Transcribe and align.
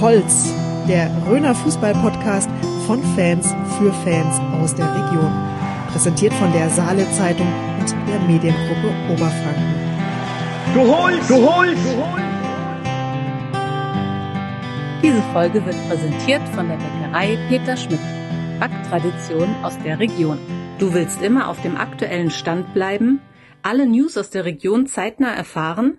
Holz, 0.00 0.52
der 0.88 1.10
Röner 1.26 1.54
Fußball-Podcast 1.54 2.50
von 2.86 3.02
Fans 3.14 3.54
für 3.78 3.92
Fans 4.04 4.40
aus 4.60 4.74
der 4.74 4.86
Region. 4.86 5.32
Präsentiert 5.90 6.32
von 6.34 6.52
der 6.52 6.68
Saale 6.70 7.10
Zeitung 7.12 7.46
und 7.80 7.94
der 8.08 8.20
Mediengruppe 8.20 8.92
Oberfranken. 9.10 9.74
Du 10.74 10.80
holst, 10.80 11.30
du 11.30 11.34
holst, 11.36 11.84
du 11.84 11.96
holst. 11.96 12.26
Diese 15.02 15.22
Folge 15.32 15.64
wird 15.64 15.76
präsentiert 15.88 16.42
von 16.54 16.68
der 16.68 16.76
Bäckerei 16.76 17.38
Peter 17.48 17.76
Schmidt. 17.76 18.00
Backtradition 18.60 19.54
aus 19.62 19.78
der 19.84 19.98
Region. 19.98 20.38
Du 20.78 20.92
willst 20.94 21.22
immer 21.22 21.48
auf 21.48 21.60
dem 21.62 21.76
aktuellen 21.76 22.30
Stand 22.30 22.74
bleiben, 22.74 23.20
alle 23.62 23.86
News 23.86 24.16
aus 24.16 24.30
der 24.30 24.44
Region 24.44 24.86
zeitnah 24.86 25.34
erfahren? 25.34 25.98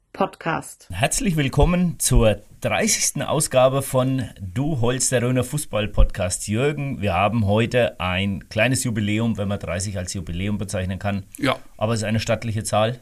podcast. 0.13 0.87
Herzlich 0.91 1.35
willkommen 1.35 1.99
zur 1.99 2.41
30. 2.61 3.23
Ausgabe 3.25 3.81
von 3.81 4.29
Du 4.39 4.81
Holz, 4.81 5.09
der 5.09 5.21
Röner 5.21 5.43
Fußball 5.43 5.87
Podcast. 5.87 6.47
Jürgen, 6.47 7.01
wir 7.01 7.13
haben 7.13 7.45
heute 7.45 7.99
ein 7.99 8.47
kleines 8.49 8.83
Jubiläum, 8.83 9.37
wenn 9.37 9.47
man 9.47 9.59
30 9.59 9.97
als 9.97 10.13
Jubiläum 10.13 10.57
bezeichnen 10.57 10.99
kann. 10.99 11.23
Ja. 11.37 11.57
Aber 11.77 11.93
es 11.93 12.01
ist 12.01 12.05
eine 12.05 12.19
stattliche 12.19 12.63
Zahl. 12.63 12.99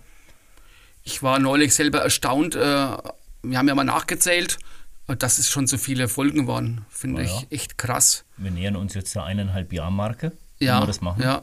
Ich 1.03 1.23
war 1.23 1.39
neulich 1.39 1.73
selber 1.73 1.99
erstaunt. 1.99 2.55
Äh, 2.55 2.59
wir 2.59 3.57
haben 3.57 3.67
ja 3.67 3.75
mal 3.75 3.83
nachgezählt, 3.83 4.59
dass 5.07 5.39
es 5.39 5.49
schon 5.49 5.65
so 5.67 5.77
viele 5.77 6.07
Folgen 6.07 6.47
waren. 6.47 6.85
Finde 6.89 7.23
Ja, 7.23 7.29
ja. 7.29 7.41
ich 7.49 7.51
echt 7.61 7.77
krass. 7.77 8.25
Wir 8.37 8.51
nähern 8.51 8.75
uns 8.75 8.93
jetzt 8.93 9.15
der 9.15 9.23
eineinhalb 9.23 9.73
Jahr 9.73 9.91
Marke. 9.91 10.33
Ja, 10.59 10.81
wir 10.81 10.87
das 10.87 11.01
machen. 11.01 11.23
ja. 11.23 11.41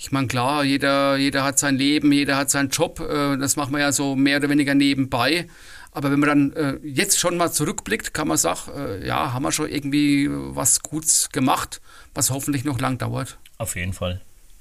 Ich 0.00 0.12
meine, 0.12 0.28
klar, 0.28 0.62
jeder, 0.62 1.16
jeder 1.16 1.42
hat 1.42 1.58
sein 1.58 1.76
Leben, 1.76 2.12
jeder 2.12 2.36
hat 2.36 2.50
seinen 2.50 2.70
Job. 2.70 3.00
äh, 3.00 3.36
Das 3.36 3.56
machen 3.56 3.72
wir 3.72 3.80
ja 3.80 3.90
so 3.90 4.14
mehr 4.14 4.38
oder 4.38 4.48
weniger 4.48 4.74
nebenbei. 4.74 5.48
Aber 5.90 6.12
wenn 6.12 6.20
man 6.20 6.28
dann 6.28 6.52
äh, 6.52 6.78
jetzt 6.86 7.18
schon 7.18 7.36
mal 7.36 7.50
zurückblickt, 7.50 8.14
kann 8.14 8.28
man 8.28 8.36
sagen, 8.36 8.70
äh, 8.76 9.04
ja, 9.06 9.32
haben 9.32 9.42
wir 9.42 9.50
schon 9.50 9.68
irgendwie 9.68 10.28
was 10.30 10.82
Gutes 10.84 11.30
gemacht, 11.30 11.80
was 12.14 12.30
hoffentlich 12.30 12.64
noch 12.64 12.78
lang 12.78 12.98
dauert. 12.98 13.38
Auf 13.58 13.74
jeden 13.74 13.92
Fall. 13.92 14.20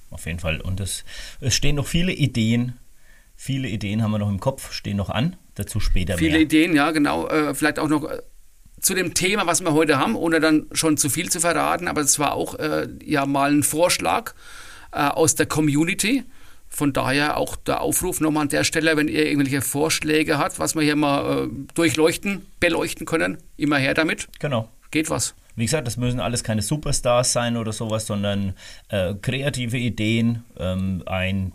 Auf 0.10 0.26
jeden 0.26 0.40
Fall. 0.40 0.60
Und 0.60 0.80
es, 0.80 1.04
es 1.40 1.54
stehen 1.54 1.76
noch 1.76 1.86
viele 1.86 2.14
Ideen. 2.14 2.74
Viele 3.36 3.68
Ideen 3.68 4.02
haben 4.02 4.12
wir 4.12 4.18
noch 4.18 4.30
im 4.30 4.40
Kopf, 4.40 4.72
stehen 4.72 4.98
noch 4.98 5.12
an. 5.12 5.36
Dazu 5.54 5.80
später 5.80 6.18
Viele 6.18 6.32
mehr. 6.32 6.42
Ideen, 6.42 6.74
ja, 6.74 6.90
genau. 6.90 7.28
Äh, 7.28 7.54
vielleicht 7.54 7.78
auch 7.78 7.90
noch 7.90 8.06
äh, 8.10 8.22
zu 8.82 8.96
dem 8.96 9.14
Thema, 9.14 9.46
was 9.46 9.62
wir 9.62 9.74
heute 9.74 10.00
haben, 10.00 10.16
ohne 10.16 10.40
dann 10.40 10.66
schon 10.72 10.98
zu 10.98 11.10
viel 11.10 11.30
zu 11.30 11.40
verraten. 11.40 11.88
Aber 11.88 12.02
es 12.02 12.18
war 12.18 12.34
auch 12.34 12.56
äh, 12.56 12.88
ja 13.04 13.28
mal 13.28 13.52
ein 13.52 13.62
Vorschlag 13.62 14.34
aus 14.92 15.36
der 15.36 15.46
Community. 15.46 16.24
Von 16.70 16.94
daher 16.94 17.38
auch 17.38 17.56
der 17.56 17.82
Aufruf 17.82 18.20
nochmal 18.20 18.44
an 18.44 18.50
der 18.50 18.64
Stelle, 18.64 18.98
wenn 18.98 19.08
ihr 19.08 19.26
irgendwelche 19.26 19.62
Vorschläge 19.62 20.38
habt, 20.38 20.60
was 20.60 20.76
wir 20.76 20.84
hier 20.84 20.96
mal 20.96 21.46
äh, 21.46 21.50
durchleuchten, 21.74 22.46
beleuchten 22.60 23.06
können, 23.06 23.38
immer 23.56 23.78
her 23.78 23.94
damit. 23.94 24.28
Genau. 24.40 24.70
Geht 24.92 25.10
was. 25.10 25.34
Wie 25.56 25.66
gesagt, 25.66 25.88
das 25.88 25.98
müssen 25.98 26.20
alles 26.20 26.44
keine 26.44 26.62
Superstars 26.62 27.34
sein 27.34 27.58
oder 27.58 27.74
sowas, 27.74 28.06
sondern 28.06 28.54
äh, 28.90 29.16
kreative 29.16 29.78
Ideen. 29.78 30.44
Ähm, 30.60 31.04
ein 31.06 31.54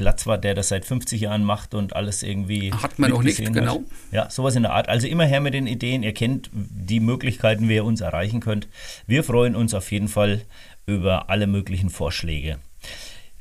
Platzwart, 0.00 0.44
der 0.44 0.54
das 0.54 0.68
seit 0.68 0.86
50 0.86 1.20
Jahren 1.20 1.44
macht 1.44 1.74
und 1.74 1.94
alles 1.94 2.22
irgendwie. 2.22 2.72
Hat 2.72 2.98
man 2.98 3.10
noch 3.10 3.22
nicht, 3.22 3.38
hat. 3.38 3.52
genau. 3.52 3.84
Ja, 4.12 4.30
sowas 4.30 4.56
in 4.56 4.62
der 4.62 4.72
Art. 4.72 4.88
Also 4.88 5.06
immer 5.06 5.26
her 5.26 5.40
mit 5.40 5.52
den 5.52 5.66
Ideen. 5.66 6.02
Ihr 6.02 6.14
kennt 6.14 6.50
die 6.52 7.00
Möglichkeiten, 7.00 7.68
wie 7.68 7.74
ihr 7.74 7.84
uns 7.84 8.00
erreichen 8.00 8.40
könnt. 8.40 8.66
Wir 9.06 9.22
freuen 9.24 9.54
uns 9.54 9.74
auf 9.74 9.92
jeden 9.92 10.08
Fall 10.08 10.40
über 10.86 11.30
alle 11.30 11.46
möglichen 11.46 11.90
Vorschläge. 11.90 12.58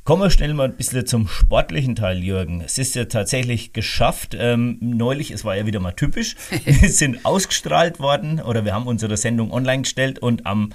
Kommen 0.04 0.24
wir 0.24 0.32
schnell 0.32 0.54
mal 0.56 0.70
ein 0.70 0.76
bisschen 0.76 1.06
zum 1.06 1.28
sportlichen 1.28 1.96
Teil, 1.96 2.24
Jürgen. 2.24 2.62
Es 2.62 2.80
ist 2.80 2.96
ja 2.96 3.06
tatsächlich 3.06 3.74
geschafft. 3.74 4.36
Ähm, 4.38 4.78
neulich, 4.82 5.30
es 5.30 5.46
war 5.46 5.56
ja 5.56 5.68
wieder 5.68 5.80
mal 5.80 5.92
typisch, 5.92 6.36
wir 6.66 6.90
sind 6.90 7.26
ausgestrahlt 7.26 8.00
worden 8.00 8.42
oder 8.42 8.66
wir 8.66 8.74
haben 8.74 8.88
unsere 8.88 9.18
Sendung 9.18 9.52
online 9.52 9.84
gestellt 9.84 10.18
und 10.18 10.48
am 10.48 10.72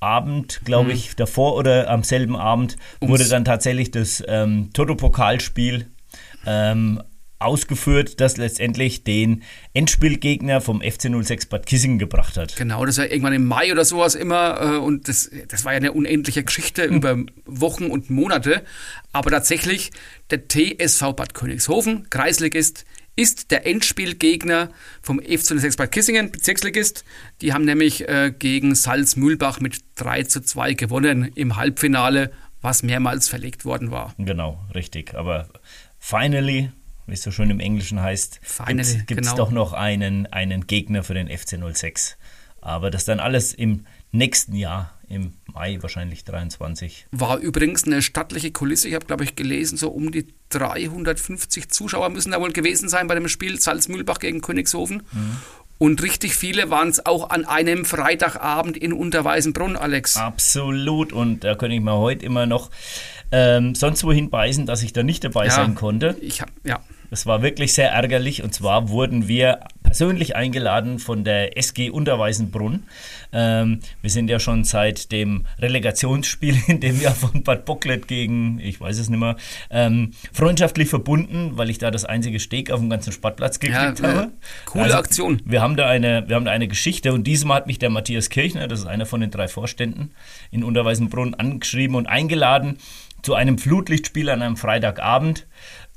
Abend, 0.00 0.62
glaube 0.64 0.92
ich, 0.92 1.14
davor 1.14 1.54
oder 1.54 1.88
am 1.88 2.02
selben 2.02 2.34
Abend 2.34 2.76
wurde 3.00 3.28
dann 3.28 3.44
tatsächlich 3.44 3.92
das 3.92 4.20
ähm, 4.26 4.70
Toto-Pokalspiel 4.72 5.86
ähm, 6.44 7.00
ausgeführt, 7.44 8.20
das 8.20 8.36
letztendlich 8.36 9.04
den 9.04 9.42
Endspielgegner 9.74 10.60
vom 10.60 10.80
FC 10.80 11.10
06 11.22 11.46
Bad 11.46 11.66
Kissingen 11.66 11.98
gebracht 11.98 12.36
hat. 12.36 12.56
Genau, 12.56 12.84
das 12.84 12.98
war 12.98 13.10
irgendwann 13.10 13.32
im 13.32 13.46
Mai 13.46 13.72
oder 13.72 13.84
sowas 13.84 14.14
immer. 14.14 14.60
Äh, 14.60 14.76
und 14.78 15.08
das, 15.08 15.30
das 15.48 15.64
war 15.64 15.72
ja 15.72 15.78
eine 15.78 15.92
unendliche 15.92 16.44
Geschichte 16.44 16.84
über 16.84 17.16
Wochen 17.44 17.86
und 17.86 18.10
Monate. 18.10 18.62
Aber 19.12 19.30
tatsächlich, 19.30 19.90
der 20.30 20.48
TSV 20.48 21.12
Bad 21.14 21.34
Königshofen, 21.34 22.08
Kreisligist, 22.10 22.84
ist 23.14 23.50
der 23.50 23.66
Endspielgegner 23.66 24.70
vom 25.02 25.20
FC 25.20 25.58
06 25.60 25.76
Bad 25.76 25.92
Kissingen, 25.92 26.30
Bezirksligist. 26.30 27.04
Die 27.40 27.52
haben 27.52 27.64
nämlich 27.64 28.08
äh, 28.08 28.32
gegen 28.36 28.74
Salzmühlbach 28.74 29.60
mit 29.60 29.80
3 29.96 30.24
zu 30.24 30.40
2 30.40 30.74
gewonnen 30.74 31.30
im 31.34 31.56
Halbfinale, 31.56 32.32
was 32.62 32.82
mehrmals 32.82 33.28
verlegt 33.28 33.64
worden 33.64 33.90
war. 33.90 34.14
Genau, 34.18 34.64
richtig. 34.74 35.14
Aber 35.14 35.48
finally, 35.98 36.70
wie 37.12 37.14
es 37.14 37.22
so 37.22 37.30
schön 37.30 37.50
im 37.50 37.60
Englischen 37.60 38.00
heißt, 38.00 38.40
gibt 38.66 38.80
es 38.80 39.06
genau. 39.06 39.36
doch 39.36 39.50
noch 39.50 39.74
einen, 39.74 40.26
einen 40.26 40.66
Gegner 40.66 41.02
für 41.02 41.12
den 41.12 41.28
FC 41.28 41.58
06. 41.72 42.16
Aber 42.62 42.90
das 42.90 43.04
dann 43.04 43.20
alles 43.20 43.52
im 43.52 43.84
nächsten 44.12 44.56
Jahr, 44.56 44.94
im 45.08 45.34
Mai 45.52 45.76
wahrscheinlich 45.82 46.24
23. 46.24 47.06
War 47.10 47.36
übrigens 47.36 47.84
eine 47.84 48.00
stattliche 48.00 48.50
Kulisse. 48.50 48.88
Ich 48.88 48.94
habe, 48.94 49.04
glaube 49.04 49.24
ich, 49.24 49.36
gelesen, 49.36 49.76
so 49.76 49.90
um 49.90 50.10
die 50.10 50.26
350 50.48 51.68
Zuschauer 51.68 52.08
müssen 52.08 52.32
da 52.32 52.40
wohl 52.40 52.52
gewesen 52.52 52.88
sein 52.88 53.08
bei 53.08 53.14
dem 53.14 53.28
Spiel 53.28 53.60
Salzmühlbach 53.60 54.18
gegen 54.18 54.40
Königshofen. 54.40 55.02
Und 55.76 56.02
richtig 56.02 56.34
viele 56.34 56.70
waren 56.70 56.88
es 56.88 57.04
auch 57.04 57.28
an 57.28 57.44
einem 57.44 57.84
Freitagabend 57.84 58.78
in 58.78 58.94
Unterweißenbrunn, 58.94 59.76
Alex. 59.76 60.16
Absolut. 60.16 61.12
Und 61.12 61.44
da 61.44 61.56
könnte 61.56 61.74
ich 61.74 61.82
mir 61.82 61.98
heute 61.98 62.24
immer 62.24 62.46
noch 62.46 62.70
ähm, 63.32 63.74
sonst 63.74 64.04
wohin 64.04 64.30
beißen, 64.30 64.66
dass 64.66 64.82
ich 64.82 64.92
da 64.92 65.02
nicht 65.02 65.24
dabei 65.24 65.48
sein 65.48 65.74
konnte. 65.74 66.16
Ich 66.20 66.40
hab, 66.40 66.50
ja. 66.64 66.80
Das 67.12 67.26
war 67.26 67.42
wirklich 67.42 67.74
sehr 67.74 67.90
ärgerlich 67.90 68.42
und 68.42 68.54
zwar 68.54 68.88
wurden 68.88 69.28
wir 69.28 69.60
persönlich 69.82 70.34
eingeladen 70.34 70.98
von 70.98 71.24
der 71.24 71.58
SG 71.58 71.90
Unterweißenbrunn. 71.90 72.84
Ähm, 73.34 73.80
wir 74.00 74.08
sind 74.08 74.30
ja 74.30 74.40
schon 74.40 74.64
seit 74.64 75.12
dem 75.12 75.44
Relegationsspiel 75.58 76.56
in 76.68 76.80
dem 76.80 76.98
Jahr 77.02 77.14
von 77.14 77.42
Bad 77.42 77.66
Bocklet 77.66 78.08
gegen, 78.08 78.60
ich 78.60 78.80
weiß 78.80 78.98
es 78.98 79.10
nicht 79.10 79.18
mehr, 79.20 79.36
ähm, 79.68 80.12
freundschaftlich 80.32 80.88
verbunden, 80.88 81.58
weil 81.58 81.68
ich 81.68 81.76
da 81.76 81.90
das 81.90 82.06
einzige 82.06 82.40
Steg 82.40 82.70
auf 82.70 82.80
dem 82.80 82.88
ganzen 82.88 83.12
Sportplatz 83.12 83.60
gekriegt 83.60 84.00
Ja, 84.00 84.08
äh, 84.08 84.14
habe. 84.14 84.32
coole 84.64 84.96
Aktion. 84.96 85.42
Wir 85.44 85.60
haben, 85.60 85.76
da 85.76 85.88
eine, 85.88 86.26
wir 86.30 86.36
haben 86.36 86.46
da 86.46 86.50
eine 86.50 86.66
Geschichte 86.66 87.12
und 87.12 87.26
diesmal 87.26 87.58
hat 87.58 87.66
mich 87.66 87.78
der 87.78 87.90
Matthias 87.90 88.30
Kirchner, 88.30 88.68
das 88.68 88.80
ist 88.80 88.86
einer 88.86 89.04
von 89.04 89.20
den 89.20 89.30
drei 89.30 89.48
Vorständen 89.48 90.12
in 90.50 90.64
Unterweißenbrunn, 90.64 91.34
angeschrieben 91.34 91.94
und 91.94 92.06
eingeladen 92.06 92.78
zu 93.20 93.34
einem 93.34 93.58
Flutlichtspiel 93.58 94.30
an 94.30 94.40
einem 94.40 94.56
Freitagabend. 94.56 95.46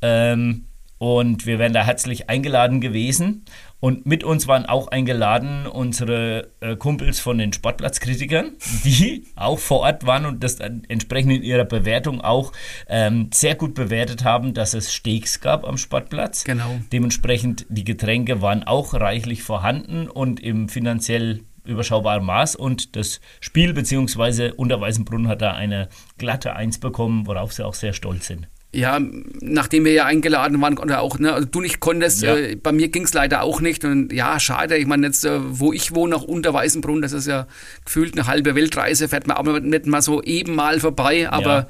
Ähm, 0.01 0.65
und 1.05 1.45
wir 1.45 1.59
wären 1.59 1.73
da 1.73 1.85
herzlich 1.85 2.29
eingeladen 2.29 2.81
gewesen. 2.81 3.46
Und 3.79 4.07
mit 4.07 4.23
uns 4.23 4.47
waren 4.47 4.66
auch 4.66 4.87
eingeladen 4.87 5.67
unsere 5.67 6.49
äh, 6.61 6.75
Kumpels 6.75 7.19
von 7.19 7.37
den 7.37 7.53
Sportplatzkritikern, 7.53 8.53
die 8.84 9.28
auch 9.35 9.59
vor 9.59 9.81
Ort 9.81 10.07
waren 10.07 10.25
und 10.25 10.43
das 10.43 10.55
dann 10.55 10.84
entsprechend 10.87 11.34
in 11.34 11.43
ihrer 11.43 11.66
Bewertung 11.66 12.22
auch 12.22 12.53
ähm, 12.87 13.29
sehr 13.31 13.53
gut 13.53 13.75
bewertet 13.75 14.23
haben, 14.23 14.55
dass 14.55 14.73
es 14.73 14.91
Steaks 14.91 15.41
gab 15.41 15.63
am 15.63 15.78
Sportplatz. 15.78 16.43
Genau. 16.43 16.79
Dementsprechend 16.91 17.67
die 17.69 17.84
Getränke 17.84 18.41
waren 18.41 18.63
auch 18.63 18.96
reichlich 18.96 19.43
vorhanden 19.43 20.09
und 20.09 20.40
im 20.40 20.69
finanziell 20.69 21.41
überschaubaren 21.66 22.25
Maß 22.25 22.55
und 22.55 22.96
das 22.96 23.22
Spiel 23.40 23.73
bzw. 23.73 24.52
Unterweißenbrunn 24.52 25.28
hat 25.28 25.43
da 25.43 25.52
eine 25.53 25.90
glatte 26.17 26.55
Eins 26.55 26.79
bekommen, 26.79 27.28
worauf 27.28 27.53
sie 27.53 27.63
auch 27.63 27.75
sehr 27.75 27.93
stolz 27.93 28.25
sind. 28.28 28.47
Ja, 28.75 28.99
nachdem 29.41 29.85
wir 29.85 29.93
ja 29.93 30.05
eingeladen 30.05 30.61
waren, 30.61 30.77
oder 30.77 31.01
auch, 31.01 31.17
ne, 31.17 31.33
also 31.33 31.47
du 31.47 31.61
nicht 31.61 31.79
konntest, 31.79 32.22
Ja. 32.22 32.35
äh, 32.35 32.55
bei 32.55 32.72
mir 32.72 32.89
ging 32.89 33.03
es 33.03 33.13
leider 33.13 33.41
auch 33.43 33.61
nicht. 33.61 33.85
Und 33.85 34.11
ja, 34.11 34.39
schade. 34.39 34.77
Ich 34.77 34.85
meine, 34.85 35.07
jetzt, 35.07 35.23
äh, 35.25 35.39
wo 35.41 35.72
ich 35.73 35.95
wohne, 35.95 36.16
nach 36.16 36.23
Unterweißenbrunn, 36.23 37.01
das 37.01 37.13
ist 37.13 37.27
ja 37.27 37.47
gefühlt 37.85 38.13
eine 38.17 38.27
halbe 38.27 38.55
Weltreise, 38.55 39.07
fährt 39.07 39.27
man 39.27 39.37
aber 39.37 39.59
nicht 39.59 39.85
mal 39.85 40.01
so 40.01 40.22
eben 40.22 40.55
mal 40.55 40.79
vorbei. 40.79 41.29
Aber 41.29 41.67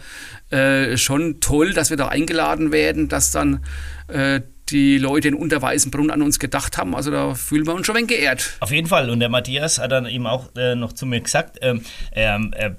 äh, 0.50 0.98
schon 0.98 1.40
toll, 1.40 1.74
dass 1.74 1.90
wir 1.90 1.98
da 1.98 2.08
eingeladen 2.08 2.72
werden, 2.72 3.08
dass 3.08 3.32
dann 3.32 3.64
äh, 4.08 4.42
die 4.70 4.98
Leute 4.98 5.28
in 5.28 5.36
Unterweißenbrunn 5.36 6.10
an 6.10 6.22
uns 6.24 6.40
gedacht 6.40 6.78
haben. 6.78 6.96
Also 6.96 7.12
da 7.12 7.36
fühlen 7.36 7.68
wir 7.68 7.74
uns 7.76 7.86
schon 7.86 7.96
ein 7.96 8.10
wenig 8.10 8.18
geehrt. 8.18 8.58
Auf 8.62 8.72
jeden 8.72 8.88
Fall. 8.88 9.10
Und 9.12 9.20
der 9.20 9.30
Matthias 9.30 9.78
hat 9.80 9.92
dann 9.92 10.08
eben 10.08 10.26
auch 10.26 10.50
äh, 10.56 10.74
noch 10.76 10.94
zu 10.94 11.06
mir 11.06 11.22
gesagt, 11.22 11.60
ähm, 11.62 11.82
er, 12.12 12.40
er 12.56 12.76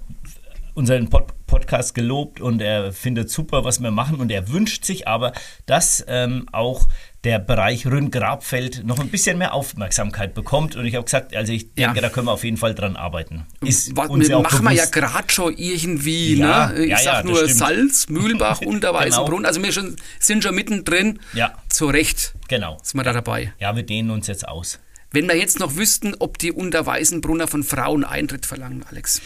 unseren 0.76 1.08
Pod 1.10 1.32
Podcast 1.46 1.94
gelobt 1.94 2.40
und 2.40 2.60
er 2.60 2.92
findet 2.92 3.30
super, 3.30 3.64
was 3.64 3.80
wir 3.80 3.92
machen 3.92 4.16
und 4.16 4.32
er 4.32 4.48
wünscht 4.48 4.84
sich 4.84 5.06
aber, 5.06 5.32
dass 5.64 6.04
ähm, 6.08 6.48
auch 6.50 6.88
der 7.22 7.38
Bereich 7.38 7.86
Rhön-Grabfeld 7.86 8.84
noch 8.84 8.98
ein 8.98 9.08
bisschen 9.10 9.38
mehr 9.38 9.54
Aufmerksamkeit 9.54 10.34
bekommt. 10.34 10.74
Und 10.74 10.86
ich 10.86 10.96
habe 10.96 11.04
gesagt, 11.04 11.34
also 11.36 11.52
ich 11.52 11.72
denke, 11.74 11.96
Ja. 11.96 12.02
da 12.02 12.08
können 12.08 12.26
wir 12.26 12.32
auf 12.32 12.42
jeden 12.42 12.56
Fall 12.56 12.74
dran 12.74 12.96
arbeiten. 12.96 13.46
Ist 13.60 13.96
Was, 13.96 14.08
uns 14.08 14.26
ja 14.28 14.36
auch 14.38 14.42
machen 14.42 14.64
wir 14.64 14.72
ja 14.72 14.82
bewusst. 14.86 14.92
gerade 14.92 15.32
schon 15.32 15.54
irgendwie, 15.56 16.34
Ja, 16.34 16.66
ne? 16.66 16.84
Ich 16.84 16.90
ja, 16.90 16.96
ja, 16.98 17.02
sag 17.02 17.24
nur 17.24 17.36
stimmt. 17.36 17.54
Salz, 17.54 18.08
Mühlbach, 18.08 18.60
Unterweißenbrunn. 18.66 19.36
Genau. 19.38 19.48
Also 19.48 19.62
wir 19.62 19.70
schon, 19.72 19.94
sind 20.18 20.42
schon 20.42 20.54
mittendrin. 20.56 21.20
Ja. 21.32 21.52
Zu 21.68 21.86
Recht 21.86 22.34
Genau. 22.48 22.76
sind 22.82 22.98
wir 22.98 23.04
da 23.04 23.12
dabei. 23.12 23.52
Ja, 23.60 23.76
wir 23.76 23.84
dehnen 23.84 24.10
uns 24.10 24.26
jetzt 24.26 24.46
aus. 24.48 24.80
Wenn 25.12 25.28
wir 25.28 25.36
jetzt 25.36 25.60
noch 25.60 25.76
wüssten, 25.76 26.14
ob 26.18 26.38
die 26.38 26.50
Unterweißenbrunner 26.50 27.46
von 27.46 27.62
Frauen 27.62 28.04
Eintritt 28.04 28.46
verlangen, 28.46 28.84
Alex. 28.90 29.20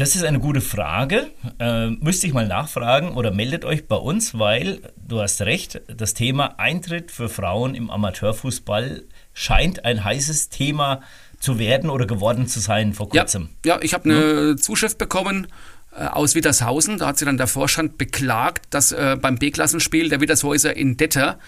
Das 0.00 0.16
ist 0.16 0.24
eine 0.24 0.40
gute 0.40 0.62
Frage. 0.62 1.30
Äh, 1.58 1.88
müsste 1.90 2.26
ich 2.26 2.32
mal 2.32 2.48
nachfragen 2.48 3.10
oder 3.16 3.30
meldet 3.32 3.66
euch 3.66 3.86
bei 3.86 3.96
uns, 3.96 4.38
weil 4.38 4.80
du 4.96 5.20
hast 5.20 5.42
recht, 5.42 5.82
das 5.94 6.14
Thema 6.14 6.58
Eintritt 6.58 7.10
für 7.10 7.28
Frauen 7.28 7.74
im 7.74 7.90
Amateurfußball 7.90 9.02
scheint 9.34 9.84
ein 9.84 10.02
heißes 10.02 10.48
Thema 10.48 11.02
zu 11.38 11.58
werden 11.58 11.90
oder 11.90 12.06
geworden 12.06 12.46
zu 12.46 12.60
sein 12.60 12.94
vor 12.94 13.10
Ja, 13.12 13.24
kurzem. 13.24 13.50
ja 13.62 13.78
ich 13.82 13.92
habe 13.92 14.04
eine 14.08 14.56
Zuschrift 14.56 14.96
bekommen 14.96 15.48
äh, 15.94 16.06
aus 16.06 16.34
Wittershausen. 16.34 16.96
Da 16.96 17.08
hat 17.08 17.18
sich 17.18 17.26
dann 17.26 17.36
der 17.36 17.46
Vorstand 17.46 17.98
beklagt, 17.98 18.68
dass 18.70 18.92
äh, 18.92 19.18
beim 19.20 19.36
B-Klassenspiel 19.36 20.08
der 20.08 20.22
Wittershäuser 20.22 20.74
in 20.74 20.96
Detter, 20.96 21.38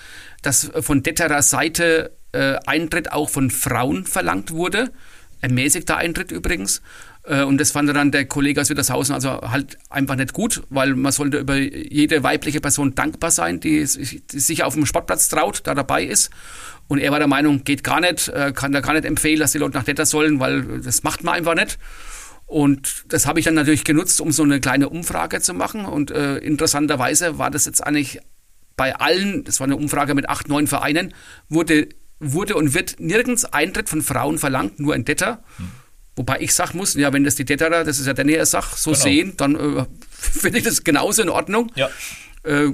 dass 0.42 0.68
äh, 0.68 0.82
von 0.82 1.02
Detterer 1.02 1.40
Seite 1.40 2.12
äh, 2.32 2.56
Eintritt 2.66 3.12
auch 3.12 3.30
von 3.30 3.50
Frauen 3.50 4.04
verlangt 4.04 4.50
wurde. 4.50 4.92
Ermäßigter 5.40 5.96
Eintritt 5.96 6.30
übrigens. 6.30 6.82
Äh, 7.24 7.42
Und 7.42 7.58
das 7.58 7.70
fand 7.70 7.88
dann 7.94 8.10
der 8.10 8.26
Kollege 8.26 8.60
aus 8.60 8.70
Wittershausen 8.70 9.14
also 9.14 9.40
halt 9.42 9.78
einfach 9.90 10.16
nicht 10.16 10.32
gut, 10.32 10.62
weil 10.70 10.94
man 10.94 11.12
sollte 11.12 11.38
über 11.38 11.56
jede 11.56 12.22
weibliche 12.22 12.60
Person 12.60 12.94
dankbar 12.94 13.30
sein, 13.30 13.60
die 13.60 13.84
sich 13.86 14.62
auf 14.64 14.74
dem 14.74 14.86
Sportplatz 14.86 15.28
traut, 15.28 15.60
da 15.64 15.74
dabei 15.74 16.04
ist. 16.04 16.30
Und 16.88 16.98
er 16.98 17.12
war 17.12 17.18
der 17.18 17.28
Meinung, 17.28 17.64
geht 17.64 17.84
gar 17.84 18.00
nicht, 18.00 18.28
äh, 18.28 18.52
kann 18.54 18.72
da 18.72 18.80
gar 18.80 18.92
nicht 18.92 19.04
empfehlen, 19.04 19.40
dass 19.40 19.52
die 19.52 19.58
Leute 19.58 19.76
nach 19.76 19.84
Detter 19.84 20.04
sollen, 20.04 20.40
weil 20.40 20.80
das 20.80 21.02
macht 21.04 21.24
man 21.24 21.34
einfach 21.34 21.54
nicht. 21.54 21.78
Und 22.46 23.04
das 23.08 23.26
habe 23.26 23.38
ich 23.38 23.46
dann 23.46 23.54
natürlich 23.54 23.84
genutzt, 23.84 24.20
um 24.20 24.30
so 24.30 24.42
eine 24.42 24.60
kleine 24.60 24.90
Umfrage 24.90 25.40
zu 25.40 25.54
machen. 25.54 25.86
Und 25.86 26.10
äh, 26.10 26.36
interessanterweise 26.38 27.38
war 27.38 27.50
das 27.50 27.64
jetzt 27.64 27.82
eigentlich 27.86 28.18
bei 28.76 28.94
allen, 28.96 29.44
das 29.44 29.60
war 29.60 29.66
eine 29.66 29.76
Umfrage 29.76 30.14
mit 30.14 30.28
acht, 30.28 30.48
neun 30.48 30.66
Vereinen, 30.66 31.14
wurde, 31.48 31.88
wurde 32.18 32.56
und 32.56 32.74
wird 32.74 32.96
nirgends 32.98 33.44
Eintritt 33.46 33.88
von 33.88 34.02
Frauen 34.02 34.38
verlangt, 34.38 34.80
nur 34.80 34.94
in 34.94 35.04
Detter. 35.04 35.42
Wobei 36.16 36.40
ich 36.40 36.52
sagen 36.54 36.76
muss, 36.78 36.94
ja, 36.94 37.12
wenn 37.12 37.24
das 37.24 37.36
die 37.36 37.44
Detterer, 37.44 37.84
das 37.84 37.98
ist 37.98 38.06
ja 38.06 38.12
der 38.12 38.24
näher 38.24 38.44
Sach, 38.46 38.76
so 38.76 38.90
Genau. 38.90 39.02
sehen, 39.02 39.32
dann 39.36 39.54
äh, 39.56 39.84
finde 40.10 40.58
ich 40.58 40.64
das 40.64 40.84
genauso 40.84 41.22
in 41.22 41.28
Ordnung. 41.30 41.72
Ja. 41.74 41.88
Äh, 42.44 42.72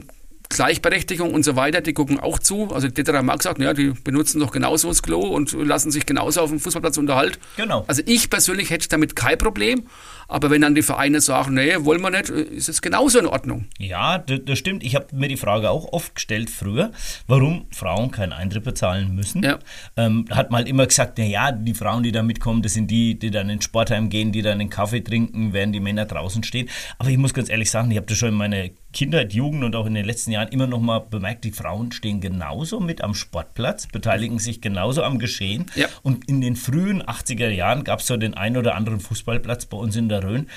Gleichberechtigung 0.51 1.35
und 1.35 1.45
so 1.45 1.57
weiter, 1.57 1.83
die 1.83 1.93
gucken 1.93 2.19
auch 2.19 2.39
zu. 2.39 2.73
Also 2.73 2.89
die 2.89 2.95
Detterer 2.95 3.23
mag 3.23 3.43
sagt, 3.43 3.61
ja, 3.61 3.75
die 3.75 3.91
benutzen 3.91 4.41
doch 4.41 4.51
genauso 4.51 4.89
das 4.89 5.03
Klo 5.03 5.21
und 5.21 5.53
lassen 5.53 5.91
sich 5.91 6.07
genauso 6.07 6.41
auf 6.41 6.49
dem 6.49 6.59
Fußballplatz 6.59 6.97
unterhalten. 6.97 7.37
Genau. 7.57 7.85
Also 7.87 8.03
ich 8.07 8.31
persönlich 8.31 8.71
hätte 8.71 8.89
damit 8.89 9.15
kein 9.15 9.37
Problem, 9.37 9.87
aber 10.29 10.51
wenn 10.51 10.61
dann 10.61 10.75
die 10.75 10.83
Vereine 10.83 11.23
sagen, 11.23 11.55
nee, 11.55 11.75
wollen 11.81 12.03
wir 12.03 12.11
nicht, 12.11 12.29
ist 12.29 12.69
es 12.69 12.83
genauso 12.83 13.19
in 13.19 13.27
Ordnung. 13.27 13.65
Ja, 13.79 14.19
das, 14.19 14.59
stimmt. 14.59 14.85
Ich 14.85 14.95
habe 14.95 15.07
mir 15.13 15.29
die 15.29 15.39
Frage 15.39 15.71
auch 15.71 15.93
oft 15.93 16.15
gestellt 16.15 16.51
früher, 16.51 16.93
warum 17.27 17.67
Frauen 17.71 18.11
keinen 18.11 18.35
Eintritt 18.35 18.65
bezahlen 18.65 19.15
müssen. 19.15 19.43
Ja. 19.43 19.59
Ähm, 19.97 20.27
hat 20.31 20.51
mal 20.51 20.69
immer 20.69 20.87
gesagt, 20.87 21.17
na 21.17 21.25
ja, 21.25 21.51
die 21.51 21.73
Frauen, 21.73 22.03
die 22.03 22.13
da 22.13 22.23
mitkommen, 22.23 22.61
das 22.61 22.75
sind 22.75 22.91
die, 22.91 23.19
die 23.19 23.31
dann 23.31 23.49
ins 23.49 23.65
Sportheim 23.65 24.11
gehen, 24.11 24.31
die 24.31 24.43
dann 24.43 24.61
einen 24.61 24.69
Kaffee 24.69 25.01
trinken, 25.01 25.55
während 25.55 25.75
die 25.75 25.81
Männer 25.81 26.05
draußen 26.05 26.43
stehen. 26.45 26.69
Aber 26.99 27.09
ich 27.09 27.17
muss 27.17 27.33
ganz 27.33 27.49
ehrlich 27.49 27.71
sagen, 27.71 27.91
ich 27.91 27.97
habe 27.97 28.07
das 28.07 28.19
schon 28.19 28.29
in 28.29 28.35
meiner 28.35 28.69
Kindheit, 28.93 29.33
Jugend 29.33 29.65
und 29.65 29.77
auch 29.77 29.87
in 29.87 29.95
den 29.95 30.05
letzten 30.05 30.33
Jahren 30.33 30.49
immer 30.49 30.67
noch 30.67 30.81
mal 30.81 30.99
bemerkt, 30.99 31.45
die 31.45 31.53
Frauen 31.53 31.93
stehen 31.93 32.21
genauso 32.21 32.81
mit 32.81 33.03
am 33.03 33.15
Sportplatz, 33.15 33.87
beteiligen 33.87 34.39
sich 34.39 34.61
genauso 34.61 35.03
am 35.03 35.19
Geschehen. 35.19 35.67
Ja. 35.75 35.89
Und 36.03 36.29
in 36.29 36.41
den 36.41 36.57
frühen 36.57 37.03
80er 37.03 37.49
Jahren 37.49 37.85
gab 37.85 38.01
es 38.01 38.07
so 38.07 38.17
den 38.17 38.35
einen 38.35 38.57
oder 38.57 38.75
anderen 38.75 39.01
Fußballplatz 39.01 39.67
bei 39.67 39.77
uns 39.77 39.95
in 39.97 40.09
der 40.09 40.18
Rhön. 40.23 40.49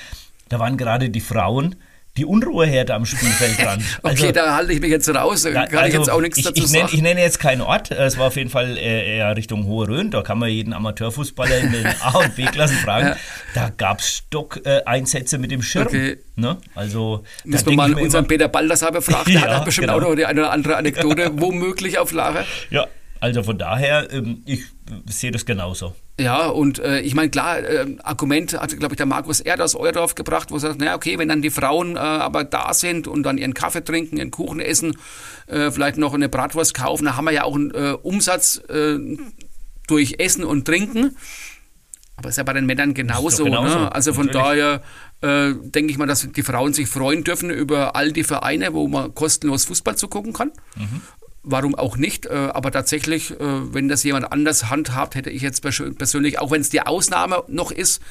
Da 0.50 0.60
waren 0.60 0.78
gerade 0.78 1.10
die 1.10 1.22
Frauen 1.22 1.76
die 2.18 2.26
Unruheherde 2.26 2.94
am 2.94 3.06
Spielfeldrand. 3.06 3.82
Okay, 4.04 4.34
da 4.34 4.54
halte 4.56 4.74
ich 4.74 4.82
mich 4.82 4.92
jetzt 4.92 5.08
raus, 5.16 5.46
kann 5.46 5.68
ich 5.72 5.78
also 5.78 5.98
jetzt 5.98 6.10
auch 6.10 6.20
nichts 6.20 6.38
ich, 6.40 6.44
dazu 6.44 6.62
ich 6.66 6.70
nenne, 6.70 6.84
sagen. 6.84 6.96
ich 6.98 7.02
nenne 7.02 7.22
jetzt 7.22 7.40
keinen 7.40 7.62
Ort. 7.62 7.90
Es 7.92 8.18
war 8.18 8.28
auf 8.28 8.36
jeden 8.36 8.50
Fall 8.50 8.76
äh, 8.78 9.16
eher 9.18 9.34
Richtung 9.38 9.66
Hohe 9.66 9.88
Rhön. 9.88 10.12
Da 10.12 10.22
kann 10.22 10.38
man 10.38 10.50
jeden 10.50 10.74
Amateurfußballer 10.74 11.58
in 11.60 11.72
den 11.72 11.88
A- 12.02 12.18
und 12.18 12.36
B-Klassen 12.36 12.76
fragen. 12.84 13.08
Ja. 13.08 13.16
Da 13.54 13.70
gab 13.70 14.00
es 14.02 14.18
Stock-Einsätze 14.18 15.38
mit 15.38 15.52
dem 15.52 15.62
Schirm. 15.62 15.88
Okay. 15.88 16.18
Ne? 16.36 16.58
Also, 16.76 17.24
Müssen 17.46 17.68
wir 17.68 17.76
mal 17.78 17.92
ich 17.92 17.98
unseren 17.98 18.26
immer- 18.26 18.28
Peter 18.28 18.48
Baldassar 18.50 18.92
befragen, 18.92 19.24
der 19.34 19.42
Ja, 19.44 19.56
hat 19.56 19.66
bestimmt 19.66 19.88
genau. 19.88 20.00
auch 20.00 20.10
noch 20.10 20.16
die 20.16 20.26
eine 20.26 20.42
oder 20.42 20.52
andere 20.52 20.76
Anekdote 20.76 21.32
womöglich 21.40 21.98
auf 21.98 22.12
Lager. 22.12 22.44
Ja, 22.72 22.88
also 23.22 23.42
von 23.44 23.58
daher, 23.58 24.12
ähm, 24.12 24.42
ich 24.46 24.64
sehe 25.08 25.32
das 25.32 25.46
genauso. 25.46 25.96
Ja, 26.20 26.48
und 26.48 26.80
äh, 26.80 27.00
ich 27.02 27.16
meine, 27.16 27.30
klar, 27.30 27.60
äh, 27.60 27.96
Argument 28.04 28.54
hat, 28.54 28.78
glaube 28.78 28.94
ich, 28.94 28.98
der 28.98 29.06
Markus 29.06 29.40
Erd 29.40 29.62
aus 29.62 29.76
Eurdorf 29.76 30.16
gebracht, 30.16 30.52
wo 30.52 30.56
er 30.56 30.60
sagt, 30.60 30.80
naja, 30.80 30.96
okay, 30.96 31.18
wenn 31.18 31.30
dann 31.30 31.42
die 31.42 31.50
Frauen 31.50 31.96
äh, 31.96 32.00
aber 32.00 32.44
da 32.44 32.74
sind 32.74 33.08
und 33.08 33.24
dann 33.24 33.38
ihren 33.38 33.54
Kaffee 33.54 33.84
trinken, 33.84 34.18
ihren 34.18 34.30
Kuchen 34.30 34.60
essen, 34.60 34.98
äh, 35.48 35.72
vielleicht 35.72 35.98
noch 35.98 36.14
eine 36.14 36.30
Bratwurst 36.30 36.74
kaufen, 36.74 37.06
dann 37.06 37.18
haben 37.18 37.26
wir 37.26 37.32
ja 37.32 37.44
auch 37.44 37.56
einen 37.56 37.72
äh, 37.72 37.98
Umsatz 38.02 38.62
äh, 38.70 39.00
durch 39.88 40.16
Essen 40.20 40.44
und 40.44 40.66
Trinken. 40.66 41.18
Aber 42.18 42.30
ist 42.30 42.38
ja 42.38 42.44
bei 42.44 42.54
den 42.54 42.68
Männern 42.68 42.94
genauso. 42.94 43.46
genauso, 43.46 43.80
ne? 43.80 43.92
Also 43.92 44.14
von 44.14 44.28
natürlich. 44.28 44.82
daher 45.22 45.50
äh, 45.50 45.56
denke 45.56 45.92
ich 45.92 45.98
mal, 45.98 46.06
dass 46.06 46.28
die 46.32 46.44
Frauen 46.44 46.74
sich 46.74 46.88
freuen 46.88 47.24
dürfen 47.24 47.50
über 47.50 47.96
all 47.96 48.12
die 48.12 48.24
Vereine, 48.24 48.74
wo 48.74 48.88
man 48.88 49.16
kostenlos 49.16 49.66
Fußball 49.66 49.96
zugucken 49.96 50.34
kann. 50.34 50.52
Warum 51.44 51.74
auch 51.76 51.98
nicht? 51.98 52.28
Äh, 52.28 52.34
aber 52.54 52.72
tatsächlich, 52.72 53.32
äh, 53.32 53.36
wenn 53.74 53.88
das 53.88 54.04
jemand 54.04 54.32
anders 54.32 54.70
handhabt, 54.70 55.16
hätte 55.16 55.30
ich 55.32 55.42
jetzt 55.42 55.66
persö- 55.66 55.96
persönlich, 55.96 56.40
auch 56.40 56.52
wenn 56.52 56.62
es 56.62 56.70
die 56.70 56.82
Ausnahme 56.82 57.44
noch 57.48 57.72
ist, 57.72 58.02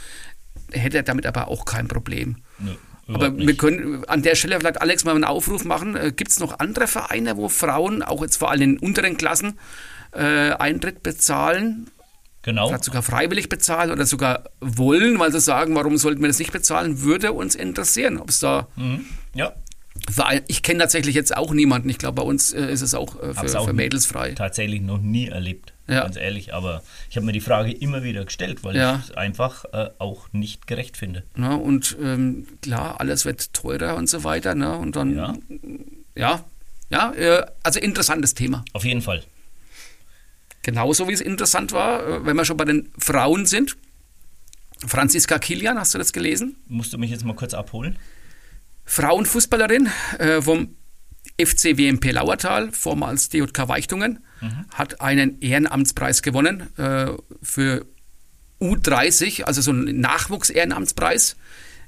hätte 0.72 0.96
er 0.96 1.02
damit 1.04 1.26
aber 1.26 1.48
auch 1.48 1.64
kein 1.64 1.86
Problem. 1.88 2.38
Nö, 2.58 2.72
Aber 3.06 3.36
wir 3.36 3.56
können 3.56 4.04
an 4.06 4.22
der 4.22 4.34
Stelle 4.34 4.58
vielleicht 4.58 4.80
Alex 4.80 5.04
mal 5.04 5.14
einen 5.14 5.24
Aufruf 5.24 5.64
machen. 5.64 5.96
Gibt 6.16 6.30
es 6.30 6.40
noch 6.40 6.58
andere 6.58 6.86
Vereine, 6.86 7.36
wo 7.36 7.48
Frauen, 7.48 8.02
auch 8.02 8.22
jetzt 8.22 8.36
vor 8.36 8.50
allem 8.50 8.62
in 8.62 8.78
unteren 8.78 9.16
Klassen, 9.16 9.58
äh, 10.12 10.50
Eintritt 10.52 11.02
bezahlen? 11.02 11.88
Genau. 12.42 12.68
Vielleicht 12.68 12.84
sogar 12.84 13.02
freiwillig 13.02 13.48
bezahlen 13.48 13.90
oder 13.90 14.06
sogar 14.06 14.44
wollen, 14.60 15.18
weil 15.18 15.30
sie 15.30 15.40
sagen, 15.40 15.74
warum 15.74 15.98
sollten 15.98 16.20
wir 16.22 16.28
das 16.28 16.38
nicht 16.38 16.52
bezahlen, 16.52 17.02
würde 17.02 17.32
uns 17.32 17.54
interessieren, 17.54 18.18
ob 18.18 18.30
es 18.30 18.40
da 18.40 18.66
Mhm. 18.76 19.04
Ja, 19.34 19.52
ich 20.48 20.62
kenne 20.62 20.80
tatsächlich 20.80 21.14
jetzt 21.14 21.36
auch 21.36 21.52
niemanden. 21.52 21.88
Ich 21.88 21.98
glaube, 21.98 22.16
bei 22.16 22.22
uns 22.22 22.52
äh, 22.52 22.70
ist 22.72 22.80
es 22.82 22.94
auch 22.94 23.20
äh, 23.22 23.34
für, 23.34 23.58
auch 23.58 23.66
für 23.66 23.72
Mädels 23.72 24.06
frei. 24.06 24.32
tatsächlich 24.32 24.80
noch 24.80 24.98
nie 24.98 25.28
erlebt. 25.28 25.72
Ja. 25.88 26.02
Ganz 26.02 26.16
ehrlich. 26.16 26.54
Aber 26.54 26.82
ich 27.10 27.16
habe 27.16 27.26
mir 27.26 27.32
die 27.32 27.40
Frage 27.40 27.72
immer 27.72 28.02
wieder 28.02 28.24
gestellt, 28.24 28.62
weil 28.62 28.76
Ja. 28.76 29.00
ich 29.02 29.10
es 29.10 29.16
einfach 29.16 29.64
äh, 29.72 29.90
auch 29.98 30.32
nicht 30.32 30.66
gerecht 30.66 30.96
finde. 30.96 31.24
Ne? 31.34 31.56
Und 31.56 31.96
ähm, 32.02 32.46
klar, 32.62 33.00
alles 33.00 33.24
wird 33.24 33.52
teurer 33.52 33.96
und 33.96 34.08
so 34.08 34.22
weiter. 34.24 34.54
Ne? 34.54 34.76
Und 34.76 34.96
dann, 34.96 35.16
Ja. 35.16 35.34
ja, 36.14 36.44
ja, 36.90 37.12
äh, 37.12 37.46
also 37.62 37.80
interessantes 37.80 38.34
Thema. 38.34 38.64
Auf 38.72 38.84
jeden 38.84 39.02
Fall. 39.02 39.22
Genauso 40.62 41.08
wie 41.08 41.12
es 41.12 41.20
interessant 41.20 41.72
war, 41.72 42.06
äh, 42.06 42.26
wenn 42.26 42.36
wir 42.36 42.44
schon 42.44 42.56
bei 42.56 42.64
den 42.64 42.90
Frauen 42.98 43.46
sind. 43.46 43.76
Franziska 44.86 45.38
Kilian, 45.38 45.78
hast 45.78 45.92
du 45.94 45.98
das 45.98 46.12
gelesen? 46.12 46.56
Musst 46.68 46.92
du 46.92 46.98
mich 46.98 47.10
jetzt 47.10 47.24
mal 47.24 47.34
kurz 47.34 47.52
abholen? 47.54 47.98
Frauenfußballerin 48.84 49.88
äh, 50.18 50.42
vom 50.42 50.76
FC 51.40 51.78
WMP 51.78 52.12
Lauertal, 52.12 52.70
vormals 52.72 53.28
DJK 53.28 53.68
Weichtungen, 53.68 54.20
hat 54.74 55.00
einen 55.00 55.40
Ehrenamtspreis 55.40 56.22
gewonnen 56.22 56.76
äh, 56.78 57.12
für 57.42 57.86
U30, 58.60 59.44
also 59.44 59.62
so 59.62 59.72
ein 59.72 60.00
Nachwuchs-Ehrenamtspreis. 60.00 61.36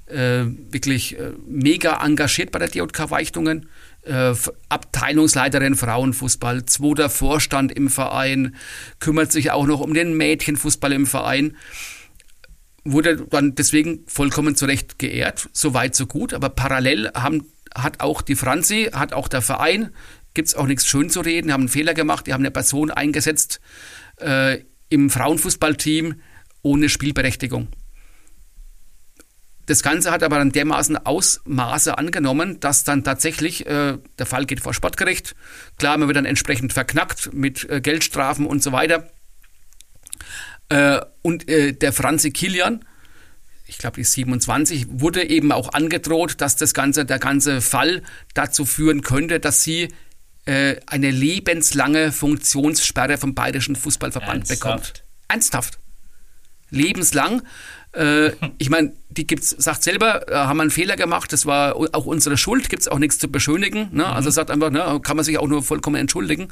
Äh, 0.06 0.44
wirklich 0.70 1.18
äh, 1.18 1.32
mega 1.46 2.04
engagiert 2.04 2.50
bei 2.50 2.58
der 2.58 2.68
DJK 2.68 3.10
Weichtungen. 3.10 3.68
Äh, 4.02 4.34
Abteilungsleiterin 4.68 5.76
Frauenfußball, 5.76 6.66
zweiter 6.66 7.08
Vorstand 7.08 7.72
im 7.72 7.88
Verein, 7.88 8.56
kümmert 8.98 9.32
sich 9.32 9.52
auch 9.52 9.66
noch 9.66 9.80
um 9.80 9.94
den 9.94 10.16
Mädchenfußball 10.16 10.92
im 10.92 11.06
Verein 11.06 11.56
wurde 12.84 13.26
dann 13.30 13.54
deswegen 13.54 14.04
vollkommen 14.06 14.56
zu 14.56 14.66
Recht 14.66 14.98
geehrt. 14.98 15.48
So 15.52 15.74
weit, 15.74 15.94
so 15.94 16.06
gut. 16.06 16.34
Aber 16.34 16.48
parallel 16.48 17.10
haben, 17.14 17.46
hat 17.74 18.00
auch 18.00 18.22
die 18.22 18.36
Franzi, 18.36 18.90
hat 18.92 19.12
auch 19.12 19.28
der 19.28 19.42
Verein, 19.42 19.90
gibt 20.34 20.48
es 20.48 20.54
auch 20.54 20.66
nichts 20.66 20.86
schön 20.86 21.10
zu 21.10 21.20
reden, 21.20 21.48
die 21.48 21.52
haben 21.52 21.62
einen 21.62 21.68
Fehler 21.68 21.94
gemacht, 21.94 22.26
die 22.26 22.32
haben 22.32 22.42
eine 22.42 22.50
Person 22.50 22.90
eingesetzt 22.90 23.60
äh, 24.16 24.58
im 24.88 25.10
Frauenfußballteam 25.10 26.20
ohne 26.62 26.88
Spielberechtigung. 26.88 27.68
Das 29.66 29.82
Ganze 29.82 30.10
hat 30.10 30.24
aber 30.24 30.38
dann 30.38 30.50
dermaßen 30.50 30.96
Ausmaße 31.06 31.96
angenommen, 31.96 32.58
dass 32.58 32.82
dann 32.82 33.04
tatsächlich, 33.04 33.64
äh, 33.66 33.98
der 34.18 34.26
Fall 34.26 34.44
geht 34.44 34.60
vor 34.60 34.74
Sportgericht, 34.74 35.36
klar, 35.78 35.96
man 35.98 36.08
wird 36.08 36.16
dann 36.16 36.24
entsprechend 36.24 36.72
verknackt 36.72 37.32
mit 37.32 37.68
äh, 37.70 37.80
Geldstrafen 37.80 38.46
und 38.46 38.62
so 38.62 38.72
weiter. 38.72 39.08
Äh, 40.68 41.00
und 41.22 41.48
äh, 41.48 41.72
der 41.72 41.92
Franzi 41.92 42.30
Kilian, 42.30 42.84
ich 43.66 43.78
glaube 43.78 43.96
die 43.96 44.04
27, 44.04 44.86
wurde 44.90 45.28
eben 45.28 45.52
auch 45.52 45.72
angedroht, 45.72 46.40
dass 46.40 46.56
das 46.56 46.74
ganze, 46.74 47.04
der 47.04 47.18
ganze 47.18 47.60
Fall 47.60 48.02
dazu 48.34 48.64
führen 48.64 49.02
könnte, 49.02 49.40
dass 49.40 49.62
sie 49.62 49.88
äh, 50.44 50.76
eine 50.86 51.10
lebenslange 51.10 52.12
Funktionssperre 52.12 53.16
vom 53.16 53.34
Bayerischen 53.34 53.76
Fußballverband 53.76 54.50
Ernsthaft? 54.50 54.60
bekommt. 54.60 55.04
Ernsthaft. 55.28 55.78
Lebenslang. 56.70 57.42
Äh, 57.92 58.32
ich 58.58 58.68
meine, 58.70 58.92
die 59.10 59.26
gibt's, 59.26 59.50
sagt 59.50 59.82
selber, 59.82 60.28
äh, 60.28 60.34
haben 60.34 60.56
wir 60.56 60.62
einen 60.62 60.70
Fehler 60.70 60.96
gemacht, 60.96 61.32
das 61.32 61.46
war 61.46 61.76
auch 61.76 62.06
unsere 62.06 62.36
Schuld, 62.36 62.68
gibt's 62.70 62.88
auch 62.88 62.98
nichts 62.98 63.18
zu 63.18 63.28
beschönigen. 63.30 63.88
Ne? 63.92 64.06
Also 64.06 64.30
sagt 64.30 64.50
einfach, 64.50 64.70
ne, 64.70 65.00
kann 65.02 65.16
man 65.16 65.24
sich 65.24 65.38
auch 65.38 65.48
nur 65.48 65.62
vollkommen 65.62 65.96
entschuldigen. 65.96 66.48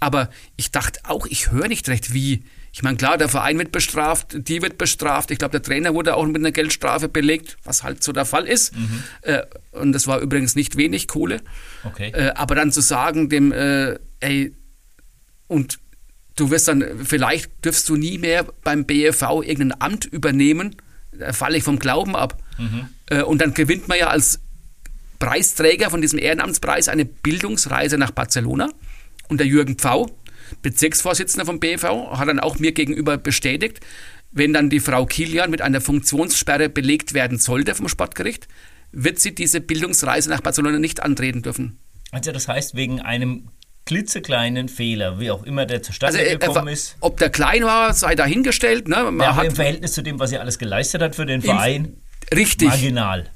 Aber 0.00 0.30
ich 0.56 0.70
dachte 0.70 1.00
auch, 1.04 1.26
ich 1.26 1.50
höre 1.50 1.68
nicht 1.68 1.88
recht, 1.88 2.12
wie. 2.14 2.44
Ich 2.76 2.82
meine, 2.82 2.98
klar, 2.98 3.16
der 3.16 3.30
Verein 3.30 3.56
wird 3.56 3.72
bestraft, 3.72 4.36
die 4.36 4.60
wird 4.60 4.76
bestraft. 4.76 5.30
Ich 5.30 5.38
glaube, 5.38 5.52
der 5.52 5.62
Trainer 5.62 5.94
wurde 5.94 6.14
auch 6.14 6.26
mit 6.26 6.36
einer 6.36 6.52
Geldstrafe 6.52 7.08
belegt, 7.08 7.56
was 7.64 7.82
halt 7.82 8.04
so 8.04 8.12
der 8.12 8.26
Fall 8.26 8.44
ist. 8.46 8.74
Äh, 9.22 9.44
und 9.72 9.92
das 9.92 10.06
war 10.06 10.20
übrigens 10.20 10.56
nicht 10.56 10.76
wenig 10.76 11.08
Kohle. 11.08 11.40
Okay. 11.84 12.10
Äh, 12.10 12.32
aber 12.34 12.54
dann 12.54 12.72
zu 12.72 12.82
sagen, 12.82 13.30
dem, 13.30 13.50
äh, 13.50 13.98
ey, 14.20 14.54
und 15.46 15.78
du 16.36 16.50
wirst 16.50 16.68
dann, 16.68 16.84
vielleicht 17.02 17.64
dürfst 17.64 17.88
du 17.88 17.96
nie 17.96 18.18
mehr 18.18 18.44
beim 18.62 18.84
BFV 18.84 19.40
irgendein 19.42 19.80
Amt 19.80 20.04
übernehmen, 20.04 20.76
da 21.12 21.32
falle 21.32 21.56
ich 21.56 21.64
vom 21.64 21.78
Glauben 21.78 22.14
ab. 22.14 22.42
Äh, 23.06 23.22
und 23.22 23.40
dann 23.40 23.54
gewinnt 23.54 23.88
man 23.88 23.98
ja 23.98 24.08
als 24.08 24.38
Preisträger 25.18 25.88
von 25.88 26.02
diesem 26.02 26.18
Ehrenamtspreis 26.18 26.88
eine 26.88 27.06
Bildungsreise 27.06 27.96
nach 27.96 28.10
Barcelona. 28.10 28.68
Und 29.28 29.38
der 29.38 29.46
Jürgen 29.46 29.76
Pfau, 29.76 30.10
Bezirksvorsitzender 30.62 31.46
vom 31.46 31.60
BFV, 31.60 32.12
hat 32.12 32.28
dann 32.28 32.40
auch 32.40 32.58
mir 32.58 32.72
gegenüber 32.72 33.16
bestätigt, 33.18 33.80
wenn 34.32 34.52
dann 34.52 34.70
die 34.70 34.80
Frau 34.80 35.06
Kilian 35.06 35.50
mit 35.50 35.62
einer 35.62 35.80
Funktionssperre 35.80 36.68
belegt 36.68 37.14
werden 37.14 37.38
sollte 37.38 37.74
vom 37.74 37.88
Sportgericht, 37.88 38.48
wird 38.92 39.18
sie 39.18 39.34
diese 39.34 39.60
Bildungsreise 39.60 40.30
nach 40.30 40.40
Barcelona 40.40 40.78
nicht 40.78 41.02
antreten 41.02 41.42
dürfen. 41.42 41.78
Also 42.12 42.32
das 42.32 42.48
heißt, 42.48 42.74
wegen 42.74 43.00
einem 43.00 43.48
klitzekleinen 43.86 44.68
Fehler, 44.68 45.20
wie 45.20 45.30
auch 45.30 45.44
immer 45.44 45.64
der 45.64 45.82
zustande 45.82 46.18
Also, 46.18 46.30
äh, 46.30 46.36
gekommen 46.36 46.68
äh, 46.68 46.72
ist, 46.72 46.96
ob 47.00 47.18
der 47.18 47.30
klein 47.30 47.62
war, 47.62 47.94
sei 47.94 48.14
dahingestellt. 48.14 48.88
Ne? 48.88 49.10
Man 49.10 49.20
ja, 49.20 49.36
hat 49.36 49.44
im 49.46 49.54
Verhältnis 49.54 49.92
zu 49.92 50.02
dem, 50.02 50.18
was 50.18 50.32
er 50.32 50.40
alles 50.40 50.58
geleistet 50.58 51.02
hat 51.02 51.14
für 51.14 51.24
den 51.24 51.40
Verein, 51.40 51.96
richtig, 52.34 52.68
marginal. 52.68 53.30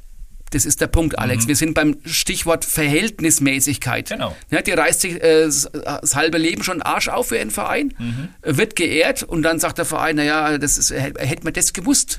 Das 0.50 0.66
ist 0.66 0.80
der 0.80 0.88
Punkt, 0.88 1.19
Alex. 1.19 1.47
Wir 1.47 1.57
sind 1.57 1.75
beim 1.75 1.97
Stichwort 2.04 2.64
Verhältnismäßigkeit. 2.64 4.11
Mhm. 4.11 4.14
Genau. 4.14 4.37
Ja, 4.50 4.62
die 4.62 4.73
reißt 4.73 5.00
sich 5.00 5.23
äh, 5.23 5.45
das, 5.45 5.71
halbe 6.14 6.38
Leben 6.38 6.62
schon 6.62 6.83
Arsch 6.83 7.09
auf 7.09 7.28
für 7.28 7.38
einen 7.40 7.50
Verein, 7.50 7.95
Mhm. 7.99 8.28
wird 8.42 8.76
geehrt 8.76 9.23
und 9.23 9.42
dann 9.42 9.59
sagt 9.61 9.78
der 9.78 9.85
Verein, 9.85 10.16
naja, 10.16 10.59
das 10.59 10.78
ist, 10.78 10.90
hätte 10.90 11.45
man 11.45 11.52
das 11.52 11.73
gewusst, 11.73 12.19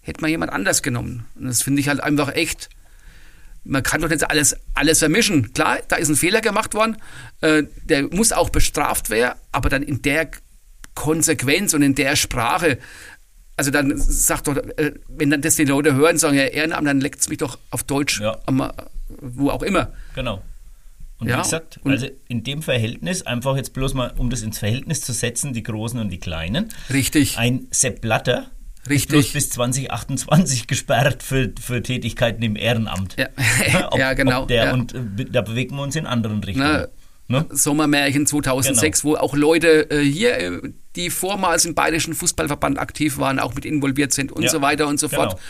hätte 0.00 0.20
man 0.20 0.30
jemand 0.30 0.52
anders 0.52 0.82
genommen. 0.82 1.26
Und 1.36 1.46
das 1.46 1.62
finde 1.62 1.80
ich 1.80 1.88
halt 1.88 2.00
einfach 2.00 2.34
echt. 2.34 2.68
Man 3.64 3.82
kann 3.82 4.00
doch 4.00 4.08
nicht 4.08 4.28
alles, 4.30 4.56
alles 4.74 5.00
vermischen. 5.00 5.52
Klar, 5.52 5.78
da 5.88 5.96
ist 5.96 6.08
ein 6.08 6.16
Fehler 6.16 6.40
gemacht 6.40 6.74
worden, 6.74 6.96
äh, 7.42 7.64
der 7.84 8.04
muss 8.04 8.32
auch 8.32 8.50
bestraft 8.50 9.10
werden, 9.10 9.38
aber 9.52 9.68
dann 9.68 9.82
in 9.82 10.00
der 10.02 10.30
Konsequenz 10.94 11.74
und 11.74 11.82
in 11.82 11.94
der 11.94 12.16
Sprache. 12.16 12.78
Also 13.58 13.70
dann 13.70 13.92
sagt 13.98 14.46
doch, 14.48 14.56
äh, 14.56 14.92
wenn 15.08 15.30
dann 15.30 15.42
das 15.42 15.56
die 15.56 15.64
Leute 15.64 15.94
hören, 15.94 16.16
sagen 16.16 16.36
ja 16.36 16.44
Ehrenamt, 16.44 16.86
dann 16.86 17.00
leckt 17.00 17.20
es 17.20 17.28
mich 17.28 17.38
doch 17.38 17.58
auf 17.70 17.82
Deutsch, 17.82 18.20
Ja. 18.20 18.38
am, 18.46 18.70
wo 19.20 19.50
auch 19.50 19.62
immer. 19.62 19.92
Genau. 20.14 20.42
Und 21.18 21.28
Ja, 21.28 21.38
wie 21.38 21.42
gesagt, 21.42 21.80
also 21.84 22.06
in 22.28 22.44
dem 22.44 22.62
Verhältnis, 22.62 23.22
einfach 23.26 23.56
jetzt 23.56 23.72
bloß 23.72 23.94
mal, 23.94 24.12
um 24.16 24.30
das 24.30 24.42
ins 24.42 24.58
Verhältnis 24.58 25.00
zu 25.00 25.12
setzen, 25.12 25.52
die 25.52 25.64
Großen 25.64 25.98
und 25.98 26.10
die 26.10 26.20
Kleinen. 26.20 26.68
Richtig. 26.90 27.36
Ein 27.36 27.66
Sepp 27.72 28.00
Blatter 28.00 28.46
Richtig. 28.88 29.32
bis 29.32 29.50
2028 29.50 30.66
gesperrt 30.68 31.24
für, 31.24 31.50
für 31.60 31.82
Tätigkeiten 31.82 32.42
im 32.44 32.54
Ehrenamt. 32.54 33.16
Ja. 33.18 33.26
Ob- 33.90 33.98
Ja, 33.98 34.12
genau, 34.14 34.46
der, 34.46 34.66
ja. 34.66 34.72
Und 34.72 34.94
äh, 34.94 35.24
da 35.30 35.42
bewegen 35.42 35.74
wir 35.74 35.82
uns 35.82 35.96
in 35.96 36.06
anderen 36.06 36.42
Richtungen. 36.44 36.72
Ne, 36.72 36.88
Ne? 37.30 37.46
Sommermärchen 37.50 38.26
2006, 38.26 39.04
wo 39.04 39.16
auch 39.16 39.36
Leute 39.36 39.90
äh, 39.90 40.00
hier, 40.02 40.38
äh, 40.38 40.60
die 40.96 41.10
vormals 41.10 41.66
im 41.66 41.74
Bayerischen 41.74 42.14
Fußballverband 42.14 42.78
aktiv 42.78 43.18
waren, 43.18 43.38
auch 43.38 43.54
mit 43.54 43.66
involviert 43.66 44.12
sind 44.14 44.32
und 44.32 44.44
Ja, 44.44 44.48
so 44.48 44.62
weiter 44.62 44.88
und 44.88 44.98
so 44.98 45.08
genau. 45.08 45.28
fort. 45.28 45.40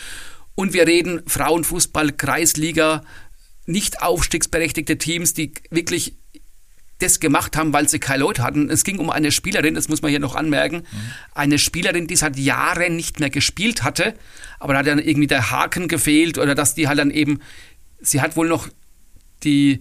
Und 0.55 0.73
wir 0.73 0.85
reden 0.85 1.21
Frauenfußball, 1.25 2.11
Kreisliga, 2.11 3.03
nicht 3.65 4.01
aufstiegsberechtigte 4.01 4.97
Teams, 4.97 5.33
die 5.33 5.53
wirklich 5.69 6.15
das 6.99 7.21
gemacht 7.21 7.55
haben, 7.55 7.71
weil 7.71 7.87
sie 7.87 7.99
keine 7.99 8.23
Leute 8.23 8.43
hatten. 8.43 8.69
Es 8.69 8.83
ging 8.83 8.99
um 8.99 9.09
eine 9.09 9.31
Spielerin, 9.31 9.73
das 9.73 9.87
muss 9.87 10.01
man 10.01 10.11
hier 10.11 10.19
noch 10.19 10.35
anmerken, 10.35 10.83
eine 11.33 11.57
Spielerin, 11.57 12.07
die 12.07 12.17
seit 12.17 12.37
Jahren 12.37 12.97
nicht 12.97 13.21
mehr 13.21 13.29
gespielt 13.29 13.83
hatte, 13.83 14.15
aber 14.59 14.73
da 14.73 14.79
hat 14.79 14.87
dann 14.87 14.99
irgendwie 14.99 15.27
der 15.27 15.49
Haken 15.49 15.87
gefehlt 15.87 16.37
oder 16.37 16.55
dass 16.55 16.75
die 16.75 16.89
halt 16.89 16.99
dann 16.99 17.11
eben, 17.11 17.39
sie 18.01 18.19
hat 18.19 18.35
wohl 18.35 18.49
noch 18.49 18.67
die, 19.43 19.79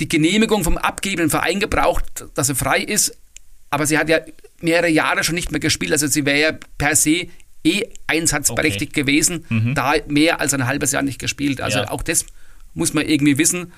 die 0.00 0.08
Genehmigung 0.08 0.64
vom 0.64 0.76
abgebenden 0.78 1.30
Verein 1.30 1.60
gebraucht, 1.60 2.24
dass 2.34 2.48
sie 2.48 2.54
frei 2.54 2.80
ist, 2.80 3.16
aber 3.70 3.86
sie 3.86 3.98
hat 3.98 4.08
ja 4.08 4.20
mehrere 4.60 4.88
Jahre 4.88 5.24
schon 5.24 5.34
nicht 5.34 5.50
mehr 5.50 5.60
gespielt, 5.60 5.92
also 5.92 6.06
sie 6.06 6.24
wäre 6.26 6.40
ja 6.40 6.52
per 6.78 6.96
se 6.96 7.28
eh 7.64 7.82
einsatzberechtigt 8.06 8.92
gewesen, 8.92 9.74
da 9.74 9.94
mehr 10.06 10.40
als 10.40 10.52
ein 10.54 10.66
halbes 10.66 10.92
Jahr 10.92 11.02
nicht 11.02 11.18
gespielt. 11.18 11.60
Also 11.60 11.78
Ja. 11.78 11.90
auch 11.90 12.02
das 12.02 12.26
muss 12.74 12.92
man 12.92 13.06
irgendwie 13.06 13.38
wissen. 13.38 13.72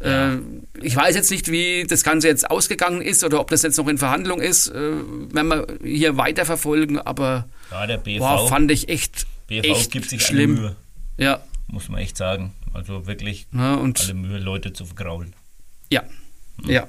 Äh, 0.00 0.36
ich 0.82 0.96
weiß 0.96 1.14
jetzt 1.14 1.30
nicht, 1.30 1.50
wie 1.50 1.84
das 1.88 2.02
Ganze 2.02 2.26
jetzt 2.28 2.50
ausgegangen 2.50 3.00
ist 3.00 3.22
oder 3.22 3.38
ob 3.40 3.50
das 3.50 3.62
jetzt 3.62 3.78
noch 3.78 3.86
in 3.88 3.98
Verhandlung 3.98 4.40
ist, 4.40 4.68
äh, 4.68 4.74
werden 4.74 5.48
wir 5.48 5.66
hier 5.84 6.16
weiterverfolgen, 6.16 6.98
aber 6.98 7.46
Ja, 7.70 7.86
der 7.86 7.98
BV, 7.98 8.18
boah, 8.18 8.48
fand 8.48 8.70
ich 8.72 8.88
echt, 8.88 9.26
BV 9.46 9.64
echt 9.64 9.92
gibt 9.92 10.10
sich 10.10 10.26
schlimm. 10.26 10.54
Mühe, 10.54 10.76
Ja, 11.16 11.40
muss 11.68 11.88
man 11.88 12.00
echt 12.00 12.16
sagen. 12.16 12.52
Also 12.74 13.06
wirklich 13.06 13.46
Ja, 13.52 13.74
und- 13.76 14.00
alle 14.00 14.14
Mühe, 14.14 14.38
Leute 14.38 14.72
zu 14.72 14.84
vergraulen. 14.84 15.34
ja, 15.90 16.02
ja. 16.66 16.86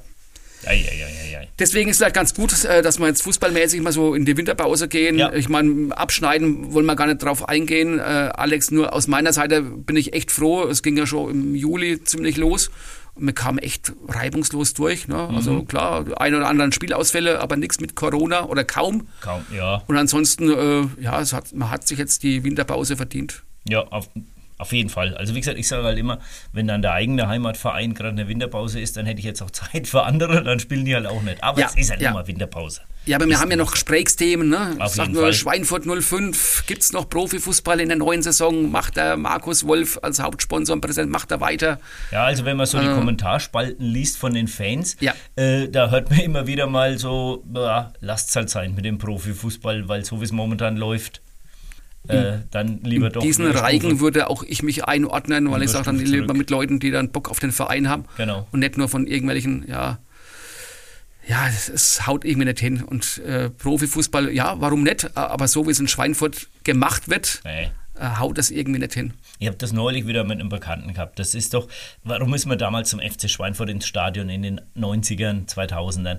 Eieieiei. 0.64 1.48
Deswegen 1.58 1.90
ist 1.90 1.96
es 1.96 2.02
halt 2.02 2.14
ganz 2.14 2.34
gut, 2.34 2.64
äh, 2.64 2.82
dass 2.82 2.98
wir 2.98 3.06
jetzt 3.06 3.22
fußballmäßig 3.22 3.80
mal 3.82 3.92
so 3.92 4.14
in 4.14 4.24
die 4.24 4.36
Winterpause 4.36 4.88
gehen. 4.88 5.18
Ja. 5.18 5.32
Ich 5.32 5.48
meine, 5.48 5.96
abschneiden 5.96 6.72
wollen 6.72 6.86
wir 6.86 6.96
gar 6.96 7.06
nicht 7.06 7.22
drauf 7.22 7.48
eingehen. 7.48 7.98
Äh, 7.98 8.02
Alex, 8.02 8.70
nur 8.70 8.92
aus 8.92 9.06
meiner 9.06 9.32
Seite 9.32 9.62
bin 9.62 9.96
ich 9.96 10.12
echt 10.14 10.32
froh. 10.32 10.64
Es 10.64 10.82
ging 10.82 10.96
ja 10.96 11.06
schon 11.06 11.30
im 11.30 11.54
Juli 11.54 12.02
ziemlich 12.02 12.36
los. 12.36 12.70
Und 13.14 13.26
wir 13.26 13.32
kamen 13.34 13.58
echt 13.58 13.92
reibungslos 14.08 14.74
durch. 14.74 15.06
Ne? 15.08 15.28
Also 15.28 15.52
Mhm. 15.52 15.68
klar, 15.68 16.04
ein 16.20 16.34
oder 16.34 16.48
anderen 16.48 16.72
Spielausfälle, 16.72 17.40
aber 17.40 17.56
nichts 17.56 17.78
mit 17.80 17.94
Corona 17.94 18.46
oder 18.46 18.64
kaum. 18.64 19.06
Kaum, 19.20 19.42
ja. 19.54 19.82
Und 19.86 19.96
ansonsten, 19.96 20.50
äh, 20.50 21.02
ja, 21.02 21.20
es 21.20 21.32
hat, 21.32 21.54
man 21.54 21.70
hat 21.70 21.86
sich 21.86 21.98
jetzt 21.98 22.22
die 22.24 22.42
Winterpause 22.44 22.96
verdient. 22.96 23.42
Ja, 23.68 23.80
auf, 23.88 24.08
auf 24.58 24.72
jeden 24.72 24.88
Fall. 24.90 25.14
Also 25.16 25.34
wie 25.34 25.40
gesagt, 25.40 25.58
ich 25.58 25.68
sage 25.68 25.84
halt 25.84 25.98
immer, 25.98 26.18
wenn 26.52 26.66
dann 26.66 26.82
der 26.82 26.92
eigene 26.92 27.28
Heimatverein 27.28 27.94
gerade 27.94 28.10
eine 28.10 28.28
Winterpause 28.28 28.80
ist, 28.80 28.96
dann 28.96 29.06
hätte 29.06 29.18
ich 29.20 29.24
jetzt 29.26 29.42
auch 29.42 29.50
Zeit 29.52 29.86
für 29.86 30.04
andere, 30.04 30.42
dann 30.42 30.60
spielen 30.60 30.84
die 30.84 30.94
halt 30.94 31.06
auch 31.06 31.22
nicht. 31.22 31.42
Aber 31.42 31.60
Ja, 31.60 31.66
es 31.66 31.76
ist 31.76 31.90
halt 31.90 32.00
ja. 32.00 32.10
immer 32.10 32.26
Winterpause. 32.26 32.80
Ja, 33.04 33.18
aber 33.18 33.26
wir 33.26 33.34
Ist 33.34 33.40
haben 33.40 33.50
ja 33.52 33.56
noch 33.56 33.70
Gesprächsthemen. 33.70 34.48
Ne? 34.48 34.72
Ich 34.74 34.80
Auf 34.82 34.94
sag 34.94 35.10
nur. 35.10 35.32
Schweinfurt 35.32 35.84
05, 35.86 36.64
gibt 36.66 36.82
es 36.82 36.92
noch 36.92 37.08
Profifußball 37.08 37.78
in 37.78 37.88
der 37.88 37.98
neuen 37.98 38.20
Saison? 38.20 38.68
Macht 38.72 38.96
der 38.96 39.16
Markus 39.16 39.64
Wolf 39.64 39.98
als 40.02 40.20
Hauptsponsor 40.20 40.74
und 40.74 40.80
Präsident, 40.80 41.12
macht 41.12 41.30
er 41.30 41.40
weiter? 41.40 41.78
Ja, 42.10 42.24
also 42.24 42.44
wenn 42.44 42.56
man 42.56 42.66
so 42.66 42.80
die 42.80 42.86
Kommentarspalten 42.88 43.84
liest 43.84 44.18
von 44.18 44.34
den 44.34 44.48
Fans, 44.48 44.94
Äh. 45.00 45.04
Ja. 45.06 45.14
äh, 45.36 45.68
da 45.68 45.90
hört 45.90 46.10
man 46.10 46.18
immer 46.18 46.46
wieder 46.48 46.66
mal 46.66 46.98
so, 46.98 47.44
ja, 47.54 47.92
lasst 48.00 48.30
es 48.30 48.36
halt 48.36 48.50
sein 48.50 48.74
mit 48.74 48.84
dem 48.84 48.98
Profifußball, 48.98 49.88
weil 49.88 50.04
so 50.04 50.20
wie 50.20 50.24
es 50.24 50.32
momentan 50.32 50.76
läuft, 50.76 51.20
äh, 52.08 52.38
dann 52.50 52.80
lieber 52.82 53.10
doch. 53.10 53.22
Diesen 53.22 53.46
Reigen 53.50 54.00
würde 54.00 54.28
auch 54.30 54.42
ich 54.42 54.62
mich 54.62 54.84
einordnen, 54.84 55.50
weil 55.50 55.62
ich 55.62 55.70
sage 55.70 55.84
dann 55.86 55.98
lieber 55.98 56.26
zurück. 56.26 56.36
mit 56.38 56.50
Leuten, 56.50 56.78
die 56.80 56.90
dann 56.90 57.10
Bock 57.10 57.30
auf 57.30 57.38
den 57.40 57.52
Verein 57.52 57.88
haben 57.88 58.04
Genau. 58.16 58.46
und 58.52 58.60
nicht 58.60 58.76
nur 58.78 58.88
von 58.88 59.06
irgendwelchen, 59.06 59.64
ja, 59.68 59.98
ja, 61.28 61.48
es, 61.48 61.68
es 61.68 62.06
haut 62.06 62.24
irgendwie 62.24 62.46
nicht 62.46 62.60
hin. 62.60 62.82
Und 62.82 63.18
äh, 63.18 63.50
Profifußball, 63.50 64.30
ja, 64.32 64.60
warum 64.60 64.82
nicht? 64.84 65.16
Aber 65.16 65.48
so 65.48 65.66
wie 65.66 65.72
es 65.72 65.80
in 65.80 65.88
Schweinfurt 65.88 66.48
gemacht 66.62 67.08
wird, 67.08 67.40
Nee. 67.44 67.70
äh, 67.98 68.18
haut 68.20 68.38
das 68.38 68.50
irgendwie 68.52 68.78
nicht 68.78 68.94
hin. 68.94 69.12
Ich 69.40 69.48
habe 69.48 69.56
das 69.58 69.72
neulich 69.72 70.06
wieder 70.06 70.22
mit 70.24 70.38
einem 70.38 70.48
Bekannten 70.48 70.94
gehabt. 70.94 71.18
Das 71.18 71.34
ist 71.34 71.52
doch, 71.52 71.68
warum 72.04 72.32
ist 72.34 72.46
man 72.46 72.58
damals 72.58 72.90
zum 72.90 73.00
FC 73.00 73.28
Schweinfurt 73.28 73.68
ins 73.70 73.86
Stadion 73.86 74.28
in 74.28 74.42
den 74.42 74.60
90ern, 74.78 75.46
2000ern? 75.52 76.18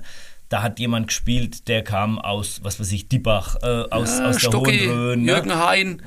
Da 0.50 0.64
hat 0.64 0.80
jemand 0.80 1.08
gespielt, 1.08 1.68
der 1.68 1.84
kam 1.84 2.20
aus, 2.20 2.62
was 2.64 2.80
weiß 2.80 2.92
ich, 2.94 3.10
Diebach, 3.10 3.58
äh, 3.62 3.66
aus, 3.90 4.18
Ja, 4.20 4.30
aus 4.30 4.38
der 4.38 4.48
Stucki, 4.48 4.80
Hohen 4.86 4.90
Rhön. 4.90 5.22
ne? 5.24 5.32
Jürgen 5.34 5.56
Hein, 5.56 6.02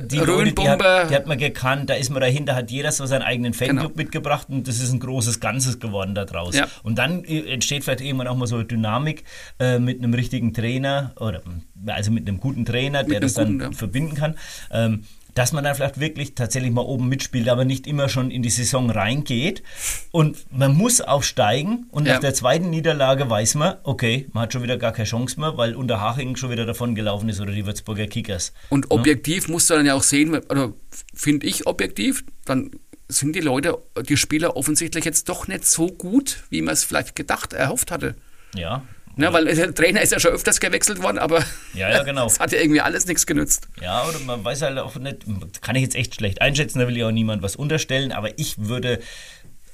die 0.00 0.18
Leute, 0.18 0.52
die 0.52 0.68
hat, 0.68 1.10
die 1.10 1.14
hat 1.14 1.26
man 1.26 1.38
gekannt, 1.38 1.90
da 1.90 1.94
ist 1.94 2.10
man 2.10 2.20
dahinter, 2.20 2.54
hat 2.54 2.70
jeder 2.70 2.92
so 2.92 3.04
seinen 3.06 3.22
eigenen 3.22 3.52
Fanclub 3.52 3.82
Genau. 3.82 3.96
mitgebracht 3.96 4.46
und 4.48 4.68
das 4.68 4.78
ist 4.80 4.92
ein 4.92 5.00
großes 5.00 5.40
Ganzes 5.40 5.80
geworden 5.80 6.14
daraus. 6.14 6.54
Ja. 6.54 6.68
Und 6.82 6.98
dann 6.98 7.24
äh, 7.24 7.52
entsteht 7.52 7.82
vielleicht 7.84 8.00
irgendwann 8.00 8.28
auch 8.28 8.36
mal 8.36 8.46
so 8.46 8.56
eine 8.56 8.64
Dynamik 8.64 9.24
äh, 9.58 9.78
mit 9.78 9.98
einem 9.98 10.14
richtigen 10.14 10.52
Trainer 10.54 11.12
oder 11.18 11.42
also 11.86 12.10
mit 12.12 12.28
einem 12.28 12.38
guten 12.40 12.64
Trainer, 12.64 13.02
der 13.02 13.16
einem 13.16 13.20
das 13.22 13.34
dann 13.34 13.58
guten, 13.58 13.72
ja. 13.72 13.72
verbinden 13.72 14.14
kann. 14.14 14.36
Ähm, 14.70 15.04
dass 15.38 15.52
man 15.52 15.62
dann 15.62 15.76
vielleicht 15.76 16.00
wirklich 16.00 16.34
tatsächlich 16.34 16.72
mal 16.72 16.80
oben 16.80 17.08
mitspielt, 17.08 17.48
aber 17.48 17.64
nicht 17.64 17.86
immer 17.86 18.08
schon 18.08 18.32
in 18.32 18.42
die 18.42 18.50
Saison 18.50 18.90
reingeht. 18.90 19.62
Und 20.10 20.36
man 20.50 20.76
muss 20.76 21.00
aufsteigen 21.00 21.86
und 21.92 22.06
Ja. 22.06 22.14
nach 22.14 22.20
der 22.20 22.34
zweiten 22.34 22.70
Niederlage 22.70 23.30
weiß 23.30 23.54
man, 23.54 23.76
okay, 23.84 24.26
man 24.32 24.42
hat 24.42 24.52
schon 24.52 24.64
wieder 24.64 24.76
gar 24.76 24.90
keine 24.90 25.06
Chance 25.06 25.38
mehr, 25.38 25.56
weil 25.56 25.76
Unterhaching 25.76 26.34
schon 26.34 26.50
wieder 26.50 26.66
davon 26.66 26.96
gelaufen 26.96 27.28
ist 27.28 27.40
oder 27.40 27.52
die 27.52 27.64
Würzburger 27.64 28.08
Kickers. 28.08 28.52
Und 28.68 28.90
objektiv 28.90 29.46
musst 29.46 29.70
du 29.70 29.74
dann 29.74 29.86
ja 29.86 29.94
auch 29.94 30.02
sehen, 30.02 30.34
oder 30.34 30.72
finde 31.14 31.46
ich 31.46 31.68
objektiv, 31.68 32.24
dann 32.44 32.72
sind 33.06 33.36
die 33.36 33.40
Leute, 33.40 33.78
die 34.08 34.16
Spieler 34.16 34.56
offensichtlich 34.56 35.04
jetzt 35.04 35.28
doch 35.28 35.46
nicht 35.46 35.64
so 35.64 35.86
gut, 35.86 36.42
wie 36.50 36.62
man 36.62 36.74
es 36.74 36.82
vielleicht 36.82 37.14
gedacht, 37.14 37.52
erhofft 37.52 37.92
hatte. 37.92 38.16
Ja. 38.56 38.82
Ne, 39.18 39.32
weil 39.32 39.46
der 39.46 39.74
Trainer 39.74 40.00
ist 40.00 40.12
ja 40.12 40.20
schon 40.20 40.30
öfters 40.30 40.60
gewechselt 40.60 41.02
worden, 41.02 41.18
aber 41.18 41.44
Ja, 41.74 41.90
ja, 41.90 42.02
genau. 42.04 42.26
es 42.28 42.38
hat 42.38 42.52
ja 42.52 42.60
irgendwie 42.60 42.80
alles 42.80 43.04
nichts 43.06 43.26
genützt. 43.26 43.68
Ja, 43.82 44.06
oder 44.08 44.20
man 44.20 44.44
weiß 44.44 44.62
halt 44.62 44.78
auch 44.78 44.94
nicht, 44.94 45.24
kann 45.60 45.74
ich 45.74 45.82
jetzt 45.82 45.96
echt 45.96 46.14
schlecht 46.14 46.40
einschätzen, 46.40 46.78
da 46.78 46.86
will 46.86 46.96
ich 46.96 47.02
auch 47.02 47.10
niemand 47.10 47.42
was 47.42 47.56
unterstellen, 47.56 48.12
aber 48.12 48.38
ich 48.38 48.68
würde 48.68 49.00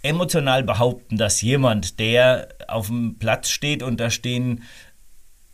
emotional 0.03 0.63
behaupten, 0.63 1.19
dass 1.19 1.43
jemand, 1.43 1.99
der 1.99 2.49
auf 2.69 2.87
dem 2.87 3.19
Platz 3.19 3.51
steht 3.51 3.83
und 3.83 4.01
da 4.01 4.09
stehen 4.09 4.63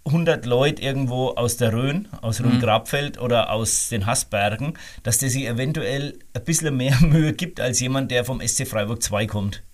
100 0.07 0.47
Leute 0.47 0.83
irgendwo 0.83 1.31
aus 1.31 1.57
der 1.57 1.73
Rhön, 1.73 2.07
aus 2.23 2.41
Rhön-Grabfeld 2.41 3.21
oder 3.21 3.51
aus 3.51 3.89
den 3.89 4.07
Haßbergen, 4.07 4.75
dass 5.03 5.19
der 5.19 5.31
sich 5.31 5.47
eventuell 5.47 6.17
ein 6.33 6.45
bisschen 6.45 6.77
mehr 6.77 6.97
Mühe 7.01 7.33
gibt 7.33 7.61
als 7.61 7.81
jemand, 7.81 8.13
der 8.13 8.25
vom 8.25 8.41
SC 8.41 8.69
Freiburg 8.69 9.03
2 9.03 9.27
kommt. 9.27 9.65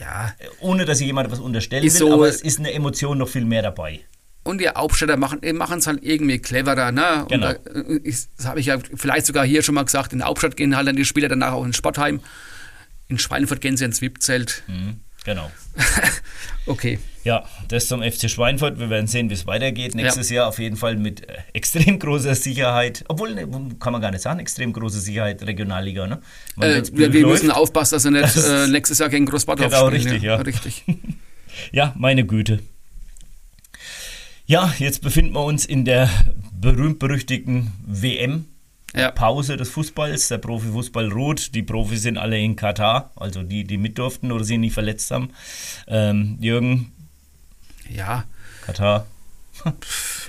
Ja. 0.00 0.34
Ohne, 0.60 0.84
dass 0.84 1.00
ich 1.00 1.06
jemand 1.06 1.30
was 1.30 1.38
unterstellen 1.40 1.84
Ist 1.84 1.94
will, 1.94 2.08
so- 2.08 2.12
aber 2.14 2.28
es 2.28 2.40
ist 2.42 2.58
eine 2.58 2.72
Emotion 2.72 3.18
noch 3.18 3.28
viel 3.28 3.44
mehr 3.44 3.62
dabei. 3.62 4.00
Und 4.42 4.58
die 4.60 4.68
Aufsteller 4.68 5.16
machen 5.16 5.40
es 5.42 5.86
halt 5.86 6.00
irgendwie 6.04 6.38
cleverer. 6.38 6.92
Ne? 6.92 7.24
Genau. 7.28 7.52
da, 7.52 7.70
äh, 7.70 8.00
ich- 8.04 8.26
das 8.36 8.46
habe 8.46 8.60
ich 8.60 8.66
ja 8.66 8.78
vielleicht 8.94 9.24
sogar 9.26 9.44
hier 9.46 9.62
schon 9.62 9.74
mal 9.74 9.84
gesagt. 9.84 10.12
In 10.12 10.18
der 10.18 10.28
Hauptstadt 10.28 10.56
gehen 10.56 10.76
halt 10.76 10.86
dann 10.86 10.96
die 10.96 11.04
Spieler 11.06 11.28
danach 11.28 11.52
auch 11.52 11.64
ins 11.64 11.76
Sportheim. 11.76 12.20
In 13.08 13.18
Schweinfurt 13.18 13.60
gehen 13.60 13.76
sie 13.76 13.84
ins 13.84 14.00
VIP-Zelt. 14.02 14.62
Mhm, 14.66 15.00
genau. 15.24 15.50
Okay. 16.66 16.98
Ja, 17.24 17.44
das 17.68 17.88
zum 17.88 18.02
FC 18.02 18.30
Schweinfurt. 18.30 18.78
Wir 18.78 18.88
werden 18.88 19.06
sehen, 19.06 19.28
wie 19.28 19.34
es 19.34 19.46
weitergeht. 19.46 19.94
Nächstes 19.94 20.30
Jahr 20.30 20.46
auf 20.48 20.58
jeden 20.58 20.78
Fall 20.78 20.96
mit 20.96 21.28
äh, 21.28 21.34
extrem 21.52 21.98
großer 21.98 22.34
Sicherheit. 22.34 23.04
Obwohl, 23.08 23.34
ne, 23.34 23.46
kann 23.78 23.92
man 23.92 24.00
gar 24.00 24.10
nicht 24.10 24.22
sagen, 24.22 24.40
extrem 24.40 24.72
große 24.72 24.98
Sicherheit 24.98 25.42
Regionalliga. 25.46 26.06
Ne? 26.06 26.22
Äh, 26.58 26.80
wir, 26.92 27.10
läuft- 27.10 27.42
müssen 27.42 27.50
aufpassen, 27.50 27.96
dass 27.96 28.04
er 28.06 28.12
nicht 28.12 28.22
Das- 28.36 28.48
äh, 28.48 28.66
nächstes 28.68 28.98
Jahr 28.98 29.10
gegen 29.10 29.26
Großbadorf 29.26 29.70
Genau, 29.70 29.88
spielen. 29.88 30.02
richtig, 30.04 30.22
ja. 30.22 30.36
Richtig. 30.36 30.84
Ja, 31.70 31.92
meine 31.98 32.24
Güte. 32.24 32.60
Ja, 34.46 34.72
jetzt 34.78 35.02
befinden 35.02 35.34
wir 35.34 35.44
uns 35.44 35.64
in 35.66 35.84
der 35.84 36.08
berühmt-berüchtigten 36.58 37.72
WM. 37.86 38.46
Ja. 38.96 39.10
Pause 39.10 39.56
des 39.56 39.70
Fußballs, 39.70 40.28
der 40.28 40.38
Profifußball 40.38 41.08
ruht, 41.10 41.54
die 41.54 41.62
Profis 41.62 42.02
sind 42.02 42.16
alle 42.18 42.38
in 42.38 42.54
Katar, 42.56 43.10
also 43.16 43.42
die, 43.42 43.64
die 43.64 43.76
mit 43.76 43.98
durften 43.98 44.30
oder 44.32 44.44
sie 44.44 44.58
nicht 44.58 44.74
verletzt 44.74 45.10
haben. 45.10 45.30
Ähm, 45.88 46.38
Jürgen, 46.40 46.92
Ja, 47.90 48.24
Katar, 48.64 49.06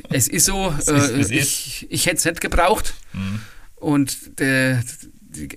es 0.09 0.27
ist 0.27 0.45
so. 0.45 0.69
ist, 0.77 0.87
äh, 0.89 0.93
es 1.19 1.29
ich 1.31 1.87
ich 1.89 2.05
hätte 2.05 2.17
es 2.17 2.25
nicht 2.25 2.41
gebraucht. 2.41 2.93
Mhm. 3.13 3.41
Und 3.75 4.39
der, 4.39 4.81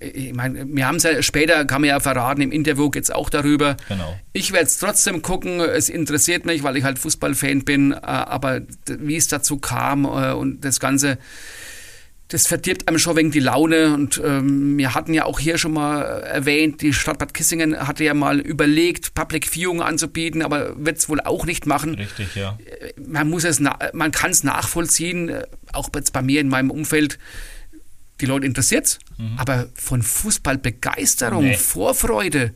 ich 0.00 0.35
meine, 0.35 0.67
wir 0.69 0.87
haben 0.87 0.97
es 0.97 1.05
ja 1.05 1.23
später, 1.23 1.65
kann 1.65 1.81
man 1.83 1.88
ja 1.88 2.00
verraten, 2.00 2.41
im 2.43 2.53
Interview 2.53 2.91
geht 2.91 3.05
es 3.05 3.11
auch 3.11 3.31
darüber. 3.31 3.77
Genau. 3.88 4.19
Ich 4.33 4.53
werde 4.53 4.67
es 4.67 4.79
trotzdem 4.79 5.23
gucken. 5.23 5.61
Es 5.61 5.88
interessiert 5.88 6.45
mich, 6.45 6.62
weil 6.62 6.77
ich 6.77 6.85
halt 6.85 6.99
Fußballfan 6.99 7.65
bin. 7.65 7.93
äh, 7.93 7.97
Aber 7.97 8.61
wie 8.87 9.17
es 9.17 9.29
dazu 9.29 9.59
kam 9.59 10.05
äh, 10.05 10.33
und 10.33 10.65
das 10.65 10.81
Ganze, 10.81 11.19
das 12.28 12.47
verdirbt 12.47 12.88
einem 12.88 12.99
schon 12.99 13.16
wegen 13.16 13.30
die 13.30 13.40
Laune. 13.40 13.94
Und 13.94 14.20
ähm, 14.25 14.76
wir 14.76 14.94
hatten 14.94 15.14
ja 15.14 15.25
auch 15.25 15.40
hier 15.40 15.56
schon 15.58 15.73
mal 15.73 16.02
erwähnt, 16.02 16.82
die 16.82 16.92
Stadt 16.92 17.18
Bad 17.18 17.35
Kissingen 17.35 17.88
hatte 17.88 18.04
ja 18.04 18.14
mal 18.14 18.38
überlegt, 18.38 19.14
Public 19.14 19.47
Viewing 19.47 19.80
anzubieten, 19.80 20.42
aber 20.42 20.75
wird 20.85 20.99
es 20.99 21.08
wohl 21.08 21.20
auch 21.20 21.47
nicht 21.47 21.66
machen 21.66 21.94
richtig, 21.94 22.35
ja. 22.35 22.58
man 23.06 23.30
muss 23.30 23.44
es, 23.44 23.61
man 23.61 24.12
kann 24.12 24.30
es 24.30 24.44
nachvollziehen, 24.44 25.30
äh, 25.30 25.42
auch 25.73 25.88
jetzt 25.94 26.12
bei 26.12 26.23
mir 26.23 26.40
in 26.40 26.49
meinem 26.49 26.71
Umfeld. 26.71 27.19
Die 28.21 28.26
Leute 28.26 28.47
interessiert 28.47 28.99
aber 29.36 29.69
von 29.75 30.02
Fußballbegeisterung, 30.02 31.45
Nee. 31.45 31.56
Vorfreude, 31.56 32.54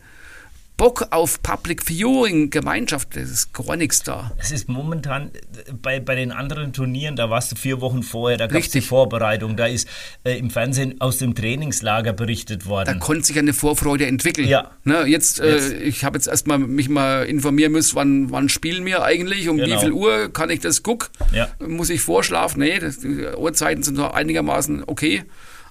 Bock 0.78 1.06
auf 1.11 1.42
Public 1.42 1.82
Viewing, 1.87 2.50
Gemeinschaft, 2.50 3.14
das 3.14 3.30
ist 3.30 3.52
gar 3.52 3.76
nichts 3.76 4.02
da. 4.02 4.32
Es 4.38 4.50
ist 4.50 4.68
momentan 4.68 5.28
äh, 5.28 5.72
bei, 5.80 6.00
bei 6.00 6.14
den 6.16 6.32
anderen 6.32 6.72
Turnieren, 6.72 7.14
da 7.14 7.30
warst 7.30 7.52
du 7.52 7.56
vier 7.56 7.80
Wochen 7.80 8.02
vorher, 8.02 8.37
da 8.38 8.46
gab 8.46 8.61
es 8.61 8.70
die. 8.70 8.80
Vorbereitung, 8.80 9.56
da 9.56 9.66
ist 9.66 9.87
äh, 10.24 10.37
im 10.38 10.50
Fernsehen 10.50 11.00
aus 11.00 11.18
dem 11.18 11.35
Trainingslager 11.35 12.12
berichtet 12.12 12.62
Da 12.62 12.66
worden. 12.66 12.98
konnte 13.00 13.24
sich 13.24 13.38
eine 13.38 13.52
Vorfreude 13.52 14.06
entwickeln. 14.06 14.48
Ja. 14.48 14.72
Ne, 14.85 15.04
jetzt, 15.06 15.38
Jetzt. 15.38 15.72
Äh, 15.72 15.82
ich 15.82 16.04
habe 16.04 16.16
jetzt 16.16 16.26
erstmal 16.26 16.58
mich 16.58 16.88
mal 16.88 17.26
informieren 17.26 17.72
müssen, 17.72 17.94
wann, 17.94 18.30
wann 18.32 18.48
spielen 18.48 18.85
wir 18.85 19.04
eigentlich, 19.04 19.48
um 19.48 19.58
Genau. 19.58 19.76
wie 19.76 19.78
viel 19.80 19.92
Uhr 19.92 20.32
kann 20.32 20.50
ich 20.50 20.61
das 20.61 20.82
gucken? 20.82 21.08
Ja. 21.32 21.48
Muss 21.64 21.90
ich 21.90 22.00
vorschlafen? 22.00 22.58
Nee, 22.61 22.78
das, 22.80 22.98
die 22.98 23.26
Uhrzeiten 23.37 23.82
sind 23.85 23.98
doch 23.98 24.14
einigermaßen 24.14 24.82
okay. 24.87 25.22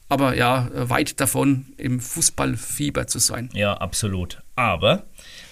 Aber 0.07 0.35
ja, 0.35 0.69
weit 0.73 1.21
davon, 1.21 1.67
im 1.77 2.01
Fußballfieber 2.01 3.07
zu 3.07 3.19
sein. 3.19 3.49
Ja, 3.53 3.75
absolut. 3.75 4.41
Aber 4.61 5.07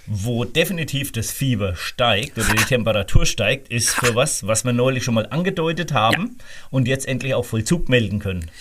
wo 0.05 0.45
definitiv 0.45 1.11
das 1.11 1.31
Fieber 1.31 1.75
steigt 1.75 2.37
oder 2.37 2.53
die 2.53 2.63
Temperatur 2.63 3.25
steigt, 3.25 3.69
ist 3.69 3.89
für 3.89 4.13
was, 4.13 4.45
was 4.45 4.65
wir 4.65 4.71
neulich 4.73 5.03
schon 5.03 5.15
mal 5.15 5.25
angedeutet 5.31 5.93
haben 5.93 6.37
und 6.69 6.87
jetzt 6.87 7.07
endlich 7.07 7.33
auch 7.33 7.43
Vollzug 7.43 7.89
melden 7.89 8.19
können. 8.19 8.51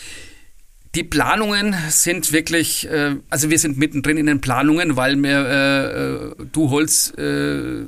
Die 0.94 1.04
Planungen 1.04 1.76
sind 1.90 2.32
wirklich, 2.32 2.88
äh, 2.88 3.16
also 3.28 3.50
wir 3.50 3.58
sind 3.58 3.76
mittendrin 3.76 4.16
in 4.16 4.24
den 4.24 4.40
Planungen, 4.40 4.96
weil 4.96 5.16
mir 5.16 5.46
äh, 5.46 6.42
äh, 6.42 6.46
Du 6.50 6.70
Holz 6.70 7.12
äh, 7.18 7.84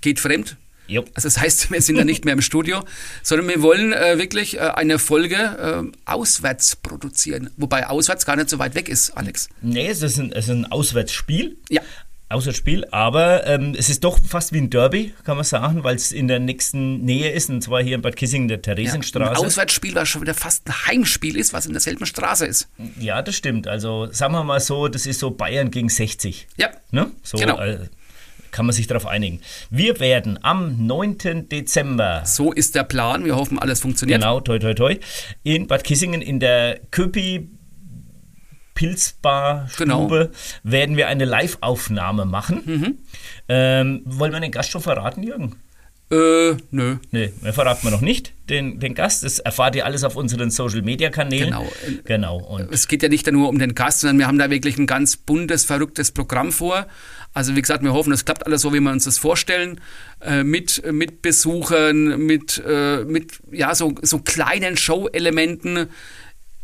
geht 0.00 0.20
fremd. 0.20 0.56
Jo. 0.88 1.04
Also 1.14 1.28
das 1.28 1.38
heißt, 1.38 1.70
wir 1.70 1.80
sind 1.82 1.96
ja 1.96 2.04
nicht 2.04 2.24
mehr 2.24 2.34
im 2.34 2.40
Studio, 2.42 2.82
sondern 3.22 3.48
wir 3.48 3.62
wollen 3.62 3.92
äh, 3.92 4.18
wirklich 4.18 4.56
äh, 4.56 4.60
eine 4.60 4.98
Folge 4.98 5.36
äh, 5.36 6.10
auswärts 6.10 6.76
produzieren. 6.76 7.50
Wobei 7.56 7.86
auswärts 7.86 8.26
gar 8.26 8.36
nicht 8.36 8.48
so 8.50 8.58
weit 8.58 8.74
weg 8.74 8.88
ist, 8.88 9.10
Alex. 9.16 9.48
Nee, 9.62 9.88
es 9.88 10.02
ist 10.02 10.18
ein, 10.18 10.32
es 10.32 10.46
ist 10.46 10.50
ein 10.50 10.64
Auswärtsspiel. 10.66 11.56
Ja. 11.68 11.82
Auswärtsspiel, 12.30 12.84
aber 12.90 13.46
ähm, 13.46 13.74
es 13.78 13.88
ist 13.88 14.04
doch 14.04 14.18
fast 14.22 14.52
wie 14.52 14.58
ein 14.58 14.68
Derby, 14.68 15.14
kann 15.24 15.36
man 15.36 15.46
sagen, 15.46 15.82
weil 15.82 15.96
es 15.96 16.12
in 16.12 16.28
der 16.28 16.38
nächsten 16.38 17.02
Nähe 17.02 17.30
ist, 17.32 17.48
und 17.48 17.62
zwar 17.62 17.82
hier 17.82 17.94
in 17.94 18.02
Bad 18.02 18.16
Kissingen, 18.16 18.48
der 18.48 18.56
Ja, 18.58 18.58
ein 18.58 18.62
Theresienstraße. 18.76 19.40
Auswärtsspiel, 19.46 19.94
was 19.94 20.10
schon 20.10 20.20
wieder 20.20 20.34
fast 20.34 20.66
ein 20.68 20.86
Heimspiel 20.88 21.36
ist, 21.38 21.54
was 21.54 21.64
in 21.64 21.72
derselben 21.72 22.04
Straße 22.04 22.44
ist. 22.44 22.68
Ja, 23.00 23.22
das 23.22 23.34
stimmt. 23.34 23.66
Also 23.66 24.08
sagen 24.12 24.34
wir 24.34 24.44
mal 24.44 24.60
so, 24.60 24.88
das 24.88 25.06
ist 25.06 25.20
so 25.20 25.30
Bayern 25.30 25.70
gegen 25.70 25.88
60. 25.88 26.48
Ja, 26.58 26.68
Ne? 26.90 27.10
So 27.22 27.38
Genau. 27.38 27.58
äh, 27.60 27.88
kann 28.50 28.66
man 28.66 28.74
sich 28.74 28.86
darauf 28.86 29.06
einigen. 29.06 29.40
Wir 29.70 30.00
werden 30.00 30.38
am 30.42 30.86
9. 30.86 31.48
Dezember, 31.48 32.22
so 32.24 32.52
ist 32.52 32.74
der 32.74 32.84
Plan. 32.84 33.24
Wir 33.24 33.36
hoffen, 33.36 33.58
alles 33.58 33.80
funktioniert. 33.80 34.20
genau, 34.20 34.40
toi 34.40 34.58
toi 34.58 34.74
toi, 34.74 34.96
in 35.42 35.66
Bad 35.66 35.84
Kissingen 35.84 36.22
in 36.22 36.40
der 36.40 36.80
Köpi 36.90 37.48
Pilzbar 38.74 39.68
Genau. 39.76 40.02
Stube 40.06 40.30
werden 40.62 40.96
wir 40.96 41.08
eine 41.08 41.24
Live-Aufnahme 41.24 42.24
machen. 42.26 42.62
Mhm. 42.64 42.98
Ähm, 43.48 44.02
wollen 44.04 44.32
wir 44.32 44.38
den 44.40 44.52
Gast 44.52 44.70
schon 44.70 44.80
verraten, 44.82 45.24
Jürgen? 45.24 45.56
Äh, 46.10 46.56
nö. 46.70 46.96
Nee, 47.10 47.32
wir 47.42 47.52
verraten 47.52 47.82
wir 47.82 47.90
noch 47.90 48.00
nicht 48.00 48.32
den, 48.48 48.78
den 48.80 48.94
Gast. 48.94 49.24
Das 49.24 49.40
erfahrt 49.40 49.74
ihr 49.74 49.84
alles 49.84 50.04
auf 50.04 50.16
unseren 50.16 50.50
Social-Media-Kanälen. 50.50 51.50
Genau. 51.50 51.66
Genau. 52.04 52.36
Und 52.38 52.72
Es 52.72 52.86
geht 52.88 53.02
ja 53.02 53.08
nicht 53.08 53.30
nur 53.30 53.48
um 53.48 53.58
den 53.58 53.74
Gast, 53.74 54.00
sondern 54.00 54.18
wir 54.20 54.26
haben 54.28 54.38
da 54.38 54.48
wirklich 54.48 54.78
ein 54.78 54.86
ganz 54.86 55.16
buntes, 55.16 55.64
verrücktes 55.64 56.12
Programm 56.12 56.52
vor. 56.52 56.86
Also 57.38 57.54
wie 57.54 57.62
gesagt, 57.62 57.84
wir 57.84 57.92
hoffen, 57.92 58.12
es 58.12 58.24
klappt 58.24 58.44
alles 58.46 58.62
so, 58.62 58.74
wie 58.74 58.80
wir 58.80 58.90
uns 58.90 59.04
das 59.04 59.16
vorstellen. 59.16 59.80
Äh, 60.20 60.42
mit, 60.42 60.82
mit 60.90 61.22
Besuchern, 61.22 62.26
mit, 62.26 62.60
äh, 62.66 63.04
mit 63.04 63.38
ja, 63.52 63.76
so, 63.76 63.94
so 64.02 64.18
kleinen 64.18 64.76
Show-Elementen. 64.76 65.86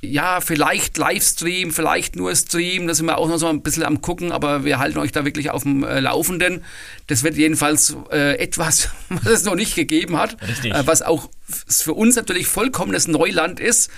Ja, 0.01 0.41
vielleicht 0.41 0.99
Livestream, 0.99 1.71
vielleicht 1.71 2.17
nur 2.17 2.35
Stream, 2.35 2.89
da 2.89 2.95
sind 2.95 3.07
wir 3.07 3.19
auch 3.19 3.29
noch 3.29 3.39
so 3.39 3.47
ein 3.47 3.63
bisschen 3.63 3.85
am 3.85 4.01
gucken, 4.01 4.33
aber 4.33 4.65
wir 4.65 4.81
halten 4.81 4.99
euch 4.99 5.13
da 5.13 5.25
wirklich 5.25 5.51
auf 5.51 5.63
dem 5.63 5.85
äh, 5.85 6.01
Laufenden. 6.01 6.65
Das 7.07 7.23
wird 7.23 7.37
jedenfalls 7.37 7.97
äh, 8.11 8.37
etwas, 8.39 8.89
was 9.11 9.27
es 9.27 9.45
noch 9.45 9.55
nicht 9.55 9.77
gegeben 9.77 10.19
hat, 10.19 10.37
Richtig. 10.43 10.75
äh, 10.75 10.85
was 10.89 11.03
auch 11.03 11.31
für 11.69 11.93
uns 11.93 12.17
natürlich 12.17 12.49
vollkommenes 12.49 13.07
Neuland 13.07 13.61
ist. 13.61 13.93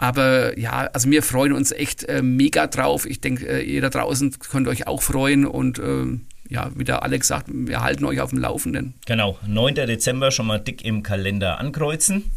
Aber 0.00 0.58
ja, 0.58 0.88
also 0.94 1.10
wir 1.10 1.22
freuen 1.22 1.52
uns 1.52 1.72
echt 1.72 2.04
äh, 2.04 2.22
mega 2.22 2.66
drauf. 2.66 3.04
Ich 3.04 3.20
denke, 3.20 3.46
äh, 3.46 3.62
ihr 3.62 3.82
da 3.82 3.90
draußen 3.90 4.38
könnt 4.38 4.66
euch 4.66 4.86
auch 4.86 5.02
freuen 5.02 5.44
und 5.44 5.78
ähm, 5.78 6.22
ja, 6.48 6.70
wie 6.74 6.84
der 6.84 7.02
Alex 7.02 7.28
sagt, 7.28 7.48
wir 7.50 7.82
halten 7.82 8.06
euch 8.06 8.18
auf 8.22 8.30
dem 8.30 8.38
Laufenden. 8.38 8.94
Genau, 9.04 9.38
9. 9.46 9.74
Dezember 9.74 10.30
schon 10.30 10.46
mal 10.46 10.58
dick 10.58 10.86
im 10.86 11.02
Kalender 11.02 11.58
ankreuzen. 11.58 12.30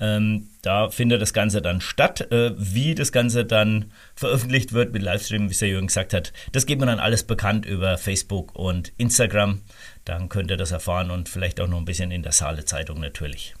Ähm, 0.00 0.48
da 0.62 0.90
findet 0.90 1.22
das 1.22 1.32
Ganze 1.32 1.62
dann 1.62 1.80
statt. 1.80 2.32
Äh, 2.32 2.54
wie 2.58 2.96
das 2.96 3.12
Ganze 3.12 3.44
dann 3.44 3.92
veröffentlicht 4.16 4.72
wird 4.72 4.92
mit 4.92 5.02
Livestream, 5.02 5.48
wie 5.48 5.52
es 5.52 5.60
der 5.60 5.68
Jürgen 5.68 5.86
gesagt 5.86 6.12
hat, 6.12 6.32
das 6.50 6.66
gibt 6.66 6.80
man 6.80 6.88
dann 6.88 6.98
alles 6.98 7.22
bekannt 7.22 7.66
über 7.66 7.98
Facebook 7.98 8.56
und 8.56 8.92
Instagram. 8.98 9.62
Dann 10.04 10.28
könnt 10.28 10.50
ihr 10.50 10.56
das 10.56 10.72
erfahren 10.72 11.12
und 11.12 11.28
vielleicht 11.28 11.60
auch 11.60 11.68
noch 11.68 11.78
ein 11.78 11.84
bisschen 11.84 12.10
in 12.10 12.24
der 12.24 12.32
Saale 12.32 12.64
Zeitung 12.64 12.98
natürlich. 12.98 13.54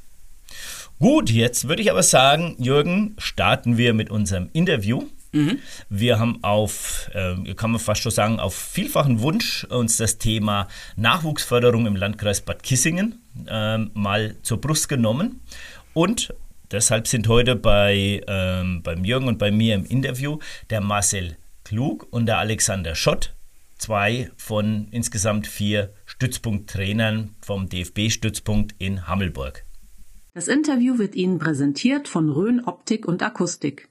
Gut, 0.98 1.30
jetzt 1.30 1.68
würde 1.68 1.82
ich 1.82 1.90
aber 1.90 2.02
sagen, 2.02 2.56
Jürgen, 2.58 3.16
starten 3.18 3.76
wir 3.76 3.92
mit 3.92 4.10
unserem 4.10 4.48
Interview. 4.54 5.02
Mhm. 5.32 5.58
Wir 5.90 6.18
haben 6.18 6.42
auf, 6.42 7.10
äh, 7.12 7.52
kann 7.52 7.72
man 7.72 7.80
fast 7.80 8.00
schon 8.00 8.12
sagen, 8.12 8.40
auf 8.40 8.54
vielfachen 8.54 9.20
Wunsch 9.20 9.64
uns 9.64 9.98
das 9.98 10.16
Thema 10.16 10.68
Nachwuchsförderung 10.96 11.86
im 11.86 11.96
Landkreis 11.96 12.40
Bad 12.40 12.62
Kissingen 12.62 13.20
äh, 13.46 13.76
mal 13.76 14.36
zur 14.40 14.58
Brust 14.58 14.88
genommen. 14.88 15.40
Und 15.92 16.32
deshalb 16.70 17.06
sind 17.08 17.28
heute 17.28 17.56
bei, 17.56 18.22
ähm, 18.26 18.82
beim 18.82 19.04
Jürgen 19.04 19.28
und 19.28 19.38
bei 19.38 19.50
mir 19.50 19.74
im 19.74 19.84
Interview 19.84 20.38
der 20.70 20.80
Marcel 20.80 21.36
Klug 21.64 22.06
und 22.10 22.24
der 22.24 22.38
Alexander 22.38 22.94
Schott, 22.94 23.34
zwei 23.76 24.30
von 24.38 24.88
insgesamt 24.92 25.46
vier 25.46 25.92
Stützpunkttrainern 26.06 27.34
vom 27.42 27.68
DFB-Stützpunkt 27.68 28.74
in 28.78 29.06
Hammelburg. 29.06 29.65
Das 30.36 30.48
Interview 30.48 30.98
wird 30.98 31.14
Ihnen 31.14 31.38
präsentiert 31.38 32.08
von 32.08 32.28
Rhön 32.28 32.62
Optik 32.62 33.08
und 33.08 33.22
Akustik. 33.22 33.88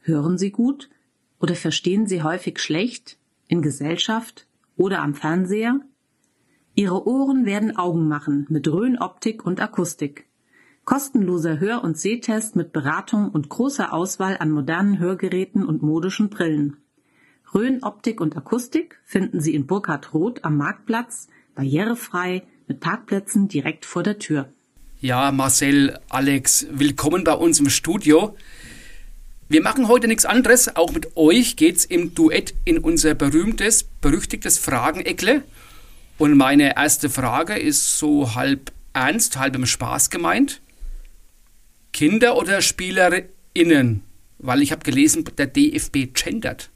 Hören 0.00 0.38
Sie 0.38 0.50
gut 0.50 0.90
oder 1.38 1.54
verstehen 1.54 2.08
Sie 2.08 2.24
häufig 2.24 2.58
schlecht 2.58 3.16
in 3.46 3.62
Gesellschaft 3.62 4.48
oder 4.76 5.02
am 5.02 5.14
Fernseher? 5.14 5.78
Ihre 6.74 7.06
Ohren 7.06 7.46
werden 7.46 7.76
Augen 7.76 8.08
machen 8.08 8.44
mit 8.48 8.66
Rhön 8.66 8.98
Optik 8.98 9.46
und 9.46 9.60
Akustik. 9.60 10.26
Kostenloser 10.84 11.60
Hör- 11.60 11.84
und 11.84 11.96
Sehtest 11.96 12.56
mit 12.56 12.72
Beratung 12.72 13.28
und 13.28 13.48
großer 13.48 13.92
Auswahl 13.92 14.36
an 14.40 14.50
modernen 14.50 14.98
Hörgeräten 14.98 15.64
und 15.64 15.84
modischen 15.84 16.28
Brillen. 16.28 16.78
Rhön 17.54 17.84
Optik 17.84 18.20
und 18.20 18.36
Akustik 18.36 19.00
finden 19.04 19.40
Sie 19.40 19.54
in 19.54 19.68
Burkhard 19.68 20.12
Roth 20.12 20.44
am 20.44 20.56
Marktplatz, 20.56 21.28
barrierefrei, 21.54 22.42
mit 22.66 22.80
Parkplätzen 22.80 23.46
direkt 23.46 23.86
vor 23.86 24.02
der 24.02 24.18
Tür. 24.18 24.48
Ja, 25.00 25.30
Marcel, 25.32 25.98
Alex, 26.08 26.66
willkommen 26.70 27.24
bei 27.24 27.34
uns 27.34 27.60
im 27.60 27.68
Studio. 27.68 28.36
Wir 29.48 29.62
machen 29.62 29.88
heute 29.88 30.08
nichts 30.08 30.24
anderes. 30.24 30.74
Auch 30.76 30.92
mit 30.92 31.16
euch 31.16 31.56
geht's 31.56 31.84
im 31.84 32.14
Duett 32.14 32.54
in 32.64 32.78
unser 32.78 33.14
berühmtes, 33.14 33.84
berüchtigtes 34.00 34.58
Frageneckle. 34.58 35.42
Und 36.16 36.36
meine 36.36 36.76
erste 36.76 37.10
Frage 37.10 37.54
ist 37.58 37.98
so 37.98 38.34
halb 38.34 38.72
ernst, 38.94 39.36
halb 39.38 39.54
im 39.56 39.66
Spaß 39.66 40.08
gemeint. 40.10 40.60
Kinder 41.92 42.36
oder 42.36 42.62
SpielerInnen? 42.62 44.02
Weil 44.38 44.62
ich 44.62 44.72
habe 44.72 44.82
gelesen, 44.82 45.24
der 45.36 45.46
DFB 45.46 46.08
gendert. 46.14 46.70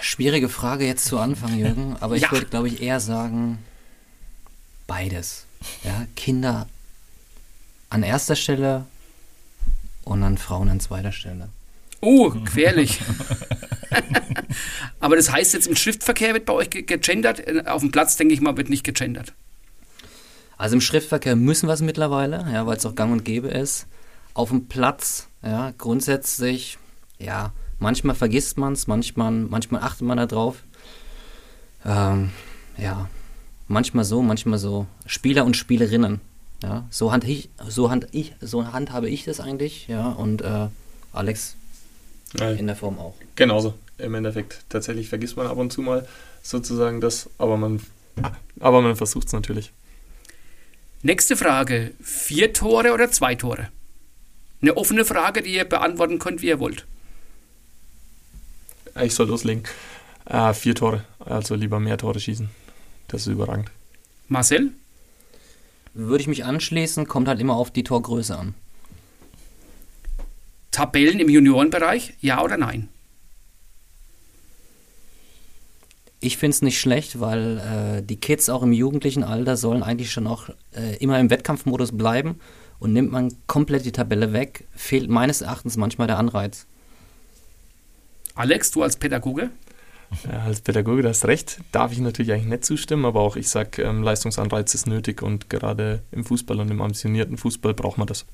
Schwierige 0.00 0.48
Frage 0.48 0.86
jetzt 0.86 1.04
zu 1.04 1.18
Anfang, 1.18 1.56
Jürgen, 1.58 1.96
aber 2.00 2.16
ich 2.16 2.22
Ja. 2.22 2.32
würde, 2.32 2.46
glaube 2.46 2.68
ich, 2.68 2.82
eher 2.82 3.00
sagen, 3.00 3.58
beides. 4.90 5.46
Ja, 5.84 6.06
Kinder 6.16 6.66
an 7.90 8.02
erster 8.02 8.34
Stelle 8.34 8.86
und 10.04 10.20
dann 10.22 10.36
Frauen 10.36 10.68
an 10.68 10.80
zweiter 10.80 11.12
Stelle. 11.12 11.48
Oh, 12.00 12.30
gefährlich. 12.30 12.98
Aber 15.00 15.16
das 15.16 15.30
heißt 15.30 15.54
jetzt, 15.54 15.66
im 15.68 15.76
Schriftverkehr 15.76 16.34
wird 16.34 16.46
bei 16.46 16.54
euch 16.54 16.70
ge- 16.70 16.82
gegendert. 16.82 17.40
Äh, 17.46 17.64
Auf 17.66 17.82
dem 17.82 17.92
Platz, 17.92 18.16
denke 18.16 18.34
ich 18.34 18.40
mal, 18.40 18.56
wird 18.56 18.68
nicht 18.70 18.84
gegendert. 18.84 19.32
Also 20.56 20.74
im 20.74 20.80
Schriftverkehr 20.80 21.36
müssen 21.36 21.68
wir 21.68 21.74
es 21.74 21.82
mittlerweile, 21.82 22.46
ja, 22.52 22.66
weil 22.66 22.76
es 22.76 22.84
auch 22.86 22.94
gang 22.94 23.12
und 23.12 23.24
gäbe 23.24 23.48
ist. 23.48 23.86
Auf 24.34 24.48
dem 24.50 24.66
Platz, 24.66 25.28
ja, 25.42 25.72
grundsätzlich, 25.78 26.78
ja, 27.18 27.52
manchmal 27.78 28.14
vergisst 28.16 28.58
man 28.58 28.72
es, 28.72 28.86
manchmal, 28.86 29.30
manchmal 29.32 29.82
achtet 29.82 30.02
man 30.02 30.16
da 30.18 30.26
drauf. 30.26 30.56
Ähm, 31.84 32.30
ja, 32.76 33.08
manchmal 33.70 34.04
so, 34.04 34.20
manchmal 34.22 34.58
so. 34.58 34.86
Spieler 35.06 35.44
und 35.44 35.56
Spielerinnen, 35.56 36.20
ja, 36.62 36.84
so 36.90 37.12
hand 37.12 37.24
ich, 37.24 37.48
so 37.68 37.90
hand 37.90 38.08
ich, 38.12 38.34
so 38.40 38.72
handhabe 38.72 39.08
ich 39.08 39.24
das 39.24 39.40
eigentlich, 39.40 39.88
ja, 39.88 40.08
und 40.10 40.42
äh, 40.42 40.68
Alex 41.12 41.56
Ja, 42.38 42.50
in 42.50 42.66
der 42.66 42.76
Form 42.76 42.98
auch. 42.98 43.14
genauso. 43.36 43.74
Im 43.98 44.14
Endeffekt. 44.14 44.64
Tatsächlich 44.70 45.08
vergisst 45.10 45.36
man 45.36 45.46
ab 45.46 45.58
und 45.58 45.72
zu 45.72 45.82
mal 45.82 46.06
sozusagen 46.42 47.00
das, 47.02 47.28
aber 47.38 47.56
man, 47.58 47.80
aber 48.58 48.80
man 48.80 48.96
versucht 48.96 49.26
es 49.26 49.32
natürlich. 49.34 49.72
Nächste 51.02 51.36
Frage. 51.36 51.92
Vier 52.02 52.52
Tore 52.54 52.92
oder 52.94 53.10
zwei 53.10 53.34
Tore? 53.34 53.68
Eine 54.62 54.76
offene 54.76 55.04
Frage, 55.04 55.42
die 55.42 55.54
ihr 55.54 55.64
beantworten 55.66 56.18
könnt, 56.18 56.40
wie 56.40 56.46
ihr 56.48 56.60
wollt. 56.60 56.86
Ich 59.00 59.14
soll 59.14 59.28
loslegen. 59.28 59.64
Äh, 60.24 60.54
vier 60.54 60.74
Tore, 60.74 61.04
also 61.18 61.54
lieber 61.54 61.78
mehr 61.80 61.98
Tore 61.98 62.20
schießen. 62.20 62.48
Das 63.10 63.22
ist 63.22 63.32
überragend. 63.32 63.70
Marcel? 64.28 64.72
Würde 65.94 66.22
ich 66.22 66.28
mich 66.28 66.44
anschließen, 66.44 67.08
kommt 67.08 67.26
halt 67.26 67.40
immer 67.40 67.56
auf 67.56 67.72
die 67.72 67.82
Torgröße 67.82 68.38
an. 68.38 68.54
Tabellen 70.70 71.18
im 71.18 71.28
Juniorenbereich? 71.28 72.14
Ja 72.20 72.42
oder 72.42 72.56
nein? 72.56 72.88
Ich 76.20 76.36
finde 76.36 76.54
es 76.54 76.62
nicht 76.62 76.78
schlecht, 76.78 77.18
weil 77.18 77.58
äh, 77.58 78.02
die 78.02 78.20
Kids 78.20 78.48
auch 78.48 78.62
im 78.62 78.72
jugendlichen 78.72 79.24
Alter 79.24 79.56
sollen 79.56 79.82
eigentlich 79.82 80.12
schon 80.12 80.28
auch 80.28 80.50
äh, 80.72 80.96
immer 80.98 81.18
im 81.18 81.30
Wettkampfmodus 81.30 81.96
bleiben. 81.96 82.38
Und 82.78 82.92
nimmt 82.92 83.10
man 83.10 83.34
komplett 83.46 83.84
die 83.84 83.92
Tabelle 83.92 84.32
weg, 84.32 84.66
fehlt 84.74 85.10
meines 85.10 85.40
Erachtens 85.40 85.76
manchmal 85.76 86.06
der 86.06 86.18
Anreiz. 86.18 86.66
Alex, 88.34 88.70
du 88.70 88.82
als 88.82 88.96
Pädagoge? 88.96 89.50
Ja, 90.24 90.42
als 90.44 90.60
Pädagoge, 90.60 91.02
du 91.02 91.08
hast 91.08 91.24
recht, 91.26 91.60
darf 91.72 91.92
ich 91.92 91.98
natürlich 91.98 92.32
eigentlich 92.32 92.46
nicht 92.46 92.64
zustimmen, 92.64 93.04
aber 93.04 93.20
auch 93.20 93.36
ich 93.36 93.48
sage, 93.48 93.82
ähm, 93.82 94.02
Leistungsanreiz 94.02 94.74
ist 94.74 94.86
nötig 94.86 95.22
und 95.22 95.48
gerade 95.48 96.02
im 96.10 96.24
Fußball 96.24 96.58
und 96.58 96.70
im 96.70 96.82
ambitionierten 96.82 97.38
Fußball 97.38 97.74
braucht 97.74 97.96
man 97.96 98.06
das. 98.08 98.26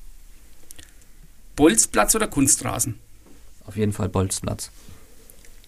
Bolzplatz 1.55 2.15
oder 2.15 2.27
Kunstrasen? 2.27 2.95
Auf 3.65 3.75
jeden 3.75 3.93
Fall 3.93 4.09
Bolzplatz. 4.09 4.71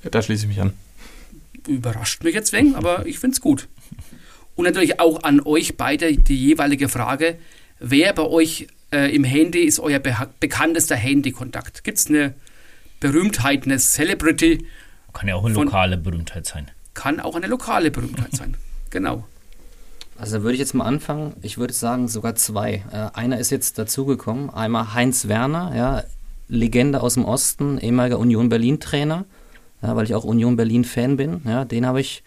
Ja, 0.03 0.09
da 0.09 0.21
schließe 0.21 0.43
ich 0.43 0.49
mich 0.49 0.61
an. 0.61 0.73
Überrascht 1.67 2.23
mich 2.23 2.33
jetzt 2.33 2.53
wenig, 2.53 2.75
aber 2.75 3.05
ich 3.05 3.19
finde 3.19 3.35
es 3.35 3.41
gut. 3.41 3.67
Und 4.55 4.65
natürlich 4.65 4.99
auch 4.99 5.23
an 5.23 5.41
euch 5.41 5.77
beide 5.77 6.15
die 6.17 6.35
jeweilige 6.35 6.89
Frage, 6.89 7.37
wer 7.79 8.13
bei 8.13 8.23
euch 8.23 8.67
äh, 8.91 9.13
im 9.15 9.23
Handy 9.23 9.59
ist 9.59 9.79
euer 9.79 9.99
beha- 9.99 10.29
bekanntester 10.39 10.95
Handykontakt? 10.95 11.83
Gibt 11.83 11.97
es 11.97 12.07
eine 12.07 12.33
Berühmtheit, 12.99 13.65
eine 13.65 13.77
Celebrity? 13.77 14.65
Kann 15.13 15.27
ja 15.27 15.35
auch 15.35 15.45
eine 15.45 15.53
Von- 15.55 15.65
lokale 15.65 15.97
Berühmtheit 15.97 16.45
sein. 16.45 16.69
Kann 16.93 17.19
auch 17.19 17.35
eine 17.35 17.47
lokale 17.47 17.91
Berühmtheit 17.91 18.35
sein. 18.35 18.55
Genau. 18.91 19.23
Also 20.17 20.37
da 20.37 20.41
würde 20.43 20.53
ich 20.55 20.59
jetzt 20.59 20.73
mal 20.73 20.85
anfangen. 20.85 21.33
Ich 21.43 21.59
würde 21.59 21.73
sagen 21.73 22.07
sogar 22.07 22.33
zwei. 22.33 22.83
Äh, 22.91 23.15
einer 23.15 23.37
ist 23.37 23.51
jetzt 23.51 23.77
dazugekommen. 23.77 24.49
Einmal 24.49 24.95
Heinz 24.95 25.27
Werner, 25.27 25.75
ja, 25.75 26.03
Legende 26.47 27.01
aus 27.01 27.13
dem 27.13 27.23
Osten, 27.23 27.77
ehemaliger 27.77 28.17
Union 28.17 28.49
Berlin 28.49 28.79
Trainer, 28.79 29.25
ja, 29.83 29.95
weil 29.95 30.05
ich 30.05 30.15
auch 30.15 30.23
Union 30.23 30.55
Berlin 30.55 30.83
Fan 30.85 31.17
bin. 31.17 31.41
Ja, 31.45 31.65
den 31.65 31.85
habe 31.85 32.01
ich, 32.01 32.23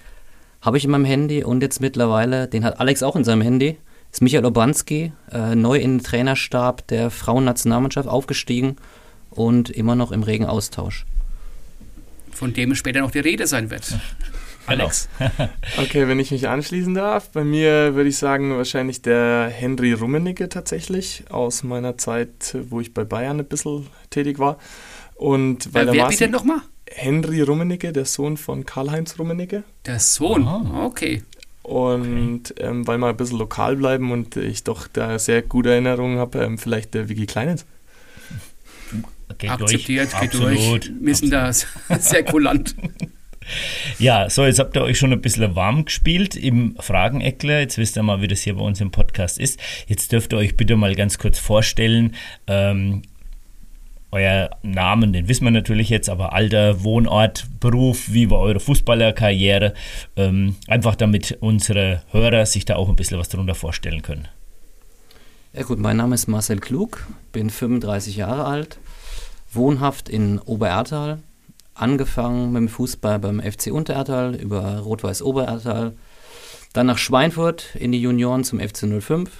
habe 0.60 0.78
ich 0.78 0.84
in 0.84 0.92
meinem 0.92 1.04
Handy 1.04 1.42
und 1.42 1.62
jetzt 1.62 1.80
mittlerweile, 1.80 2.46
den 2.46 2.62
hat 2.64 2.78
Alex 2.78 3.02
auch 3.02 3.16
in 3.16 3.24
seinem 3.24 3.42
Handy. 3.42 3.76
Ist 4.12 4.22
Michael 4.22 4.44
Obanski, 4.46 5.12
äh, 5.32 5.56
neu 5.56 5.78
in 5.78 5.98
den 5.98 6.04
Trainerstab 6.04 6.86
der 6.86 7.10
Frauennationalmannschaft 7.10 8.08
aufgestiegen 8.08 8.76
und 9.30 9.68
immer 9.68 9.96
noch 9.96 10.12
im 10.12 10.22
regen 10.22 10.46
Austausch. 10.46 11.06
Von 12.42 12.52
dem 12.55 12.74
später 12.74 12.98
noch 13.02 13.12
die 13.12 13.20
Rede 13.20 13.46
sein 13.46 13.70
wird. 13.70 13.85
Alex. 14.66 15.09
Okay, 15.78 16.09
wenn 16.09 16.18
ich 16.18 16.33
mich 16.33 16.48
anschließen 16.48 16.92
darf, 16.92 17.31
bei 17.31 17.44
mir 17.44 17.94
würde 17.94 18.09
ich 18.09 18.16
sagen, 18.16 18.57
wahrscheinlich 18.57 19.00
der 19.00 19.48
Henry 19.48 19.92
Rummenigge 19.92 20.48
tatsächlich 20.48 21.22
aus 21.31 21.62
meiner 21.62 21.98
Zeit, 21.98 22.57
wo 22.68 22.81
ich 22.81 22.92
bei 22.92 23.05
Bayern 23.05 23.38
ein 23.38 23.46
bisschen 23.46 23.87
tätig 24.11 24.40
war. 24.40 24.59
Und 25.14 25.72
weil 25.72 25.83
Äh, 25.83 25.92
der 25.92 25.94
wer 26.02 26.09
bitte 26.09 26.28
nochmal? 26.28 26.62
Henry 26.90 27.42
Rummenigge, 27.42 27.92
der 27.92 28.07
Sohn 28.07 28.37
von 28.37 28.66
Karl-Heinz 28.66 29.20
Rummenigge. 29.20 29.62
Der 29.87 30.00
Sohn. 30.00 30.44
Ah. 30.44 30.85
Okay. 30.85 31.22
Und 31.62 32.55
ähm, 32.59 32.88
weil 32.88 32.98
wir 32.98 33.07
ein 33.07 33.16
bisschen 33.16 33.38
lokal 33.38 33.76
bleiben 33.76 34.11
und 34.11 34.37
ich 34.37 34.64
doch 34.64 34.88
da 34.88 35.16
sehr 35.20 35.42
gute 35.42 35.70
Erinnerungen 35.70 36.18
habe, 36.18 36.40
ähm, 36.40 36.59
vielleicht 36.59 36.94
der 36.94 37.09
Vicky 37.09 37.26
Kleinens. 37.26 37.66
Geht 39.38 39.50
Akzeptiert, 39.50 40.12
durch. 40.12 40.20
geht 40.20 40.34
Absolut. 40.34 40.84
durch. 40.84 40.90
Wir 41.00 41.14
sind 41.14 41.32
da 41.32 41.52
sehr 41.98 42.24
kulant. 42.24 42.74
Ja, 43.98 44.30
so, 44.30 44.46
jetzt 44.46 44.60
habt 44.60 44.76
ihr 44.76 44.82
euch 44.82 44.98
schon 44.98 45.12
ein 45.12 45.20
bisschen 45.20 45.56
warm 45.56 45.84
gespielt 45.84 46.36
im 46.36 46.76
Frageneckler. 46.78 47.58
Jetzt 47.58 47.76
wisst 47.76 47.96
ihr 47.96 48.02
mal, 48.04 48.20
wie 48.22 48.28
das 48.28 48.42
hier 48.42 48.54
bei 48.54 48.62
uns 48.62 48.80
im 48.80 48.92
Podcast 48.92 49.36
ist. 49.38 49.58
Jetzt 49.88 50.12
dürft 50.12 50.32
ihr 50.32 50.38
euch 50.38 50.56
bitte 50.56 50.76
mal 50.76 50.94
ganz 50.94 51.18
kurz 51.18 51.40
vorstellen. 51.40 52.14
Ähm, 52.46 53.02
euer 54.12 54.50
Namen, 54.62 55.12
den 55.12 55.26
wissen 55.26 55.44
wir 55.44 55.50
natürlich 55.50 55.88
jetzt, 55.88 56.10
aber 56.10 56.34
Alter, 56.34 56.84
Wohnort, 56.84 57.46
Beruf, 57.60 58.12
wie 58.12 58.30
war 58.30 58.40
eure 58.40 58.60
Fußballerkarriere? 58.60 59.72
Ähm, 60.16 60.56
einfach 60.68 60.94
damit 60.94 61.38
unsere 61.40 62.02
Hörer 62.10 62.44
sich 62.44 62.66
da 62.66 62.76
auch 62.76 62.90
ein 62.90 62.96
bisschen 62.96 63.18
was 63.18 63.30
darunter 63.30 63.54
vorstellen 63.54 64.02
können. 64.02 64.28
Ja 65.54 65.62
gut, 65.62 65.78
mein 65.78 65.96
Name 65.96 66.14
ist 66.14 66.28
Marcel 66.28 66.60
Klug, 66.60 67.06
bin 67.32 67.48
35 67.50 68.16
Jahre 68.16 68.44
alt, 68.44 68.78
wohnhaft 69.52 70.08
in 70.08 70.38
Oberertal, 70.38 71.18
angefangen 71.74 72.52
mit 72.52 72.60
dem 72.60 72.68
Fußball 72.68 73.18
beim 73.18 73.40
FC 73.40 73.72
Unterertal 73.72 74.34
über 74.34 74.78
Rot-Weiß 74.78 75.22
Oberertal, 75.22 75.94
Dann 76.72 76.86
nach 76.86 76.98
Schweinfurt 76.98 77.74
in 77.74 77.92
die 77.92 78.00
Junioren 78.00 78.44
zum 78.44 78.58
FC 78.58 78.86
05. 79.00 79.30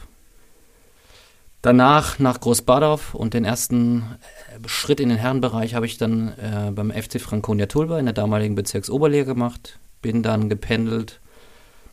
Danach 1.63 2.19
nach 2.19 2.41
Großbadorf 2.41 3.15
und 3.15 3.35
den 3.35 3.45
ersten 3.45 4.01
äh, 4.01 4.69
Schritt 4.69 4.99
in 4.99 5.09
den 5.09 5.19
Herrenbereich 5.19 5.75
habe 5.75 5.87
ich 5.87 5.97
dann 5.97 6.29
äh, 6.37 6.73
beim 6.73 6.91
FC 6.91 7.21
Franconia 7.21 7.67
Tulba 7.67 7.99
in 7.99 8.07
der 8.07 8.13
damaligen 8.13 8.57
Bezirksoberliga 8.57 9.25
gemacht. 9.25 9.79
Bin 10.03 10.25
dann 10.25 10.49
gependelt 10.49 11.21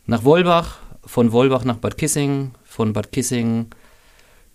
nach 0.06 0.24
Wolbach, 0.24 0.78
von 1.06 1.30
Wolbach 1.30 1.64
nach 1.64 1.76
Bad 1.76 1.96
Kissing, 1.96 2.50
von 2.64 2.92
Bad 2.92 3.12
Kissing 3.12 3.68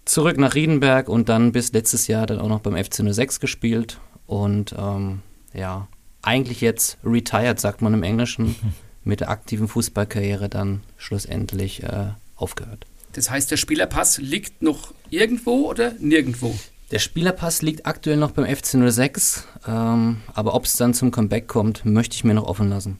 zurück 0.05 0.37
nach 0.37 0.55
Riedenberg 0.55 1.09
und 1.09 1.29
dann 1.29 1.51
bis 1.51 1.73
letztes 1.73 2.07
Jahr 2.07 2.25
dann 2.25 2.39
auch 2.39 2.47
noch 2.47 2.61
beim 2.61 2.81
FC 2.81 3.01
06 3.11 3.39
gespielt. 3.39 3.99
Und 4.27 4.73
ähm, 4.77 5.21
ja, 5.53 5.87
eigentlich 6.21 6.61
jetzt 6.61 6.97
retired, 7.03 7.59
sagt 7.59 7.81
man 7.81 7.93
im 7.93 8.03
Englischen, 8.03 8.55
mit 9.03 9.19
der 9.19 9.29
aktiven 9.29 9.67
Fußballkarriere 9.67 10.49
dann 10.49 10.81
schlussendlich 10.97 11.83
äh, 11.83 12.07
aufgehört. 12.35 12.85
Das 13.13 13.29
heißt, 13.29 13.49
der 13.49 13.57
Spielerpass 13.57 14.17
liegt 14.17 14.61
noch 14.61 14.93
irgendwo 15.09 15.69
oder 15.69 15.93
nirgendwo? 15.99 16.55
Der 16.91 16.99
Spielerpass 16.99 17.61
liegt 17.61 17.85
aktuell 17.85 18.17
noch 18.17 18.31
beim 18.31 18.45
FC 18.45 18.77
06, 18.91 19.47
ähm, 19.67 20.21
aber 20.33 20.53
ob 20.53 20.65
es 20.65 20.75
dann 20.77 20.93
zum 20.93 21.11
Comeback 21.11 21.47
kommt, 21.47 21.85
möchte 21.85 22.15
ich 22.15 22.23
mir 22.23 22.33
noch 22.33 22.45
offen 22.45 22.69
lassen. 22.69 22.99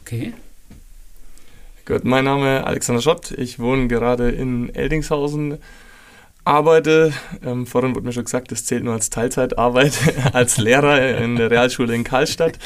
Okay. 0.00 0.34
Gut, 1.86 2.04
mein 2.04 2.24
Name 2.24 2.58
ist 2.58 2.64
Alexander 2.66 3.00
Schott. 3.00 3.30
Ich 3.30 3.58
wohne 3.58 3.88
gerade 3.88 4.30
in 4.30 4.74
Eldingshausen 4.74 5.58
arbeite, 6.48 7.12
ähm, 7.44 7.66
vorhin 7.66 7.94
wurde 7.94 8.06
mir 8.06 8.12
schon 8.12 8.24
gesagt, 8.24 8.50
das 8.50 8.64
zählt 8.64 8.82
nur 8.82 8.94
als 8.94 9.10
Teilzeitarbeit, 9.10 9.98
als 10.32 10.56
Lehrer 10.56 11.18
in 11.18 11.36
der 11.36 11.50
Realschule 11.50 11.94
in 11.94 12.04
Karlstadt. 12.04 12.58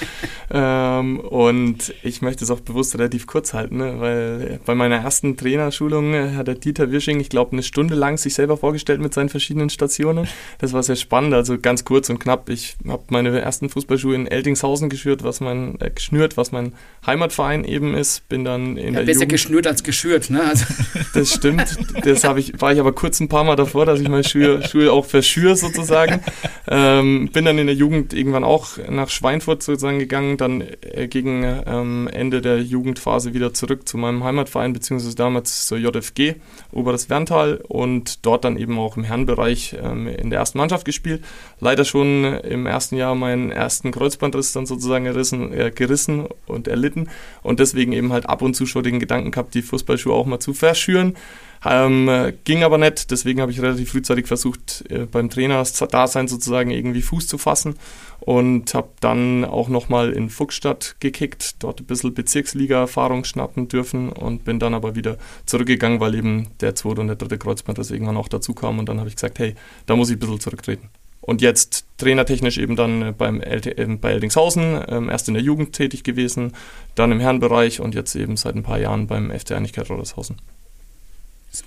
Ähm, 0.51 1.19
und 1.19 1.93
ich 2.05 2.23
möchte 2.23 2.45
es 2.45 2.51
auch 2.51 2.61
bewusst 2.61 2.95
relativ 2.95 3.27
kurz 3.27 3.55
halten, 3.55 3.79
ne? 3.79 3.97
weil 3.99 4.61
bei 4.65 4.77
meiner 4.77 4.97
ersten 4.97 5.37
Trainerschulung 5.37 6.15
hat 6.37 6.47
der 6.47 6.55
Dieter 6.55 6.93
Wirsching, 6.93 7.19
ich 7.19 7.29
glaube, 7.29 7.53
eine 7.53 7.65
Stunde 7.65 7.97
lang 7.97 8.19
sich 8.19 8.35
selber 8.35 8.57
vorgestellt 8.57 9.01
mit 9.01 9.13
seinen 9.15 9.29
verschiedenen 9.29 9.69
Stationen. 9.69 10.29
Das 10.59 10.73
war 10.73 10.85
sehr 10.85 10.97
spannend, 10.97 11.35
also 11.35 11.59
ganz 11.59 11.85
kurz 11.85 12.09
und 12.09 12.21
knapp. 12.21 12.49
Ich 12.51 12.77
habe 12.87 13.03
meine 13.09 13.41
ersten 13.41 13.69
Fußballschuhe 13.69 14.15
in 14.15 14.29
Eltingshausen 14.29 14.91
geschürt, 14.91 15.25
was 15.25 15.41
mein, 15.41 15.81
äh, 15.81 15.91
geschnürt, 15.91 16.37
was 16.37 16.53
mein 16.53 16.75
Heimatverein 17.05 17.65
eben 17.65 17.95
ist. 17.95 18.29
Bin 18.29 18.45
dann 18.45 18.77
in 18.77 18.95
ja, 18.95 19.01
der 19.01 19.07
besser 19.07 19.21
Jugend 19.21 19.33
geschnürt 19.33 19.67
als 19.67 19.83
geschürt, 19.83 20.31
ne? 20.31 20.45
Also 20.45 20.67
das 21.15 21.33
stimmt. 21.33 21.77
Das 22.05 22.23
ich, 22.37 22.61
war 22.61 22.73
ich 22.73 22.79
aber 22.79 22.93
kurz 22.93 23.19
ein 23.19 23.29
paar 23.29 23.43
Mal 23.43 23.57
davor 23.57 23.72
vor, 23.73 23.87
dass 23.87 24.01
ich 24.01 24.09
meine 24.09 24.25
Schuhe, 24.25 24.63
Schuhe 24.69 24.93
auch 24.93 25.05
verschüre 25.05 25.57
sozusagen. 25.57 26.21
Ähm, 26.69 27.31
bin 27.33 27.45
dann 27.45 27.59
in 27.59 27.67
der 27.67 27.75
Jugend 27.75 28.13
irgendwann 28.15 28.45
auch 28.45 28.79
nach 28.89 29.09
Schweinfurt 29.09 29.63
sozusagen 29.63 29.99
gegangen, 29.99 30.37
dann 30.37 30.63
äh, 30.83 31.09
gegen 31.09 31.43
ähm, 31.67 32.09
Ende 32.13 32.41
der 32.41 32.63
Jugendphase 32.63 33.35
wieder 33.35 33.53
zurück 33.53 33.89
zu 33.89 33.99
meinem 33.99 34.23
Heimatverein, 34.23 34.73
beziehungsweise 34.73 35.17
damals 35.17 35.67
zur 35.67 35.79
JFG, 35.79 36.37
Oberes 36.71 37.11
Werntal 37.11 37.61
und 37.67 38.25
dort 38.25 38.45
dann 38.45 38.57
eben 38.57 38.79
auch 38.79 38.97
im 38.97 39.05
Herrenbereich 39.05 39.77
ähm, 39.83 40.07
in 40.07 40.31
der 40.31 40.39
ersten 40.39 40.59
Mannschaft 40.59 40.85
gespielt. 40.85 41.25
Leider 41.61 41.85
schon 41.85 42.25
im 42.25 42.67
ersten 42.67 42.97
Jahr 42.97 43.15
meinen 43.15 43.51
ersten 43.51 43.91
Kreuzbandriss 43.91 44.53
dann 44.53 44.67
sozusagen 44.67 45.05
gerissen, 45.05 45.53
äh, 45.53 45.71
gerissen 45.71 46.29
und 46.47 46.69
erlitten 46.69 47.09
und 47.43 47.59
deswegen 47.59 47.93
eben 47.93 48.13
halt 48.13 48.29
ab 48.29 48.43
und 48.43 48.55
zu 48.55 48.67
schon 48.67 48.85
den 48.85 49.01
Gedanken 49.01 49.31
gehabt, 49.31 49.55
die 49.55 49.63
Fußballschuhe 49.63 50.15
auch 50.15 50.27
mal 50.27 50.41
zu 50.41 50.55
verschüren. 50.55 51.17
Ähm, 51.65 52.33
ging 52.45 52.65
aber 52.65 52.77
nicht, 52.77 53.11
deswegen 53.11 53.41
habe 53.41 53.53
ich 53.53 53.63
relativ 53.63 53.93
frühzeitig 53.93 54.27
versucht, 54.27 54.85
äh, 54.91 55.07
beim 55.07 55.31
Trainerdasein 55.31 56.27
sozusagen 56.27 56.71
irgendwie 56.71 57.03
Fuß 57.03 57.29
zu 57.29 57.39
fassen 57.39 57.77
und 58.19 58.75
habe 58.75 58.89
dann 59.01 59.45
auch 59.45 59.69
nochmal 59.69 60.13
in 60.13 60.29
Fuchsstadt 60.29 60.97
gekickt, 60.99 61.63
dort 61.63 61.81
ein 61.81 61.87
bisschen 61.87 62.15
Bezirksliga-Erfahrung 62.15 63.25
schnappen 63.25 63.69
dürfen 63.69 64.11
und 64.11 64.45
bin 64.45 64.59
dann 64.59 64.75
aber 64.75 64.97
wieder 64.97 65.19
zurückgegangen, 65.47 66.01
weil 66.01 66.15
eben 66.17 66.49
der 66.61 66.75
zweite 66.75 67.01
und 67.01 67.07
der 67.07 67.17
dritte 67.17 67.39
Kreuzband 67.39 67.79
das 67.79 67.91
irgendwann 67.91 68.17
auch 68.17 68.29
dazu 68.29 68.55
kam 68.55 68.81
und 68.81 68.89
dann 68.89 68.99
habe 68.99 69.09
ich 69.09 69.17
gesagt, 69.17 69.39
hey, 69.39 69.55
da 69.87 69.95
muss 69.95 70.11
ich 70.11 70.17
ein 70.17 70.21
bisschen 70.21 70.41
zurücktreten. 70.41 70.89
Und 71.21 71.41
jetzt 71.41 71.85
trainertechnisch 71.99 72.59
eben 72.59 72.75
dann 72.75 73.15
beim 73.17 73.41
LT, 73.41 73.79
äh, 73.79 73.87
bei 74.01 74.11
Eldingshausen, 74.11 74.83
ähm, 74.89 75.09
erst 75.09 75.29
in 75.29 75.35
der 75.35 75.43
Jugend 75.45 75.73
tätig 75.73 76.03
gewesen, 76.03 76.53
dann 76.97 77.13
im 77.13 77.21
Herrenbereich 77.21 77.81
und 77.81 77.95
jetzt 77.95 78.17
eben 78.17 78.37
seit 78.37 78.57
ein 78.57 78.65
paar 78.65 78.81
Jahren 78.81 79.07
beim 79.07 79.31
FC 79.31 79.53
Einigkeit 79.53 79.89
Rodershausen. 79.89 80.37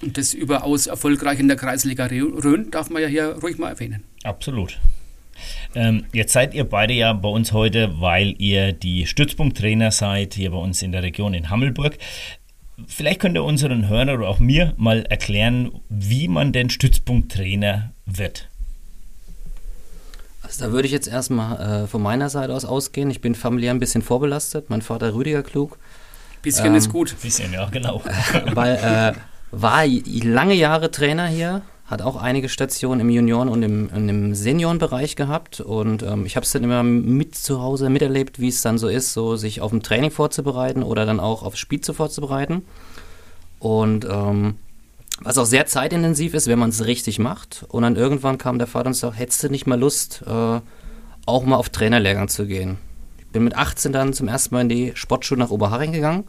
Und 0.01 0.17
das 0.17 0.33
überaus 0.33 0.87
erfolgreich 0.87 1.39
in 1.39 1.47
der 1.47 1.57
Kreisliga 1.57 2.05
Rhön 2.07 2.71
darf 2.71 2.89
man 2.89 3.01
ja 3.01 3.07
hier 3.07 3.37
ruhig 3.41 3.57
mal 3.57 3.69
erwähnen. 3.69 4.03
Absolut. 4.23 4.79
Ähm, 5.75 6.05
jetzt 6.13 6.33
seid 6.33 6.53
ihr 6.53 6.63
beide 6.63 6.93
ja 6.93 7.13
bei 7.13 7.29
uns 7.29 7.51
heute, 7.51 7.99
weil 7.99 8.35
ihr 8.37 8.71
die 8.71 9.05
Stützpunkttrainer 9.05 9.91
seid, 9.91 10.33
hier 10.33 10.51
bei 10.51 10.57
uns 10.57 10.81
in 10.81 10.91
der 10.91 11.03
Region 11.03 11.33
in 11.33 11.49
Hammelburg. 11.49 11.97
Vielleicht 12.87 13.19
könnt 13.19 13.35
ihr 13.35 13.43
unseren 13.43 13.87
Hörern 13.87 14.09
oder 14.09 14.27
auch 14.27 14.39
mir 14.39 14.73
mal 14.77 15.03
erklären, 15.03 15.71
wie 15.89 16.27
man 16.27 16.51
denn 16.51 16.69
Stützpunkttrainer 16.69 17.91
wird. 18.05 18.49
Also 20.41 20.65
da 20.65 20.71
würde 20.71 20.85
ich 20.85 20.91
jetzt 20.91 21.07
erstmal 21.07 21.83
äh, 21.83 21.87
von 21.87 22.01
meiner 22.01 22.29
Seite 22.29 22.53
aus 22.53 22.65
ausgehen. 22.65 23.09
Ich 23.09 23.21
bin 23.21 23.35
familiär 23.35 23.71
ein 23.71 23.79
bisschen 23.79 24.01
vorbelastet. 24.01 24.69
Mein 24.69 24.81
Vater 24.81 25.13
Rüdiger 25.13 25.43
Klug. 25.43 25.77
Bisschen 26.41 26.67
ähm, 26.67 26.75
ist 26.75 26.89
gut. 26.91 27.15
Bisschen, 27.21 27.51
ja, 27.51 27.67
genau. 27.69 28.01
weil 28.53 28.75
äh, 28.75 29.19
war 29.51 29.86
lange 29.86 30.53
Jahre 30.53 30.91
Trainer 30.91 31.27
hier, 31.27 31.62
hat 31.86 32.01
auch 32.01 32.15
einige 32.15 32.49
Stationen 32.49 33.01
im 33.01 33.10
Junioren- 33.10 33.49
und 33.49 33.62
im, 33.62 33.89
im 33.89 34.34
Seniorenbereich 34.34 35.15
gehabt 35.15 35.62
und 35.62 36.01
ähm, 36.01 36.25
ich 36.25 36.36
habe 36.36 36.43
es 36.43 36.51
dann 36.51 36.63
immer 36.63 36.81
mit 36.81 37.36
zu 37.36 37.62
Hause 37.62 37.89
miterlebt, 37.89 38.39
wie 38.39 38.47
es 38.47 38.62
dann 38.62 38.77
so 38.77 38.88
ist, 38.88 39.13
so 39.13 39.36
sich 39.36 39.62
auf 39.62 39.71
ein 39.71 39.84
Training 39.84 40.10
vorzubereiten 40.10 40.81
oder 40.81 41.05
dann 41.05 41.19
auch 41.19 41.43
aufs 41.43 41.60
Spiel 41.60 41.81
zu 41.81 41.93
vorzubereiten. 41.93 42.63
Und 43.60 44.05
ähm, 44.10 44.55
was 45.21 45.38
auch 45.38 45.45
sehr 45.45 45.65
zeitintensiv 45.65 46.34
ist, 46.34 46.47
wenn 46.47 46.60
man 46.60 46.69
es 46.69 46.86
richtig 46.86 47.19
macht. 47.19 47.65
Und 47.69 47.84
dann 47.84 47.95
irgendwann 47.95 48.38
kam 48.38 48.58
der 48.58 48.67
Vater 48.67 48.88
und 48.88 48.93
sagte, 48.93 49.17
hättest 49.17 49.43
du 49.43 49.49
nicht 49.49 49.67
mal 49.67 49.79
Lust, 49.79 50.23
äh, 50.27 50.60
auch 51.25 51.43
mal 51.45 51.55
auf 51.55 51.69
Trainerlehrgang 51.69 52.27
zu 52.27 52.45
gehen? 52.45 52.77
Ich 53.19 53.27
bin 53.27 53.43
mit 53.43 53.55
18 53.55 53.93
dann 53.93 54.13
zum 54.13 54.27
ersten 54.27 54.55
Mal 54.55 54.62
in 54.62 54.69
die 54.69 54.91
Sportschule 54.95 55.39
nach 55.39 55.51
Oberharing 55.51 55.91
gegangen, 55.91 56.25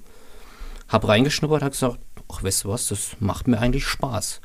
habe 0.89 1.09
reingeschnuppert, 1.09 1.63
habe 1.63 1.71
gesagt, 1.71 1.99
ach, 2.29 2.43
weißt 2.43 2.65
du 2.65 2.69
was, 2.69 2.89
das 2.89 3.17
macht 3.21 3.49
mir 3.49 3.59
eigentlich 3.59 3.87
Spaß. 3.87 4.41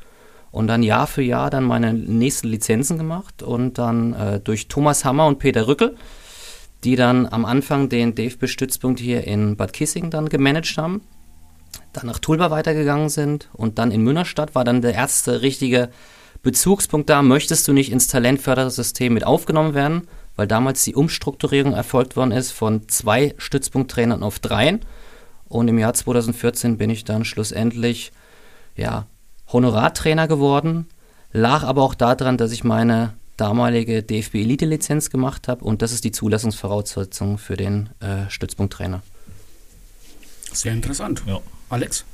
Und 0.50 0.66
dann 0.66 0.82
Jahr 0.82 1.06
für 1.06 1.22
Jahr 1.22 1.50
dann 1.50 1.64
meine 1.64 1.94
nächsten 1.94 2.48
Lizenzen 2.48 2.98
gemacht 2.98 3.42
und 3.42 3.78
dann 3.78 4.12
äh, 4.12 4.40
durch 4.40 4.68
Thomas 4.68 5.04
Hammer 5.04 5.26
und 5.26 5.38
Peter 5.38 5.66
Rückel, 5.66 5.96
die 6.84 6.96
dann 6.96 7.26
am 7.26 7.44
Anfang 7.44 7.88
den 7.88 8.14
DFB-Stützpunkt 8.14 9.00
hier 9.00 9.24
in 9.26 9.56
Bad 9.56 9.72
Kissing 9.72 10.10
dann 10.10 10.28
gemanagt 10.28 10.76
haben, 10.76 11.00
dann 11.92 12.06
nach 12.06 12.18
Tulba 12.18 12.50
weitergegangen 12.50 13.08
sind 13.08 13.48
und 13.52 13.78
dann 13.78 13.90
in 13.90 14.02
Münnerstadt 14.02 14.54
war 14.54 14.64
dann 14.64 14.82
der 14.82 14.94
erste 14.94 15.42
richtige 15.42 15.90
Bezugspunkt 16.42 17.08
da, 17.08 17.22
möchtest 17.22 17.68
du 17.68 17.72
nicht 17.72 17.92
ins 17.92 18.08
Talentfördersystem 18.08 19.14
mit 19.14 19.24
aufgenommen 19.24 19.74
werden, 19.74 20.08
weil 20.34 20.46
damals 20.46 20.82
die 20.82 20.94
Umstrukturierung 20.94 21.72
erfolgt 21.72 22.16
worden 22.16 22.32
ist 22.32 22.52
von 22.52 22.88
zwei 22.88 23.34
Stützpunkttrainern 23.38 24.22
auf 24.22 24.38
dreien. 24.38 24.80
Und 25.52 25.68
im 25.68 25.78
Jahr 25.78 25.92
2014 25.92 26.78
bin 26.78 26.88
ich 26.88 27.04
dann 27.04 27.26
schlussendlich 27.26 28.10
ja, 28.74 29.06
Honorartrainer 29.52 30.26
geworden, 30.26 30.86
lag 31.30 31.62
aber 31.64 31.82
auch 31.82 31.94
daran, 31.94 32.38
dass 32.38 32.52
ich 32.52 32.64
meine 32.64 33.12
damalige 33.36 34.02
DFB-Elite-Lizenz 34.02 35.10
gemacht 35.10 35.48
habe 35.48 35.62
und 35.62 35.82
das 35.82 35.92
ist 35.92 36.04
die 36.04 36.10
Zulassungsvoraussetzung 36.10 37.36
für 37.36 37.58
den 37.58 37.90
äh, 38.00 38.30
Stützpunkttrainer. 38.30 39.02
Sehr 40.54 40.72
interessant. 40.72 41.22
Ja. 41.26 41.38
Alex? 41.68 42.06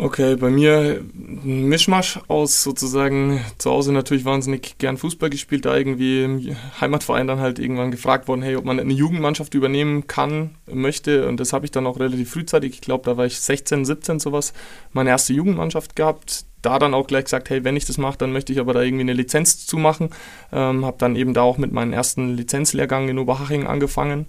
Okay, 0.00 0.36
bei 0.36 0.48
mir 0.48 1.04
ein 1.12 1.64
Mischmasch 1.64 2.20
aus 2.28 2.62
sozusagen 2.62 3.44
zu 3.58 3.68
Hause 3.72 3.92
natürlich 3.92 4.24
wahnsinnig 4.24 4.78
gern 4.78 4.96
Fußball 4.96 5.28
gespielt, 5.28 5.64
da 5.64 5.76
irgendwie 5.76 6.22
im 6.22 6.56
Heimatverein 6.80 7.26
dann 7.26 7.40
halt 7.40 7.58
irgendwann 7.58 7.90
gefragt 7.90 8.28
worden, 8.28 8.42
hey, 8.42 8.54
ob 8.54 8.64
man 8.64 8.78
eine 8.78 8.92
Jugendmannschaft 8.92 9.54
übernehmen 9.54 10.06
kann, 10.06 10.50
möchte. 10.72 11.26
Und 11.26 11.40
das 11.40 11.52
habe 11.52 11.64
ich 11.64 11.72
dann 11.72 11.84
auch 11.84 11.98
relativ 11.98 12.30
frühzeitig, 12.30 12.74
ich 12.74 12.80
glaube, 12.80 13.06
da 13.06 13.16
war 13.16 13.26
ich 13.26 13.40
16, 13.40 13.84
17 13.84 14.20
sowas, 14.20 14.52
meine 14.92 15.10
erste 15.10 15.32
Jugendmannschaft 15.32 15.96
gehabt, 15.96 16.44
da 16.62 16.78
dann 16.78 16.94
auch 16.94 17.08
gleich 17.08 17.24
gesagt, 17.24 17.50
hey, 17.50 17.64
wenn 17.64 17.74
ich 17.74 17.84
das 17.84 17.98
mache, 17.98 18.18
dann 18.18 18.30
möchte 18.30 18.52
ich 18.52 18.60
aber 18.60 18.74
da 18.74 18.82
irgendwie 18.82 19.02
eine 19.02 19.14
Lizenz 19.14 19.66
zu 19.66 19.78
machen, 19.78 20.10
ähm, 20.52 20.84
habe 20.84 20.98
dann 21.00 21.16
eben 21.16 21.34
da 21.34 21.42
auch 21.42 21.58
mit 21.58 21.72
meinem 21.72 21.92
ersten 21.92 22.36
Lizenzlehrgang 22.36 23.08
in 23.08 23.18
Oberhaching 23.18 23.66
angefangen 23.66 24.26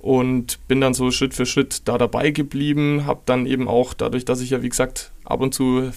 und 0.00 0.66
bin 0.66 0.80
dann 0.80 0.94
so 0.94 1.10
Schritt 1.10 1.34
für 1.34 1.46
Schritt 1.46 1.82
da 1.86 1.98
dabei 1.98 2.30
geblieben, 2.30 3.06
habe 3.06 3.20
dann 3.26 3.46
eben 3.46 3.68
auch 3.68 3.94
dadurch, 3.94 4.24
dass 4.24 4.40
ich 4.40 4.50
ja 4.50 4.62
wie 4.62 4.68
gesagt 4.68 5.12
ab 5.30 5.40
und 5.40 5.54
zu 5.54 5.78
ein 5.78 5.92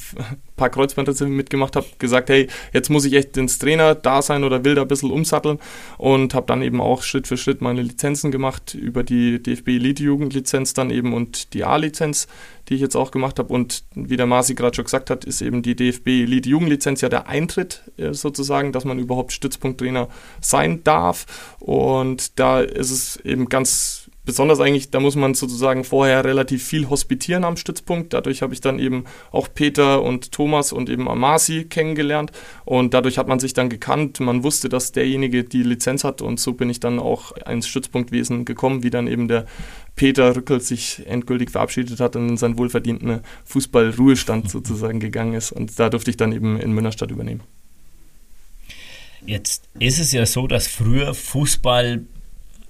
paar 0.56 0.70
Kreuzbandrisse 0.70 1.26
mitgemacht 1.28 1.76
habe, 1.76 1.86
gesagt, 2.00 2.30
hey, 2.30 2.48
jetzt 2.72 2.90
muss 2.90 3.06
ich 3.06 3.14
echt 3.14 3.36
ins 3.38 3.60
Trainer 3.60 3.96
da 3.96 4.22
sein 4.22 4.44
oder 4.44 4.64
will 4.64 4.76
da 4.76 4.84
ein 4.84 4.88
bisschen 4.88 5.12
umsatteln 5.12 5.60
und 5.98 6.34
habe 6.34 6.46
dann 6.46 6.62
eben 6.62 6.80
auch 6.82 7.04
Schritt 7.04 7.28
für 7.28 7.38
Schritt 7.38 7.62
meine 7.62 7.82
Lizenzen 7.82 8.32
gemacht 8.32 8.74
über 8.74 9.04
die 9.04 9.42
DFB 9.42 9.70
Elite 9.70 10.04
Jugendlizenz 10.04 10.74
dann 10.74 10.90
eben 10.90 11.14
und 11.14 11.54
die 11.54 11.64
A-Lizenz, 11.64 12.28
die 12.70 12.76
ich 12.76 12.82
jetzt 12.82 12.96
auch 12.96 13.12
gemacht 13.12 13.40
habe 13.40 13.54
und 13.54 13.84
wie 13.96 14.18
der 14.18 14.26
Marci 14.26 14.56
gerade 14.56 14.76
schon 14.76 14.86
gesagt 14.86 15.10
hat, 15.10 15.26
ist 15.26 15.42
eben 15.42 15.62
die 15.62 15.76
DFB 15.76 16.08
Elite 16.08 16.50
Jugendlizenz 16.50 17.02
ja 17.02 17.10
der 17.10 17.28
Eintritt 17.28 17.92
äh, 17.98 18.14
sozusagen, 18.14 18.72
dass 18.72 18.86
man 18.86 19.00
überhaupt 19.00 19.32
Stützpunkttrainer 19.32 20.08
sein 20.40 20.84
darf 20.84 21.26
und 21.60 22.40
da 22.40 22.62
ist 22.62 22.92
es 22.92 23.18
eben 23.18 23.50
ganz 23.50 24.03
besonders 24.26 24.60
eigentlich, 24.60 24.90
da 24.90 25.00
muss 25.00 25.16
man 25.16 25.34
sozusagen 25.34 25.84
vorher 25.84 26.24
relativ 26.24 26.64
viel 26.64 26.90
hospitieren 26.90 27.44
am 27.44 27.58
Stützpunkt. 27.58 28.14
Dadurch 28.14 28.42
habe 28.42 28.54
ich 28.54 28.62
dann 28.62 28.80
eben 28.80 29.06
auch 29.32 29.48
Peter 29.54 30.02
und 30.02 30.32
Thomas 30.32 30.72
und 30.72 30.90
eben 30.90 31.08
Amasi 31.10 31.66
kennengelernt 31.66 32.32
und 32.66 32.94
dadurch 32.94 33.18
hat 33.18 33.28
man 33.28 33.40
sich 33.40 33.54
dann 33.54 33.70
gekannt. 33.70 34.20
Man 34.20 34.44
wusste, 34.44 34.70
dass 34.70 34.92
derjenige 34.92 35.44
die 35.44 35.64
Lizenz 35.64 36.04
hat 36.04 36.22
und 36.22 36.40
so 36.40 36.54
bin 36.54 36.70
ich 36.70 36.80
dann 36.80 37.00
auch 37.00 37.34
ins 37.48 37.68
Stützpunktwesen 37.68 38.46
gekommen, 38.46 38.84
wie 38.84 38.90
dann 38.90 39.08
eben 39.08 39.28
der 39.28 39.46
Peter 39.96 40.36
Rückel 40.36 40.60
sich 40.60 41.06
endgültig 41.06 41.52
verabschiedet 41.52 42.00
hat 42.00 42.16
und 42.16 42.30
in 42.30 42.38
seinen 42.38 42.58
wohlverdienten 42.58 43.22
Fußballruhestand 43.46 44.50
sozusagen 44.50 45.00
gegangen 45.00 45.34
ist 45.34 45.52
und 45.52 45.78
da 45.80 45.90
durfte 45.90 46.10
ich 46.10 46.18
dann 46.18 46.32
eben 46.32 46.60
in 46.60 46.72
Münnerstadt 46.72 47.12
übernehmen. 47.12 47.42
Jetzt 49.26 49.70
ist 49.80 50.00
es 50.00 50.12
ja 50.12 50.26
so, 50.26 50.48
dass 50.48 50.68
früher 50.68 51.14
Fußball 51.14 52.06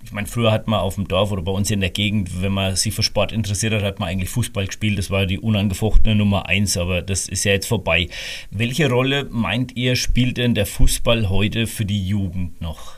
ich 0.03 0.11
meine, 0.11 0.27
früher 0.27 0.51
hat 0.51 0.67
man 0.67 0.79
auf 0.79 0.95
dem 0.95 1.07
Dorf 1.07 1.31
oder 1.31 1.41
bei 1.41 1.51
uns 1.51 1.71
in 1.71 1.79
der 1.79 1.89
Gegend, 1.89 2.41
wenn 2.41 2.51
man 2.51 2.75
sich 2.75 2.93
für 2.93 3.03
Sport 3.03 3.31
interessiert 3.31 3.73
hat, 3.73 3.83
hat 3.83 3.99
man 3.99 4.09
eigentlich 4.09 4.29
Fußball 4.29 4.67
gespielt. 4.67 4.97
Das 4.97 5.09
war 5.09 5.25
die 5.25 5.39
unangefochtene 5.39 6.15
Nummer 6.15 6.47
eins, 6.47 6.77
aber 6.77 7.01
das 7.01 7.29
ist 7.29 7.43
ja 7.45 7.53
jetzt 7.53 7.67
vorbei. 7.67 8.09
Welche 8.51 8.89
Rolle 8.89 9.27
meint 9.29 9.75
ihr, 9.75 9.95
spielt 9.95 10.37
denn 10.37 10.55
der 10.55 10.65
Fußball 10.65 11.29
heute 11.29 11.67
für 11.67 11.85
die 11.85 12.05
Jugend 12.05 12.59
noch? 12.61 12.95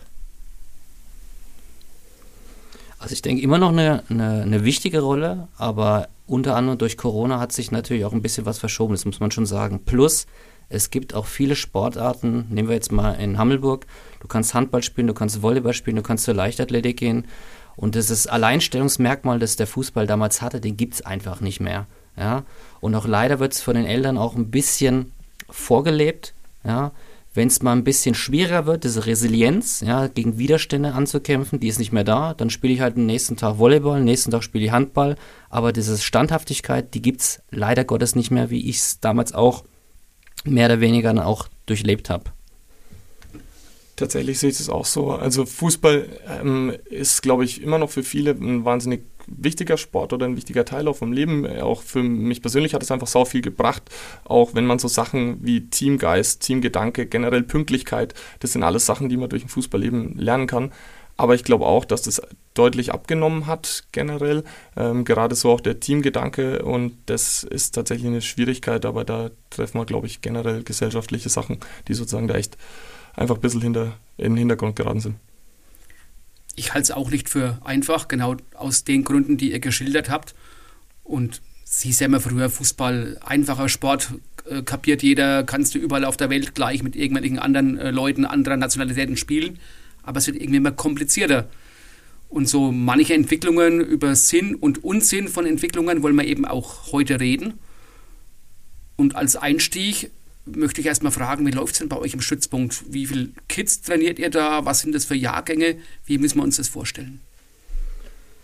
Also 2.98 3.14
ich 3.14 3.22
denke 3.22 3.44
immer 3.44 3.60
noch 3.60 3.70
eine, 3.70 4.04
eine, 4.10 4.42
eine, 4.42 4.66
wichtige 4.66 5.00
Rolle, 5.02 5.48
aber 5.58 6.08
unter 6.26 6.56
anderem 6.56 6.80
durch 6.80 6.98
Corona 6.98 7.40
hat 7.40 7.52
sich 7.52 7.70
natürlich 7.70 8.04
auch 8.04 8.14
ein 8.14 8.24
bisschen 8.24 8.48
was 8.48 8.58
verschoben, 8.58 8.94
das 8.94 9.06
muss 9.06 9.20
man 9.20 9.30
schon 9.30 9.46
sagen. 9.46 9.82
Plus, 9.86 10.26
es 10.70 10.90
gibt 10.90 11.14
auch 11.14 11.28
viele 11.28 11.56
Sportarten, 11.56 12.48
nehmen 12.50 12.68
wir 12.68 12.76
jetzt 12.76 12.92
mal 12.92 13.12
in 13.12 13.38
Hammelburg, 13.38 13.86
du 14.26 14.28
kannst 14.28 14.56
Handball 14.56 14.82
spielen, 14.82 15.06
du 15.06 15.14
kannst 15.14 15.44
Volleyball 15.44 15.74
spielen, 15.74 15.98
du 15.98 16.02
kannst 16.02 16.24
zur 16.24 16.34
Leichtathletik 16.34 16.98
gehen. 16.98 17.26
Und 17.76 17.96
ist 17.96 18.28
Alleinstellungsmerkmal, 18.28 19.38
das 19.38 19.56
der 19.56 19.68
Fußball 19.68 20.08
damals 20.08 20.42
hatte, 20.42 20.60
den 20.60 20.78
gibt 20.78 20.96
es 20.96 21.06
einfach 21.06 21.42
nicht 21.42 21.60
mehr. 21.60 21.86
Ja? 22.18 22.44
Und 22.80 22.96
auch 22.96 23.06
leider 23.06 23.40
wird 23.40 23.54
es 23.54 23.62
von 23.62 23.76
den 23.76 23.86
Eltern 23.86 24.18
auch 24.18 24.36
ein 24.36 24.50
bisschen 24.50 25.12
vorgelebt. 25.50 26.34
Ja? 26.64 26.92
Wenn 27.36 27.50
es 27.50 27.62
mal 27.62 27.74
ein 27.74 27.84
bisschen 27.84 28.16
schwieriger 28.16 28.66
wird, 28.66 28.84
diese 28.84 29.06
Resilienz, 29.06 29.82
ja, 29.82 30.08
gegen 30.08 30.38
Widerstände 30.38 30.94
anzukämpfen, 30.94 31.60
die 31.60 31.68
ist 31.68 31.80
nicht 31.80 31.92
mehr 31.92 32.06
da, 32.06 32.34
dann 32.34 32.50
spiele 32.50 32.74
ich 32.74 32.80
halt 32.80 32.96
den 32.96 33.06
nächsten 33.06 33.36
Tag 33.36 33.60
Volleyball, 33.60 33.98
den 33.98 34.06
nächsten 34.06 34.32
Tag 34.32 34.42
spiele 34.42 34.66
ich 34.66 34.72
Handball. 34.72 35.18
Aber 35.50 35.74
diese 35.74 35.98
Standhaftigkeit, 35.98 36.94
die 36.94 37.02
gibt 37.02 37.22
es 37.22 37.42
leider 37.52 37.84
Gottes 37.84 38.16
nicht 38.16 38.32
mehr, 38.32 38.50
wie 38.50 38.70
ich 38.70 38.78
es 38.78 39.00
damals 39.02 39.34
auch 39.34 39.66
mehr 40.46 40.68
oder 40.68 40.80
weniger 40.80 41.28
auch 41.28 41.50
durchlebt 41.66 42.10
habe. 42.10 42.32
Tatsächlich 43.96 44.40
sehe 44.40 44.50
ich 44.50 44.60
es 44.60 44.70
auch 44.70 44.86
so. 44.86 45.12
Also 45.12 45.46
Fußball 45.46 46.10
ähm, 46.42 46.74
ist, 46.90 47.22
glaube 47.22 47.46
ich, 47.46 47.62
immer 47.62 47.78
noch 47.78 47.90
für 47.90 48.04
viele 48.04 48.32
ein 48.32 48.66
wahnsinnig 48.66 49.04
wichtiger 49.28 49.78
Sport 49.78 50.12
oder 50.12 50.26
ein 50.26 50.36
wichtiger 50.36 50.66
Teil 50.66 50.88
auch 50.88 50.98
vom 50.98 51.14
Leben. 51.14 51.48
Auch 51.62 51.82
für 51.82 52.04
mich 52.04 52.42
persönlich 52.42 52.74
hat 52.74 52.84
es 52.84 52.92
einfach 52.92 53.08
sau 53.08 53.24
viel 53.24 53.42
gebracht. 53.42 53.84
Auch 54.26 54.54
wenn 54.54 54.66
man 54.66 54.80
so 54.80 54.90
Sachen 54.90 55.38
wie 55.46 55.70
Teamgeist, 55.70 56.42
Teamgedanke, 56.42 57.06
generell 57.06 57.44
Pünktlichkeit, 57.44 58.14
das 58.40 58.52
sind 58.52 58.64
alles 58.64 58.86
Sachen, 58.86 59.08
die 59.08 59.18
man 59.18 59.30
durch 59.30 59.44
ein 59.44 59.50
Fußballleben 59.50 60.18
lernen 60.18 60.48
kann. 60.48 60.74
Aber 61.18 61.34
ich 61.34 61.46
glaube 61.46 61.66
auch, 61.66 61.86
dass 61.86 62.02
das 62.02 62.22
deutlich 62.54 62.94
abgenommen 62.94 63.48
hat 63.48 63.86
generell. 63.94 64.44
Ähm, 64.76 65.06
gerade 65.06 65.36
so 65.36 65.52
auch 65.52 65.62
der 65.62 65.80
Teamgedanke 65.80 66.64
und 66.64 66.98
das 67.06 67.44
ist 67.44 67.72
tatsächlich 67.72 68.08
eine 68.08 68.22
Schwierigkeit, 68.22 68.86
aber 68.86 69.06
da 69.06 69.32
treffen 69.50 69.80
wir, 69.80 69.86
glaube 69.86 70.08
ich, 70.08 70.20
generell 70.20 70.64
gesellschaftliche 70.64 71.30
Sachen, 71.30 71.60
die 71.88 71.94
sozusagen 71.94 72.28
da 72.28 72.36
echt 72.36 72.58
einfach 73.16 73.36
ein 73.36 73.42
bisschen 73.42 73.62
hinter, 73.62 73.98
in 74.18 74.34
den 74.34 74.38
Hintergrund 74.38 74.76
geraten 74.76 75.00
sind. 75.00 75.16
Ich 76.56 76.74
halte 76.74 76.84
es 76.84 76.92
auch 76.92 77.12
nicht 77.12 77.30
für 77.30 77.60
einfach, 77.64 78.08
genau 78.08 78.38
aus 78.54 78.84
den 78.84 79.04
Gründen, 79.04 79.38
die 79.38 79.52
ihr 79.52 79.60
geschildert 79.60 80.10
habt. 80.10 80.36
Und 81.04 81.42
Sie 81.68 81.92
sehen 81.92 82.14
ja 82.14 82.20
früher 82.20 82.50
Fußball, 82.50 83.18
einfacher 83.26 83.68
Sport, 83.68 84.14
äh, 84.50 84.62
kapiert 84.62 85.04
jeder, 85.04 85.44
kannst 85.44 85.76
du 85.76 85.80
überall 85.80 86.06
auf 86.06 86.16
der 86.16 86.30
Welt 86.30 86.56
gleich 86.56 86.84
mit 86.84 86.96
irgendwelchen 86.96 87.40
anderen 87.40 87.78
äh, 87.78 87.92
Leuten 87.92 88.24
anderer 88.24 88.56
Nationalitäten 88.56 89.18
spielen 89.18 89.60
aber 90.06 90.20
es 90.20 90.28
wird 90.28 90.38
irgendwie 90.38 90.58
immer 90.58 90.72
komplizierter. 90.72 91.50
Und 92.30 92.48
so 92.48 92.72
manche 92.72 93.14
Entwicklungen 93.14 93.82
über 93.82 94.16
Sinn 94.16 94.56
und 94.56 94.84
Unsinn 94.84 95.28
von 95.28 95.46
Entwicklungen 95.46 96.04
wollen 96.04 96.16
wir 96.16 96.26
eben 96.26 96.46
auch 96.46 96.92
heute 96.92 97.20
reden. 97.20 97.60
Und 98.96 99.16
als 99.16 99.36
Einstieg 99.36 100.12
möchte 100.46 100.82
ich 100.82 100.88
erstmal 100.88 101.12
fragen, 101.12 101.46
wie 101.46 101.52
läuft 101.52 101.74
es 101.74 101.80
denn 101.80 101.90
bei 101.90 101.98
euch 101.98 102.14
im 102.14 102.22
Stützpunkt? 102.22 102.84
Wie 102.88 103.08
viele 103.08 103.30
Kids 103.48 103.82
trainiert 103.82 104.20
ihr 104.20 104.30
da? 104.30 104.66
Was 104.66 104.80
sind 104.82 104.94
das 104.94 105.06
für 105.06 105.16
Jahrgänge? 105.16 105.78
Wie 106.06 106.18
müssen 106.18 106.38
wir 106.38 106.44
uns 106.44 106.58
das 106.58 106.68
vorstellen? 106.68 107.22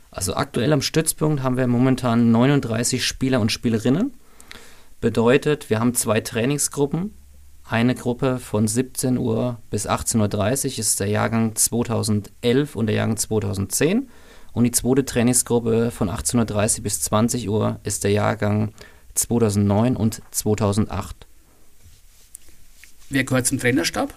Also 0.09 0.35
aktuell 0.35 0.73
am 0.73 0.81
Stützpunkt 0.81 1.41
haben 1.41 1.57
wir 1.57 1.67
momentan 1.67 2.31
39 2.31 3.05
Spieler 3.05 3.39
und 3.39 3.51
Spielerinnen. 3.51 4.13
Bedeutet, 4.99 5.69
wir 5.69 5.79
haben 5.79 5.93
zwei 5.93 6.19
Trainingsgruppen. 6.19 7.13
Eine 7.63 7.95
Gruppe 7.95 8.39
von 8.39 8.67
17 8.67 9.17
Uhr 9.17 9.59
bis 9.69 9.87
18.30 9.87 10.73
Uhr 10.73 10.79
ist 10.79 10.99
der 10.99 11.07
Jahrgang 11.07 11.55
2011 11.55 12.75
und 12.75 12.87
der 12.87 12.95
Jahrgang 12.97 13.15
2010. 13.15 14.09
Und 14.51 14.65
die 14.65 14.71
zweite 14.71 15.05
Trainingsgruppe 15.05 15.91
von 15.91 16.09
18.30 16.09 16.77
Uhr 16.77 16.83
bis 16.83 17.01
20 17.01 17.47
Uhr 17.47 17.79
ist 17.83 18.03
der 18.03 18.11
Jahrgang 18.11 18.73
2009 19.13 19.95
und 19.95 20.21
2008. 20.31 21.20
Wer 23.11 23.25
gehört 23.25 23.45
zum 23.45 23.59
Trainerstab? 23.59 24.13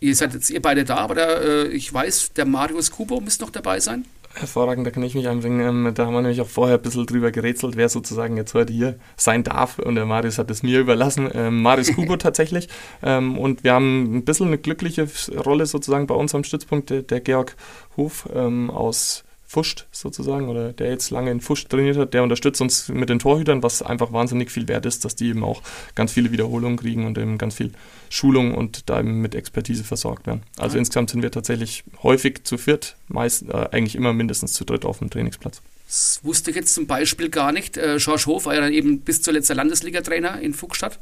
Ihr 0.00 0.14
seid 0.16 0.34
jetzt 0.34 0.50
ihr 0.50 0.60
beide 0.60 0.84
da, 0.84 0.96
aber 0.96 1.14
der, 1.14 1.40
äh, 1.40 1.68
ich 1.68 1.92
weiß, 1.92 2.32
der 2.32 2.46
Marius 2.46 2.90
Kubo 2.90 3.20
müsste 3.20 3.44
noch 3.44 3.50
dabei 3.50 3.78
sein. 3.78 4.06
Hervorragend, 4.34 4.86
da 4.86 4.90
kann 4.90 5.04
ich 5.04 5.14
mich 5.14 5.28
einbringen. 5.28 5.60
Ähm, 5.60 5.94
da 5.94 6.06
haben 6.06 6.14
wir 6.14 6.20
nämlich 6.20 6.40
auch 6.40 6.48
vorher 6.48 6.78
ein 6.78 6.82
bisschen 6.82 7.06
drüber 7.06 7.30
gerätselt, 7.30 7.76
wer 7.76 7.88
sozusagen 7.88 8.36
jetzt 8.36 8.54
heute 8.54 8.72
hier 8.72 8.98
sein 9.16 9.44
darf. 9.44 9.78
Und 9.78 9.94
der 9.94 10.04
Marius 10.04 10.38
hat 10.38 10.50
es 10.50 10.64
mir 10.64 10.80
überlassen. 10.80 11.30
Ähm, 11.32 11.62
Marius 11.62 11.94
Kubo 11.94 12.16
tatsächlich. 12.18 12.68
Ähm, 13.02 13.38
und 13.38 13.62
wir 13.62 13.72
haben 13.72 14.18
ein 14.18 14.24
bisschen 14.24 14.48
eine 14.48 14.58
glückliche 14.58 15.08
Rolle 15.36 15.66
sozusagen 15.66 16.08
bei 16.08 16.14
uns 16.14 16.34
am 16.34 16.42
Stützpunkt. 16.42 16.90
Der, 16.90 17.02
der 17.02 17.20
Georg 17.20 17.56
Hof 17.96 18.28
ähm, 18.34 18.70
aus 18.70 19.24
Fuscht 19.50 19.86
sozusagen 19.92 20.50
oder 20.50 20.74
der 20.74 20.90
jetzt 20.90 21.08
lange 21.08 21.30
in 21.30 21.40
Fuscht 21.40 21.70
trainiert 21.70 21.96
hat, 21.96 22.12
der 22.12 22.22
unterstützt 22.22 22.60
uns 22.60 22.88
mit 22.88 23.08
den 23.08 23.18
Torhütern, 23.18 23.62
was 23.62 23.80
einfach 23.80 24.12
wahnsinnig 24.12 24.50
viel 24.50 24.68
wert 24.68 24.84
ist, 24.84 25.06
dass 25.06 25.16
die 25.16 25.28
eben 25.28 25.42
auch 25.42 25.62
ganz 25.94 26.12
viele 26.12 26.32
Wiederholungen 26.32 26.76
kriegen 26.76 27.06
und 27.06 27.16
eben 27.16 27.38
ganz 27.38 27.54
viel 27.54 27.72
Schulung 28.10 28.54
und 28.54 28.90
da 28.90 29.00
eben 29.00 29.22
mit 29.22 29.34
Expertise 29.34 29.84
versorgt 29.84 30.26
werden. 30.26 30.42
Also 30.58 30.76
ja. 30.76 30.80
insgesamt 30.80 31.08
sind 31.08 31.22
wir 31.22 31.30
tatsächlich 31.30 31.82
häufig 32.02 32.44
zu 32.44 32.58
viert, 32.58 32.96
meist 33.08 33.48
äh, 33.48 33.68
eigentlich 33.72 33.94
immer 33.96 34.12
mindestens 34.12 34.52
zu 34.52 34.66
dritt 34.66 34.84
auf 34.84 34.98
dem 34.98 35.08
Trainingsplatz. 35.08 35.62
Das 35.86 36.20
wusste 36.24 36.50
ich 36.50 36.56
jetzt 36.56 36.74
zum 36.74 36.86
Beispiel 36.86 37.30
gar 37.30 37.50
nicht. 37.50 37.78
Äh, 37.78 37.96
George 37.96 38.24
Hof 38.26 38.44
war 38.44 38.54
ja 38.54 38.60
dann 38.60 38.74
eben 38.74 39.00
bis 39.00 39.22
zuletzt 39.22 39.48
der 39.48 39.56
Landesliga-Trainer 39.56 40.42
in 40.42 40.52
Fuchsstadt. 40.52 40.98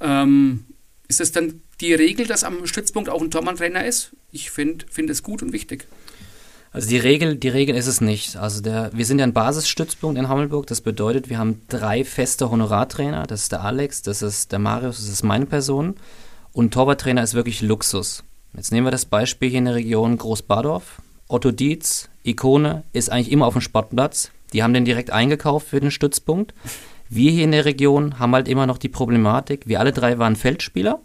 Ähm, 0.00 0.64
ist 1.06 1.20
es 1.20 1.30
dann 1.30 1.62
die 1.80 1.94
Regel, 1.94 2.26
dass 2.26 2.42
am 2.42 2.66
Stützpunkt 2.66 3.08
auch 3.08 3.22
ein 3.22 3.30
Tormann-Trainer 3.30 3.84
ist? 3.84 4.10
Ich 4.32 4.50
finde 4.50 4.86
find 4.90 5.08
es 5.08 5.22
gut 5.22 5.40
und 5.42 5.52
wichtig. 5.52 5.86
Also 6.72 6.88
die 6.88 6.98
Regel, 6.98 7.36
die 7.36 7.48
Regel 7.48 7.74
ist 7.74 7.88
es 7.88 8.00
nicht. 8.00 8.36
Also 8.36 8.60
der, 8.60 8.90
wir 8.92 9.04
sind 9.04 9.18
ja 9.18 9.24
ein 9.24 9.32
Basisstützpunkt 9.32 10.18
in 10.18 10.28
Hammelburg. 10.28 10.66
Das 10.68 10.80
bedeutet, 10.80 11.28
wir 11.28 11.38
haben 11.38 11.62
drei 11.68 12.04
feste 12.04 12.50
Honorartrainer. 12.50 13.26
Das 13.26 13.42
ist 13.42 13.52
der 13.52 13.62
Alex, 13.62 14.02
das 14.02 14.22
ist 14.22 14.52
der 14.52 14.60
Marius, 14.60 14.98
das 14.98 15.08
ist 15.08 15.24
meine 15.24 15.46
Person. 15.46 15.96
Und 16.52 16.72
Torwarttrainer 16.72 17.22
ist 17.22 17.34
wirklich 17.34 17.60
Luxus. 17.60 18.22
Jetzt 18.54 18.72
nehmen 18.72 18.86
wir 18.86 18.92
das 18.92 19.04
Beispiel 19.04 19.50
hier 19.50 19.58
in 19.58 19.64
der 19.64 19.74
Region 19.74 20.16
Großbadorf. 20.16 21.02
Otto 21.28 21.50
Dietz, 21.50 22.08
Ikone, 22.24 22.82
ist 22.92 23.10
eigentlich 23.10 23.32
immer 23.32 23.46
auf 23.46 23.54
dem 23.54 23.62
Sportplatz. 23.62 24.30
Die 24.52 24.62
haben 24.62 24.74
den 24.74 24.84
direkt 24.84 25.10
eingekauft 25.10 25.68
für 25.68 25.80
den 25.80 25.92
Stützpunkt. 25.92 26.54
Wir 27.08 27.30
hier 27.32 27.44
in 27.44 27.52
der 27.52 27.64
Region 27.64 28.18
haben 28.18 28.34
halt 28.34 28.48
immer 28.48 28.66
noch 28.66 28.78
die 28.78 28.88
Problematik, 28.88 29.66
wir 29.66 29.80
alle 29.80 29.92
drei 29.92 30.18
waren 30.18 30.36
Feldspieler. 30.36 31.00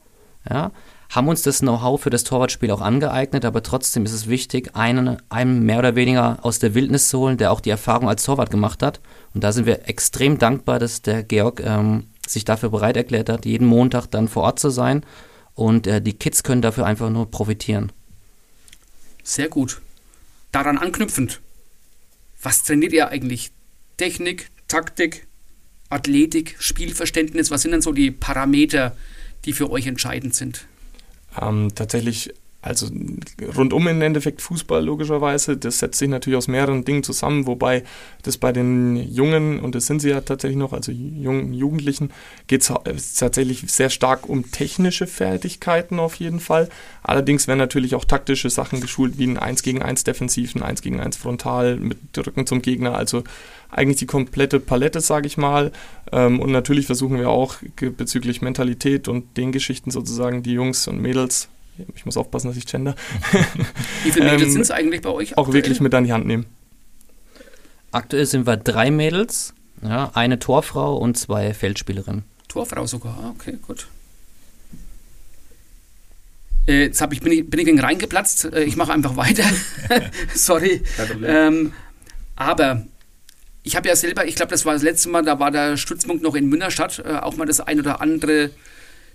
Ja, 0.47 0.71
haben 1.09 1.27
uns 1.27 1.41
das 1.43 1.59
Know-how 1.59 2.01
für 2.01 2.09
das 2.09 2.23
Torwartspiel 2.23 2.71
auch 2.71 2.81
angeeignet, 2.81 3.45
aber 3.45 3.63
trotzdem 3.63 4.05
ist 4.05 4.11
es 4.11 4.27
wichtig, 4.27 4.75
einen, 4.75 5.17
einen 5.29 5.63
mehr 5.63 5.79
oder 5.79 5.95
weniger 5.95 6.39
aus 6.43 6.59
der 6.59 6.73
Wildnis 6.73 7.09
zu 7.09 7.19
holen, 7.19 7.37
der 7.37 7.51
auch 7.51 7.61
die 7.61 7.69
Erfahrung 7.69 8.09
als 8.09 8.23
Torwart 8.23 8.51
gemacht 8.51 8.81
hat. 8.83 8.99
Und 9.33 9.43
da 9.43 9.51
sind 9.51 9.65
wir 9.65 9.87
extrem 9.87 10.37
dankbar, 10.37 10.79
dass 10.79 11.01
der 11.01 11.23
Georg 11.23 11.61
ähm, 11.63 12.07
sich 12.27 12.45
dafür 12.45 12.69
bereit 12.69 12.97
erklärt 12.97 13.29
hat, 13.29 13.45
jeden 13.45 13.67
Montag 13.67 14.07
dann 14.07 14.27
vor 14.27 14.43
Ort 14.43 14.59
zu 14.59 14.69
sein. 14.69 15.05
Und 15.53 15.87
äh, 15.87 16.01
die 16.01 16.13
Kids 16.13 16.43
können 16.43 16.61
dafür 16.61 16.85
einfach 16.85 17.09
nur 17.09 17.29
profitieren. 17.29 17.91
Sehr 19.23 19.47
gut. 19.47 19.81
Daran 20.51 20.77
anknüpfend, 20.77 21.41
was 22.41 22.63
trainiert 22.63 22.93
ihr 22.93 23.09
eigentlich? 23.09 23.51
Technik, 23.97 24.49
Taktik, 24.67 25.27
Athletik, 25.89 26.55
Spielverständnis, 26.59 27.51
was 27.51 27.61
sind 27.61 27.71
denn 27.71 27.81
so 27.81 27.91
die 27.91 28.11
Parameter, 28.11 28.95
die 29.45 29.53
für 29.53 29.69
euch 29.69 29.87
entscheidend 29.87 30.35
sind? 30.35 30.65
Ähm, 31.41 31.73
tatsächlich 31.75 32.33
also 32.65 32.87
rundum 33.55 33.87
im 33.87 34.01
Endeffekt 34.01 34.41
Fußball 34.41 34.83
logischerweise. 34.83 35.55
Das 35.55 35.77
setzt 35.77 35.99
sich 35.99 36.09
natürlich 36.09 36.37
aus 36.37 36.47
mehreren 36.47 36.83
Dingen 36.83 37.03
zusammen, 37.03 37.45
wobei 37.45 37.83
das 38.23 38.37
bei 38.37 38.51
den 38.51 38.95
Jungen, 38.95 39.59
und 39.59 39.75
das 39.75 39.85
sind 39.85 40.01
sie 40.01 40.09
ja 40.09 40.21
tatsächlich 40.21 40.57
noch, 40.57 40.73
also 40.73 40.91
jungen 40.91 41.53
Jugendlichen, 41.53 42.09
geht 42.47 42.67
es 42.67 43.13
tatsächlich 43.13 43.71
sehr 43.71 43.91
stark 43.91 44.27
um 44.27 44.49
technische 44.49 45.05
Fertigkeiten 45.05 45.99
auf 45.99 46.15
jeden 46.15 46.39
Fall. 46.39 46.69
Allerdings 47.03 47.47
werden 47.47 47.59
natürlich 47.59 47.93
auch 47.93 48.03
taktische 48.03 48.49
Sachen 48.49 48.81
geschult, 48.81 49.19
wie 49.19 49.27
ein 49.27 49.37
1 49.37 49.61
gegen 49.61 49.83
1 49.83 50.03
defensiv, 50.03 50.55
ein 50.55 50.63
1 50.63 50.81
gegen 50.81 50.99
1 50.99 51.17
frontal 51.17 51.77
mit 51.77 51.99
Rücken 52.17 52.47
zum 52.47 52.63
Gegner. 52.63 52.95
Also 52.97 53.23
eigentlich 53.69 53.97
die 53.97 54.07
komplette 54.07 54.59
Palette, 54.59 55.01
sage 55.01 55.27
ich 55.27 55.37
mal. 55.37 55.71
Ähm, 56.11 56.39
und 56.39 56.51
natürlich 56.51 56.87
versuchen 56.87 57.19
wir 57.19 57.29
auch 57.29 57.57
bezüglich 57.97 58.41
Mentalität 58.41 59.07
und 59.07 59.37
den 59.37 59.51
Geschichten 59.51 59.91
sozusagen 59.91 60.41
die 60.41 60.53
Jungs 60.53 60.87
und 60.87 60.99
Mädels 60.99 61.49
ich 61.95 62.05
muss 62.05 62.17
aufpassen, 62.17 62.47
dass 62.47 62.57
ich 62.57 62.65
gender. 62.65 62.95
Wie 64.03 64.11
viele 64.11 64.25
Mädels 64.25 64.43
ähm, 64.43 64.51
sind 64.51 64.61
es 64.61 64.71
eigentlich 64.71 65.01
bei 65.01 65.09
euch? 65.09 65.37
Auch 65.37 65.51
wirklich 65.53 65.79
mit 65.81 65.93
an 65.93 66.03
die 66.03 66.13
Hand 66.13 66.25
nehmen. 66.25 66.45
Aktuell 67.91 68.25
sind 68.25 68.45
wir 68.45 68.57
drei 68.57 68.91
Mädels, 68.91 69.53
ja, 69.81 70.11
eine 70.13 70.39
Torfrau 70.39 70.97
und 70.97 71.17
zwei 71.17 71.53
Feldspielerinnen. 71.53 72.23
Torfrau 72.47 72.85
sogar, 72.85 73.17
ah, 73.21 73.33
okay, 73.35 73.57
gut. 73.65 73.87
Äh, 76.67 76.85
jetzt 76.85 77.01
ich, 77.11 77.21
bin, 77.21 77.31
ich, 77.31 77.49
bin 77.49 77.59
ich 77.59 77.83
reingeplatzt. 77.83 78.45
Äh, 78.45 78.63
ich 78.63 78.75
mache 78.75 78.91
einfach 78.91 79.15
weiter. 79.15 79.43
Sorry. 80.33 80.81
Ähm, 81.23 81.73
aber 82.35 82.85
ich 83.63 83.75
habe 83.75 83.87
ja 83.87 83.95
selber, 83.95 84.25
ich 84.25 84.35
glaube, 84.35 84.51
das 84.51 84.65
war 84.65 84.73
das 84.73 84.83
letzte 84.83 85.09
Mal, 85.09 85.23
da 85.23 85.39
war 85.39 85.51
der 85.51 85.77
Stützpunkt 85.77 86.23
noch 86.23 86.35
in 86.35 86.47
Münnerstadt, 86.47 87.03
äh, 87.05 87.17
auch 87.17 87.35
mal 87.35 87.45
das 87.45 87.61
ein 87.61 87.79
oder 87.79 88.01
andere 88.01 88.51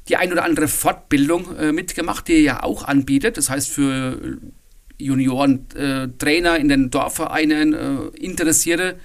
die 0.08 0.16
ein 0.16 0.32
oder 0.32 0.44
andere 0.44 0.68
Fortbildung 0.68 1.56
äh, 1.56 1.72
mitgemacht, 1.72 2.28
die 2.28 2.34
ihr 2.34 2.42
ja 2.42 2.62
auch 2.62 2.84
anbietet. 2.84 3.36
Das 3.36 3.50
heißt 3.50 3.68
für 3.68 4.38
Junioren, 4.98 5.66
äh, 5.74 6.08
Trainer 6.18 6.58
in 6.58 6.68
den 6.68 6.90
Dorfvereinen, 6.90 7.74
äh, 7.74 8.16
Interessierte. 8.18 8.96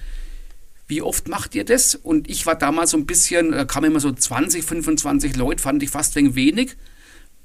Wie 0.88 1.02
oft 1.02 1.28
macht 1.28 1.54
ihr 1.54 1.64
das? 1.64 1.94
Und 1.94 2.30
ich 2.30 2.46
war 2.46 2.54
damals 2.54 2.92
so 2.92 2.96
ein 2.96 3.06
bisschen, 3.06 3.52
da 3.52 3.64
kamen 3.64 3.90
immer 3.90 4.00
so 4.00 4.12
20, 4.12 4.64
25 4.64 5.36
Leute, 5.36 5.62
fand 5.62 5.82
ich 5.82 5.90
fast 5.90 6.14
wegen 6.14 6.34
wenig. 6.36 6.76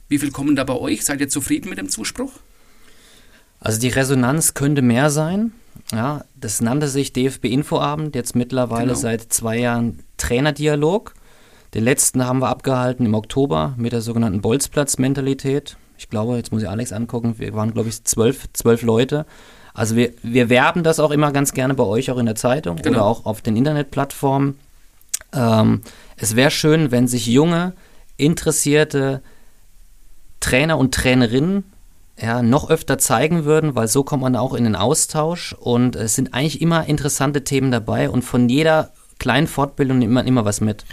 Wie 0.09 0.19
viel 0.19 0.31
kommen 0.31 0.55
da 0.55 0.63
bei 0.63 0.75
euch? 0.75 1.03
Seid 1.03 1.21
ihr 1.21 1.29
zufrieden 1.29 1.69
mit 1.69 1.77
dem 1.77 1.89
Zuspruch? 1.89 2.33
Also 3.59 3.79
die 3.79 3.89
Resonanz 3.89 4.53
könnte 4.53 4.81
mehr 4.81 5.09
sein. 5.09 5.53
Ja, 5.91 6.25
das 6.35 6.61
nannte 6.61 6.87
sich 6.87 7.13
DFB 7.13 7.45
Infoabend, 7.45 8.15
jetzt 8.15 8.35
mittlerweile 8.35 8.87
genau. 8.87 8.99
seit 8.99 9.33
zwei 9.33 9.57
Jahren 9.57 9.99
Trainerdialog. 10.17 11.13
Den 11.73 11.83
letzten 11.85 12.25
haben 12.25 12.39
wir 12.39 12.49
abgehalten 12.49 13.05
im 13.05 13.13
Oktober 13.13 13.73
mit 13.77 13.93
der 13.93 14.01
sogenannten 14.01 14.41
Bolzplatz-Mentalität. 14.41 15.77
Ich 15.97 16.09
glaube, 16.09 16.35
jetzt 16.35 16.51
muss 16.51 16.63
ich 16.63 16.69
Alex 16.69 16.91
angucken, 16.91 17.35
wir 17.37 17.53
waren, 17.53 17.73
glaube 17.73 17.89
ich, 17.89 18.03
zwölf, 18.03 18.47
zwölf 18.53 18.81
Leute. 18.81 19.25
Also 19.73 19.95
wir, 19.95 20.11
wir 20.21 20.49
werben 20.49 20.83
das 20.83 20.99
auch 20.99 21.11
immer 21.11 21.31
ganz 21.31 21.53
gerne 21.53 21.73
bei 21.73 21.83
euch, 21.83 22.11
auch 22.11 22.17
in 22.17 22.25
der 22.25 22.35
Zeitung 22.35 22.77
genau. 22.77 22.89
oder 22.89 23.05
auch 23.05 23.25
auf 23.25 23.41
den 23.41 23.55
Internetplattformen. 23.55 24.59
Ähm, 25.33 25.81
es 26.17 26.35
wäre 26.35 26.51
schön, 26.51 26.91
wenn 26.91 27.07
sich 27.07 27.27
junge, 27.27 27.73
interessierte 28.17 29.21
Trainer 30.41 30.77
und 30.77 30.93
Trainerinnen 30.93 31.63
ja, 32.21 32.41
noch 32.41 32.69
öfter 32.69 32.97
zeigen 32.97 33.45
würden, 33.45 33.75
weil 33.75 33.87
so 33.87 34.03
kommt 34.03 34.23
man 34.23 34.35
auch 34.35 34.53
in 34.53 34.65
den 34.65 34.75
Austausch 34.75 35.53
und 35.53 35.95
es 35.95 36.15
sind 36.15 36.33
eigentlich 36.33 36.61
immer 36.61 36.85
interessante 36.85 37.43
Themen 37.43 37.71
dabei 37.71 38.09
und 38.09 38.23
von 38.23 38.49
jeder 38.49 38.91
kleinen 39.19 39.47
Fortbildung 39.47 39.99
nimmt 39.99 40.13
man 40.13 40.27
immer 40.27 40.43
was 40.43 40.59
mit. 40.61 40.83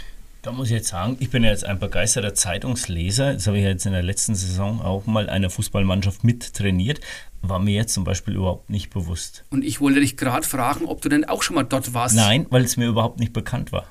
Da 0.41 0.53
muss 0.53 0.67
ich 0.67 0.73
jetzt 0.73 0.87
sagen, 0.87 1.17
ich 1.19 1.29
bin 1.29 1.43
ja 1.43 1.49
jetzt 1.49 1.65
ein 1.65 1.79
begeisterter 1.79 2.33
Zeitungsleser. 2.33 3.33
Das 3.33 3.47
habe 3.47 3.57
ich 3.57 3.63
jetzt 3.63 3.85
in 3.85 3.91
der 3.91 4.03
letzten 4.03 4.35
Saison 4.35 4.81
auch 4.81 5.05
mal 5.05 5.29
eine 5.29 5.49
Fußballmannschaft 5.49 6.23
mittrainiert. 6.23 7.01
War 7.41 7.59
mir 7.59 7.75
jetzt 7.75 7.93
zum 7.93 8.05
Beispiel 8.05 8.35
überhaupt 8.35 8.69
nicht 8.69 8.89
bewusst. 8.89 9.43
Und 9.49 9.65
ich 9.65 9.81
wollte 9.81 9.99
dich 9.99 10.15
gerade 10.15 10.47
fragen, 10.47 10.85
ob 10.85 11.01
du 11.01 11.09
denn 11.09 11.25
auch 11.25 11.43
schon 11.43 11.55
mal 11.55 11.63
dort 11.63 11.93
warst. 11.93 12.15
Nein, 12.15 12.45
weil 12.49 12.63
es 12.63 12.77
mir 12.77 12.87
überhaupt 12.87 13.19
nicht 13.19 13.33
bekannt 13.33 13.73
war. 13.73 13.85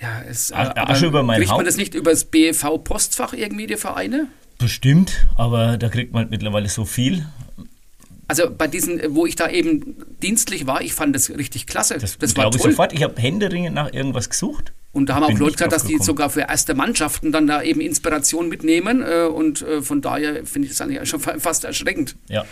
Ja, 0.00 0.22
es 0.28 0.52
Asche 0.52 1.06
über 1.06 1.22
mein 1.22 1.38
kriegt 1.38 1.50
Haupt. 1.50 1.58
man 1.58 1.66
das 1.66 1.76
nicht 1.76 1.94
über 1.94 2.10
das 2.10 2.26
BV-Postfach 2.26 3.32
irgendwie, 3.32 3.66
die 3.66 3.76
Vereine? 3.76 4.28
Bestimmt, 4.58 5.26
aber 5.36 5.76
da 5.78 5.88
kriegt 5.88 6.12
man 6.12 6.24
halt 6.24 6.30
mittlerweile 6.30 6.68
so 6.68 6.84
viel. 6.84 7.26
Also 8.28 8.50
bei 8.50 8.66
diesen, 8.68 9.00
wo 9.14 9.24
ich 9.24 9.36
da 9.36 9.48
eben 9.48 9.96
dienstlich 10.22 10.66
war, 10.66 10.82
ich 10.82 10.92
fand 10.92 11.16
das 11.16 11.30
richtig 11.30 11.66
klasse. 11.66 11.96
Das, 11.98 12.18
das 12.18 12.36
war 12.36 12.50
toll. 12.50 12.56
Ich 12.56 12.62
sofort. 12.62 12.92
Ich 12.92 13.02
habe 13.02 13.20
händeringend 13.20 13.74
nach 13.74 13.92
irgendwas 13.92 14.28
gesucht. 14.28 14.72
Und 14.98 15.08
da 15.08 15.14
haben 15.14 15.22
auch 15.22 15.38
Leute 15.38 15.52
gesagt, 15.52 15.72
dass 15.72 15.84
die 15.84 15.98
sogar 15.98 16.28
für 16.28 16.40
erste 16.40 16.74
Mannschaften 16.74 17.30
dann 17.30 17.46
da 17.46 17.62
eben 17.62 17.80
Inspiration 17.80 18.48
mitnehmen. 18.48 19.02
Äh, 19.02 19.26
und 19.26 19.62
äh, 19.62 19.80
von 19.80 20.00
daher 20.00 20.44
finde 20.44 20.66
ich 20.66 20.76
das 20.76 20.80
eigentlich 20.80 21.08
schon 21.08 21.20
fast 21.20 21.64
erschreckend. 21.64 22.16
Ja. 22.28 22.44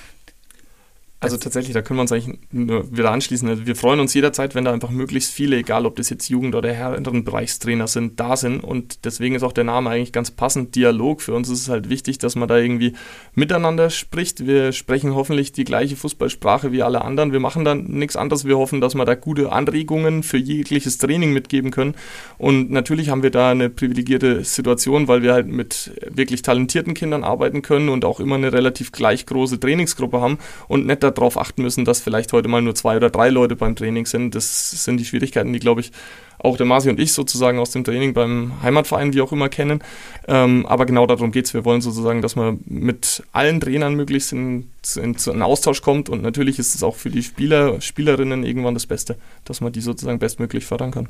Also 1.19 1.39
tatsächlich, 1.39 1.73
da 1.73 1.81
können 1.81 1.97
wir 1.97 2.03
uns 2.03 2.13
eigentlich 2.13 2.39
nur 2.53 2.95
wieder 2.95 3.11
anschließen. 3.11 3.49
Also 3.49 3.67
wir 3.67 3.75
freuen 3.75 4.01
uns 4.01 4.13
jederzeit, 4.13 4.55
wenn 4.55 4.67
da 4.67 4.73
einfach 4.73 4.91
möglichst 4.91 5.33
viele, 5.33 5.57
egal 5.57 5.87
ob 5.87 5.97
das 5.97 6.11
jetzt 6.11 6.29
Jugend- 6.29 6.55
oder 6.55 6.71
Herrenbereichstrainer 6.71 7.87
sind, 7.87 8.21
da 8.21 8.37
sind. 8.37 8.63
Und 8.63 9.07
deswegen 9.07 9.35
ist 9.35 9.43
auch 9.43 9.55
der 9.55 9.65
Name 9.65 9.89
eigentlich 9.89 10.13
ganz 10.13 10.31
passend, 10.31 10.75
Dialog. 10.75 11.23
Für 11.23 11.33
uns 11.33 11.49
ist 11.49 11.63
es 11.63 11.69
halt 11.71 11.89
wichtig, 11.89 12.19
dass 12.19 12.37
man 12.37 12.49
da 12.49 12.59
irgendwie 12.59 12.93
miteinander 13.35 13.89
spricht. 13.89 14.47
Wir 14.47 14.73
sprechen 14.73 15.15
hoffentlich 15.15 15.53
die 15.53 15.65
gleiche 15.65 15.97
Fußballsprache 15.97 16.71
wie 16.71 16.83
alle 16.83 17.01
anderen. 17.03 17.33
Wir 17.33 17.41
machen 17.41 17.65
dann 17.65 17.85
nichts 17.85 18.17
anderes. 18.17 18.45
Wir 18.45 18.59
hoffen, 18.59 18.83
dass 18.83 18.95
wir 18.95 19.07
da 19.07 19.15
gute 19.15 19.53
Anregungen 19.53 20.23
für 20.23 20.37
jegliches 20.37 20.99
Training 20.99 21.33
mitgeben 21.33 21.71
können. 21.71 21.95
Und 22.37 22.71
natürlich 22.71 23.09
haben 23.09 23.23
wir 23.23 23.31
da 23.31 23.53
eine 23.53 23.71
privilegierte 23.71 24.45
Situation, 24.45 25.09
weil 25.09 25.23
wir 25.23 25.33
halt 25.33 25.47
mit 25.47 25.93
wirklich 26.11 26.43
talentierten 26.43 26.93
Kindern 26.93 27.25
arbeiten 27.25 27.63
können 27.63 27.89
und 27.89 28.05
auch 28.05 28.21
immer 28.21 28.35
eine 28.35 28.53
relativ 28.53 28.93
gleich 28.93 29.25
große 29.25 29.59
Trainingsgruppe 29.59 30.21
haben 30.21 30.37
und 30.69 30.87
nicht 30.87 31.06
darauf 31.11 31.39
achten 31.39 31.63
müssen, 31.63 31.85
dass 31.85 32.01
vielleicht 32.01 32.33
heute 32.33 32.49
mal 32.49 32.63
nur 32.63 32.75
zwei 32.75 32.97
oder 32.97 33.11
drei 33.11 33.31
Leute 33.31 33.57
beim 33.57 33.77
Training 33.77 34.07
sind. 34.07 34.35
Das 34.35 34.85
sind 34.85 34.99
die 34.99 35.05
Schwierigkeiten, 35.05 35.53
die, 35.53 35.59
glaube 35.59 35.81
ich, 35.81 35.93
auch 36.39 36.57
der 36.57 36.67
Marci 36.67 36.91
und 36.91 37.01
ich 37.01 37.13
sozusagen 37.13 37.59
aus 37.59 37.71
dem 37.71 37.85
Training 37.85 38.15
beim 38.15 38.63
Heimatverein, 38.63 39.13
wie 39.13 39.21
auch 39.21 39.33
immer, 39.33 39.49
kennen. 39.49 39.83
Ähm, 40.29 40.67
aber 40.67 40.87
genau 40.87 41.07
darum 41.07 41.33
geht 41.33 41.47
es. 41.47 41.55
Wir 41.55 41.65
wollen 41.65 41.81
sozusagen, 41.81 42.23
dass 42.23 42.37
man 42.37 42.61
mit 42.67 43.23
allen 43.33 43.61
Trainern 43.61 43.95
möglichst 43.95 44.33
in, 44.33 44.71
in, 44.97 45.15
in 45.15 45.33
einen 45.33 45.43
Austausch 45.43 45.83
kommt 45.83 46.09
und 46.09 46.23
natürlich 46.23 46.59
ist 46.59 46.75
es 46.75 46.83
auch 46.83 46.97
für 46.97 47.11
die 47.11 47.23
Spieler, 47.23 47.81
Spielerinnen 47.81 48.45
irgendwann 48.45 48.75
das 48.75 48.87
Beste, 48.87 49.17
dass 49.45 49.61
man 49.61 49.73
die 49.73 49.81
sozusagen 49.81 50.19
bestmöglich 50.19 50.65
fördern 50.67 50.91
kann. 50.91 51.09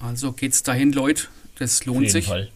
Also 0.00 0.32
geht's 0.32 0.62
dahin, 0.62 0.92
Leute. 0.92 1.24
Das 1.58 1.84
lohnt 1.84 1.98
Auf 1.98 2.02
jeden 2.02 2.12
sich. 2.12 2.26
Fall. 2.26 2.48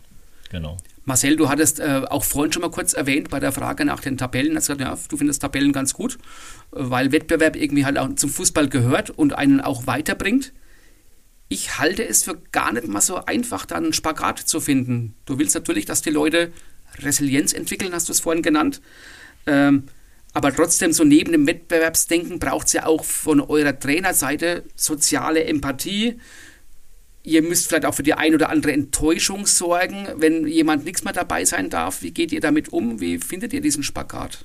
Genau. 0.51 0.79
Marcel, 1.05 1.37
du 1.37 1.49
hattest 1.49 1.81
äh, 1.81 2.03
auch 2.09 2.25
vorhin 2.25 2.53
schon 2.53 2.63
mal 2.63 2.71
kurz 2.71 2.95
erwähnt 2.95 3.29
bei 3.29 3.39
der 3.39 3.53
Frage 3.53 3.85
nach 3.85 4.01
den 4.01 4.17
Tabellen. 4.17 4.57
Hast 4.57 4.69
gesagt, 4.69 4.81
ja, 4.81 4.99
du 5.09 5.17
findest 5.17 5.43
Tabellen 5.43 5.73
ganz 5.73 5.93
gut, 5.93 6.19
weil 6.71 7.13
Wettbewerb 7.13 7.57
irgendwie 7.57 7.85
halt 7.85 7.99
auch 7.99 8.15
zum 8.15 8.31
Fußball 8.31 8.69
gehört 8.69 9.11
und 9.11 9.35
einen 9.35 9.61
auch 9.61 9.87
weiterbringt. 9.87 10.53
Ich 11.49 11.79
halte 11.79 12.07
es 12.07 12.25
für 12.25 12.41
gar 12.53 12.73
nicht 12.73 12.89
mal 12.89 13.03
so 13.03 13.25
einfach, 13.27 13.67
da 13.67 13.77
einen 13.77 13.93
Spagat 13.93 14.39
zu 14.39 14.61
finden. 14.61 15.15
Du 15.27 15.39
willst 15.39 15.55
natürlich, 15.55 15.85
dass 15.85 16.01
die 16.01 16.11
Leute 16.11 16.53
Resilienz 17.01 17.53
entwickeln, 17.53 17.93
hast 17.93 18.09
du 18.09 18.13
es 18.13 18.21
vorhin 18.21 18.43
genannt. 18.43 18.81
Ähm, 19.47 19.85
aber 20.33 20.53
trotzdem, 20.55 20.93
so 20.93 21.05
neben 21.05 21.33
dem 21.33 21.47
Wettbewerbsdenken 21.47 22.41
braucht 22.41 22.67
es 22.67 22.73
ja 22.73 22.87
auch 22.87 23.05
von 23.05 23.41
eurer 23.41 23.79
Trainerseite 23.79 24.65
soziale 24.75 25.45
Empathie, 25.45 26.19
Ihr 27.27 27.43
müsst 27.43 27.69
vielleicht 27.69 27.87
auch 27.87 27.95
für 27.95 28.03
die 28.03 28.13
ein 28.15 28.35
oder 28.35 28.51
andere 28.51 28.73
Enttäuschung 28.73 29.47
sorgen, 29.47 30.07
wenn 30.17 30.47
jemand 30.47 30.85
nichts 30.85 31.05
mehr 31.05 31.15
dabei 31.15 31.47
sein 31.47 31.71
darf. 31.71 32.03
Wie 32.03 32.11
geht 32.11 32.33
ihr 32.33 32.41
damit 32.41 32.69
um? 32.69 33.01
Wie 33.01 33.19
findet 33.19 33.55
ihr 33.55 33.63
diesen 33.63 33.83
Spagat? 33.83 34.45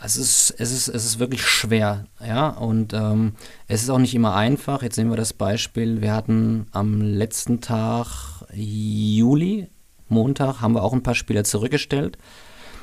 Es 0.00 0.16
ist, 0.16 0.54
es 0.58 0.70
ist, 0.70 0.86
es 0.86 1.04
ist 1.04 1.18
wirklich 1.18 1.44
schwer, 1.44 2.06
ja, 2.24 2.50
und 2.50 2.92
ähm, 2.92 3.32
es 3.66 3.82
ist 3.82 3.90
auch 3.90 3.98
nicht 3.98 4.14
immer 4.14 4.36
einfach. 4.36 4.82
Jetzt 4.84 4.96
nehmen 4.96 5.10
wir 5.10 5.16
das 5.16 5.32
Beispiel, 5.32 6.00
wir 6.00 6.14
hatten 6.14 6.68
am 6.70 7.00
letzten 7.00 7.60
Tag 7.60 8.44
Juli, 8.54 9.66
Montag, 10.08 10.60
haben 10.60 10.74
wir 10.74 10.84
auch 10.84 10.92
ein 10.92 11.02
paar 11.02 11.16
Spieler 11.16 11.42
zurückgestellt. 11.42 12.16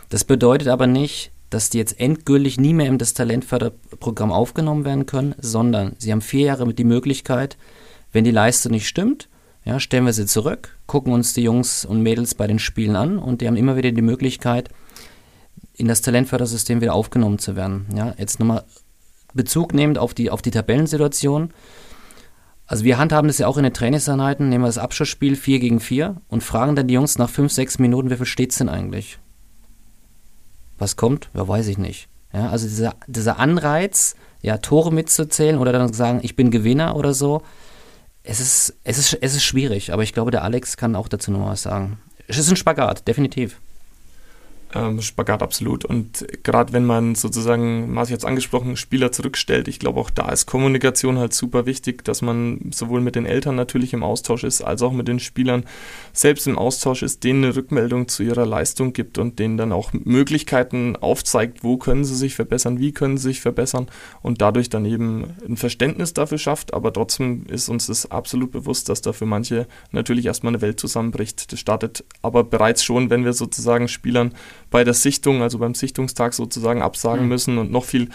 Das 0.09 0.25
bedeutet 0.25 0.67
aber 0.67 0.87
nicht, 0.87 1.31
dass 1.49 1.69
die 1.69 1.77
jetzt 1.77 1.97
endgültig 2.01 2.59
nie 2.59 2.73
mehr 2.73 2.87
in 2.87 2.97
das 2.97 3.13
Talentförderprogramm 3.13 4.33
aufgenommen 4.33 4.83
werden 4.83 5.05
können, 5.05 5.35
sondern 5.39 5.95
sie 5.97 6.11
haben 6.11 6.21
vier 6.21 6.47
Jahre 6.47 6.67
mit 6.67 6.77
die 6.77 6.83
Möglichkeit, 6.83 7.55
wenn 8.15 8.23
die 8.23 8.31
Leistung 8.31 8.71
nicht 8.71 8.87
stimmt, 8.87 9.29
ja, 9.65 9.79
stellen 9.79 10.05
wir 10.05 10.13
sie 10.13 10.25
zurück, 10.25 10.77
gucken 10.87 11.11
uns 11.11 11.33
die 11.33 11.43
Jungs 11.43 11.83
und 11.83 12.01
Mädels 12.01 12.33
bei 12.33 12.47
den 12.47 12.59
Spielen 12.59 12.95
an 12.95 13.19
und 13.19 13.41
die 13.41 13.47
haben 13.47 13.57
immer 13.57 13.75
wieder 13.75 13.91
die 13.91 14.01
Möglichkeit, 14.01 14.69
in 15.73 15.87
das 15.87 16.01
Talentfördersystem 16.01 16.79
wieder 16.79 16.93
aufgenommen 16.93 17.39
zu 17.39 17.55
werden. 17.55 17.87
Ja, 17.93 18.15
jetzt 18.17 18.39
nochmal 18.39 18.63
Bezug 19.33 19.73
nehmend 19.73 19.97
auf 19.97 20.13
die, 20.13 20.31
auf 20.31 20.41
die 20.41 20.51
Tabellensituation. 20.51 21.51
Also 22.67 22.85
wir 22.85 22.97
handhaben 22.97 23.27
das 23.27 23.37
ja 23.37 23.47
auch 23.47 23.57
in 23.57 23.63
den 23.63 23.73
Trainingseinheiten, 23.73 24.47
nehmen 24.47 24.63
wir 24.63 24.69
das 24.69 24.77
Abschlussspiel 24.77 25.35
4 25.35 25.59
gegen 25.59 25.81
4 25.81 26.21
und 26.29 26.41
fragen 26.41 26.75
dann 26.77 26.87
die 26.87 26.93
Jungs 26.93 27.17
nach 27.17 27.29
5, 27.29 27.51
6 27.51 27.79
Minuten, 27.79 28.09
wie 28.09 28.15
viel 28.15 28.25
steht 28.25 28.51
es 28.51 28.59
denn 28.59 28.69
eigentlich? 28.69 29.19
Was 30.77 30.95
kommt? 30.95 31.29
Ja, 31.33 31.45
weiß 31.47 31.67
ich 31.67 31.77
nicht. 31.77 32.07
Ja, 32.33 32.49
also 32.49 32.65
dieser, 32.65 32.95
dieser 33.07 33.39
Anreiz, 33.39 34.15
ja, 34.41 34.57
Tore 34.57 34.93
mitzuzählen 34.93 35.57
oder 35.57 35.73
dann 35.73 35.91
sagen, 35.91 36.21
ich 36.23 36.37
bin 36.37 36.49
Gewinner 36.49 36.95
oder 36.95 37.13
so, 37.13 37.41
es 38.25 38.39
ist, 38.39 38.75
es 38.83 38.97
ist, 38.97 39.17
es 39.21 39.35
ist 39.35 39.43
schwierig, 39.43 39.93
aber 39.93 40.03
ich 40.03 40.13
glaube, 40.13 40.31
der 40.31 40.43
Alex 40.43 40.77
kann 40.77 40.95
auch 40.95 41.07
dazu 41.07 41.31
noch 41.31 41.47
was 41.47 41.61
sagen. 41.61 41.99
Es 42.27 42.37
ist 42.37 42.49
ein 42.49 42.55
Spagat, 42.55 43.07
definitiv. 43.07 43.61
Ähm, 44.75 45.01
Spagat 45.01 45.41
absolut. 45.41 45.85
Und 45.85 46.25
gerade 46.43 46.73
wenn 46.73 46.85
man 46.85 47.15
sozusagen, 47.15 47.93
Marc 47.93 48.09
jetzt 48.09 48.25
angesprochen, 48.25 48.75
Spieler 48.75 49.11
zurückstellt, 49.11 49.67
ich 49.67 49.79
glaube 49.79 49.99
auch 49.99 50.09
da 50.09 50.29
ist 50.29 50.45
Kommunikation 50.45 51.17
halt 51.17 51.33
super 51.33 51.65
wichtig, 51.65 52.03
dass 52.03 52.21
man 52.21 52.71
sowohl 52.71 52.99
mit 52.99 53.15
den 53.15 53.25
Eltern 53.25 53.55
natürlich 53.55 53.93
im 53.93 54.03
Austausch 54.03 54.43
ist, 54.43 54.61
als 54.61 54.81
auch 54.81 54.91
mit 54.91 55.07
den 55.07 55.19
Spielern 55.19 55.63
selbst 56.11 56.45
im 56.45 56.57
Austausch 56.57 57.03
ist, 57.03 57.23
denen 57.23 57.45
eine 57.45 57.55
Rückmeldung 57.55 58.07
zu 58.09 58.23
ihrer 58.23 58.45
Leistung 58.45 58.91
gibt 58.91 59.17
und 59.17 59.39
denen 59.39 59.57
dann 59.57 59.71
auch 59.71 59.93
Möglichkeiten 59.93 60.97
aufzeigt, 60.97 61.63
wo 61.63 61.77
können 61.77 62.03
sie 62.03 62.15
sich 62.15 62.35
verbessern, 62.35 62.79
wie 62.79 62.91
können 62.91 63.17
sie 63.17 63.29
sich 63.29 63.41
verbessern 63.41 63.87
und 64.21 64.41
dadurch 64.41 64.69
dann 64.69 64.85
eben 64.85 65.35
ein 65.47 65.57
Verständnis 65.57 66.13
dafür 66.13 66.37
schafft. 66.37 66.73
Aber 66.73 66.91
trotzdem 66.91 67.45
ist 67.47 67.69
uns 67.69 67.87
das 67.87 68.11
absolut 68.11 68.51
bewusst, 68.51 68.89
dass 68.89 69.01
da 69.01 69.13
für 69.13 69.25
manche 69.25 69.67
natürlich 69.91 70.25
erstmal 70.25 70.51
eine 70.51 70.61
Welt 70.61 70.79
zusammenbricht. 70.79 71.51
Das 71.51 71.59
startet 71.59 72.03
aber 72.21 72.43
bereits 72.43 72.83
schon, 72.83 73.09
wenn 73.09 73.23
wir 73.23 73.33
sozusagen 73.33 73.87
Spielern 73.87 74.33
bei 74.69 74.83
der 74.83 74.93
Sichtung, 74.93 75.41
also 75.41 75.59
beim 75.59 75.75
Sichtungstag 75.75 76.33
sozusagen 76.33 76.81
absagen 76.81 77.23
mhm. 77.23 77.29
müssen 77.29 77.57
und 77.57 77.71
noch 77.71 77.85
viel 77.85 78.09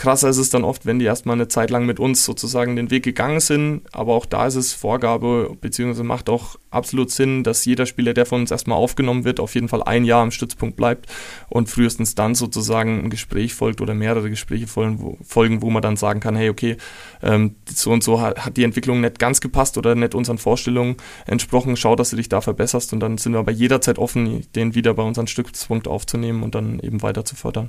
krasser 0.00 0.30
ist 0.30 0.38
es 0.38 0.48
dann 0.48 0.64
oft, 0.64 0.86
wenn 0.86 0.98
die 0.98 1.04
erstmal 1.04 1.34
eine 1.34 1.48
Zeit 1.48 1.68
lang 1.68 1.84
mit 1.84 2.00
uns 2.00 2.24
sozusagen 2.24 2.74
den 2.74 2.90
Weg 2.90 3.02
gegangen 3.02 3.40
sind. 3.40 3.82
Aber 3.92 4.14
auch 4.14 4.24
da 4.24 4.46
ist 4.46 4.54
es 4.54 4.72
Vorgabe, 4.72 5.54
beziehungsweise 5.60 6.04
macht 6.04 6.30
auch 6.30 6.56
absolut 6.70 7.10
Sinn, 7.10 7.44
dass 7.44 7.66
jeder 7.66 7.84
Spieler, 7.84 8.14
der 8.14 8.24
von 8.24 8.40
uns 8.40 8.50
erstmal 8.50 8.78
aufgenommen 8.78 9.24
wird, 9.24 9.40
auf 9.40 9.54
jeden 9.54 9.68
Fall 9.68 9.82
ein 9.82 10.06
Jahr 10.06 10.22
am 10.22 10.30
Stützpunkt 10.30 10.74
bleibt 10.74 11.06
und 11.50 11.68
frühestens 11.68 12.14
dann 12.14 12.34
sozusagen 12.34 13.04
ein 13.04 13.10
Gespräch 13.10 13.52
folgt 13.52 13.82
oder 13.82 13.92
mehrere 13.92 14.30
Gespräche 14.30 14.66
folgen, 14.66 15.00
wo, 15.02 15.18
folgen, 15.22 15.60
wo 15.60 15.68
man 15.68 15.82
dann 15.82 15.96
sagen 15.98 16.20
kann, 16.20 16.34
hey, 16.34 16.48
okay, 16.48 16.78
ähm, 17.22 17.56
so 17.66 17.90
und 17.90 18.02
so 18.02 18.22
hat, 18.22 18.46
hat 18.46 18.56
die 18.56 18.64
Entwicklung 18.64 19.02
nicht 19.02 19.18
ganz 19.18 19.42
gepasst 19.42 19.76
oder 19.76 19.94
nicht 19.94 20.14
unseren 20.14 20.38
Vorstellungen 20.38 20.96
entsprochen, 21.26 21.76
schau, 21.76 21.94
dass 21.94 22.08
du 22.08 22.16
dich 22.16 22.30
da 22.30 22.40
verbesserst. 22.40 22.94
Und 22.94 23.00
dann 23.00 23.18
sind 23.18 23.34
wir 23.34 23.40
aber 23.40 23.52
jederzeit 23.52 23.98
offen, 23.98 24.46
den 24.54 24.74
wieder 24.74 24.94
bei 24.94 25.02
unseren 25.02 25.26
Stützpunkt 25.26 25.88
aufzunehmen 25.88 26.42
und 26.42 26.54
dann 26.54 26.80
eben 26.80 27.02
weiter 27.02 27.26
zu 27.26 27.36
fördern 27.36 27.68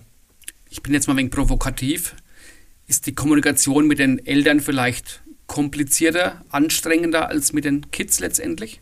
ich 0.72 0.82
bin 0.82 0.94
jetzt 0.94 1.08
mal 1.08 1.14
ein 1.14 1.18
wenig 1.18 1.32
provokativ, 1.32 2.16
ist 2.88 3.06
die 3.06 3.14
Kommunikation 3.14 3.88
mit 3.88 4.00
den 4.00 4.26
Eltern 4.26 4.62
vielleicht 4.62 5.22
komplizierter, 5.46 6.42
anstrengender 6.50 7.28
als 7.28 7.52
mit 7.52 7.66
den 7.66 7.92
Kids 7.92 8.22
letztendlich? 8.22 8.82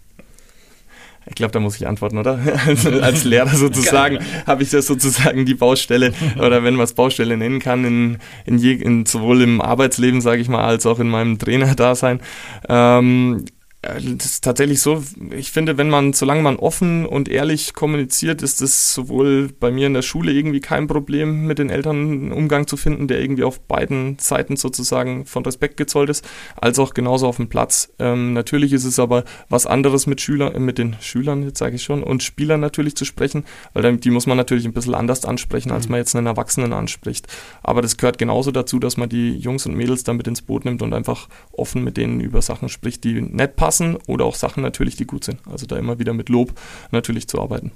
Ich 1.26 1.36
glaube, 1.36 1.52
da 1.52 1.60
muss 1.60 1.76
ich 1.76 1.88
antworten, 1.88 2.18
oder? 2.18 2.40
Als, 3.02 3.24
Lehrer 3.24 3.56
sozusagen 3.56 4.20
habe 4.48 4.64
ich 4.64 4.70
das 4.70 4.88
sozusagen 4.88 5.46
die 5.46 5.54
Baustelle 5.54 6.14
oder 6.38 6.64
wenn 6.64 6.76
man 6.76 6.86
es 6.86 6.94
Baustelle 6.94 7.38
nennen 7.38 7.60
kann, 7.60 7.86
in, 7.86 8.18
in, 8.46 8.58
je, 8.58 8.74
in 8.74 9.06
sowohl 9.06 9.42
im 9.42 9.62
Arbeitsleben, 9.62 10.22
sage 10.22 10.42
ich 10.42 10.48
mal, 10.48 10.64
als 10.64 10.86
auch 10.86 11.00
in 11.00 11.10
meinem 11.10 11.38
Trainerdasein. 11.38 12.22
Ähm, 12.68 13.46
äh, 13.46 13.59
das 13.82 14.26
ist 14.26 14.44
tatsächlich 14.44 14.82
so, 14.82 15.02
ich 15.34 15.52
finde, 15.52 15.78
wenn 15.78 15.90
man, 15.90 16.12
solange 16.12 16.42
man 16.42 16.58
offen 16.58 17.06
und 17.06 17.30
ehrlich 17.30 17.74
kommuniziert, 17.74 18.42
ist 18.42 18.62
es 18.62 18.94
sowohl 18.94 19.52
bei 19.58 19.72
mir 19.72 19.88
in 19.88 19.94
der 19.94 20.02
Schule 20.02 20.34
irgendwie 20.34 20.60
kein 20.60 20.88
Problem, 20.88 21.46
mit 21.46 21.60
den 21.60 21.70
Eltern 21.70 21.96
einen 21.96 22.32
Umgang 22.34 22.68
zu 22.68 22.76
finden, 22.76 23.08
der 23.08 23.22
irgendwie 23.22 23.46
auf 23.46 23.62
beiden 23.62 24.20
Seiten 24.20 24.58
sozusagen 24.58 25.26
von 25.26 25.46
Respekt 25.46 25.78
gezollt 25.78 26.10
ist, 26.10 26.28
als 26.58 26.78
auch 26.78 26.94
genauso 26.94 27.26
auf 27.26 27.38
dem 27.38 27.48
Platz. 27.48 27.94
Ähm, 28.00 28.34
natürlich 28.34 28.74
ist 28.74 28.84
es 28.84 29.00
aber 29.00 29.24
was 29.48 29.66
anderes 29.66 30.08
mit 30.08 30.20
Schülern, 30.20 30.56
äh, 30.56 30.60
mit 30.60 30.78
den 30.78 30.98
Schülern, 31.00 31.44
jetzt 31.44 31.60
sage 31.60 31.78
ich 31.78 31.84
schon, 31.84 32.04
und 32.04 32.22
Spielern 32.22 32.60
natürlich 32.60 32.98
zu 32.98 33.06
sprechen, 33.06 33.46
weil 33.72 33.84
dann, 33.84 34.02
die 34.02 34.12
muss 34.12 34.28
man 34.28 34.36
natürlich 34.36 34.66
ein 34.66 34.74
bisschen 34.74 34.94
anders 34.94 35.24
ansprechen, 35.24 35.72
als 35.72 35.86
mhm. 35.86 35.92
man 35.92 36.00
jetzt 36.00 36.18
einen 36.18 36.28
Erwachsenen 36.28 36.74
anspricht. 36.74 37.28
Aber 37.64 37.82
das 37.82 37.96
gehört 37.96 38.18
genauso 38.18 38.52
dazu, 38.52 38.78
dass 38.78 38.98
man 38.98 39.08
die 39.08 39.38
Jungs 39.38 39.66
und 39.66 39.76
Mädels 39.76 40.04
damit 40.04 40.28
ins 40.28 40.42
Boot 40.42 40.66
nimmt 40.66 40.82
und 40.82 40.94
einfach 40.94 41.30
offen 41.54 41.82
mit 41.82 41.96
denen 41.96 42.20
über 42.20 42.42
Sachen 42.42 42.68
spricht, 42.68 43.06
die 43.06 43.22
nett 43.22 43.56
passen 43.56 43.69
passen 43.70 43.98
oder 44.08 44.26
auch 44.26 44.34
Sachen 44.34 44.64
natürlich, 44.64 44.96
die 44.96 45.06
gut 45.06 45.24
sind. 45.24 45.42
Also 45.48 45.68
da 45.68 45.78
immer 45.78 46.00
wieder 46.00 46.14
mit 46.14 46.28
Lob 46.28 46.60
natürlich 46.90 47.28
zu 47.28 47.40
arbeiten. 47.40 47.72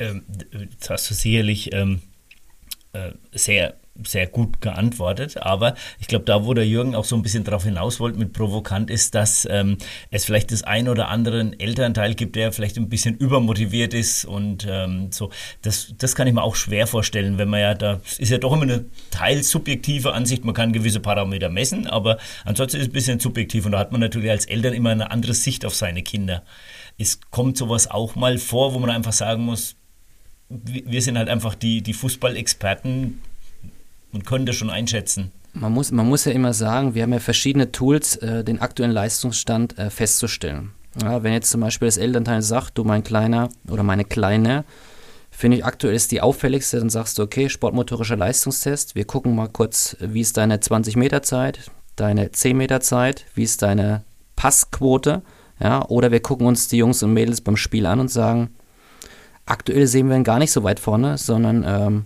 Ähm, 0.00 0.24
jetzt 0.50 0.90
hast 0.90 1.08
du 1.08 1.14
sicherlich 1.14 1.72
ähm, 1.72 2.00
äh, 2.92 3.12
sehr 3.30 3.76
sehr 4.02 4.26
gut 4.26 4.60
geantwortet, 4.60 5.36
aber 5.36 5.74
ich 6.00 6.08
glaube, 6.08 6.24
da, 6.24 6.44
wo 6.44 6.52
der 6.52 6.66
Jürgen 6.66 6.94
auch 6.94 7.04
so 7.04 7.14
ein 7.14 7.22
bisschen 7.22 7.44
darauf 7.44 7.64
hinaus 7.64 8.00
wollte 8.00 8.18
mit 8.18 8.32
provokant, 8.32 8.90
ist, 8.90 9.14
dass 9.14 9.46
ähm, 9.48 9.78
es 10.10 10.24
vielleicht 10.24 10.50
das 10.50 10.64
ein 10.64 10.88
oder 10.88 11.08
andere 11.08 11.52
Elternteil 11.58 12.14
gibt, 12.14 12.34
der 12.34 12.52
vielleicht 12.52 12.76
ein 12.76 12.88
bisschen 12.88 13.16
übermotiviert 13.16 13.94
ist 13.94 14.24
und 14.24 14.66
ähm, 14.68 15.12
so. 15.12 15.30
Das, 15.62 15.94
das 15.96 16.16
kann 16.16 16.26
ich 16.26 16.34
mir 16.34 16.42
auch 16.42 16.56
schwer 16.56 16.86
vorstellen, 16.86 17.38
wenn 17.38 17.48
man 17.48 17.60
ja, 17.60 17.74
da 17.74 18.00
ist 18.18 18.30
ja 18.30 18.38
doch 18.38 18.52
immer 18.52 18.62
eine 18.62 18.86
teilsubjektive 19.10 20.12
Ansicht, 20.12 20.44
man 20.44 20.54
kann 20.54 20.72
gewisse 20.72 21.00
Parameter 21.00 21.48
messen, 21.48 21.86
aber 21.86 22.18
ansonsten 22.44 22.78
ist 22.78 22.82
es 22.84 22.88
ein 22.88 22.92
bisschen 22.92 23.20
subjektiv 23.20 23.64
und 23.66 23.72
da 23.72 23.78
hat 23.78 23.92
man 23.92 24.00
natürlich 24.00 24.30
als 24.30 24.46
Eltern 24.46 24.74
immer 24.74 24.90
eine 24.90 25.12
andere 25.12 25.34
Sicht 25.34 25.64
auf 25.64 25.74
seine 25.74 26.02
Kinder. 26.02 26.42
Es 26.98 27.20
kommt 27.30 27.56
sowas 27.56 27.90
auch 27.90 28.16
mal 28.16 28.38
vor, 28.38 28.74
wo 28.74 28.78
man 28.80 28.90
einfach 28.90 29.12
sagen 29.12 29.44
muss, 29.44 29.76
wir 30.48 31.02
sind 31.02 31.18
halt 31.18 31.28
einfach 31.28 31.54
die, 31.54 31.82
die 31.82 31.94
Fußballexperten, 31.94 33.20
und 34.14 34.48
das 34.48 34.56
schon 34.56 34.70
einschätzen. 34.70 35.32
Man 35.52 35.72
muss, 35.72 35.92
man 35.92 36.08
muss 36.08 36.24
ja 36.24 36.32
immer 36.32 36.52
sagen, 36.52 36.94
wir 36.94 37.02
haben 37.02 37.12
ja 37.12 37.20
verschiedene 37.20 37.70
Tools, 37.70 38.16
äh, 38.16 38.42
den 38.42 38.60
aktuellen 38.60 38.92
Leistungsstand 38.92 39.78
äh, 39.78 39.90
festzustellen. 39.90 40.72
Ja, 41.00 41.22
wenn 41.22 41.32
jetzt 41.32 41.50
zum 41.50 41.60
Beispiel 41.60 41.86
das 41.86 41.96
Elternteil 41.96 42.42
sagt, 42.42 42.78
du 42.78 42.84
mein 42.84 43.04
Kleiner 43.04 43.48
oder 43.68 43.82
meine 43.82 44.04
Kleine, 44.04 44.64
finde 45.30 45.58
ich 45.58 45.64
aktuell 45.64 45.94
ist 45.94 46.12
die 46.12 46.20
auffälligste, 46.20 46.78
dann 46.78 46.90
sagst 46.90 47.18
du, 47.18 47.22
okay, 47.22 47.48
sportmotorischer 47.48 48.16
Leistungstest, 48.16 48.94
wir 48.94 49.04
gucken 49.04 49.34
mal 49.34 49.48
kurz, 49.48 49.96
wie 50.00 50.20
ist 50.20 50.36
deine 50.36 50.60
20 50.60 50.96
Meter 50.96 51.22
Zeit, 51.22 51.70
deine 51.96 52.30
10 52.30 52.56
Meter 52.56 52.80
Zeit, 52.80 53.26
wie 53.34 53.42
ist 53.42 53.62
deine 53.62 54.04
Passquote, 54.36 55.22
ja, 55.60 55.84
oder 55.88 56.10
wir 56.10 56.20
gucken 56.20 56.46
uns 56.46 56.68
die 56.68 56.78
Jungs 56.78 57.02
und 57.02 57.12
Mädels 57.12 57.40
beim 57.40 57.56
Spiel 57.56 57.86
an 57.86 58.00
und 58.00 58.08
sagen, 58.08 58.50
aktuell 59.46 59.86
sehen 59.86 60.08
wir 60.08 60.16
ihn 60.16 60.24
gar 60.24 60.38
nicht 60.38 60.52
so 60.52 60.62
weit 60.62 60.80
vorne, 60.80 61.18
sondern 61.18 61.64
ähm, 61.66 62.04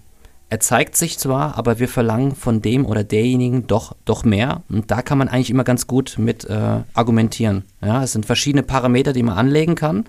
er 0.51 0.61
zeigt 0.61 0.97
sich 0.97 1.19
zwar, 1.19 1.59
aber 1.59 1.79
wir 1.79 1.89
verlangen 1.89 2.35
von 2.35 2.63
dem 2.63 2.87
oder 2.87 3.05
derjenigen 3.05 3.67
doch, 3.67 3.95
doch 4.07 4.25
mehr. 4.25 4.63
Und 4.71 4.91
da 4.91 5.03
kann 5.03 5.19
man 5.19 5.29
eigentlich 5.29 5.51
immer 5.51 5.65
ganz 5.65 5.87
gut 5.87 6.17
mit 6.19 6.47
äh, 6.47 6.81
argumentieren. 6.95 7.65
Ja, 7.83 8.03
es 8.03 8.13
sind 8.13 8.25
verschiedene 8.25 8.63
Parameter, 8.63 9.13
die 9.13 9.23
man 9.23 9.37
anlegen 9.37 9.75
kann. 9.75 10.07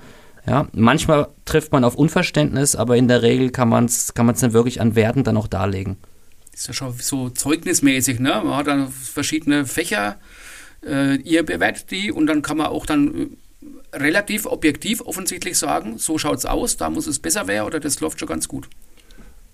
Ja, 0.47 0.67
manchmal 0.71 1.27
trifft 1.43 1.73
man 1.73 1.83
auf 1.83 1.95
Unverständnis, 1.95 2.75
aber 2.75 2.95
in 2.95 3.09
der 3.09 3.21
Regel 3.21 3.49
kann 3.49 3.67
man 3.67 3.85
es 3.85 4.13
kann 4.13 4.33
dann 4.33 4.53
wirklich 4.53 4.79
an 4.79 4.95
Werten 4.95 5.25
dann 5.25 5.35
auch 5.35 5.47
darlegen. 5.47 5.97
Das 6.51 6.61
ist 6.61 6.67
ja 6.67 6.73
schon 6.73 6.93
so 6.93 7.29
zeugnismäßig, 7.29 8.19
ne? 8.19 8.41
Man 8.43 8.55
hat 8.55 8.67
dann 8.67 8.87
verschiedene 8.89 9.65
Fächer, 9.65 10.15
äh, 10.85 11.15
ihr 11.17 11.43
bewertet 11.43 11.91
die 11.91 12.11
und 12.11 12.27
dann 12.27 12.41
kann 12.41 12.57
man 12.57 12.67
auch 12.67 12.85
dann 12.85 13.37
äh, 13.93 13.97
relativ 13.97 14.45
objektiv 14.45 15.01
offensichtlich 15.01 15.57
sagen, 15.57 15.97
so 15.97 16.17
schaut 16.17 16.37
es 16.37 16.45
aus, 16.45 16.77
da 16.77 16.89
muss 16.89 17.07
es 17.07 17.19
besser 17.19 17.47
werden 17.47 17.67
oder 17.67 17.81
das 17.81 17.99
läuft 17.99 18.19
schon 18.19 18.29
ganz 18.29 18.47
gut. 18.47 18.69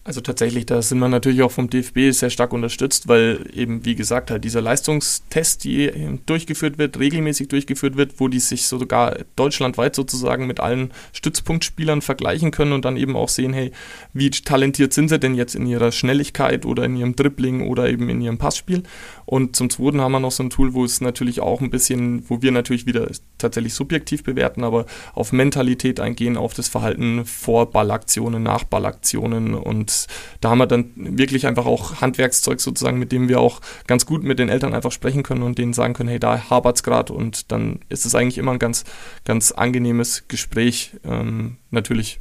Also 0.08 0.22
tatsächlich, 0.22 0.68
da 0.68 0.84
sind 0.84 0.99
wir 0.99 1.10
natürlich 1.10 1.41
auch 1.41 1.51
vom 1.51 1.68
DFB 1.68 2.12
sehr 2.12 2.30
stark 2.30 2.53
unterstützt, 2.53 3.08
weil 3.08 3.49
eben, 3.51 3.86
wie 3.86 3.95
gesagt, 3.95 4.30
halt 4.30 4.43
dieser 4.43 4.62
Leistungstest, 4.62 5.64
die 5.64 5.91
durchgeführt 6.28 6.78
wird, 6.78 6.99
regelmäßig 6.99 7.47
durchgeführt 7.47 7.97
wird, 7.97 8.20
wo 8.20 8.28
die 8.28 8.39
sich 8.39 8.68
sogar 8.68 9.18
deutschlandweit 9.36 9.95
sozusagen 9.95 10.45
mit 10.45 10.60
allen 10.60 10.93
Stützpunktspielern 11.12 12.03
vergleichen 12.03 12.51
können 12.51 12.74
und 12.74 12.86
dann 12.86 12.97
eben 12.97 13.16
auch 13.16 13.30
sehen, 13.30 13.51
hey, 13.51 13.72
wie 14.14 14.30
talentiert 14.30 14.93
sind 14.93 15.10
sie 15.10 15.18
denn 15.18 15.34
jetzt 15.34 15.56
in 15.56 15.66
ihrer 15.66 15.91
Schnelligkeit 15.91 16.68
oder 16.68 16.84
in 16.84 16.95
ihrem 16.95 17.16
Dribbling 17.16 17.68
oder 17.68 17.89
eben 17.89 18.08
in 18.08 18.22
ihrem 18.22 18.38
Passspiel. 18.38 18.84
Und 19.26 19.55
zum 19.55 19.69
Zweiten 19.69 20.01
haben 20.01 20.11
wir 20.11 20.19
noch 20.19 20.32
so 20.32 20.43
ein 20.43 20.49
Tool, 20.49 20.73
wo 20.73 20.86
es 20.86 21.01
natürlich 21.01 21.39
auch 21.39 21.61
ein 21.61 21.71
bisschen, 21.71 22.30
wo 22.30 22.41
wir 22.41 22.51
natürlich 22.51 22.86
wieder 22.86 23.09
tatsächlich 23.38 23.73
subjektiv 23.73 24.23
bewerten, 24.23 24.63
aber 24.63 24.86
auf 25.13 25.32
Mentalität 25.32 25.99
eingehen, 25.99 26.38
auf 26.38 26.53
das 26.53 26.67
Verhalten 26.67 27.26
vor 27.26 27.71
Ballaktionen, 27.71 28.43
nach 28.43 28.63
Ballaktionen 28.63 29.55
und 29.55 30.07
da 30.41 30.51
haben 30.51 30.59
wir 30.59 30.67
dann 30.67 30.91
wirklich 30.95 31.47
einfach 31.47 31.65
auch 31.65 32.01
Handwerkszeug 32.01 32.61
sozusagen, 32.61 32.99
mit 32.99 33.11
dem 33.11 33.28
wir 33.28 33.39
auch 33.39 33.61
ganz 33.88 34.05
gut 34.05 34.23
mit 34.23 34.38
den 34.38 34.49
Eltern 34.49 34.73
einfach 34.73 34.91
sprechen 34.91 35.23
können 35.23 35.43
und 35.43 35.57
denen 35.57 35.73
sagen 35.73 35.93
können, 35.93 36.09
hey, 36.09 36.19
da 36.19 36.49
hapert 36.49 36.78
es 36.78 36.84
gerade 36.84 37.13
und 37.13 37.51
dann 37.51 37.80
ist 37.89 38.05
es 38.05 38.15
eigentlich 38.15 38.38
immer 38.38 38.51
ein 38.51 38.59
ganz, 38.59 38.84
ganz 39.23 39.51
angenehmes 39.51 40.28
Gespräch. 40.28 40.91
Ähm, 41.03 41.57
natürlich, 41.71 42.19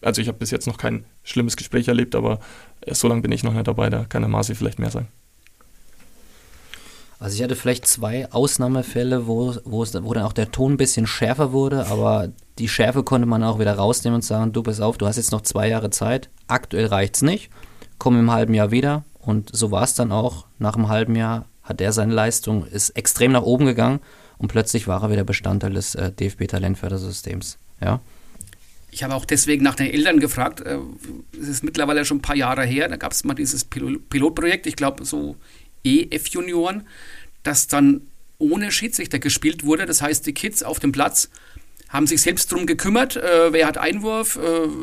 also 0.00 0.22
ich 0.22 0.28
habe 0.28 0.38
bis 0.38 0.50
jetzt 0.50 0.66
noch 0.66 0.78
kein 0.78 1.04
schlimmes 1.22 1.56
Gespräch 1.56 1.88
erlebt, 1.88 2.14
aber 2.14 2.40
so 2.90 3.08
lange 3.08 3.20
bin 3.20 3.32
ich 3.32 3.44
noch 3.44 3.52
nicht 3.52 3.68
dabei, 3.68 3.90
da 3.90 4.04
kann 4.04 4.22
der 4.22 4.30
Marci 4.30 4.54
vielleicht 4.54 4.78
mehr 4.78 4.90
sagen. 4.90 5.08
Also 7.20 7.36
ich 7.36 7.42
hatte 7.42 7.54
vielleicht 7.54 7.86
zwei 7.86 8.32
Ausnahmefälle, 8.32 9.26
wo, 9.26 9.54
wo, 9.64 9.82
es, 9.82 9.92
wo 10.02 10.14
dann 10.14 10.24
auch 10.24 10.32
der 10.32 10.50
Ton 10.50 10.72
ein 10.72 10.76
bisschen 10.78 11.06
schärfer 11.06 11.52
wurde, 11.52 11.86
aber 11.86 12.32
die 12.58 12.68
Schärfe 12.68 13.02
konnte 13.02 13.26
man 13.26 13.44
auch 13.44 13.58
wieder 13.58 13.74
rausnehmen 13.74 14.16
und 14.16 14.22
sagen, 14.22 14.54
du 14.54 14.62
pass 14.62 14.80
auf, 14.80 14.96
du 14.96 15.06
hast 15.06 15.18
jetzt 15.18 15.30
noch 15.30 15.42
zwei 15.42 15.68
Jahre 15.68 15.90
Zeit, 15.90 16.30
aktuell 16.46 16.86
reicht 16.86 17.16
es 17.16 17.22
nicht, 17.22 17.50
komm 17.98 18.18
im 18.18 18.32
halben 18.32 18.54
Jahr 18.54 18.70
wieder 18.70 19.04
und 19.18 19.54
so 19.54 19.70
war 19.70 19.82
es 19.82 19.92
dann 19.92 20.12
auch. 20.12 20.46
Nach 20.58 20.76
einem 20.76 20.88
halben 20.88 21.14
Jahr 21.14 21.44
hat 21.62 21.82
er 21.82 21.92
seine 21.92 22.14
Leistung, 22.14 22.64
ist 22.66 22.90
extrem 22.90 23.32
nach 23.32 23.42
oben 23.42 23.66
gegangen 23.66 24.00
und 24.38 24.48
plötzlich 24.48 24.88
war 24.88 25.02
er 25.02 25.10
wieder 25.10 25.24
Bestandteil 25.24 25.74
des 25.74 25.94
äh, 25.94 26.10
DFB-Talentfördersystems. 26.12 27.58
Ja. 27.82 28.00
Ich 28.92 29.04
habe 29.04 29.14
auch 29.14 29.26
deswegen 29.26 29.62
nach 29.62 29.74
den 29.74 29.90
Eltern 29.92 30.20
gefragt. 30.20 30.62
Äh, 30.62 30.78
es 31.38 31.48
ist 31.48 31.64
mittlerweile 31.64 32.06
schon 32.06 32.18
ein 32.18 32.22
paar 32.22 32.36
Jahre 32.36 32.64
her. 32.64 32.88
Da 32.88 32.96
gab 32.96 33.12
es 33.12 33.24
mal 33.24 33.34
dieses 33.34 33.64
Pilotprojekt, 33.64 34.66
ich 34.66 34.76
glaube 34.76 35.04
so 35.04 35.36
EF-Junioren, 35.84 36.86
das 37.42 37.66
dann 37.66 38.02
ohne 38.38 38.72
Schiedsrichter 38.72 39.18
gespielt 39.18 39.64
wurde. 39.64 39.86
Das 39.86 40.02
heißt, 40.02 40.26
die 40.26 40.34
Kids 40.34 40.62
auf 40.62 40.80
dem 40.80 40.92
Platz 40.92 41.28
haben 41.88 42.06
sich 42.06 42.22
selbst 42.22 42.52
darum 42.52 42.66
gekümmert, 42.66 43.16
äh, 43.16 43.52
wer 43.52 43.66
hat 43.66 43.76
Einwurf, 43.76 44.36
äh, 44.36 44.40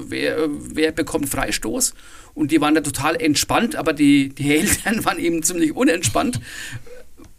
wer, 0.10 0.38
äh, 0.38 0.50
wer 0.50 0.92
bekommt 0.92 1.30
Freistoß. 1.30 1.94
Und 2.34 2.52
die 2.52 2.62
waren 2.62 2.76
da 2.76 2.82
total 2.82 3.16
entspannt, 3.16 3.76
aber 3.76 3.94
die, 3.94 4.30
die 4.30 4.56
Eltern 4.56 5.06
waren 5.06 5.18
eben 5.18 5.42
ziemlich 5.42 5.74
unentspannt. 5.74 6.42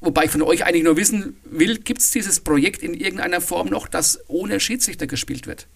Wobei 0.00 0.24
ich 0.24 0.30
von 0.30 0.42
euch 0.42 0.64
eigentlich 0.64 0.84
nur 0.84 0.96
wissen 0.96 1.36
will, 1.44 1.78
gibt 1.78 2.00
es 2.00 2.10
dieses 2.10 2.40
Projekt 2.40 2.82
in 2.82 2.94
irgendeiner 2.94 3.40
Form 3.40 3.68
noch, 3.68 3.88
das 3.88 4.20
ohne 4.28 4.58
Schiedsrichter 4.58 5.06
gespielt 5.06 5.46
wird? 5.46 5.66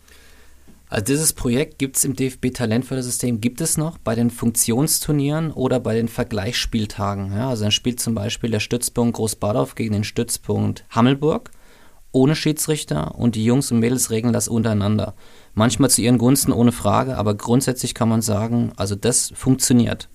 Also 0.93 1.05
dieses 1.07 1.33
Projekt 1.33 1.79
gibt 1.79 1.97
es 1.97 2.05
im 2.05 2.15
DFB 2.15 2.53
Talentfördersystem, 2.53 3.41
gibt 3.41 3.63
es 3.63 3.79
noch 3.79 3.97
bei 3.97 4.15
den 4.15 4.29
Funktionsturnieren 4.29 5.51
oder 5.51 5.81
bei 5.81 5.95
den 5.95 6.07
Vergleichsspieltagen. 6.07 7.33
Ja, 7.33 7.49
also 7.49 7.63
dann 7.63 7.73
spielt 7.73 7.99
zum 7.99 8.15
Beispiel 8.15 8.51
der 8.51 8.61
Stützpunkt 8.61 9.17
Großbadorf 9.17 9.75
gegen 9.75 9.95
den 9.95 10.05
Stützpunkt 10.05 10.85
Hammelburg 10.91 11.51
ohne 12.13 12.37
Schiedsrichter 12.37 13.15
und 13.15 13.37
die 13.37 13.45
Jungs 13.47 13.73
und 13.73 13.79
Mädels 13.79 14.11
regeln 14.11 14.35
das 14.35 14.49
untereinander. 14.49 15.15
Manchmal 15.55 15.89
zu 15.89 16.03
ihren 16.03 16.19
Gunsten 16.19 16.53
ohne 16.53 16.73
Frage, 16.73 17.17
aber 17.17 17.37
grundsätzlich 17.37 17.95
kann 17.95 18.11
man 18.11 18.21
sagen, 18.21 18.75
also 18.77 18.95
das 18.95 19.33
funktioniert. 19.35 20.11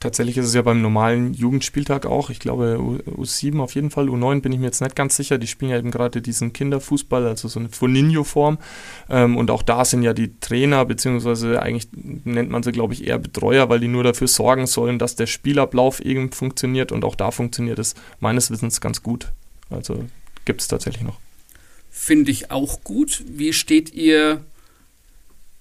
Tatsächlich 0.00 0.36
ist 0.38 0.46
es 0.46 0.54
ja 0.54 0.62
beim 0.62 0.82
normalen 0.82 1.34
Jugendspieltag 1.34 2.04
auch. 2.04 2.30
Ich 2.30 2.40
glaube, 2.40 2.78
U7 3.06 3.60
auf 3.60 3.76
jeden 3.76 3.90
Fall. 3.90 4.08
U9 4.08 4.40
bin 4.40 4.50
ich 4.50 4.58
mir 4.58 4.66
jetzt 4.66 4.80
nicht 4.80 4.96
ganz 4.96 5.14
sicher. 5.14 5.38
Die 5.38 5.46
spielen 5.46 5.70
ja 5.70 5.78
eben 5.78 5.92
gerade 5.92 6.20
diesen 6.20 6.52
Kinderfußball, 6.52 7.26
also 7.26 7.46
so 7.46 7.60
eine 7.60 7.68
Foninho-Form. 7.68 8.58
Ähm, 9.08 9.36
und 9.36 9.52
auch 9.52 9.62
da 9.62 9.84
sind 9.84 10.02
ja 10.02 10.14
die 10.14 10.40
Trainer, 10.40 10.84
beziehungsweise 10.84 11.62
eigentlich 11.62 11.88
nennt 11.92 12.50
man 12.50 12.64
sie, 12.64 12.72
glaube 12.72 12.94
ich, 12.94 13.06
eher 13.06 13.20
Betreuer, 13.20 13.68
weil 13.68 13.78
die 13.78 13.86
nur 13.86 14.02
dafür 14.02 14.26
sorgen 14.26 14.66
sollen, 14.66 14.98
dass 14.98 15.14
der 15.14 15.26
Spielablauf 15.26 16.00
eben 16.00 16.32
funktioniert. 16.32 16.90
Und 16.90 17.04
auch 17.04 17.14
da 17.14 17.30
funktioniert 17.30 17.78
es 17.78 17.94
meines 18.18 18.50
Wissens 18.50 18.80
ganz 18.80 19.04
gut. 19.04 19.32
Also 19.70 20.06
gibt 20.44 20.60
es 20.60 20.66
tatsächlich 20.66 21.04
noch. 21.04 21.20
Finde 21.88 22.32
ich 22.32 22.50
auch 22.50 22.82
gut. 22.82 23.22
Wie 23.28 23.52
steht 23.52 23.94
ihr 23.94 24.42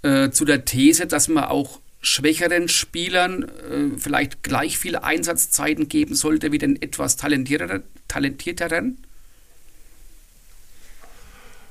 äh, 0.01 0.31
zu 0.31 0.43
der 0.43 0.65
These, 0.65 1.05
dass 1.05 1.27
man 1.27 1.43
auch 1.43 1.79
schwächeren 2.01 2.67
Spielern 2.67 3.43
äh, 3.43 3.97
vielleicht 3.97 4.43
gleich 4.43 4.77
viel 4.77 4.95
Einsatzzeiten 4.95 5.87
geben 5.87 6.15
sollte 6.15 6.51
wie 6.51 6.57
den 6.57 6.81
etwas 6.81 7.15
talentierteren? 7.15 7.83
talentierteren? 8.07 8.97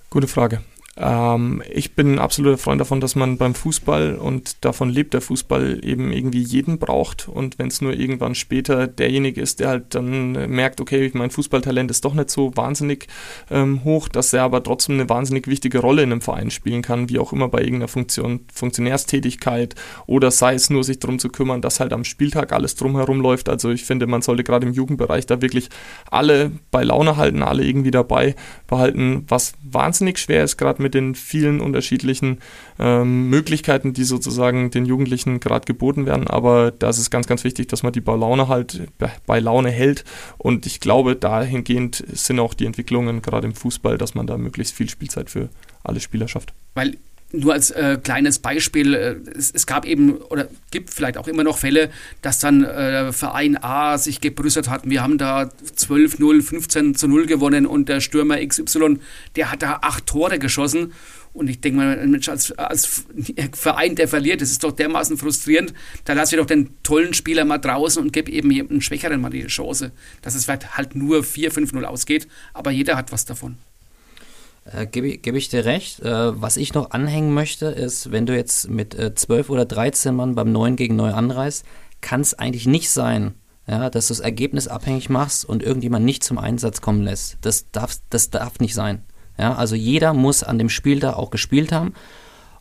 Gute 0.08 0.26
Frage. 0.26 0.62
Ähm, 1.00 1.62
ich 1.72 1.94
bin 1.94 2.14
ein 2.14 2.18
absoluter 2.18 2.58
Freund 2.58 2.80
davon, 2.80 3.00
dass 3.00 3.16
man 3.16 3.38
beim 3.38 3.54
Fußball 3.54 4.16
und 4.16 4.64
davon 4.64 4.90
lebt 4.90 5.14
der 5.14 5.22
Fußball 5.22 5.80
eben 5.82 6.12
irgendwie 6.12 6.42
jeden 6.42 6.78
braucht 6.78 7.26
und 7.26 7.58
wenn 7.58 7.68
es 7.68 7.80
nur 7.80 7.94
irgendwann 7.94 8.34
später 8.34 8.86
derjenige 8.86 9.40
ist, 9.40 9.60
der 9.60 9.68
halt 9.68 9.94
dann 9.94 10.32
merkt, 10.50 10.78
okay, 10.80 11.10
mein 11.14 11.30
Fußballtalent 11.30 11.90
ist 11.90 12.04
doch 12.04 12.12
nicht 12.12 12.28
so 12.28 12.54
wahnsinnig 12.54 13.08
ähm, 13.50 13.82
hoch, 13.84 14.08
dass 14.08 14.34
er 14.34 14.42
aber 14.42 14.62
trotzdem 14.62 14.96
eine 14.96 15.08
wahnsinnig 15.08 15.46
wichtige 15.46 15.78
Rolle 15.78 16.02
in 16.02 16.12
einem 16.12 16.20
Verein 16.20 16.50
spielen 16.50 16.82
kann, 16.82 17.08
wie 17.08 17.18
auch 17.18 17.32
immer 17.32 17.48
bei 17.48 17.60
irgendeiner 17.60 17.88
Funktion, 17.88 18.40
Funktionärstätigkeit 18.52 19.74
oder 20.06 20.30
sei 20.30 20.54
es 20.54 20.68
nur 20.68 20.84
sich 20.84 20.98
darum 20.98 21.18
zu 21.18 21.30
kümmern, 21.30 21.62
dass 21.62 21.80
halt 21.80 21.94
am 21.94 22.04
Spieltag 22.04 22.52
alles 22.52 22.74
drumherum 22.74 23.22
läuft. 23.22 23.48
Also 23.48 23.70
ich 23.70 23.84
finde, 23.84 24.06
man 24.06 24.20
sollte 24.20 24.44
gerade 24.44 24.66
im 24.66 24.74
Jugendbereich 24.74 25.24
da 25.24 25.40
wirklich 25.40 25.70
alle 26.10 26.52
bei 26.70 26.84
Laune 26.84 27.16
halten, 27.16 27.42
alle 27.42 27.64
irgendwie 27.64 27.90
dabei 27.90 28.34
behalten, 28.66 29.24
was 29.28 29.54
wahnsinnig 29.62 30.18
schwer 30.18 30.44
ist, 30.44 30.58
gerade 30.58 30.82
mit 30.82 30.89
den 30.90 31.14
vielen 31.14 31.60
unterschiedlichen 31.60 32.38
ähm, 32.78 33.28
Möglichkeiten, 33.28 33.92
die 33.92 34.04
sozusagen 34.04 34.70
den 34.70 34.86
Jugendlichen 34.86 35.40
gerade 35.40 35.64
geboten 35.64 36.06
werden. 36.06 36.26
Aber 36.26 36.70
da 36.70 36.90
ist 36.90 36.98
es 36.98 37.10
ganz, 37.10 37.26
ganz 37.26 37.44
wichtig, 37.44 37.68
dass 37.68 37.82
man 37.82 37.92
die 37.92 38.00
bei 38.00 38.14
Laune 38.14 38.48
halt 38.48 38.88
bei 39.26 39.40
Laune 39.40 39.70
hält. 39.70 40.04
Und 40.38 40.66
ich 40.66 40.80
glaube, 40.80 41.16
dahingehend 41.16 42.04
sind 42.12 42.40
auch 42.40 42.54
die 42.54 42.66
Entwicklungen 42.66 43.22
gerade 43.22 43.46
im 43.46 43.54
Fußball, 43.54 43.98
dass 43.98 44.14
man 44.14 44.26
da 44.26 44.36
möglichst 44.36 44.74
viel 44.74 44.88
Spielzeit 44.88 45.30
für 45.30 45.48
alle 45.82 46.00
Spieler 46.00 46.28
schafft. 46.28 46.52
Weil 46.74 46.96
nur 47.32 47.52
als 47.52 47.70
äh, 47.70 47.98
kleines 48.02 48.38
Beispiel, 48.38 48.94
äh, 48.94 49.16
es, 49.36 49.50
es, 49.50 49.66
gab 49.66 49.86
eben 49.86 50.16
oder 50.16 50.48
gibt 50.70 50.92
vielleicht 50.92 51.16
auch 51.16 51.28
immer 51.28 51.44
noch 51.44 51.58
Fälle, 51.58 51.90
dass 52.22 52.38
dann 52.38 52.64
äh, 52.64 53.12
Verein 53.12 53.56
A 53.62 53.98
sich 53.98 54.20
gebrüstet 54.20 54.68
hat, 54.68 54.88
wir 54.88 55.02
haben 55.02 55.18
da 55.18 55.50
12-0, 55.76 56.42
15 56.42 56.94
zu 56.94 57.08
0 57.08 57.26
gewonnen 57.26 57.66
und 57.66 57.88
der 57.88 58.00
Stürmer 58.00 58.44
XY, 58.44 58.98
der 59.36 59.50
hat 59.52 59.62
da 59.62 59.78
acht 59.82 60.06
Tore 60.06 60.38
geschossen. 60.38 60.92
Und 61.32 61.48
ich 61.48 61.60
denke 61.60 61.78
mal, 61.78 62.06
Mensch, 62.08 62.28
als, 62.28 62.50
als 62.58 63.04
Verein, 63.52 63.94
der 63.94 64.08
verliert, 64.08 64.40
das 64.40 64.50
ist 64.50 64.64
doch 64.64 64.72
dermaßen 64.72 65.16
frustrierend. 65.16 65.72
Da 66.04 66.14
lasse 66.14 66.34
ich 66.34 66.40
doch 66.40 66.46
den 66.46 66.70
tollen 66.82 67.14
Spieler 67.14 67.44
mal 67.44 67.58
draußen 67.58 68.02
und 68.02 68.12
gebe 68.12 68.32
eben 68.32 68.50
einen 68.50 68.82
Schwächeren 68.82 69.20
mal 69.20 69.30
die 69.30 69.46
Chance, 69.46 69.92
dass 70.22 70.34
es 70.34 70.48
halt 70.48 70.96
nur 70.96 71.20
4-5-0 71.20 71.84
ausgeht. 71.84 72.26
Aber 72.52 72.72
jeder 72.72 72.96
hat 72.96 73.12
was 73.12 73.26
davon. 73.26 73.58
Äh, 74.64 74.86
Gebe 74.86 75.18
geb 75.18 75.34
ich 75.34 75.48
dir 75.48 75.64
recht. 75.64 76.00
Äh, 76.00 76.40
was 76.40 76.56
ich 76.56 76.74
noch 76.74 76.90
anhängen 76.90 77.34
möchte, 77.34 77.66
ist, 77.66 78.12
wenn 78.12 78.26
du 78.26 78.36
jetzt 78.36 78.68
mit 78.68 78.94
äh, 78.94 79.14
12 79.14 79.50
oder 79.50 79.64
13 79.64 80.14
Mann 80.14 80.34
beim 80.34 80.52
9 80.52 80.76
gegen 80.76 80.96
9 80.96 81.12
anreist, 81.12 81.64
kann 82.00 82.20
es 82.20 82.34
eigentlich 82.34 82.66
nicht 82.66 82.90
sein, 82.90 83.34
ja, 83.66 83.90
dass 83.90 84.08
du 84.08 84.12
das 84.12 84.20
Ergebnis 84.20 84.68
abhängig 84.68 85.10
machst 85.10 85.44
und 85.44 85.62
irgendjemand 85.62 86.04
nicht 86.04 86.24
zum 86.24 86.38
Einsatz 86.38 86.80
kommen 86.80 87.02
lässt. 87.02 87.38
Das 87.42 87.70
darf, 87.70 87.96
das 88.10 88.30
darf 88.30 88.58
nicht 88.60 88.74
sein. 88.74 89.04
Ja, 89.38 89.54
also 89.54 89.74
jeder 89.74 90.12
muss 90.12 90.42
an 90.42 90.58
dem 90.58 90.68
Spiel 90.68 91.00
da 91.00 91.14
auch 91.14 91.30
gespielt 91.30 91.72
haben. 91.72 91.94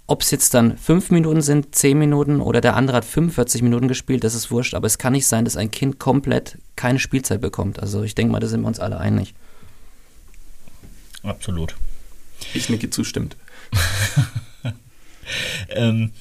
Ob 0.08 0.24
es 0.24 0.32
jetzt 0.32 0.54
dann 0.54 0.78
5 0.78 1.12
Minuten 1.12 1.42
sind, 1.42 1.76
10 1.76 1.98
Minuten 1.98 2.42
oder 2.42 2.62
der 2.62 2.76
andere 2.76 2.98
hat 2.98 3.06
45 3.06 3.62
Minuten 3.62 3.88
gespielt, 3.88 4.24
das 4.24 4.34
ist 4.34 4.50
wurscht. 4.50 4.74
Aber 4.74 4.88
es 4.88 4.98
kann 4.98 5.14
nicht 5.14 5.28
sein, 5.28 5.46
dass 5.46 5.58
ein 5.58 5.72
Kind 5.72 6.00
komplett 6.00 6.58
keine 6.76 7.00
Spielzeit 7.00 7.42
bekommt. 7.42 7.80
Also 7.80 8.04
ich 8.04 8.16
denke 8.16 8.32
mal, 8.32 8.40
da 8.40 8.48
sind 8.48 8.62
wir 8.62 8.68
uns 8.68 8.80
alle 8.80 8.98
einig. 8.98 9.36
Absolut. 11.22 11.76
Ich 12.54 12.70
nicke 12.70 12.90
zustimmend. 12.90 13.36
ähm, 15.70 16.12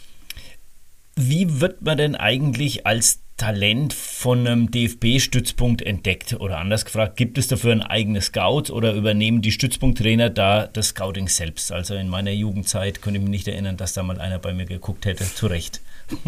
wie 1.16 1.60
wird 1.60 1.82
man 1.82 1.98
denn 1.98 2.14
eigentlich 2.14 2.86
als 2.86 3.20
Talent 3.36 3.94
von 3.94 4.46
einem 4.46 4.70
DFB-Stützpunkt 4.70 5.82
entdeckt? 5.82 6.34
Oder 6.34 6.58
anders 6.58 6.84
gefragt, 6.84 7.16
gibt 7.16 7.38
es 7.38 7.48
dafür 7.48 7.72
ein 7.72 7.82
eigenes 7.82 8.26
Scout 8.26 8.70
oder 8.70 8.92
übernehmen 8.92 9.42
die 9.42 9.52
Stützpunkttrainer 9.52 10.28
da 10.28 10.66
das 10.66 10.88
Scouting 10.88 11.28
selbst? 11.28 11.72
Also 11.72 11.94
in 11.94 12.08
meiner 12.08 12.32
Jugendzeit 12.32 13.00
könnte 13.00 13.18
ich 13.18 13.22
mich 13.22 13.30
nicht 13.30 13.48
erinnern, 13.48 13.76
dass 13.76 13.94
da 13.94 14.02
mal 14.02 14.20
einer 14.20 14.38
bei 14.38 14.52
mir 14.52 14.66
geguckt 14.66 15.06
hätte. 15.06 15.24
Zu 15.24 15.46
Recht. 15.46 15.80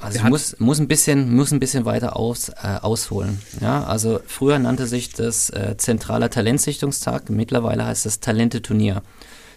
Also 0.00 0.18
ich 0.18 0.24
muss, 0.24 0.58
muss, 0.58 0.78
ein 0.78 0.88
bisschen, 0.88 1.34
muss 1.34 1.52
ein 1.52 1.60
bisschen 1.60 1.84
weiter 1.84 2.16
aus, 2.16 2.48
äh, 2.48 2.78
ausholen. 2.80 3.40
Ja, 3.60 3.84
also 3.84 4.20
früher 4.26 4.58
nannte 4.58 4.86
sich 4.86 5.12
das 5.12 5.50
äh, 5.50 5.76
Zentraler 5.76 6.30
Talentsichtungstag, 6.30 7.30
mittlerweile 7.30 7.86
heißt 7.86 8.06
das 8.06 8.20
Talente-Turnier. 8.20 9.02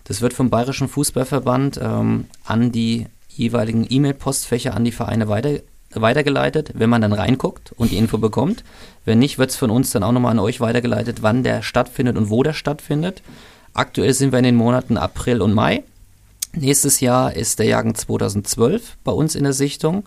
Das 0.06 0.22
wird 0.22 0.34
vom 0.34 0.50
Bayerischen 0.50 0.88
Fußballverband 0.88 1.80
ähm, 1.82 2.26
an 2.44 2.72
die 2.72 3.08
jeweiligen 3.28 3.86
E-Mail-Postfächer 3.90 4.74
an 4.74 4.84
die 4.84 4.92
Vereine 4.92 5.28
weiter, 5.28 5.60
weitergeleitet, 5.94 6.72
wenn 6.76 6.90
man 6.90 7.02
dann 7.02 7.14
reinguckt 7.14 7.72
und 7.74 7.92
die 7.92 7.98
Info 7.98 8.18
bekommt. 8.18 8.64
Wenn 9.06 9.20
nicht, 9.20 9.38
wird 9.38 9.52
es 9.52 9.56
von 9.56 9.70
uns 9.70 9.92
dann 9.92 10.04
auch 10.04 10.12
nochmal 10.12 10.32
an 10.32 10.40
euch 10.40 10.60
weitergeleitet, 10.60 11.22
wann 11.22 11.44
der 11.44 11.62
stattfindet 11.62 12.18
und 12.18 12.30
wo 12.30 12.44
der 12.44 12.54
stattfindet. 12.54 13.22
Aktuell 13.74 14.14
sind 14.14 14.32
wir 14.32 14.40
in 14.40 14.46
den 14.46 14.56
Monaten 14.56 14.98
April 14.98 15.42
und 15.42 15.54
Mai. 15.54 15.84
Nächstes 16.60 17.00
Jahr 17.00 17.36
ist 17.36 17.60
der 17.60 17.68
Jahrgang 17.68 17.96
2012 17.96 18.98
bei 19.06 19.14
uns 19.14 19.36
in 19.36 19.44
der 19.44 19.54
Sichtung. 19.54 20.04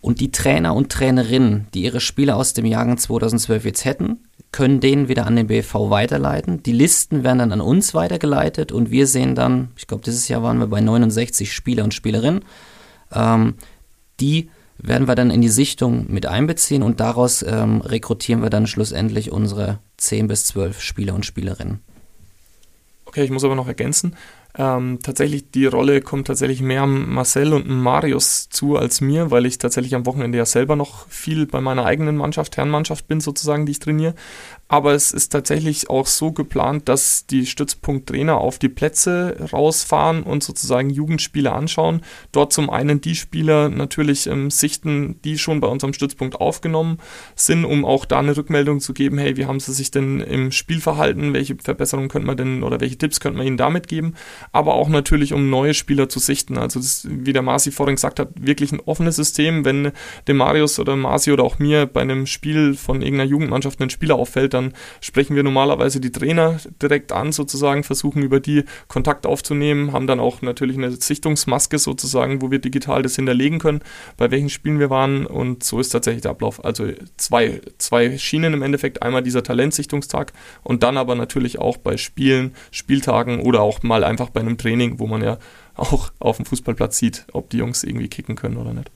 Und 0.00 0.20
die 0.20 0.30
Trainer 0.30 0.74
und 0.74 0.92
Trainerinnen, 0.92 1.66
die 1.74 1.82
ihre 1.82 2.00
Spieler 2.00 2.36
aus 2.36 2.52
dem 2.52 2.64
Jahrgang 2.64 2.96
2012 2.98 3.64
jetzt 3.64 3.84
hätten, 3.84 4.20
können 4.52 4.78
den 4.78 5.08
wieder 5.08 5.26
an 5.26 5.34
den 5.34 5.48
BFV 5.48 5.90
weiterleiten. 5.90 6.62
Die 6.62 6.72
Listen 6.72 7.24
werden 7.24 7.38
dann 7.38 7.52
an 7.52 7.60
uns 7.60 7.92
weitergeleitet 7.92 8.70
und 8.70 8.90
wir 8.90 9.08
sehen 9.08 9.34
dann, 9.34 9.70
ich 9.76 9.88
glaube, 9.88 10.04
dieses 10.04 10.28
Jahr 10.28 10.42
waren 10.44 10.58
wir 10.58 10.68
bei 10.68 10.80
69 10.80 11.52
Spieler 11.52 11.82
und 11.82 11.94
Spielerinnen. 11.94 12.44
Ähm, 13.12 13.54
die 14.20 14.50
werden 14.78 15.08
wir 15.08 15.16
dann 15.16 15.30
in 15.30 15.40
die 15.40 15.48
Sichtung 15.48 16.06
mit 16.08 16.26
einbeziehen 16.26 16.84
und 16.84 17.00
daraus 17.00 17.42
ähm, 17.42 17.80
rekrutieren 17.80 18.42
wir 18.42 18.50
dann 18.50 18.68
schlussendlich 18.68 19.32
unsere 19.32 19.80
10 19.96 20.28
bis 20.28 20.44
12 20.46 20.80
Spieler 20.80 21.14
und 21.14 21.26
Spielerinnen. 21.26 21.80
Okay, 23.06 23.24
ich 23.24 23.30
muss 23.30 23.44
aber 23.44 23.54
noch 23.54 23.68
ergänzen. 23.68 24.16
Ähm, 24.56 25.00
tatsächlich, 25.02 25.50
die 25.50 25.66
Rolle 25.66 26.00
kommt 26.00 26.28
tatsächlich 26.28 26.60
mehr 26.60 26.86
Marcel 26.86 27.52
und 27.52 27.68
Marius 27.68 28.48
zu 28.48 28.76
als 28.76 29.00
mir, 29.00 29.32
weil 29.32 29.46
ich 29.46 29.58
tatsächlich 29.58 29.96
am 29.96 30.06
Wochenende 30.06 30.38
ja 30.38 30.46
selber 30.46 30.76
noch 30.76 31.08
viel 31.08 31.46
bei 31.46 31.60
meiner 31.60 31.84
eigenen 31.84 32.16
Mannschaft, 32.16 32.56
Herrenmannschaft 32.56 33.08
bin 33.08 33.20
sozusagen, 33.20 33.66
die 33.66 33.72
ich 33.72 33.80
trainiere. 33.80 34.14
Aber 34.66 34.94
es 34.94 35.12
ist 35.12 35.28
tatsächlich 35.28 35.90
auch 35.90 36.06
so 36.06 36.32
geplant, 36.32 36.88
dass 36.88 37.26
die 37.26 37.44
Stützpunkttrainer 37.44 38.38
auf 38.38 38.58
die 38.58 38.70
Plätze 38.70 39.36
rausfahren 39.52 40.22
und 40.22 40.42
sozusagen 40.42 40.88
Jugendspiele 40.88 41.52
anschauen. 41.52 42.00
Dort 42.32 42.52
zum 42.52 42.70
einen 42.70 43.00
die 43.00 43.14
Spieler 43.14 43.68
natürlich 43.68 44.26
ähm, 44.26 44.50
sichten, 44.50 45.20
die 45.22 45.38
schon 45.38 45.60
bei 45.60 45.68
unserem 45.68 45.92
Stützpunkt 45.92 46.36
aufgenommen 46.36 46.98
sind, 47.34 47.66
um 47.66 47.84
auch 47.84 48.06
da 48.06 48.20
eine 48.20 48.36
Rückmeldung 48.36 48.80
zu 48.80 48.94
geben, 48.94 49.18
hey, 49.18 49.36
wie 49.36 49.44
haben 49.44 49.60
sie 49.60 49.72
sich 49.74 49.90
denn 49.90 50.20
im 50.20 50.50
Spielverhalten, 50.50 51.34
welche 51.34 51.56
Verbesserungen 51.56 52.08
könnte 52.08 52.26
man 52.26 52.36
denn 52.38 52.62
oder 52.62 52.80
welche 52.80 52.96
Tipps 52.96 53.20
könnte 53.20 53.38
man 53.38 53.46
ihnen 53.46 53.58
damit 53.58 53.86
geben. 53.86 54.14
aber 54.52 54.74
auch 54.74 54.88
natürlich, 54.88 55.32
um 55.34 55.50
neue 55.50 55.74
Spieler 55.74 56.08
zu 56.08 56.18
sichten. 56.18 56.56
Also 56.56 56.80
das, 56.80 57.06
wie 57.08 57.32
der 57.32 57.42
Marci 57.42 57.70
vorhin 57.70 57.96
gesagt 57.96 58.18
hat, 58.18 58.30
wirklich 58.36 58.72
ein 58.72 58.80
offenes 58.80 59.16
System. 59.16 59.64
Wenn 59.64 59.92
dem 60.26 60.38
Marius 60.38 60.78
oder 60.78 60.96
Marci 60.96 61.32
oder 61.32 61.44
auch 61.44 61.58
mir 61.58 61.86
bei 61.86 62.00
einem 62.00 62.26
Spiel 62.26 62.74
von 62.74 63.02
irgendeiner 63.02 63.28
Jugendmannschaft 63.28 63.80
ein 63.80 63.90
Spieler 63.90 64.16
auffällt, 64.16 64.53
dann 64.54 64.72
sprechen 65.00 65.36
wir 65.36 65.42
normalerweise 65.42 66.00
die 66.00 66.12
Trainer 66.12 66.58
direkt 66.80 67.12
an, 67.12 67.32
sozusagen, 67.32 67.84
versuchen 67.84 68.22
über 68.22 68.40
die 68.40 68.64
Kontakt 68.88 69.26
aufzunehmen, 69.26 69.92
haben 69.92 70.06
dann 70.06 70.20
auch 70.20 70.42
natürlich 70.42 70.78
eine 70.78 70.90
Sichtungsmaske 70.92 71.78
sozusagen, 71.78 72.40
wo 72.40 72.50
wir 72.50 72.58
digital 72.58 73.02
das 73.02 73.16
hinterlegen 73.16 73.58
können, 73.58 73.80
bei 74.16 74.30
welchen 74.30 74.48
Spielen 74.48 74.78
wir 74.78 74.90
waren 74.90 75.26
und 75.26 75.64
so 75.64 75.80
ist 75.80 75.90
tatsächlich 75.90 76.22
der 76.22 76.30
Ablauf. 76.30 76.64
Also 76.64 76.88
zwei, 77.16 77.60
zwei 77.78 78.16
Schienen 78.16 78.54
im 78.54 78.62
Endeffekt, 78.62 79.02
einmal 79.02 79.22
dieser 79.22 79.42
Talentsichtungstag 79.42 80.32
und 80.62 80.82
dann 80.82 80.96
aber 80.96 81.14
natürlich 81.14 81.58
auch 81.58 81.76
bei 81.76 81.96
Spielen, 81.96 82.54
Spieltagen 82.70 83.40
oder 83.40 83.60
auch 83.60 83.82
mal 83.82 84.04
einfach 84.04 84.30
bei 84.30 84.40
einem 84.40 84.56
Training, 84.56 84.98
wo 84.98 85.06
man 85.06 85.22
ja 85.22 85.38
auch 85.74 86.12
auf 86.20 86.36
dem 86.36 86.46
Fußballplatz 86.46 86.98
sieht, 86.98 87.26
ob 87.32 87.50
die 87.50 87.58
Jungs 87.58 87.82
irgendwie 87.82 88.08
kicken 88.08 88.36
können 88.36 88.56
oder 88.56 88.72
nicht. 88.72 88.90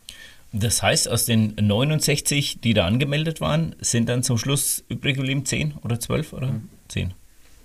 Das 0.52 0.82
heißt, 0.82 1.08
aus 1.08 1.26
den 1.26 1.54
69, 1.60 2.60
die 2.60 2.72
da 2.74 2.86
angemeldet 2.86 3.40
waren, 3.40 3.74
sind 3.80 4.08
dann 4.08 4.22
zum 4.22 4.38
Schluss 4.38 4.82
übrig 4.88 5.16
geblieben 5.16 5.44
10 5.44 5.74
oder 5.82 6.00
12 6.00 6.32
oder 6.32 6.54
10? 6.88 7.12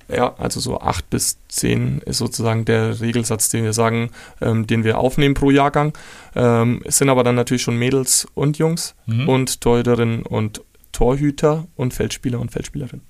Ja, 0.09 0.35
also 0.35 0.59
so 0.59 0.81
8 0.81 1.09
bis 1.09 1.37
10 1.47 1.99
ist 1.99 2.17
sozusagen 2.17 2.65
der 2.65 2.99
Regelsatz, 2.99 3.49
den 3.49 3.63
wir 3.63 3.73
sagen, 3.73 4.11
ähm, 4.41 4.67
den 4.67 4.83
wir 4.83 4.97
aufnehmen 4.97 5.33
pro 5.33 5.49
Jahrgang. 5.49 5.93
Ähm, 6.35 6.81
es 6.83 6.97
sind 6.97 7.09
aber 7.09 7.23
dann 7.23 7.35
natürlich 7.35 7.61
schon 7.61 7.77
Mädels 7.77 8.27
und 8.33 8.57
Jungs 8.57 8.95
mhm. 9.05 9.29
und 9.29 9.61
Torhüterinnen 9.61 10.23
und 10.23 10.61
Torhüter 10.91 11.67
und 11.75 11.93
Feldspieler 11.93 12.39
und 12.39 12.51
Feldspielerinnen. 12.51 13.05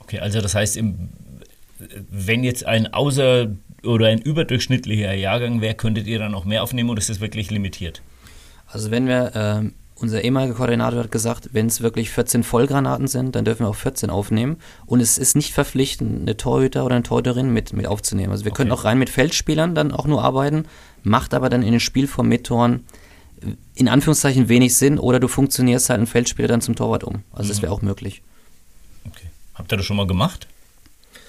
Okay, 0.00 0.20
also 0.20 0.40
das 0.40 0.54
heißt, 0.54 0.78
im, 0.78 1.10
wenn 2.10 2.44
jetzt 2.44 2.64
ein 2.64 2.88
außer- 2.88 3.54
oder 3.84 4.06
ein 4.06 4.20
überdurchschnittlicher 4.20 5.12
Jahrgang 5.14 5.60
wäre, 5.60 5.74
könntet 5.74 6.06
ihr 6.06 6.18
dann 6.18 6.34
auch 6.34 6.46
mehr 6.46 6.62
aufnehmen 6.62 6.90
oder 6.90 6.98
ist 6.98 7.10
das 7.10 7.20
wirklich 7.20 7.50
limitiert? 7.50 8.02
Also 8.70 8.90
wenn 8.90 9.06
wir, 9.06 9.34
äh, 9.34 9.70
unser 9.94 10.22
ehemaliger 10.22 10.54
Koordinator 10.54 11.02
hat 11.02 11.10
gesagt, 11.10 11.50
wenn 11.52 11.66
es 11.66 11.80
wirklich 11.80 12.10
14 12.10 12.44
Vollgranaten 12.44 13.08
sind, 13.08 13.34
dann 13.34 13.44
dürfen 13.44 13.64
wir 13.64 13.68
auch 13.68 13.74
14 13.74 14.10
aufnehmen. 14.10 14.58
Und 14.86 15.00
es 15.00 15.18
ist 15.18 15.34
nicht 15.34 15.52
verpflichtend, 15.52 16.22
eine 16.22 16.36
Torhüter 16.36 16.84
oder 16.84 16.94
eine 16.94 17.02
Torhüterin 17.02 17.52
mit, 17.52 17.72
mit 17.72 17.86
aufzunehmen. 17.86 18.30
Also 18.30 18.44
wir 18.44 18.52
okay. 18.52 18.58
können 18.58 18.72
auch 18.72 18.84
rein 18.84 18.98
mit 18.98 19.10
Feldspielern 19.10 19.74
dann 19.74 19.92
auch 19.92 20.06
nur 20.06 20.22
arbeiten, 20.22 20.66
macht 21.02 21.34
aber 21.34 21.48
dann 21.48 21.62
in 21.62 21.72
den 21.72 21.80
Spielform 21.80 22.28
mit 22.28 22.44
Toren 22.44 22.84
in 23.74 23.88
Anführungszeichen 23.88 24.48
wenig 24.48 24.76
Sinn 24.76 24.98
oder 24.98 25.20
du 25.20 25.28
funktionierst 25.28 25.90
halt 25.90 25.98
einen 25.98 26.06
Feldspieler 26.06 26.48
dann 26.48 26.60
zum 26.60 26.74
Torwart 26.74 27.04
um. 27.04 27.22
Also 27.32 27.44
mhm. 27.44 27.48
das 27.48 27.62
wäre 27.62 27.72
auch 27.72 27.82
möglich. 27.82 28.22
Okay. 29.06 29.26
Habt 29.54 29.72
ihr 29.72 29.76
das 29.76 29.86
schon 29.86 29.96
mal 29.96 30.06
gemacht? 30.06 30.48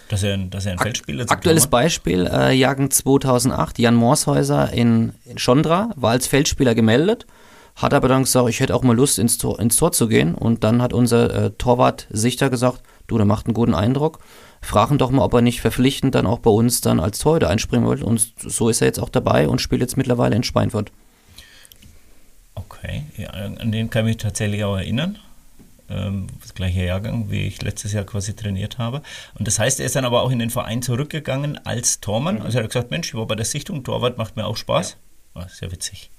Dass 0.09 0.23
er, 0.23 0.37
dass 0.37 0.65
er 0.65 0.73
ein 0.73 0.79
Feldspieler 0.79 1.25
Aktuelles 1.29 1.63
Torwart? 1.63 1.83
Beispiel, 1.83 2.27
äh, 2.33 2.51
Jagen 2.51 2.89
2008, 2.89 3.77
Jan 3.77 3.93
Morshäuser 3.93 4.73
in, 4.73 5.13
in 5.23 5.37
Schondra 5.37 5.91
war 5.95 6.11
als 6.11 6.25
Feldspieler 6.25 6.73
gemeldet, 6.73 7.27
hat 7.75 7.93
aber 7.93 8.07
dann 8.07 8.23
gesagt, 8.23 8.49
ich 8.49 8.59
hätte 8.59 8.73
auch 8.75 8.81
mal 8.81 8.95
Lust 8.95 9.19
ins 9.19 9.37
Tor, 9.37 9.59
ins 9.59 9.77
Tor 9.77 9.91
zu 9.91 10.07
gehen 10.07 10.33
und 10.33 10.63
dann 10.63 10.81
hat 10.81 10.93
unser 10.93 11.45
äh, 11.45 11.51
Torwart 11.51 12.07
Sichter 12.09 12.49
gesagt, 12.49 12.81
du, 13.05 13.17
der 13.17 13.27
macht 13.27 13.45
einen 13.45 13.53
guten 13.53 13.75
Eindruck, 13.75 14.17
fragen 14.61 14.97
doch 14.97 15.11
mal, 15.11 15.23
ob 15.23 15.33
er 15.35 15.41
nicht 15.41 15.61
verpflichtend 15.61 16.15
dann 16.15 16.25
auch 16.25 16.39
bei 16.39 16.49
uns 16.49 16.81
dann 16.81 16.99
als 16.99 17.19
Torhüter 17.19 17.49
einspringen 17.49 17.85
wollte 17.85 18.03
und 18.03 18.33
so 18.39 18.67
ist 18.69 18.81
er 18.81 18.87
jetzt 18.87 18.99
auch 18.99 19.09
dabei 19.09 19.47
und 19.47 19.61
spielt 19.61 19.81
jetzt 19.81 19.95
mittlerweile 19.95 20.35
in 20.35 20.41
Schweinfurt. 20.43 20.91
Okay, 22.55 23.03
ja, 23.15 23.29
an 23.29 23.71
den 23.71 23.91
kann 23.91 24.05
ich 24.07 24.15
mich 24.15 24.17
tatsächlich 24.17 24.63
auch 24.63 24.75
erinnern. 24.75 25.19
Ähm, 25.89 26.27
das 26.41 26.53
gleiche 26.53 26.83
Jahrgang, 26.83 27.29
wie 27.29 27.47
ich 27.47 27.61
letztes 27.61 27.93
Jahr 27.93 28.03
quasi 28.03 28.35
trainiert 28.35 28.77
habe. 28.77 29.01
Und 29.37 29.47
das 29.47 29.59
heißt, 29.59 29.79
er 29.79 29.85
ist 29.85 29.95
dann 29.95 30.05
aber 30.05 30.23
auch 30.23 30.31
in 30.31 30.39
den 30.39 30.49
Verein 30.49 30.81
zurückgegangen 30.81 31.57
als 31.65 31.99
Tormann. 31.99 32.35
Mhm. 32.35 32.41
Also 32.43 32.59
er 32.59 32.63
hat 32.63 32.71
gesagt, 32.71 32.91
Mensch, 32.91 33.09
ich 33.09 33.15
war 33.15 33.25
bei 33.25 33.35
der 33.35 33.45
Sichtung, 33.45 33.83
Torwart 33.83 34.17
macht 34.17 34.35
mir 34.35 34.45
auch 34.45 34.57
Spaß. 34.57 34.97
Ja. 35.35 35.41
Oh, 35.41 35.45
sehr 35.49 35.71
witzig. 35.71 36.09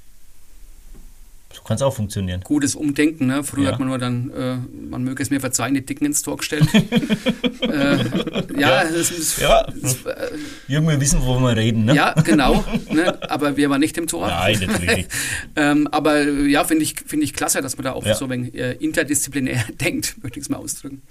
So 1.52 1.62
kann 1.62 1.74
es 1.74 1.82
auch 1.82 1.92
funktionieren. 1.92 2.42
Gutes 2.44 2.76
Umdenken. 2.76 3.26
Ne? 3.26 3.42
Früher 3.42 3.64
ja. 3.64 3.72
hat 3.72 3.80
man 3.80 3.88
nur 3.88 3.98
dann, 3.98 4.30
äh, 4.30 4.56
man 4.88 5.02
möge 5.02 5.20
es 5.20 5.30
mir 5.30 5.40
verzeihen, 5.40 5.74
die 5.74 5.84
Dicken 5.84 6.04
ins 6.04 6.22
Tor 6.22 6.36
gestellt. 6.36 6.68
äh, 7.62 7.96
ja, 8.56 8.84
ja. 8.84 8.84
Das 8.84 9.10
ist, 9.10 9.40
ja. 9.40 9.66
Das, 9.82 10.06
äh, 10.06 10.30
Irgendwie 10.68 11.00
wissen, 11.00 11.20
wo 11.24 11.40
wir 11.40 11.56
reden. 11.56 11.86
Ne? 11.86 11.94
Ja, 11.94 12.12
genau. 12.12 12.64
Ne? 12.90 13.18
Aber 13.30 13.56
wir 13.56 13.70
waren 13.70 13.80
nicht 13.80 13.96
im 13.98 14.06
Tor. 14.06 14.26
Nein, 14.26 14.58
natürlich. 14.66 15.06
ähm, 15.56 15.86
aber 15.92 16.22
ja, 16.22 16.64
finde 16.64 16.82
ich, 16.82 16.96
find 17.06 17.22
ich 17.22 17.34
klasse, 17.34 17.62
dass 17.62 17.76
man 17.76 17.84
da 17.84 17.92
auch 17.92 18.04
ja. 18.04 18.14
so 18.14 18.24
ein 18.24 18.30
wenig 18.30 18.54
äh, 18.54 18.72
interdisziplinär 18.72 19.64
denkt, 19.80 20.16
möchte 20.22 20.38
ich 20.40 20.44
es 20.44 20.48
mal 20.48 20.56
ausdrücken. 20.56 21.02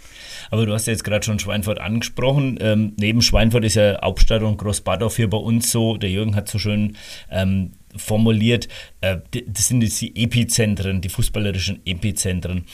Aber 0.51 0.65
du 0.65 0.73
hast 0.73 0.87
ja 0.87 0.93
jetzt 0.93 1.03
gerade 1.03 1.23
schon 1.23 1.39
Schweinfurt 1.39 1.79
angesprochen. 1.79 2.57
Ähm, 2.61 2.93
neben 2.97 3.21
Schweinfurt 3.21 3.63
ist 3.63 3.75
ja 3.75 4.01
Hauptstadt 4.01 4.41
und 4.41 4.57
Großbadorf 4.57 5.15
hier 5.15 5.29
bei 5.29 5.37
uns 5.37 5.71
so. 5.71 5.97
Der 5.97 6.09
Jürgen 6.09 6.35
hat 6.35 6.49
so 6.49 6.59
schön 6.59 6.97
ähm, 7.29 7.71
formuliert, 7.95 8.67
äh, 9.01 9.17
das 9.47 9.67
sind 9.67 9.81
jetzt 9.81 9.99
die 10.01 10.15
Epizentren, 10.15 11.01
die 11.01 11.09
fußballerischen 11.09 11.81
Epizentren. 11.85 12.65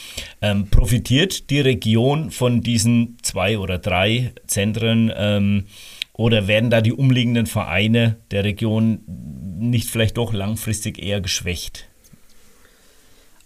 Ähm, 0.42 0.68
profitiert 0.68 1.50
die 1.50 1.62
Region 1.62 2.32
von 2.32 2.62
diesen 2.62 3.18
zwei 3.22 3.58
oder 3.58 3.78
drei 3.78 4.34
Zentren 4.48 5.12
ähm, 5.16 5.66
oder 6.14 6.48
werden 6.48 6.70
da 6.70 6.82
die 6.82 6.94
umliegenden 6.94 7.46
Vereine 7.46 8.18
der 8.32 8.44
Region 8.44 9.02
nicht 9.60 9.90
vielleicht 9.90 10.18
doch 10.18 10.34
langfristig 10.34 11.02
eher 11.02 11.22
geschwächt? 11.22 11.88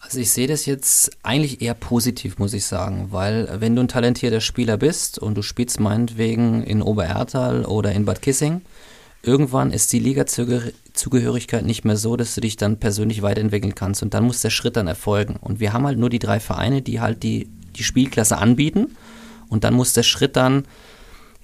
Also 0.02 0.20
ich 0.20 0.32
sehe 0.32 0.48
das 0.48 0.66
jetzt 0.66 1.12
eigentlich 1.24 1.62
eher 1.62 1.74
positiv, 1.74 2.40
muss 2.40 2.54
ich 2.54 2.66
sagen, 2.66 3.10
weil 3.12 3.50
wenn 3.60 3.76
du 3.76 3.82
ein 3.82 3.90
talentierter 3.90 4.40
Spieler 4.40 4.78
bist 4.78 5.20
und 5.20 5.36
du 5.36 5.42
spielst 5.42 5.80
meinetwegen 5.80 6.64
in 6.64 6.82
Oberertal 6.82 7.66
oder 7.66 7.92
in 7.92 8.06
Bad 8.06 8.22
Kissing, 8.22 8.62
irgendwann 9.22 9.72
ist 9.72 9.92
die 9.94 10.00
Liga-Zugehörigkeit 10.00 11.66
nicht 11.66 11.86
mehr 11.86 11.98
so, 11.98 12.16
dass 12.16 12.36
du 12.36 12.42
dich 12.42 12.58
dann 12.58 12.80
persönlich 12.80 13.22
weiterentwickeln 13.22 13.76
kannst 13.76 14.02
und 14.04 14.14
dann 14.14 14.24
muss 14.24 14.42
der 14.42 14.50
Schritt 14.50 14.78
dann 14.78 14.88
erfolgen. 14.88 15.36
Und 15.40 15.60
wir 15.60 15.74
haben 15.74 15.86
halt 15.86 15.98
nur 15.98 16.10
die 16.10 16.20
drei 16.20 16.40
Vereine, 16.40 16.82
die 16.82 17.00
halt 17.00 17.24
die, 17.24 17.50
die 17.76 17.84
Spielklasse 17.84 18.38
anbieten 18.38 18.96
und 19.50 19.64
dann 19.64 19.74
muss 19.74 19.94
der 19.94 20.04
Schritt 20.04 20.36
dann 20.36 20.66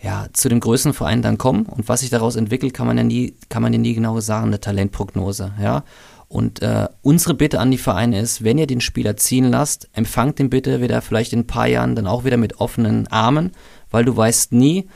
ja, 0.01 0.27
zu 0.33 0.49
dem 0.49 0.59
größten 0.59 0.93
Verein 0.93 1.21
dann 1.21 1.37
kommen 1.37 1.65
und 1.65 1.89
was 1.89 2.01
sich 2.01 2.09
daraus 2.09 2.35
entwickelt, 2.35 2.73
kann 2.73 2.85
man 2.85 2.97
ja 2.97 3.03
nie, 3.03 3.33
kann 3.49 3.63
man 3.63 3.73
ja 3.73 3.79
nie 3.79 3.93
genau 3.93 4.19
sagen, 4.19 4.47
eine 4.47 4.59
Talentprognose, 4.59 5.53
ja. 5.61 5.83
Und 6.27 6.61
äh, 6.61 6.87
unsere 7.01 7.33
Bitte 7.35 7.59
an 7.59 7.71
die 7.71 7.77
Vereine 7.77 8.19
ist, 8.19 8.43
wenn 8.43 8.57
ihr 8.57 8.67
den 8.67 8.81
Spieler 8.81 9.15
ziehen 9.15 9.45
lasst, 9.45 9.89
empfangt 9.93 10.39
den 10.39 10.49
bitte 10.49 10.81
wieder 10.81 11.01
vielleicht 11.01 11.33
in 11.33 11.41
ein 11.41 11.47
paar 11.47 11.67
Jahren 11.67 11.95
dann 11.95 12.07
auch 12.07 12.25
wieder 12.25 12.37
mit 12.37 12.59
offenen 12.59 13.07
Armen, 13.07 13.51
weil 13.91 14.05
du 14.05 14.17
weißt 14.17 14.51
nie, 14.51 14.89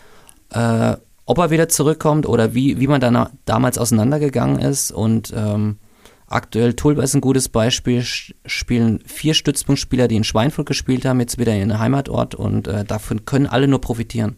äh, 0.50 0.98
ob 1.30 1.38
er 1.38 1.52
wieder 1.52 1.70
zurückkommt 1.70 2.28
oder 2.28 2.56
wie, 2.56 2.80
wie 2.80 2.88
man 2.88 3.00
dann 3.00 3.30
damals 3.46 3.78
auseinandergegangen 3.78 4.58
ist. 4.58 4.92
Und 4.92 5.32
ähm, 5.38 5.78
aktuell 6.26 6.74
Tulba 6.74 7.04
ist 7.04 7.14
ein 7.14 7.22
gutes 7.22 7.50
Beispiel, 7.50 8.02
spielen 8.04 9.00
vier 9.06 9.36
Stützpunktspieler, 9.36 10.08
die 10.08 10.16
in 10.16 10.24
Schweinfurt 10.24 10.66
gespielt 10.66 11.06
haben, 11.06 11.20
jetzt 11.20 11.38
wieder 11.38 11.54
in 11.54 11.70
den 11.70 11.78
Heimatort 11.78 12.34
und 12.34 12.68
äh, 12.68 12.84
davon 12.84 13.26
können 13.26 13.46
alle 13.46 13.68
nur 13.68 13.80
profitieren. 13.80 14.38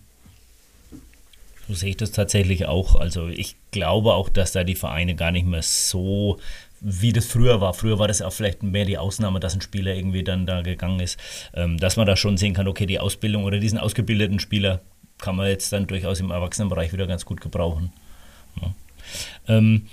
So 1.69 1.75
sehe 1.75 1.91
ich 1.91 1.97
das 1.97 2.11
tatsächlich 2.11 2.65
auch. 2.65 2.97
Also 2.97 3.29
ich 3.29 3.55
glaube 3.71 4.11
auch, 4.13 4.27
dass 4.27 4.51
da 4.51 4.65
die 4.65 4.75
Vereine 4.75 5.15
gar 5.15 5.31
nicht 5.31 5.47
mehr 5.47 5.61
so 5.61 6.39
wie 6.81 7.13
das 7.13 7.25
früher 7.25 7.61
war. 7.61 7.73
Früher 7.73 7.99
war 7.99 8.09
das 8.09 8.21
auch 8.21 8.33
vielleicht 8.33 8.63
mehr 8.63 8.83
die 8.83 8.97
Ausnahme, 8.97 9.39
dass 9.39 9.55
ein 9.55 9.61
Spieler 9.61 9.95
irgendwie 9.95 10.25
dann 10.25 10.45
da 10.45 10.61
gegangen 10.61 10.99
ist, 10.99 11.17
ähm, 11.53 11.77
dass 11.77 11.95
man 11.95 12.05
da 12.05 12.17
schon 12.17 12.35
sehen 12.35 12.53
kann, 12.53 12.67
okay, 12.67 12.85
die 12.85 12.99
Ausbildung 12.99 13.45
oder 13.45 13.59
diesen 13.59 13.77
ausgebildeten 13.77 14.39
Spieler 14.39 14.81
kann 15.21 15.35
man 15.35 15.47
jetzt 15.47 15.71
dann 15.71 15.87
durchaus 15.87 16.19
im 16.19 16.31
Erwachsenenbereich 16.31 16.91
wieder 16.91 17.07
ganz 17.07 17.25
gut 17.25 17.39
gebrauchen. 17.39 17.93
Ja. 18.61 18.75
Ähm, 19.47 19.87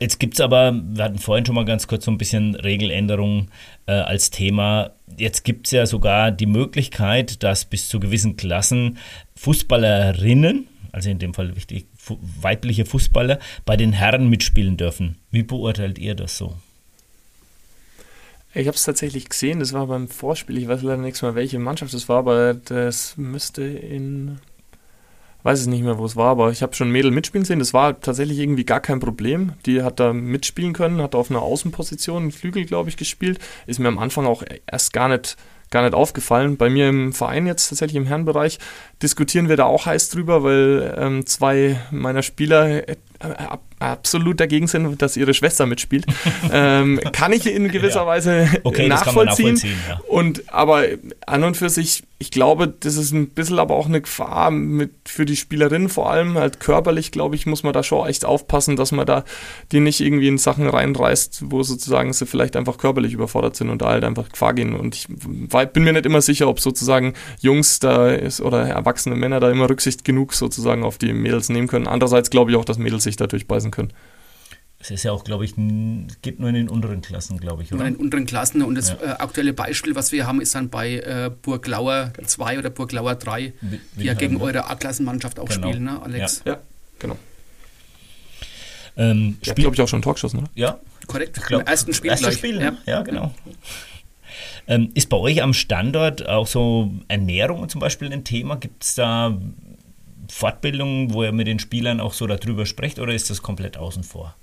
jetzt 0.00 0.18
gibt 0.18 0.34
es 0.34 0.40
aber, 0.40 0.72
wir 0.72 1.04
hatten 1.04 1.18
vorhin 1.18 1.46
schon 1.46 1.54
mal 1.54 1.64
ganz 1.64 1.86
kurz 1.86 2.06
so 2.06 2.10
ein 2.10 2.18
bisschen 2.18 2.56
Regeländerungen 2.56 3.50
äh, 3.86 3.92
als 3.92 4.30
Thema. 4.30 4.90
Jetzt 5.16 5.44
gibt 5.44 5.66
es 5.66 5.72
ja 5.72 5.86
sogar 5.86 6.32
die 6.32 6.46
Möglichkeit, 6.46 7.42
dass 7.42 7.64
bis 7.64 7.88
zu 7.88 8.00
gewissen 8.00 8.36
Klassen 8.36 8.98
Fußballerinnen, 9.36 10.66
also 10.92 11.10
in 11.10 11.18
dem 11.18 11.34
Fall 11.34 11.54
wichtig, 11.54 11.86
weibliche 12.40 12.86
Fußballer, 12.86 13.38
bei 13.64 13.76
den 13.76 13.92
Herren 13.92 14.28
mitspielen 14.28 14.76
dürfen. 14.76 15.16
Wie 15.30 15.42
beurteilt 15.42 15.98
ihr 15.98 16.14
das 16.14 16.36
so? 16.36 16.56
Ich 18.52 18.66
habe 18.66 18.74
es 18.74 18.82
tatsächlich 18.82 19.28
gesehen, 19.28 19.60
das 19.60 19.72
war 19.72 19.86
beim 19.86 20.08
Vorspiel, 20.08 20.58
ich 20.58 20.66
weiß 20.66 20.82
leider 20.82 21.00
nichts 21.00 21.22
mehr, 21.22 21.36
welche 21.36 21.60
Mannschaft 21.60 21.94
das 21.94 22.08
war, 22.08 22.18
aber 22.18 22.54
das 22.54 23.16
müsste 23.16 23.62
in 23.62 24.40
weiß 25.42 25.60
es 25.60 25.66
nicht 25.66 25.82
mehr, 25.82 25.98
wo 25.98 26.04
es 26.04 26.16
war, 26.16 26.30
aber 26.30 26.50
ich 26.50 26.62
habe 26.62 26.74
schon 26.74 26.90
Mädel 26.90 27.10
mitspielen 27.10 27.44
sehen. 27.44 27.58
Das 27.58 27.72
war 27.72 28.00
tatsächlich 28.00 28.38
irgendwie 28.38 28.64
gar 28.64 28.80
kein 28.80 29.00
Problem. 29.00 29.52
Die 29.66 29.82
hat 29.82 30.00
da 30.00 30.12
mitspielen 30.12 30.72
können, 30.72 31.02
hat 31.02 31.14
auf 31.14 31.30
einer 31.30 31.42
Außenposition, 31.42 32.22
einen 32.22 32.32
Flügel, 32.32 32.64
glaube 32.64 32.88
ich, 32.88 32.96
gespielt. 32.96 33.38
Ist 33.66 33.78
mir 33.78 33.88
am 33.88 33.98
Anfang 33.98 34.26
auch 34.26 34.42
erst 34.66 34.92
gar 34.92 35.08
nicht, 35.08 35.36
gar 35.70 35.82
nicht 35.82 35.94
aufgefallen. 35.94 36.56
Bei 36.56 36.68
mir 36.68 36.88
im 36.88 37.12
Verein 37.12 37.46
jetzt 37.46 37.68
tatsächlich 37.68 37.96
im 37.96 38.06
Herrenbereich 38.06 38.58
diskutieren 39.02 39.48
wir 39.48 39.56
da 39.56 39.64
auch 39.64 39.86
heiß 39.86 40.10
drüber, 40.10 40.42
weil 40.42 40.94
ähm, 40.98 41.26
zwei 41.26 41.80
meiner 41.90 42.22
Spieler 42.22 42.88
äh, 42.88 42.96
absolut 43.78 44.40
dagegen 44.40 44.66
sind, 44.66 45.00
dass 45.00 45.16
ihre 45.16 45.34
Schwester 45.34 45.66
mitspielt. 45.66 46.06
ähm, 46.52 47.00
kann 47.12 47.32
ich 47.32 47.46
in 47.46 47.68
gewisser 47.68 48.00
ja. 48.00 48.06
Weise 48.06 48.48
okay, 48.64 48.88
nachvollziehen. 48.88 49.54
nachvollziehen 49.54 49.78
ja. 49.88 50.00
Und 50.08 50.52
aber 50.52 50.84
an 51.26 51.44
und 51.44 51.56
für 51.56 51.70
sich 51.70 52.02
ich 52.22 52.30
glaube, 52.30 52.68
das 52.68 52.96
ist 52.96 53.12
ein 53.12 53.30
bisschen 53.30 53.58
aber 53.58 53.74
auch 53.74 53.86
eine 53.86 54.02
Gefahr 54.02 54.50
mit, 54.50 54.90
für 55.06 55.24
die 55.24 55.36
Spielerin 55.36 55.88
vor 55.88 56.10
allem. 56.10 56.34
Halt 56.36 56.60
körperlich, 56.60 57.12
glaube 57.12 57.34
ich, 57.34 57.46
muss 57.46 57.62
man 57.62 57.72
da 57.72 57.82
schon 57.82 58.06
echt 58.06 58.26
aufpassen, 58.26 58.76
dass 58.76 58.92
man 58.92 59.06
da 59.06 59.24
die 59.72 59.80
nicht 59.80 60.00
irgendwie 60.00 60.28
in 60.28 60.36
Sachen 60.36 60.68
reinreißt, 60.68 61.44
wo 61.46 61.62
sozusagen 61.62 62.12
sie 62.12 62.26
vielleicht 62.26 62.56
einfach 62.56 62.76
körperlich 62.76 63.14
überfordert 63.14 63.56
sind 63.56 63.70
und 63.70 63.80
da 63.80 63.88
halt 63.88 64.04
einfach 64.04 64.28
Gefahr 64.28 64.52
gehen. 64.52 64.74
Und 64.74 64.94
ich 64.94 65.08
bin 65.08 65.82
mir 65.82 65.94
nicht 65.94 66.04
immer 66.04 66.20
sicher, 66.20 66.46
ob 66.48 66.60
sozusagen 66.60 67.14
Jungs 67.40 67.78
da 67.78 68.10
ist 68.10 68.42
oder 68.42 68.68
erwachsene 68.68 69.16
Männer 69.16 69.40
da 69.40 69.50
immer 69.50 69.70
Rücksicht 69.70 70.04
genug 70.04 70.34
sozusagen 70.34 70.84
auf 70.84 70.98
die 70.98 71.14
Mädels 71.14 71.48
nehmen 71.48 71.68
können. 71.68 71.86
Andererseits 71.86 72.28
glaube 72.28 72.50
ich 72.50 72.58
auch, 72.58 72.66
dass 72.66 72.76
Mädels 72.76 73.04
sich 73.04 73.16
da 73.16 73.28
durchbeißen 73.28 73.70
können. 73.70 73.94
Es 74.82 74.90
ist 74.90 75.02
ja 75.02 75.12
auch, 75.12 75.24
glaube 75.24 75.44
ich, 75.44 75.54
geht 76.22 76.40
nur 76.40 76.48
in 76.48 76.54
den 76.54 76.68
unteren 76.70 77.02
Klassen, 77.02 77.38
glaube 77.38 77.62
ich, 77.62 77.70
oder? 77.70 77.80
Nur 77.80 77.86
in 77.86 77.94
den 77.94 78.00
unteren 78.00 78.24
Klassen. 78.24 78.62
Und 78.62 78.76
das 78.76 78.88
ja. 78.88 78.96
äh, 79.02 79.08
aktuelle 79.18 79.52
Beispiel, 79.52 79.94
was 79.94 80.10
wir 80.10 80.26
haben, 80.26 80.40
ist 80.40 80.54
dann 80.54 80.70
bei 80.70 80.94
äh, 80.94 81.30
Burglauer 81.42 82.14
2 82.24 82.58
oder 82.58 82.70
Burglauer 82.70 83.14
3, 83.14 83.52
die 83.60 84.04
ja 84.04 84.14
gegen 84.14 84.40
eure 84.40 84.70
A-Klassenmannschaft 84.70 85.38
auch 85.38 85.48
genau. 85.48 85.68
spielen, 85.68 85.84
ne, 85.84 86.00
Alex? 86.02 86.42
Ja, 86.46 86.52
ja 86.52 86.60
genau. 86.98 87.18
Ähm, 88.96 89.36
ich 89.42 89.54
glaube 89.54 89.74
ich, 89.74 89.82
auch 89.82 89.88
schon 89.88 90.00
geschossen, 90.00 90.38
oder? 90.38 90.50
Ja. 90.54 90.80
Korrekt, 91.06 91.36
ich 91.36 91.44
glaub, 91.44 91.60
im 91.60 91.66
ersten 91.66 91.92
Spiel 91.92 92.10
Erstes 92.10 92.34
Spiel, 92.34 92.60
ja, 92.60 92.76
ja 92.86 93.02
genau. 93.02 93.34
Ähm, 94.66 94.90
ist 94.94 95.08
bei 95.08 95.16
euch 95.16 95.42
am 95.42 95.52
Standort 95.52 96.26
auch 96.26 96.46
so 96.46 96.90
Ernährung 97.08 97.68
zum 97.68 97.80
Beispiel 97.80 98.10
ein 98.12 98.24
Thema? 98.24 98.56
Gibt 98.56 98.84
es 98.84 98.94
da 98.94 99.36
Fortbildungen, 100.28 101.12
wo 101.12 101.24
ihr 101.24 101.32
mit 101.32 101.46
den 101.46 101.58
Spielern 101.58 102.00
auch 102.00 102.14
so 102.14 102.26
darüber 102.26 102.64
sprecht 102.64 102.98
oder 102.98 103.12
ist 103.12 103.28
das 103.28 103.42
komplett 103.42 103.76
außen 103.76 104.04
vor? 104.04 104.34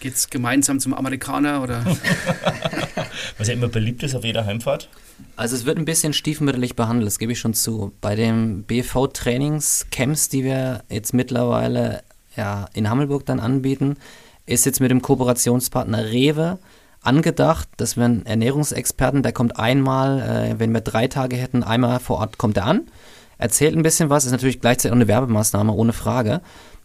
Geht 0.00 0.14
es 0.14 0.30
gemeinsam 0.30 0.80
zum 0.80 0.94
Amerikaner 0.94 1.62
oder? 1.62 1.84
Was 3.38 3.48
ja 3.48 3.54
immer 3.54 3.68
beliebt 3.68 4.02
ist 4.02 4.14
auf 4.14 4.24
jeder 4.24 4.46
Heimfahrt. 4.46 4.88
Also 5.36 5.54
es 5.54 5.66
wird 5.66 5.78
ein 5.78 5.84
bisschen 5.84 6.14
stiefmütterlich 6.14 6.74
behandelt, 6.74 7.06
das 7.06 7.18
gebe 7.18 7.32
ich 7.32 7.38
schon 7.38 7.52
zu. 7.52 7.92
Bei 8.00 8.14
den 8.14 8.64
BV-Trainingscamps, 8.64 10.30
die 10.30 10.44
wir 10.44 10.84
jetzt 10.88 11.12
mittlerweile 11.12 12.02
ja, 12.34 12.68
in 12.72 12.88
Hammelburg 12.88 13.26
dann 13.26 13.40
anbieten, 13.40 13.96
ist 14.46 14.64
jetzt 14.64 14.80
mit 14.80 14.90
dem 14.90 15.02
Kooperationspartner 15.02 16.06
Rewe 16.06 16.58
angedacht, 17.02 17.68
dass 17.76 17.96
wir 17.96 18.06
einen 18.06 18.26
Ernährungsexperten, 18.26 19.22
der 19.22 19.32
kommt 19.32 19.58
einmal, 19.58 20.20
äh, 20.20 20.58
wenn 20.58 20.72
wir 20.72 20.80
drei 20.80 21.08
Tage 21.08 21.36
hätten, 21.36 21.62
einmal 21.62 22.00
vor 22.00 22.18
Ort 22.18 22.38
kommt 22.38 22.56
er 22.56 22.66
an, 22.66 22.88
erzählt 23.38 23.76
ein 23.76 23.82
bisschen 23.82 24.10
was, 24.10 24.24
ist 24.24 24.32
natürlich 24.32 24.60
gleichzeitig 24.60 24.92
auch 24.92 24.96
eine 24.96 25.08
Werbemaßnahme, 25.08 25.72
ohne 25.72 25.92
Frage. 25.92 26.40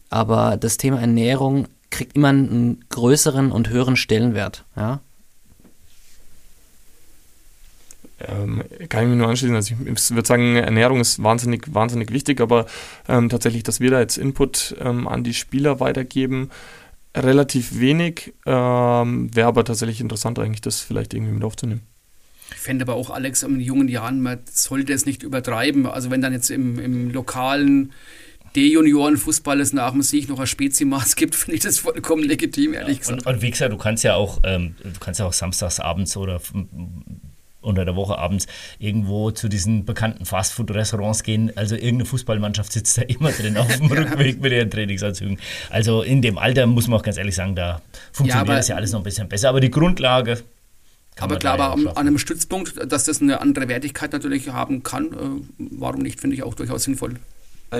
Aber 0.09 0.57
das 0.57 0.78
Thema 0.78 1.01
Ernährung 1.01 1.68
kriegt 1.96 2.18
immer 2.18 2.28
einen 2.28 2.84
größeren 2.89 3.52
und 3.52 3.70
höheren 3.70 3.96
Stellenwert. 3.96 4.66
Ja? 4.76 5.00
Ähm, 8.20 8.64
kann 8.89 9.04
ich 9.04 9.10
mich 9.10 9.18
nur 9.18 9.30
anschließen. 9.30 9.56
Also 9.56 9.74
ich 9.74 10.12
würde 10.12 10.28
sagen, 10.28 10.58
Ernährung 10.58 11.00
ist 11.00 11.24
wahnsinnig, 11.24 11.74
wahnsinnig 11.74 12.12
wichtig, 12.12 12.41
aber 12.41 12.66
ähm, 13.08 13.30
tatsächlich, 13.30 13.64
dass 13.64 13.80
wir 13.80 13.91
da 13.91 14.02
jetzt 14.02 14.18
Input 14.18 14.76
ähm, 14.80 15.08
an 15.08 15.24
die 15.24 15.34
Spieler 15.34 15.80
weitergeben, 15.80 16.50
relativ 17.16 17.80
wenig. 17.80 18.34
Ähm, 18.46 19.34
Wäre 19.34 19.48
aber 19.48 19.64
tatsächlich 19.64 20.02
interessant, 20.02 20.38
eigentlich 20.38 20.62
das 20.62 20.82
vielleicht 20.82 21.14
irgendwie 21.14 21.34
mit 21.34 21.43
aufzunehmen. 21.46 21.82
Ich 22.52 22.58
fände 22.58 22.84
aber 22.84 22.96
auch, 22.96 23.10
Alex, 23.10 23.43
in 23.43 23.62
jungen 23.62 23.88
Jahren, 23.88 24.22
man 24.22 24.39
sollte 24.52 24.91
es 24.91 25.06
nicht 25.06 25.24
übertreiben. 25.24 25.86
Also 25.86 26.12
wenn 26.12 26.22
dann 26.22 26.34
jetzt 26.34 26.50
im, 26.52 26.78
im 26.78 27.12
lokalen 27.12 27.93
D-Junioren-Fußball 28.56 29.60
es 29.60 29.74
nach 29.74 29.91
dem 29.91 30.01
Sieg 30.01 30.30
noch 30.30 30.39
ein 30.39 30.47
Spezimaß 30.47 31.16
gibt, 31.16 31.36
finde 31.36 31.56
ich 31.56 31.62
das 31.62 31.80
vollkommen 31.80 32.24
legitim, 32.24 32.74
ehrlich 32.74 32.97
ja, 32.97 32.99
gesagt. 32.99 33.26
Und, 33.26 33.36
und, 33.36 33.41
wie 33.41 33.51
gesagt, 33.51 33.72
du 33.72 33.78
kannst 33.78 34.03
ja 34.03 34.16
auch, 34.16 34.39
ähm, 34.43 34.76
du 34.84 34.99
kannst 34.99 35.20
ja 35.20 35.26
auch 35.26 35.34
samstags 35.34 35.80
abends 35.80 36.16
oder 36.18 36.39
unter 37.62 37.84
der 37.84 37.95
Woche 37.95 38.18
abends 38.18 38.45
irgendwo 38.78 39.32
zu 39.32 39.49
diesen 39.49 39.86
bekannten 39.86 40.26
Fastfood-Restaurants 40.26 41.24
gehen. 41.24 41.51
Also 41.56 41.76
irgendeine 41.76 42.06
Fußballmannschaft 42.06 42.72
sitzt 42.72 42.97
da 42.97 43.01
immer 43.01 43.32
drin 43.32 43.58
auf 43.58 43.76
dem 43.76 43.88
Rückweg 43.91 44.39
mit 44.39 44.51
ihren 44.53 44.70
Trainingsanzügen. 44.70 45.39
Also 45.70 46.03
in 46.03 46.22
dem 46.22 46.38
Alter 46.38 46.68
muss 46.68 46.88
man 46.88 46.99
auch 46.99 47.03
ganz 47.03 47.18
ehrlich 47.18 47.36
sagen, 47.36 47.56
da 47.56 47.82
funktioniert 48.12 48.47
ja, 48.47 48.56
das 48.56 48.68
ja 48.68 48.76
alles 48.76 48.91
noch 48.91 48.99
ein 48.99 49.03
bisschen 49.03 49.28
besser. 49.28 49.49
Aber 49.49 49.60
die 49.60 49.72
Grundlage 49.72 50.43
aber 51.18 51.38
klar, 51.38 51.60
aber 51.60 51.74
an, 51.74 51.97
einem 51.97 52.18
Stützpunkt, 52.18 52.91
dass 52.91 53.06
das 53.06 53.22
eine 53.22 53.39
andere 53.39 53.70
Wertigkeit 53.70 54.12
natürlich 54.12 54.49
haben 54.49 54.84
kann, 54.84 55.14
äh, 55.14 55.45
warum 55.58 56.01
nicht, 56.01 56.20
finde 56.20 56.36
ich 56.36 56.43
auch 56.43 56.56
durchaus 56.56 56.84
sinnvoll. 56.84 57.16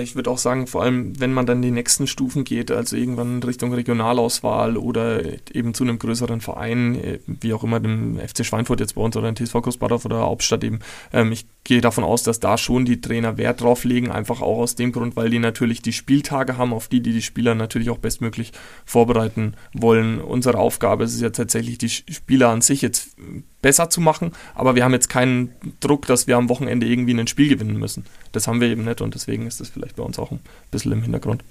Ich 0.00 0.14
würde 0.14 0.30
auch 0.30 0.38
sagen, 0.38 0.66
vor 0.66 0.82
allem, 0.82 1.18
wenn 1.20 1.32
man 1.32 1.46
dann 1.46 1.62
die 1.62 1.70
nächsten 1.70 2.06
Stufen 2.06 2.44
geht, 2.44 2.70
also 2.70 2.96
irgendwann 2.96 3.42
Richtung 3.42 3.72
Regionalauswahl 3.72 4.76
oder 4.76 5.22
eben 5.54 5.74
zu 5.74 5.84
einem 5.84 5.98
größeren 5.98 6.40
Verein, 6.40 6.94
äh, 6.96 7.18
wie 7.26 7.54
auch 7.54 7.64
immer 7.64 7.80
dem 7.80 8.18
FC 8.18 8.44
Schweinfurt 8.44 8.80
jetzt 8.80 8.94
bei 8.94 9.02
uns 9.02 9.16
oder 9.16 9.30
dem 9.30 9.36
TSV 9.36 9.62
Großbadorf 9.62 10.04
oder 10.04 10.20
Hauptstadt 10.20 10.64
eben. 10.64 10.80
Ähm, 11.12 11.32
ich 11.32 11.46
gehe 11.66 11.80
davon 11.80 12.04
aus, 12.04 12.22
dass 12.22 12.40
da 12.40 12.56
schon 12.56 12.84
die 12.84 13.00
Trainer 13.00 13.36
Wert 13.36 13.60
drauf 13.60 13.84
legen, 13.84 14.10
einfach 14.10 14.40
auch 14.40 14.58
aus 14.58 14.74
dem 14.74 14.92
Grund, 14.92 15.16
weil 15.16 15.30
die 15.30 15.38
natürlich 15.38 15.82
die 15.82 15.92
Spieltage 15.92 16.56
haben, 16.56 16.72
auf 16.72 16.88
die 16.88 17.00
die, 17.00 17.12
die 17.12 17.22
Spieler 17.22 17.54
natürlich 17.54 17.90
auch 17.90 17.98
bestmöglich 17.98 18.52
vorbereiten 18.84 19.54
wollen. 19.74 20.20
Unsere 20.20 20.58
Aufgabe 20.58 21.04
ist 21.04 21.14
es 21.14 21.20
ja 21.20 21.30
tatsächlich, 21.30 21.78
die 21.78 21.88
Spieler 21.88 22.48
an 22.48 22.62
sich 22.62 22.82
jetzt 22.82 23.16
besser 23.62 23.90
zu 23.90 24.00
machen, 24.00 24.32
aber 24.54 24.76
wir 24.76 24.84
haben 24.84 24.92
jetzt 24.92 25.08
keinen 25.08 25.50
Druck, 25.80 26.06
dass 26.06 26.26
wir 26.26 26.36
am 26.36 26.48
Wochenende 26.48 26.86
irgendwie 26.86 27.14
ein 27.18 27.26
Spiel 27.26 27.48
gewinnen 27.48 27.78
müssen. 27.78 28.04
Das 28.32 28.46
haben 28.46 28.60
wir 28.60 28.68
eben 28.68 28.84
nicht 28.84 29.00
und 29.00 29.14
deswegen 29.14 29.46
ist 29.46 29.60
das 29.60 29.68
vielleicht 29.68 29.96
bei 29.96 30.02
uns 30.02 30.18
auch 30.18 30.30
ein 30.30 30.40
bisschen 30.70 30.92
im 30.92 31.02
Hintergrund. 31.02 31.42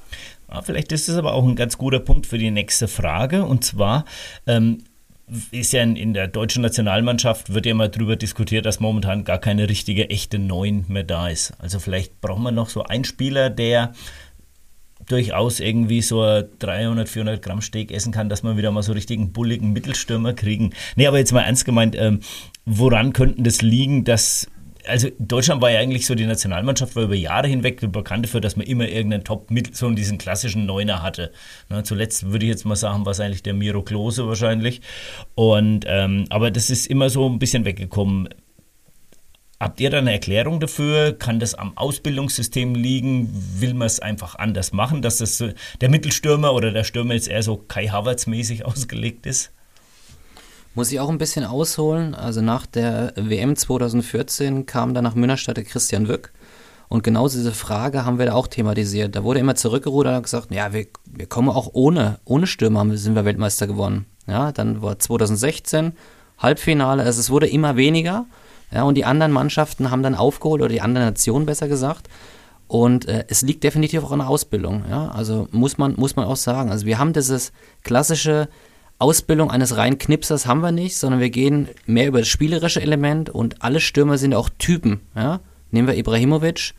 Ja, 0.50 0.62
vielleicht 0.62 0.92
ist 0.92 1.10
es 1.10 1.18
aber 1.18 1.34
auch 1.34 1.46
ein 1.46 1.56
ganz 1.56 1.78
guter 1.78 2.00
Punkt 2.00 2.26
für 2.26 2.38
die 2.38 2.52
nächste 2.52 2.88
Frage 2.88 3.44
und 3.44 3.66
zwar 3.66 4.06
ähm, 4.48 4.84
ist 5.52 5.74
ja 5.74 5.82
in, 5.82 5.96
in, 5.96 6.14
der 6.14 6.28
deutschen 6.28 6.62
Nationalmannschaft 6.62 7.54
wird 7.54 7.66
ja 7.66 7.72
immer 7.72 7.88
darüber 7.88 8.16
diskutiert, 8.16 8.66
dass 8.66 8.80
momentan 8.80 9.24
gar 9.24 9.40
keine 9.40 9.68
richtige 9.70 10.10
echte 10.10 10.38
Neun 10.38 10.86
mehr 10.88 11.04
da 11.04 11.30
ist. 11.30 11.54
Also 11.60 11.80
vielleicht 11.80 12.22
braucht 12.22 12.42
man 12.42 12.54
noch 12.54 12.70
so 12.70 12.84
einen 12.84 13.06
Spieler, 13.06 13.50
der 13.50 13.94
durchaus 15.08 15.60
irgendwie 15.60 16.02
so 16.02 16.22
ein 16.22 16.46
300, 16.60 17.10
400 17.10 17.42
Gramm 17.42 17.62
Steak 17.62 17.92
essen 17.92 18.12
kann, 18.12 18.30
dass 18.30 18.44
man 18.44 18.58
wieder 18.58 18.72
mal 18.72 18.84
so 18.84 18.94
richtigen 18.94 19.34
bulligen 19.34 19.74
Mittelstürmer 19.74 20.34
kriegen. 20.34 20.74
Nee, 20.96 21.08
aber 21.08 21.18
jetzt 21.18 21.34
mal 21.34 21.42
ernst 21.42 21.66
gemeint, 21.66 21.96
ähm, 21.98 22.22
woran 22.66 23.14
könnten 23.14 23.44
das 23.44 23.62
liegen, 23.62 24.04
dass 24.04 24.48
also 24.88 25.10
Deutschland 25.20 25.62
war 25.62 25.72
ja 25.72 25.80
eigentlich 25.80 26.06
so, 26.06 26.16
die 26.16 26.26
Nationalmannschaft 26.26 26.96
war 26.96 27.04
über 27.04 27.16
Jahre 27.16 27.48
hinweg 27.48 27.92
bekannt 27.92 28.26
dafür, 28.26 28.42
dass 28.42 28.56
man 28.56 28.66
immer 28.66 28.88
irgendeinen 28.88 29.24
Top 29.24 29.52
mit 29.52 29.76
so 29.76 29.90
diesen 29.92 30.18
klassischen 30.18 30.66
Neuner 30.66 31.02
hatte. 31.02 31.32
Ne, 31.70 31.84
zuletzt 31.84 32.32
würde 32.32 32.46
ich 32.46 32.50
jetzt 32.50 32.66
mal 32.66 32.76
sagen, 32.76 33.06
war 33.06 33.12
es 33.12 33.20
eigentlich 33.20 33.44
der 33.44 33.54
Miro 33.54 33.84
Klose 33.84 34.28
wahrscheinlich. 34.28 34.82
Und 35.36 35.86
ähm, 35.88 36.26
aber 36.30 36.52
das 36.52 36.70
ist 36.70 36.88
immer 36.88 37.10
so 37.10 37.28
ein 37.30 37.40
bisschen 37.40 37.66
weggekommen. 37.66 38.30
Habt 39.60 39.80
ihr 39.80 39.90
da 39.90 40.00
eine 40.00 40.12
Erklärung 40.12 40.60
dafür? 40.60 41.14
Kann 41.14 41.40
das 41.40 41.56
am 41.56 41.78
Ausbildungssystem 41.78 42.76
liegen? 42.76 43.30
Will 43.60 43.74
man 43.74 43.86
es 43.86 44.02
einfach 44.02 44.36
anders 44.36 44.74
machen, 44.74 45.02
dass 45.02 45.18
das 45.18 45.44
der 45.80 45.90
Mittelstürmer 45.90 46.54
oder 46.54 46.72
der 46.72 46.84
Stürmer 46.84 47.14
jetzt 47.14 47.30
eher 47.30 47.42
so 47.42 47.56
Kai 47.58 47.88
Havertz 47.88 48.28
mäßig 48.28 48.66
ausgelegt 48.66 49.26
ist? 49.26 49.55
Muss 50.76 50.92
ich 50.92 51.00
auch 51.00 51.10
ein 51.10 51.18
bisschen 51.18 51.46
ausholen. 51.46 52.14
Also 52.14 52.42
nach 52.42 52.66
der 52.66 53.14
WM 53.16 53.56
2014 53.56 54.66
kam 54.66 54.94
dann 54.94 55.06
nach 55.06 55.16
Münnerstadt 55.16 55.56
der 55.56 55.64
Christian 55.64 56.10
Wück. 56.10 56.34
Und 56.90 57.02
genau 57.02 57.30
diese 57.30 57.54
Frage 57.54 58.06
haben 58.06 58.20
wir 58.20 58.26
da 58.26 58.34
auch 58.34 58.48
thematisiert. 58.48 59.16
Da 59.16 59.24
wurde 59.24 59.40
immer 59.40 59.56
zurückgerudert 59.56 60.18
und 60.18 60.24
gesagt, 60.24 60.54
ja, 60.54 60.74
wir, 60.74 60.88
wir 61.06 61.28
kommen 61.28 61.48
auch 61.48 61.70
ohne, 61.72 62.20
ohne 62.26 62.46
Stürmer, 62.46 62.86
sind 62.98 63.16
wir 63.16 63.24
Weltmeister 63.24 63.68
geworden. 63.68 64.06
Ja, 64.28 64.52
dann 64.52 64.82
war 64.82 65.00
2016 65.00 65.94
Halbfinale, 66.38 67.04
also 67.04 67.22
es 67.22 67.30
wurde 67.30 67.48
immer 67.48 67.78
weniger. 67.78 68.26
Ja, 68.72 68.84
und 68.84 68.96
die 68.96 69.06
anderen 69.06 69.32
Mannschaften 69.32 69.90
haben 69.90 70.04
dann 70.04 70.16
aufgeholt, 70.16 70.62
oder 70.62 70.70
die 70.70 70.82
anderen 70.82 71.08
Nationen 71.08 71.46
besser 71.46 71.70
gesagt. 71.70 72.10
Und 72.68 73.08
äh, 73.08 73.24
es 73.30 73.42
liegt 73.44 73.64
definitiv 73.64 74.04
auch 74.04 74.12
an 74.12 74.20
der 74.20 74.28
Ausbildung. 74.28 74.84
Ja? 74.90 75.08
Also 75.08 75.48
muss 75.52 75.78
man, 75.78 75.96
muss 75.96 76.18
man 76.18 76.26
auch 76.26 76.36
sagen. 76.36 76.70
Also 76.70 76.86
wir 76.86 77.00
haben 77.00 77.14
dieses 77.14 77.54
klassische 77.84 78.50
Ausbildung 78.98 79.52
eines 79.52 79.76
reinen 79.76 79.98
Knipsers 79.98 80.46
haben 80.46 80.62
wir 80.62 80.72
nicht, 80.72 80.98
sondern 80.98 81.20
wir 81.20 81.30
gehen 81.30 81.68
mehr 81.86 82.08
über 82.08 82.20
das 82.20 82.28
spielerische 82.28 82.82
Element 82.82 83.30
und 83.30 83.62
alle 83.62 83.80
Stürmer 83.82 84.18
sind 84.18 84.34
auch 84.34 84.50
Typen. 84.58 85.02
Ja? 85.16 85.42
Nehmen 85.72 85.88
wir 85.88 85.98
Ibrahimovic. 85.98 86.74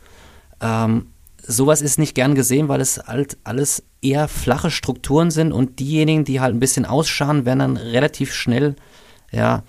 Ähm, 0.59 1.07
sowas 1.43 1.81
ist 1.81 1.99
nicht 1.99 2.15
gern 2.15 2.33
gesehen, 2.33 2.67
weil 2.67 2.81
es 2.81 2.99
halt 3.05 3.37
alles 3.43 3.83
eher 4.01 4.27
flache 4.27 4.71
Strukturen 4.71 5.31
sind 5.31 5.51
und 5.51 5.79
diejenigen, 5.79 6.25
die 6.25 6.39
halt 6.39 6.55
ein 6.55 6.59
bisschen 6.59 6.85
ausschauen, 6.85 7.45
werden 7.45 7.59
dann 7.59 7.77
relativ 7.77 8.33
schnell, 8.33 8.75
ja, 9.31 9.63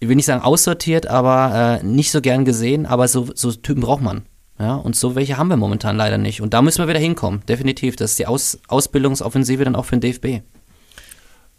ich 0.00 0.08
will 0.08 0.16
nicht 0.16 0.26
sagen 0.26 0.42
aussortiert, 0.42 1.06
aber 1.06 1.80
äh, 1.80 1.84
nicht 1.84 2.12
so 2.12 2.20
gern 2.20 2.44
gesehen, 2.44 2.86
aber 2.86 3.08
so, 3.08 3.28
so 3.34 3.52
Typen 3.52 3.82
braucht 3.82 4.02
man. 4.02 4.22
Ja, 4.60 4.74
und 4.74 4.96
so 4.96 5.14
welche 5.14 5.36
haben 5.36 5.48
wir 5.48 5.56
momentan 5.56 5.96
leider 5.96 6.18
nicht. 6.18 6.40
Und 6.40 6.52
da 6.52 6.62
müssen 6.62 6.82
wir 6.82 6.88
wieder 6.88 6.98
hinkommen, 6.98 7.42
definitiv. 7.48 7.94
Das 7.94 8.10
ist 8.10 8.18
die 8.18 8.26
Aus 8.26 8.58
Ausbildungsoffensive 8.66 9.64
dann 9.64 9.76
auch 9.76 9.84
für 9.84 9.96
den 9.96 10.00
DFB. 10.00 10.42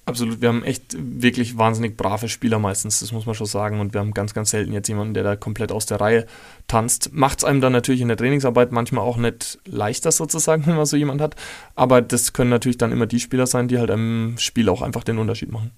Absolut, 0.10 0.42
wir 0.42 0.50
haben 0.50 0.64
echt 0.64 0.96
wirklich 0.98 1.58
wahnsinnig 1.58 1.96
brave 1.96 2.28
Spieler 2.30 2.58
meistens, 2.58 3.00
das 3.00 3.12
muss 3.12 3.28
man 3.28 3.36
schon 3.36 3.46
sagen. 3.46 3.80
Und 3.80 3.94
wir 3.94 4.02
haben 4.02 4.14
ganz, 4.14 4.34
ganz 4.34 4.50
selten 4.50 4.74
jetzt 4.74 4.88
jemanden, 4.88 5.14
der 5.14 5.24
da 5.24 5.36
komplett 5.36 5.72
aus 5.72 5.86
der 5.86 6.02
Reihe 6.02 6.26
tanzt. 6.68 7.14
Macht 7.14 7.40
es 7.40 7.44
einem 7.44 7.62
dann 7.62 7.72
natürlich 7.72 8.02
in 8.02 8.08
der 8.08 8.18
Trainingsarbeit 8.18 8.72
manchmal 8.72 9.04
auch 9.04 9.18
nicht 9.18 9.60
leichter 9.66 10.12
sozusagen, 10.12 10.66
wenn 10.68 10.76
man 10.76 10.88
so 10.88 10.98
jemanden 10.98 11.22
hat. 11.22 11.36
Aber 11.76 12.02
das 12.02 12.34
können 12.34 12.50
natürlich 12.50 12.78
dann 12.78 12.92
immer 12.92 13.06
die 13.06 13.20
Spieler 13.20 13.46
sein, 13.46 13.68
die 13.68 13.78
halt 13.78 13.92
im 13.92 14.36
Spiel 14.40 14.68
auch 14.70 14.82
einfach 14.82 15.04
den 15.04 15.20
Unterschied 15.20 15.52
machen. 15.52 15.72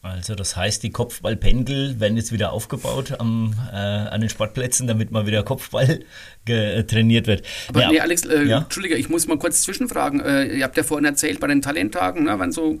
Also 0.00 0.36
das 0.36 0.56
heißt, 0.56 0.84
die 0.84 0.90
Kopfballpendel 0.90 1.98
werden 1.98 2.16
jetzt 2.16 2.30
wieder 2.30 2.52
aufgebaut 2.52 3.16
am, 3.18 3.54
äh, 3.72 3.76
an 3.76 4.20
den 4.20 4.30
Sportplätzen, 4.30 4.86
damit 4.86 5.10
mal 5.10 5.26
wieder 5.26 5.42
Kopfball 5.42 6.04
äh, 6.46 6.84
trainiert 6.84 7.26
wird. 7.26 7.44
Aber 7.68 7.80
ja, 7.80 7.90
nee, 7.90 8.00
Alex, 8.00 8.24
äh, 8.24 8.44
ja? 8.44 8.58
Entschuldige, 8.58 8.94
ich 8.94 9.08
muss 9.08 9.26
mal 9.26 9.38
kurz 9.38 9.62
zwischenfragen. 9.62 10.20
Äh, 10.20 10.56
ihr 10.56 10.64
habt 10.64 10.76
ja 10.76 10.84
vorhin 10.84 11.04
erzählt, 11.04 11.40
bei 11.40 11.48
den 11.48 11.62
Talenttagen 11.62 12.24
ne, 12.24 12.38
waren 12.38 12.52
so 12.52 12.78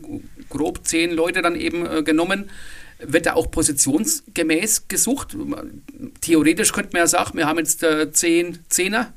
grob 0.48 0.86
zehn 0.86 1.10
Leute 1.10 1.42
dann 1.42 1.56
eben 1.56 1.84
äh, 1.86 2.02
genommen. 2.04 2.50
Wird 3.00 3.26
da 3.26 3.34
auch 3.34 3.50
positionsgemäß 3.50 4.86
gesucht? 4.86 5.36
Theoretisch 6.20 6.72
könnte 6.72 6.90
man 6.92 7.00
ja 7.00 7.06
sagen, 7.08 7.36
wir 7.36 7.46
haben 7.46 7.58
jetzt 7.58 7.82
äh, 7.82 8.12
zehn 8.12 8.60
Zehner 8.68 9.12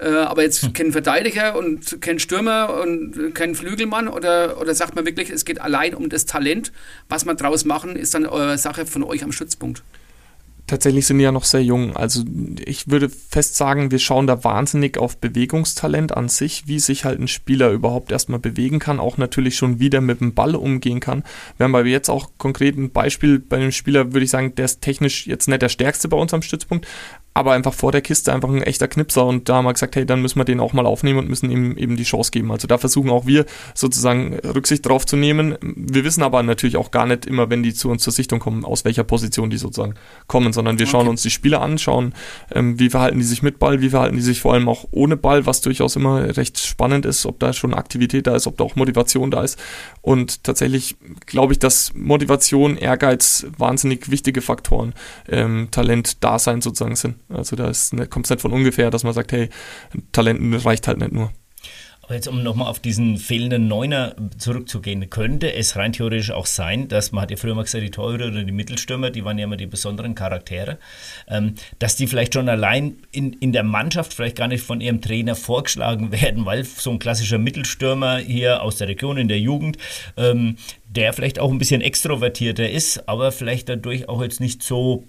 äh, 0.00 0.08
aber 0.08 0.42
jetzt 0.42 0.62
hm. 0.62 0.72
kein 0.72 0.92
Verteidiger 0.92 1.56
und 1.56 2.00
kein 2.00 2.18
Stürmer 2.18 2.80
und 2.82 3.34
kein 3.34 3.54
Flügelmann 3.54 4.08
oder, 4.08 4.60
oder 4.60 4.74
sagt 4.74 4.96
man 4.96 5.06
wirklich, 5.06 5.30
es 5.30 5.44
geht 5.44 5.60
allein 5.60 5.94
um 5.94 6.08
das 6.08 6.26
Talent? 6.26 6.72
Was 7.08 7.24
man 7.24 7.36
draus 7.36 7.64
machen, 7.64 7.96
ist 7.96 8.14
dann 8.14 8.24
äh, 8.24 8.56
Sache 8.58 8.86
von 8.86 9.02
euch 9.02 9.22
am 9.22 9.32
Stützpunkt 9.32 9.82
tatsächlich 10.70 11.06
sind 11.06 11.18
die 11.18 11.24
ja 11.24 11.32
noch 11.32 11.44
sehr 11.44 11.62
jung. 11.62 11.96
Also 11.96 12.22
ich 12.64 12.88
würde 12.88 13.08
fest 13.08 13.56
sagen, 13.56 13.90
wir 13.90 13.98
schauen 13.98 14.26
da 14.26 14.44
wahnsinnig 14.44 14.98
auf 14.98 15.18
Bewegungstalent 15.18 16.16
an 16.16 16.28
sich, 16.28 16.66
wie 16.66 16.78
sich 16.78 17.04
halt 17.04 17.20
ein 17.20 17.28
Spieler 17.28 17.70
überhaupt 17.70 18.12
erstmal 18.12 18.38
bewegen 18.38 18.78
kann, 18.78 19.00
auch 19.00 19.18
natürlich 19.18 19.56
schon 19.56 19.80
wieder 19.80 20.00
mit 20.00 20.20
dem 20.20 20.34
Ball 20.34 20.54
umgehen 20.54 21.00
kann. 21.00 21.24
Wir 21.56 21.64
haben 21.64 21.74
aber 21.74 21.86
jetzt 21.86 22.08
auch 22.08 22.30
konkret 22.38 22.76
ein 22.76 22.90
Beispiel 22.90 23.38
bei 23.38 23.56
einem 23.56 23.72
Spieler, 23.72 24.12
würde 24.12 24.24
ich 24.24 24.30
sagen, 24.30 24.54
der 24.54 24.64
ist 24.64 24.80
technisch 24.80 25.26
jetzt 25.26 25.48
nicht 25.48 25.60
der 25.60 25.68
stärkste 25.68 26.08
bei 26.08 26.16
uns 26.16 26.32
am 26.32 26.42
Stützpunkt, 26.42 26.86
aber 27.32 27.52
einfach 27.52 27.74
vor 27.74 27.92
der 27.92 28.00
Kiste 28.00 28.32
einfach 28.32 28.48
ein 28.48 28.62
echter 28.62 28.88
Knipser 28.88 29.24
und 29.24 29.48
da 29.48 29.56
haben 29.56 29.64
wir 29.64 29.72
gesagt, 29.72 29.94
hey, 29.94 30.04
dann 30.04 30.20
müssen 30.20 30.38
wir 30.38 30.44
den 30.44 30.58
auch 30.58 30.72
mal 30.72 30.84
aufnehmen 30.84 31.20
und 31.20 31.28
müssen 31.28 31.50
ihm 31.50 31.76
eben 31.76 31.96
die 31.96 32.02
Chance 32.02 32.32
geben. 32.32 32.50
Also 32.50 32.66
da 32.66 32.76
versuchen 32.76 33.08
auch 33.10 33.24
wir 33.26 33.46
sozusagen 33.74 34.34
Rücksicht 34.40 34.84
drauf 34.84 35.06
zu 35.06 35.16
nehmen. 35.16 35.56
Wir 35.62 36.02
wissen 36.02 36.24
aber 36.24 36.42
natürlich 36.42 36.76
auch 36.76 36.90
gar 36.90 37.06
nicht 37.06 37.26
immer, 37.26 37.48
wenn 37.48 37.62
die 37.62 37.72
zu 37.72 37.88
uns 37.88 38.02
zur 38.02 38.12
Sichtung 38.12 38.40
kommen, 38.40 38.64
aus 38.64 38.84
welcher 38.84 39.04
Position 39.04 39.48
die 39.48 39.58
sozusagen 39.58 39.94
kommen, 40.26 40.52
sondern 40.52 40.80
wir 40.80 40.86
schauen 40.86 41.02
okay. 41.02 41.10
uns 41.10 41.22
die 41.22 41.30
Spieler 41.30 41.62
an, 41.62 41.78
schauen, 41.78 42.14
ähm, 42.52 42.80
wie 42.80 42.90
verhalten 42.90 43.18
die 43.18 43.24
sich 43.24 43.42
mit 43.42 43.60
Ball, 43.60 43.80
wie 43.80 43.90
verhalten 43.90 44.16
die 44.16 44.22
sich 44.22 44.40
vor 44.40 44.54
allem 44.54 44.68
auch 44.68 44.86
ohne 44.90 45.16
Ball, 45.16 45.46
was 45.46 45.60
durchaus 45.60 45.94
immer 45.94 46.36
recht 46.36 46.58
spannend 46.58 47.06
ist, 47.06 47.26
ob 47.26 47.38
da 47.38 47.52
schon 47.52 47.74
Aktivität 47.74 48.26
da 48.26 48.34
ist, 48.34 48.48
ob 48.48 48.56
da 48.56 48.64
auch 48.64 48.74
Motivation 48.74 49.30
da 49.30 49.44
ist. 49.44 49.58
Und 50.02 50.44
tatsächlich 50.44 50.96
glaube 51.26 51.52
ich, 51.52 51.58
dass 51.58 51.92
Motivation, 51.94 52.76
Ehrgeiz 52.76 53.46
wahnsinnig 53.58 54.10
wichtige 54.10 54.40
Faktoren, 54.40 54.94
ähm, 55.28 55.68
Talent, 55.70 56.24
Dasein 56.24 56.62
sozusagen 56.62 56.96
sind. 56.96 57.16
Also 57.28 57.56
da 57.56 57.70
ne, 57.92 58.06
kommt 58.06 58.26
es 58.26 58.30
nicht 58.30 58.40
von 58.40 58.52
ungefähr, 58.52 58.90
dass 58.90 59.04
man 59.04 59.12
sagt, 59.12 59.32
hey, 59.32 59.50
Talenten 60.12 60.54
reicht 60.54 60.88
halt 60.88 60.98
nicht 60.98 61.12
nur. 61.12 61.32
Aber 62.10 62.16
jetzt, 62.16 62.26
um 62.26 62.42
nochmal 62.42 62.66
auf 62.66 62.80
diesen 62.80 63.18
fehlenden 63.18 63.68
Neuner 63.68 64.16
zurückzugehen, 64.36 65.10
könnte 65.10 65.54
es 65.54 65.76
rein 65.76 65.92
theoretisch 65.92 66.32
auch 66.32 66.46
sein, 66.46 66.88
dass 66.88 67.12
man 67.12 67.22
hat 67.22 67.30
ja 67.30 67.36
früher 67.36 67.54
mal 67.54 67.62
gesagt, 67.62 67.84
die 67.84 67.92
Teure 67.92 68.26
oder 68.26 68.42
die 68.42 68.50
Mittelstürmer, 68.50 69.10
die 69.10 69.24
waren 69.24 69.38
ja 69.38 69.44
immer 69.44 69.56
die 69.56 69.68
besonderen 69.68 70.16
Charaktere, 70.16 70.80
ähm, 71.28 71.54
dass 71.78 71.94
die 71.94 72.08
vielleicht 72.08 72.34
schon 72.34 72.48
allein 72.48 72.96
in, 73.12 73.34
in 73.34 73.52
der 73.52 73.62
Mannschaft 73.62 74.12
vielleicht 74.12 74.34
gar 74.34 74.48
nicht 74.48 74.64
von 74.64 74.80
ihrem 74.80 75.00
Trainer 75.00 75.36
vorgeschlagen 75.36 76.10
werden, 76.20 76.46
weil 76.46 76.64
so 76.64 76.90
ein 76.90 76.98
klassischer 76.98 77.38
Mittelstürmer 77.38 78.18
hier 78.18 78.60
aus 78.64 78.78
der 78.78 78.88
Region 78.88 79.16
in 79.16 79.28
der 79.28 79.38
Jugend, 79.38 79.78
ähm, 80.16 80.56
der 80.88 81.12
vielleicht 81.12 81.38
auch 81.38 81.52
ein 81.52 81.58
bisschen 81.58 81.80
extrovertierter 81.80 82.68
ist, 82.68 83.08
aber 83.08 83.30
vielleicht 83.30 83.68
dadurch 83.68 84.08
auch 84.08 84.20
jetzt 84.20 84.40
nicht 84.40 84.64
so 84.64 85.06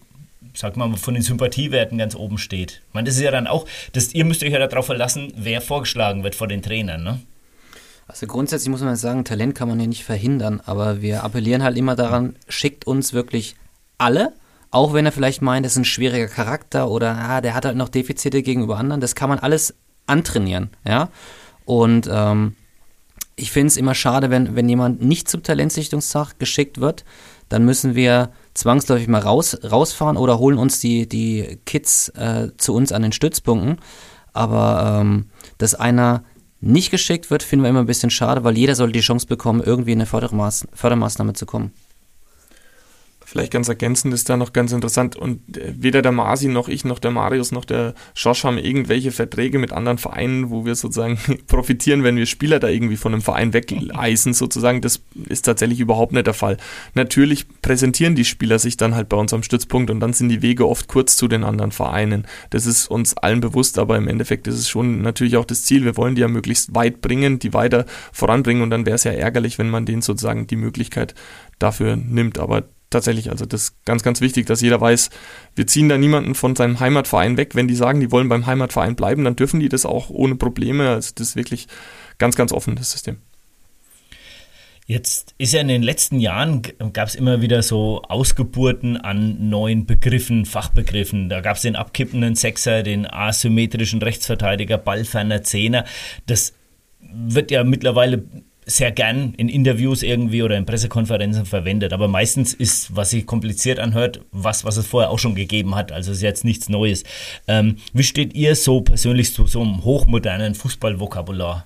sag 0.53 0.77
mal, 0.77 0.95
von 0.95 1.13
den 1.13 1.23
Sympathiewerten 1.23 1.97
ganz 1.97 2.15
oben 2.15 2.37
steht. 2.37 2.81
Meine, 2.93 3.05
das 3.05 3.15
ist 3.15 3.21
ja 3.21 3.31
dann 3.31 3.47
auch, 3.47 3.65
das, 3.93 4.13
ihr 4.13 4.25
müsst 4.25 4.43
euch 4.43 4.51
ja 4.51 4.65
darauf 4.65 4.85
verlassen, 4.85 5.33
wer 5.35 5.61
vorgeschlagen 5.61 6.23
wird 6.23 6.35
vor 6.35 6.47
den 6.47 6.61
Trainern, 6.61 7.03
ne? 7.03 7.21
Also 8.07 8.27
grundsätzlich 8.27 8.69
muss 8.69 8.81
man 8.81 8.97
sagen, 8.97 9.23
Talent 9.23 9.55
kann 9.55 9.69
man 9.69 9.79
ja 9.79 9.87
nicht 9.87 10.03
verhindern, 10.03 10.61
aber 10.65 11.01
wir 11.01 11.23
appellieren 11.23 11.63
halt 11.63 11.77
immer 11.77 11.95
daran, 11.95 12.35
schickt 12.49 12.85
uns 12.85 13.13
wirklich 13.13 13.55
alle, 13.97 14.33
auch 14.69 14.93
wenn 14.93 15.05
er 15.05 15.13
vielleicht 15.13 15.41
meint, 15.41 15.65
das 15.65 15.73
ist 15.73 15.77
ein 15.77 15.85
schwieriger 15.85 16.27
Charakter 16.27 16.89
oder 16.89 17.15
ah, 17.15 17.39
der 17.39 17.53
hat 17.53 17.63
halt 17.63 17.77
noch 17.77 17.87
Defizite 17.87 18.41
gegenüber 18.41 18.77
anderen, 18.77 18.99
das 18.99 19.15
kann 19.15 19.29
man 19.29 19.39
alles 19.39 19.75
antrainieren, 20.07 20.71
ja. 20.85 21.09
Und 21.63 22.09
ähm, 22.11 22.55
ich 23.37 23.51
finde 23.51 23.67
es 23.67 23.77
immer 23.77 23.95
schade, 23.95 24.29
wenn, 24.29 24.55
wenn 24.55 24.67
jemand 24.67 25.01
nicht 25.01 25.29
zum 25.29 25.43
Talentsichtungstag 25.43 26.37
geschickt 26.37 26.81
wird, 26.81 27.05
dann 27.47 27.63
müssen 27.63 27.95
wir 27.95 28.29
zwangsläufig 28.53 29.07
mal 29.07 29.21
raus, 29.21 29.57
rausfahren 29.63 30.17
oder 30.17 30.39
holen 30.39 30.57
uns 30.57 30.79
die, 30.79 31.07
die 31.07 31.59
Kids 31.65 32.09
äh, 32.09 32.49
zu 32.57 32.73
uns 32.73 32.91
an 32.91 33.01
den 33.01 33.11
Stützpunkten. 33.11 33.77
Aber 34.33 34.99
ähm, 35.01 35.29
dass 35.57 35.75
einer 35.75 36.23
nicht 36.59 36.91
geschickt 36.91 37.31
wird, 37.31 37.43
finden 37.43 37.63
wir 37.63 37.69
immer 37.69 37.79
ein 37.79 37.87
bisschen 37.87 38.11
schade, 38.11 38.43
weil 38.43 38.57
jeder 38.57 38.75
sollte 38.75 38.93
die 38.93 39.01
Chance 39.01 39.27
bekommen, 39.27 39.61
irgendwie 39.65 39.93
in 39.93 39.99
eine 39.99 40.05
Fördermaß 40.05 40.67
Fördermaßnahme 40.73 41.33
zu 41.33 41.45
kommen. 41.45 41.73
Vielleicht 43.31 43.53
ganz 43.53 43.69
ergänzend 43.69 44.13
ist 44.13 44.29
da 44.29 44.35
noch 44.35 44.51
ganz 44.51 44.73
interessant 44.73 45.15
und 45.15 45.57
äh, 45.57 45.73
weder 45.77 46.01
der 46.01 46.11
Masi 46.11 46.49
noch 46.49 46.67
ich 46.67 46.83
noch 46.83 46.99
der 46.99 47.11
Marius 47.11 47.53
noch 47.53 47.63
der 47.63 47.93
Josh 48.13 48.43
haben 48.43 48.57
irgendwelche 48.57 49.13
Verträge 49.13 49.57
mit 49.57 49.71
anderen 49.71 49.99
Vereinen, 49.99 50.49
wo 50.49 50.65
wir 50.65 50.75
sozusagen 50.75 51.17
profitieren, 51.47 52.03
wenn 52.03 52.17
wir 52.17 52.25
Spieler 52.25 52.59
da 52.59 52.67
irgendwie 52.67 52.97
von 52.97 53.13
einem 53.13 53.21
Verein 53.21 53.53
wegeisen 53.53 54.33
sozusagen. 54.33 54.81
Das 54.81 55.03
ist 55.29 55.43
tatsächlich 55.43 55.79
überhaupt 55.79 56.11
nicht 56.11 56.27
der 56.27 56.33
Fall. 56.33 56.57
Natürlich 56.93 57.45
präsentieren 57.61 58.15
die 58.15 58.25
Spieler 58.25 58.59
sich 58.59 58.75
dann 58.75 58.95
halt 58.95 59.07
bei 59.07 59.15
uns 59.15 59.33
am 59.33 59.43
Stützpunkt 59.43 59.89
und 59.91 60.01
dann 60.01 60.11
sind 60.11 60.27
die 60.27 60.41
Wege 60.41 60.67
oft 60.67 60.89
kurz 60.89 61.15
zu 61.15 61.29
den 61.29 61.45
anderen 61.45 61.71
Vereinen. 61.71 62.27
Das 62.49 62.65
ist 62.65 62.91
uns 62.91 63.15
allen 63.15 63.39
bewusst, 63.39 63.79
aber 63.79 63.95
im 63.95 64.09
Endeffekt 64.09 64.45
ist 64.47 64.55
es 64.55 64.67
schon 64.67 65.03
natürlich 65.03 65.37
auch 65.37 65.45
das 65.45 65.63
Ziel. 65.63 65.85
Wir 65.85 65.95
wollen 65.95 66.15
die 66.15 66.21
ja 66.21 66.27
möglichst 66.27 66.75
weit 66.75 66.99
bringen, 66.99 67.39
die 67.39 67.53
weiter 67.53 67.85
voranbringen 68.11 68.61
und 68.61 68.71
dann 68.71 68.85
wäre 68.85 68.95
es 68.95 69.05
ja 69.05 69.13
ärgerlich, 69.13 69.57
wenn 69.57 69.69
man 69.69 69.85
denen 69.85 70.01
sozusagen 70.01 70.47
die 70.47 70.57
Möglichkeit 70.57 71.15
dafür 71.59 71.95
nimmt. 71.95 72.37
Aber 72.37 72.65
tatsächlich. 72.91 73.31
Also 73.31 73.45
das 73.45 73.63
ist 73.63 73.85
ganz, 73.85 74.03
ganz 74.03 74.21
wichtig, 74.21 74.45
dass 74.45 74.61
jeder 74.61 74.79
weiß, 74.79 75.09
wir 75.55 75.67
ziehen 75.67 75.89
da 75.89 75.97
niemanden 75.97 76.35
von 76.35 76.55
seinem 76.55 76.79
Heimatverein 76.79 77.37
weg. 77.37 77.55
Wenn 77.55 77.67
die 77.67 77.75
sagen, 77.75 77.99
die 77.99 78.11
wollen 78.11 78.29
beim 78.29 78.45
Heimatverein 78.45 78.95
bleiben, 78.95 79.23
dann 79.23 79.35
dürfen 79.35 79.59
die 79.59 79.69
das 79.69 79.85
auch 79.85 80.09
ohne 80.09 80.35
Probleme. 80.35 80.89
Also 80.89 81.11
das 81.15 81.29
ist 81.29 81.35
wirklich 81.35 81.67
ganz, 82.17 82.35
ganz 82.35 82.51
offen, 82.51 82.75
das 82.75 82.91
System. 82.91 83.17
Jetzt 84.87 85.35
ist 85.37 85.53
ja 85.53 85.61
in 85.61 85.69
den 85.69 85.83
letzten 85.83 86.19
Jahren, 86.19 86.63
gab 86.91 87.07
es 87.07 87.15
immer 87.15 87.41
wieder 87.41 87.63
so 87.63 88.01
Ausgeburten 88.01 88.97
an 88.97 89.49
neuen 89.49 89.85
Begriffen, 89.85 90.45
Fachbegriffen. 90.45 91.29
Da 91.29 91.39
gab 91.39 91.55
es 91.55 91.61
den 91.61 91.77
abkippenden 91.77 92.35
Sechser, 92.35 92.83
den 92.83 93.05
asymmetrischen 93.05 94.01
Rechtsverteidiger, 94.01 94.77
Ballferner 94.77 95.43
Zehner. 95.43 95.85
Das 96.25 96.53
wird 96.99 97.51
ja 97.51 97.63
mittlerweile 97.63 98.23
sehr 98.75 98.91
gern 98.91 99.33
in 99.35 99.49
Interviews 99.49 100.03
irgendwie 100.03 100.43
oder 100.43 100.57
in 100.57 100.65
Pressekonferenzen 100.65 101.45
verwendet. 101.45 101.93
Aber 101.93 102.07
meistens 102.07 102.53
ist, 102.53 102.95
was 102.95 103.11
sich 103.11 103.25
kompliziert 103.25 103.79
anhört, 103.79 104.21
was, 104.31 104.65
was 104.65 104.77
es 104.77 104.87
vorher 104.87 105.09
auch 105.09 105.19
schon 105.19 105.35
gegeben 105.35 105.75
hat. 105.75 105.91
Also 105.91 106.11
ist 106.11 106.21
jetzt 106.21 106.43
nichts 106.43 106.69
Neues. 106.69 107.03
Ähm, 107.47 107.77
wie 107.93 108.03
steht 108.03 108.33
ihr 108.33 108.55
so 108.55 108.81
persönlich 108.81 109.33
zu 109.33 109.47
so 109.47 109.61
einem 109.61 109.83
hochmodernen 109.83 110.55
Fußballvokabular? 110.55 111.65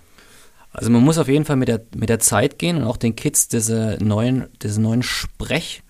Also 0.73 0.89
man 0.89 1.03
muss 1.03 1.17
auf 1.17 1.29
jeden 1.29 1.45
Fall 1.45 1.55
mit 1.55 1.69
der, 1.69 1.81
mit 1.95 2.09
der 2.09 2.19
Zeit 2.19 2.59
gehen 2.59 2.77
und 2.77 2.83
auch 2.83 2.97
den 2.97 3.15
Kids 3.15 3.47
diese 3.47 3.97
neuen, 4.01 4.45
diesen 4.61 4.83
neuen 4.83 5.03
Sprech 5.03 5.83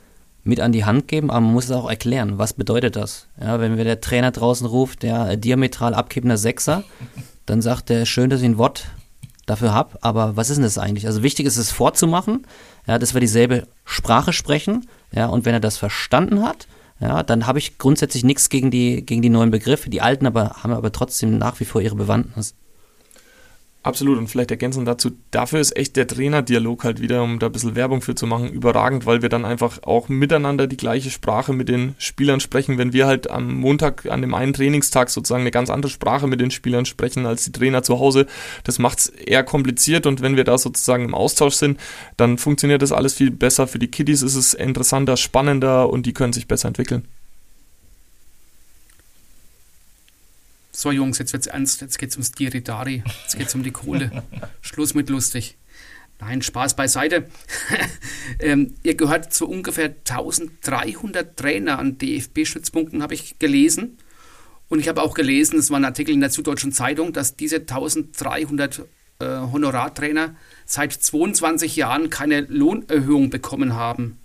mit 0.43 0.59
an 0.59 0.71
die 0.71 0.85
Hand 0.85 1.07
geben, 1.07 1.31
aber 1.31 1.41
man 1.41 1.53
muss 1.53 1.65
es 1.65 1.71
auch 1.71 1.89
erklären, 1.89 2.37
was 2.37 2.53
bedeutet 2.53 2.95
das? 2.95 3.27
Ja, 3.41 3.59
wenn 3.59 3.77
wir 3.77 3.83
der 3.83 3.99
Trainer 3.99 4.29
draußen 4.29 4.67
ruft, 4.67 5.01
der 5.01 5.37
diametral 5.37 5.95
abkippender 5.95 6.37
Sechser, 6.37 6.83
dann 7.47 7.63
sagt 7.63 7.89
er, 7.89 8.05
schön, 8.05 8.29
dass 8.29 8.41
ich 8.41 8.45
ein 8.45 8.59
Wort 8.59 8.85
dafür 9.45 9.73
habe, 9.73 9.97
aber 10.01 10.35
was 10.35 10.49
ist 10.49 10.57
denn 10.57 10.63
das 10.63 10.77
eigentlich? 10.77 11.07
Also 11.07 11.23
wichtig 11.23 11.45
ist 11.45 11.57
es 11.57 11.71
vorzumachen, 11.71 12.45
ja, 12.87 12.97
dass 12.97 13.13
wir 13.13 13.21
dieselbe 13.21 13.67
Sprache 13.83 14.33
sprechen, 14.33 14.87
ja, 15.11 15.27
und 15.27 15.45
wenn 15.45 15.53
er 15.53 15.59
das 15.59 15.77
verstanden 15.77 16.43
hat, 16.43 16.67
ja, 16.99 17.23
dann 17.23 17.45
habe 17.45 17.59
ich 17.59 17.77
grundsätzlich 17.77 18.23
nichts 18.23 18.49
gegen 18.49 18.71
die, 18.71 19.05
gegen 19.05 19.21
die 19.21 19.29
neuen 19.29 19.51
Begriffe. 19.51 19.89
Die 19.89 20.01
alten 20.01 20.25
aber 20.25 20.63
haben 20.63 20.73
aber 20.73 20.91
trotzdem 20.91 21.37
nach 21.37 21.59
wie 21.59 21.65
vor 21.65 21.81
ihre 21.81 21.95
Bewandtnis. 21.95 22.55
Absolut 23.85 24.17
und 24.17 24.27
vielleicht 24.27 24.49
ergänzend 24.49 24.87
dazu, 24.87 25.11
dafür 25.29 25.59
ist 25.59 25.77
echt 25.77 25.95
der 25.95 26.07
Trainerdialog 26.07 26.83
halt 26.83 27.01
wieder, 27.01 27.21
um 27.21 27.37
da 27.37 27.45
ein 27.45 27.51
bisschen 27.51 27.75
Werbung 27.75 28.01
für 28.01 28.15
zu 28.15 28.25
machen, 28.25 28.49
überragend, 28.49 29.05
weil 29.05 29.21
wir 29.21 29.29
dann 29.29 29.45
einfach 29.45 29.83
auch 29.83 30.09
miteinander 30.09 30.65
die 30.65 30.75
gleiche 30.75 31.11
Sprache 31.11 31.53
mit 31.53 31.69
den 31.69 31.93
Spielern 31.99 32.39
sprechen. 32.39 32.79
Wenn 32.79 32.93
wir 32.93 33.05
halt 33.05 33.29
am 33.29 33.53
Montag, 33.59 34.07
an 34.07 34.21
dem 34.21 34.33
einen 34.33 34.53
Trainingstag 34.53 35.11
sozusagen 35.11 35.41
eine 35.41 35.51
ganz 35.51 35.69
andere 35.69 35.91
Sprache 35.91 36.25
mit 36.25 36.41
den 36.41 36.49
Spielern 36.49 36.85
sprechen 36.85 37.27
als 37.27 37.43
die 37.45 37.51
Trainer 37.51 37.83
zu 37.83 37.99
Hause, 37.99 38.25
das 38.63 38.79
macht 38.79 38.97
es 38.97 39.09
eher 39.09 39.43
kompliziert 39.43 40.07
und 40.07 40.19
wenn 40.23 40.35
wir 40.35 40.45
da 40.45 40.57
sozusagen 40.57 41.05
im 41.05 41.13
Austausch 41.13 41.53
sind, 41.53 41.79
dann 42.17 42.39
funktioniert 42.39 42.81
das 42.81 42.91
alles 42.91 43.13
viel 43.13 43.29
besser. 43.29 43.67
Für 43.67 43.77
die 43.77 43.91
Kiddies 43.91 44.23
ist 44.23 44.35
es 44.35 44.55
interessanter, 44.55 45.15
spannender 45.15 45.91
und 45.91 46.07
die 46.07 46.13
können 46.13 46.33
sich 46.33 46.47
besser 46.47 46.69
entwickeln. 46.69 47.07
So 50.75 50.91
Jungs, 50.91 51.17
jetzt 51.19 51.33
wird's 51.33 51.47
ernst, 51.47 51.81
jetzt 51.81 51.97
geht's 51.97 52.15
ums 52.15 52.31
Diridari, 52.31 53.03
jetzt 53.23 53.37
geht's 53.37 53.55
um 53.55 53.63
die 53.63 53.71
Kohle. 53.71 54.23
Schluss 54.61 54.93
mit 54.93 55.09
lustig. 55.09 55.57
Nein, 56.19 56.41
Spaß 56.41 56.75
beiseite. 56.75 57.27
ähm, 58.39 58.75
ihr 58.83 58.95
gehört 58.95 59.33
zu 59.33 59.49
ungefähr 59.49 59.85
1300 59.85 61.37
Trainer 61.37 61.79
an 61.79 61.97
DFB-Stützpunkten, 61.97 63.03
habe 63.03 63.13
ich 63.13 63.39
gelesen. 63.39 63.97
Und 64.67 64.79
ich 64.79 64.87
habe 64.87 65.01
auch 65.01 65.13
gelesen, 65.13 65.59
es 65.59 65.69
war 65.69 65.79
ein 65.79 65.85
Artikel 65.85 66.13
in 66.13 66.21
der 66.21 66.29
Süddeutschen 66.29 66.71
Zeitung, 66.71 67.13
dass 67.13 67.35
diese 67.35 67.57
1300 67.57 68.85
äh, 69.19 69.25
Honorartrainer 69.25 70.35
seit 70.65 70.93
22 70.93 71.75
Jahren 71.75 72.09
keine 72.09 72.41
Lohnerhöhung 72.41 73.29
bekommen 73.29 73.75
haben. 73.75 74.17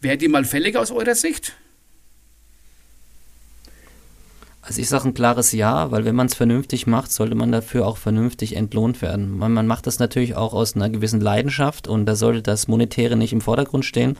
Wäre 0.00 0.18
die 0.18 0.28
mal 0.28 0.44
fällig 0.44 0.76
aus 0.76 0.90
eurer 0.90 1.14
Sicht? 1.14 1.56
Also 4.68 4.82
ich 4.82 4.88
sage 4.90 5.08
ein 5.08 5.14
klares 5.14 5.52
Ja, 5.52 5.90
weil 5.90 6.04
wenn 6.04 6.14
man 6.14 6.26
es 6.26 6.34
vernünftig 6.34 6.86
macht, 6.86 7.10
sollte 7.10 7.34
man 7.34 7.50
dafür 7.50 7.86
auch 7.86 7.96
vernünftig 7.96 8.54
entlohnt 8.54 9.00
werden. 9.00 9.38
Man, 9.38 9.54
man, 9.54 9.66
macht 9.66 9.86
das 9.86 9.98
natürlich 9.98 10.36
auch 10.36 10.52
aus 10.52 10.76
einer 10.76 10.90
gewissen 10.90 11.22
Leidenschaft 11.22 11.88
und 11.88 12.04
da 12.04 12.14
sollte 12.14 12.42
das 12.42 12.68
Monetäre 12.68 13.16
nicht 13.16 13.32
im 13.32 13.40
Vordergrund 13.40 13.86
stehen. 13.86 14.18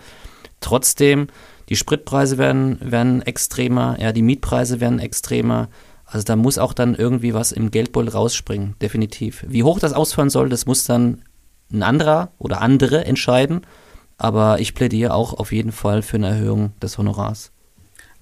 Trotzdem, 0.61 1.26
die 1.68 1.76
Spritpreise 1.76 2.38
werden, 2.38 2.78
werden 2.80 3.20
extremer, 3.20 3.99
ja, 4.01 4.12
die 4.12 4.22
Mietpreise 4.22 4.80
werden 4.80 5.01
extremer. 5.01 5.68
Also 6.07 6.24
da 6.24 6.34
muss 6.34 6.57
auch 6.57 6.72
dann 6.72 6.94
irgendwie 6.94 7.34
was 7.34 7.53
im 7.53 7.70
Geldbeutel 7.70 8.09
rausspringen, 8.09 8.74
definitiv. 8.80 9.44
Wie 9.46 9.64
hoch 9.64 9.78
das 9.78 9.92
ausfallen 9.92 10.30
soll, 10.30 10.49
das 10.49 10.64
muss 10.64 10.84
dann 10.84 11.24
ein 11.70 11.82
anderer 11.82 12.32
oder 12.38 12.62
andere 12.62 13.05
entscheiden. 13.05 13.66
Aber 14.16 14.61
ich 14.61 14.74
plädiere 14.74 15.12
auch 15.12 15.34
auf 15.34 15.53
jeden 15.53 15.72
Fall 15.72 16.01
für 16.01 16.16
eine 16.16 16.28
Erhöhung 16.28 16.72
des 16.80 16.96
Honorars. 16.96 17.53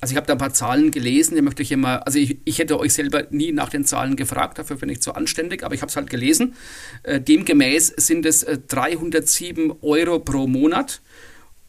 Also 0.06 0.12
ich 0.12 0.18
habe 0.18 0.28
da 0.28 0.34
ein 0.34 0.38
paar 0.38 0.52
Zahlen 0.52 0.92
gelesen, 0.92 1.34
die 1.34 1.42
möchte 1.42 1.64
ich 1.64 1.72
immer, 1.72 2.06
also 2.06 2.20
ich, 2.20 2.38
ich, 2.44 2.60
hätte 2.60 2.78
euch 2.78 2.94
selber 2.94 3.26
nie 3.30 3.50
nach 3.50 3.70
den 3.70 3.84
Zahlen 3.84 4.14
gefragt, 4.14 4.56
dafür 4.56 4.76
bin 4.76 4.88
ich 4.88 5.02
zu 5.02 5.14
anständig, 5.14 5.64
aber 5.64 5.74
ich 5.74 5.82
habe 5.82 5.90
es 5.90 5.96
halt 5.96 6.10
gelesen. 6.10 6.54
Äh, 7.02 7.20
demgemäß 7.20 7.88
sind 7.96 8.24
es 8.24 8.44
äh, 8.44 8.56
307 8.68 9.74
Euro 9.82 10.20
pro 10.20 10.46
Monat. 10.46 11.00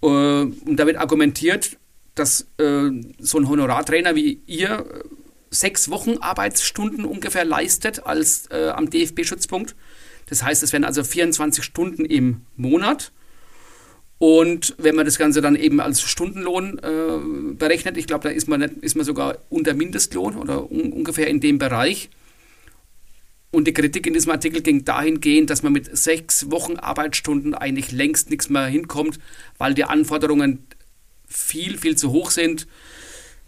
Äh, 0.03 0.05
und 0.05 0.75
da 0.75 0.85
wird 0.85 0.97
argumentiert, 0.97 1.77
dass 2.13 2.41
äh, 2.59 2.91
so 3.17 3.39
ein 3.39 3.49
Honorartrainer 3.49 4.13
wie 4.13 4.39
ihr 4.45 4.69
äh, 4.69 5.03
sechs 5.49 5.89
Wochen 5.89 6.19
Arbeitsstunden 6.19 7.05
ungefähr 7.05 7.43
leistet 7.43 8.05
als 8.05 8.51
äh, 8.51 8.69
am 8.69 8.87
DFB-Schutzpunkt. 8.91 9.75
Das 10.27 10.43
heißt, 10.43 10.61
es 10.61 10.73
wären 10.73 10.83
also 10.83 11.03
24 11.03 11.63
Stunden 11.63 12.05
im 12.05 12.41
Monat. 12.55 13.11
Und 14.19 14.73
wenn 14.79 14.95
man 14.95 15.05
das 15.05 15.19
Ganze 15.19 15.41
dann 15.41 15.55
eben 15.55 15.79
als 15.79 16.01
Stundenlohn 16.01 16.79
äh, 16.79 17.53
berechnet, 17.55 17.97
ich 17.97 18.07
glaube, 18.07 18.23
da 18.23 18.29
ist 18.29 18.47
man, 18.47 18.61
nicht, 18.61 18.73
ist 18.81 18.95
man 18.95 19.05
sogar 19.05 19.37
unter 19.49 19.73
Mindestlohn 19.75 20.35
oder 20.35 20.71
un 20.71 20.91
ungefähr 20.91 21.27
in 21.27 21.39
dem 21.39 21.59
Bereich. 21.59 22.09
Und 23.51 23.65
die 23.67 23.73
Kritik 23.73 24.07
in 24.07 24.13
diesem 24.13 24.31
Artikel 24.31 24.61
ging 24.61 24.85
dahingehend, 24.85 25.49
dass 25.49 25.63
man 25.63 25.71
mit 25.71 25.95
sechs 25.95 26.51
Wochen 26.51 26.77
Arbeitsstunden 26.77 27.53
eigentlich 27.53 27.91
längst 27.91 28.29
nichts 28.29 28.49
mehr 28.49 28.65
hinkommt, 28.65 29.19
weil 29.57 29.73
die 29.73 29.85
Anforderungen 29.85 30.65
viel, 31.27 31.77
viel 31.77 31.95
zu 31.95 32.11
hoch 32.11 32.31
sind. 32.31 32.67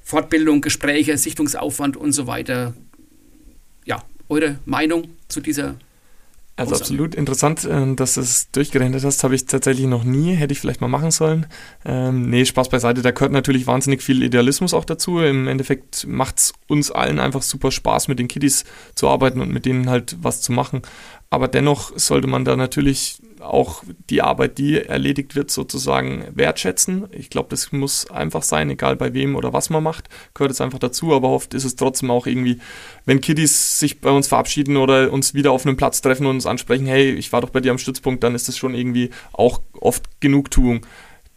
Fortbildung, 0.02 0.62
Gespräche, 0.62 1.18
Sichtungsaufwand 1.18 1.98
und 1.98 2.14
so 2.14 2.28
weiter. 2.28 2.76
Ja, 3.86 4.04
eure 4.30 4.60
Meinung 4.66 5.10
zu 5.28 5.42
dieser 5.42 5.76
also 6.60 6.76
absolut 6.76 7.16
interessant, 7.16 7.66
äh, 7.66 7.96
dass 7.96 8.16
du 8.16 8.22
es 8.22 8.52
durchgerechnet 8.52 9.04
hast, 9.04 9.24
habe 9.24 9.36
ich 9.36 9.46
tatsächlich 9.46 9.88
noch 9.88 10.04
nie, 10.04 10.34
hätte 10.34 10.52
ich 10.52 10.60
vielleicht 10.60 10.82
mal 10.82 10.88
machen 10.88 11.12
sollen. 11.12 11.46
Ähm, 11.86 12.30
nee, 12.30 12.46
Spaß 12.46 12.70
beiseite, 12.70 13.02
da 13.02 13.12
gehört 13.12 13.32
natürlich 13.32 13.68
wahnsinnig 13.68 14.02
viel 14.02 14.24
Idealismus 14.24 14.74
auch 14.74 14.86
dazu. 14.86 15.20
Im 15.20 15.48
Endeffekt 15.48 16.06
macht 16.08 16.38
es 16.38 16.54
uns 16.68 16.92
allen 16.92 17.20
einfach 17.20 17.42
super 17.42 17.72
Spaß, 17.72 18.08
mit 18.08 18.20
den 18.20 18.28
Kiddies 18.28 18.66
zu 18.96 19.08
arbeiten 19.08 19.42
und 19.42 19.52
mit 19.52 19.66
denen 19.66 19.90
halt 19.90 20.18
was 20.22 20.42
zu 20.42 20.52
machen. 20.52 20.82
Aber 21.32 21.48
dennoch 21.48 21.92
sollte 21.96 22.28
man 22.28 22.44
da 22.44 22.56
natürlich 22.56 23.22
auch 23.40 23.84
die 24.10 24.22
Arbeit, 24.22 24.58
die 24.58 24.82
erledigt 24.82 25.36
wird, 25.36 25.52
sozusagen 25.52 26.26
wertschätzen. 26.34 27.08
Ich 27.12 27.30
glaube, 27.30 27.50
das 27.50 27.72
muss 27.72 28.10
einfach 28.10 28.42
sein, 28.42 28.70
egal 28.70 28.96
bei 28.96 29.14
wem 29.14 29.36
oder 29.36 29.54
was 29.54 29.70
man 29.70 29.84
macht, 29.84 30.10
gehört 30.34 30.52
es 30.52 30.62
einfach 30.62 30.80
dazu. 30.80 31.14
Aber 31.14 31.30
oft 31.30 31.54
ist 31.54 31.66
es 31.66 31.76
trotzdem 31.76 32.10
auch 32.10 32.26
irgendwie, 32.26 32.60
wenn 33.06 33.22
Kiddies 33.22 33.80
sich 33.80 34.02
bei 34.02 34.10
uns 34.10 34.28
verabschieden 34.28 34.78
oder 34.78 35.12
uns 35.14 35.36
wieder 35.36 35.52
auf 35.52 35.66
einem 35.66 35.78
Platz 35.78 36.02
treffen 36.02 36.26
und 36.26 36.36
uns 36.36 36.46
ansprechen, 36.48 36.88
hey, 36.88 37.12
ich 37.12 37.32
war 37.32 37.42
doch 37.42 37.52
bei 37.52 37.60
dir 37.60 37.72
am 37.72 37.78
Stützpunkt, 37.78 38.24
dann 38.24 38.36
ist 38.36 38.48
das 38.48 38.58
schon 38.58 38.74
irgendwie 38.74 39.12
auch 39.32 39.62
oft 39.80 40.22
Genugtuung. 40.22 40.86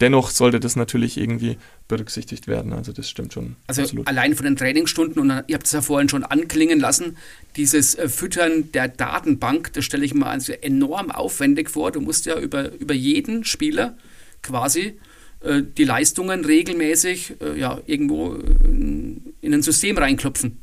Dennoch 0.01 0.31
sollte 0.31 0.59
das 0.59 0.75
natürlich 0.75 1.19
irgendwie 1.19 1.59
berücksichtigt 1.93 2.47
werden. 2.47 2.73
Also 2.73 2.93
das 2.93 3.11
stimmt 3.11 3.35
schon. 3.35 3.57
Also 3.67 3.83
absolut. 3.83 4.09
allein 4.09 4.35
von 4.35 4.45
den 4.45 4.57
Trainingsstunden, 4.57 5.21
und 5.21 5.45
ihr 5.47 5.55
habt 5.55 5.67
es 5.67 5.73
ja 5.73 5.83
vorhin 5.83 6.09
schon 6.09 6.25
anklingen 6.25 6.81
lassen, 6.81 7.19
dieses 7.57 7.95
äh, 7.95 8.09
Füttern 8.09 8.73
der 8.73 8.89
Datenbank, 8.89 9.75
das 9.75 9.85
stelle 9.85 10.07
ich 10.07 10.15
mir 10.15 10.27
also 10.27 10.55
enorm 10.55 11.11
aufwendig 11.11 11.69
vor. 11.69 11.93
Du 11.93 12.01
musst 12.01 12.25
ja 12.25 12.39
über, 12.39 12.73
über 12.73 12.95
jeden 12.95 13.45
Spieler 13.45 13.95
quasi 14.41 14.99
äh, 15.41 15.63
die 15.77 15.85
Leistungen 15.85 16.47
regelmäßig 16.47 17.35
äh, 17.43 17.61
ja, 17.61 17.79
irgendwo 17.85 18.37
in, 18.65 19.35
in 19.43 19.53
ein 19.53 19.63
System 19.63 19.99
reinklopfen. 19.99 20.63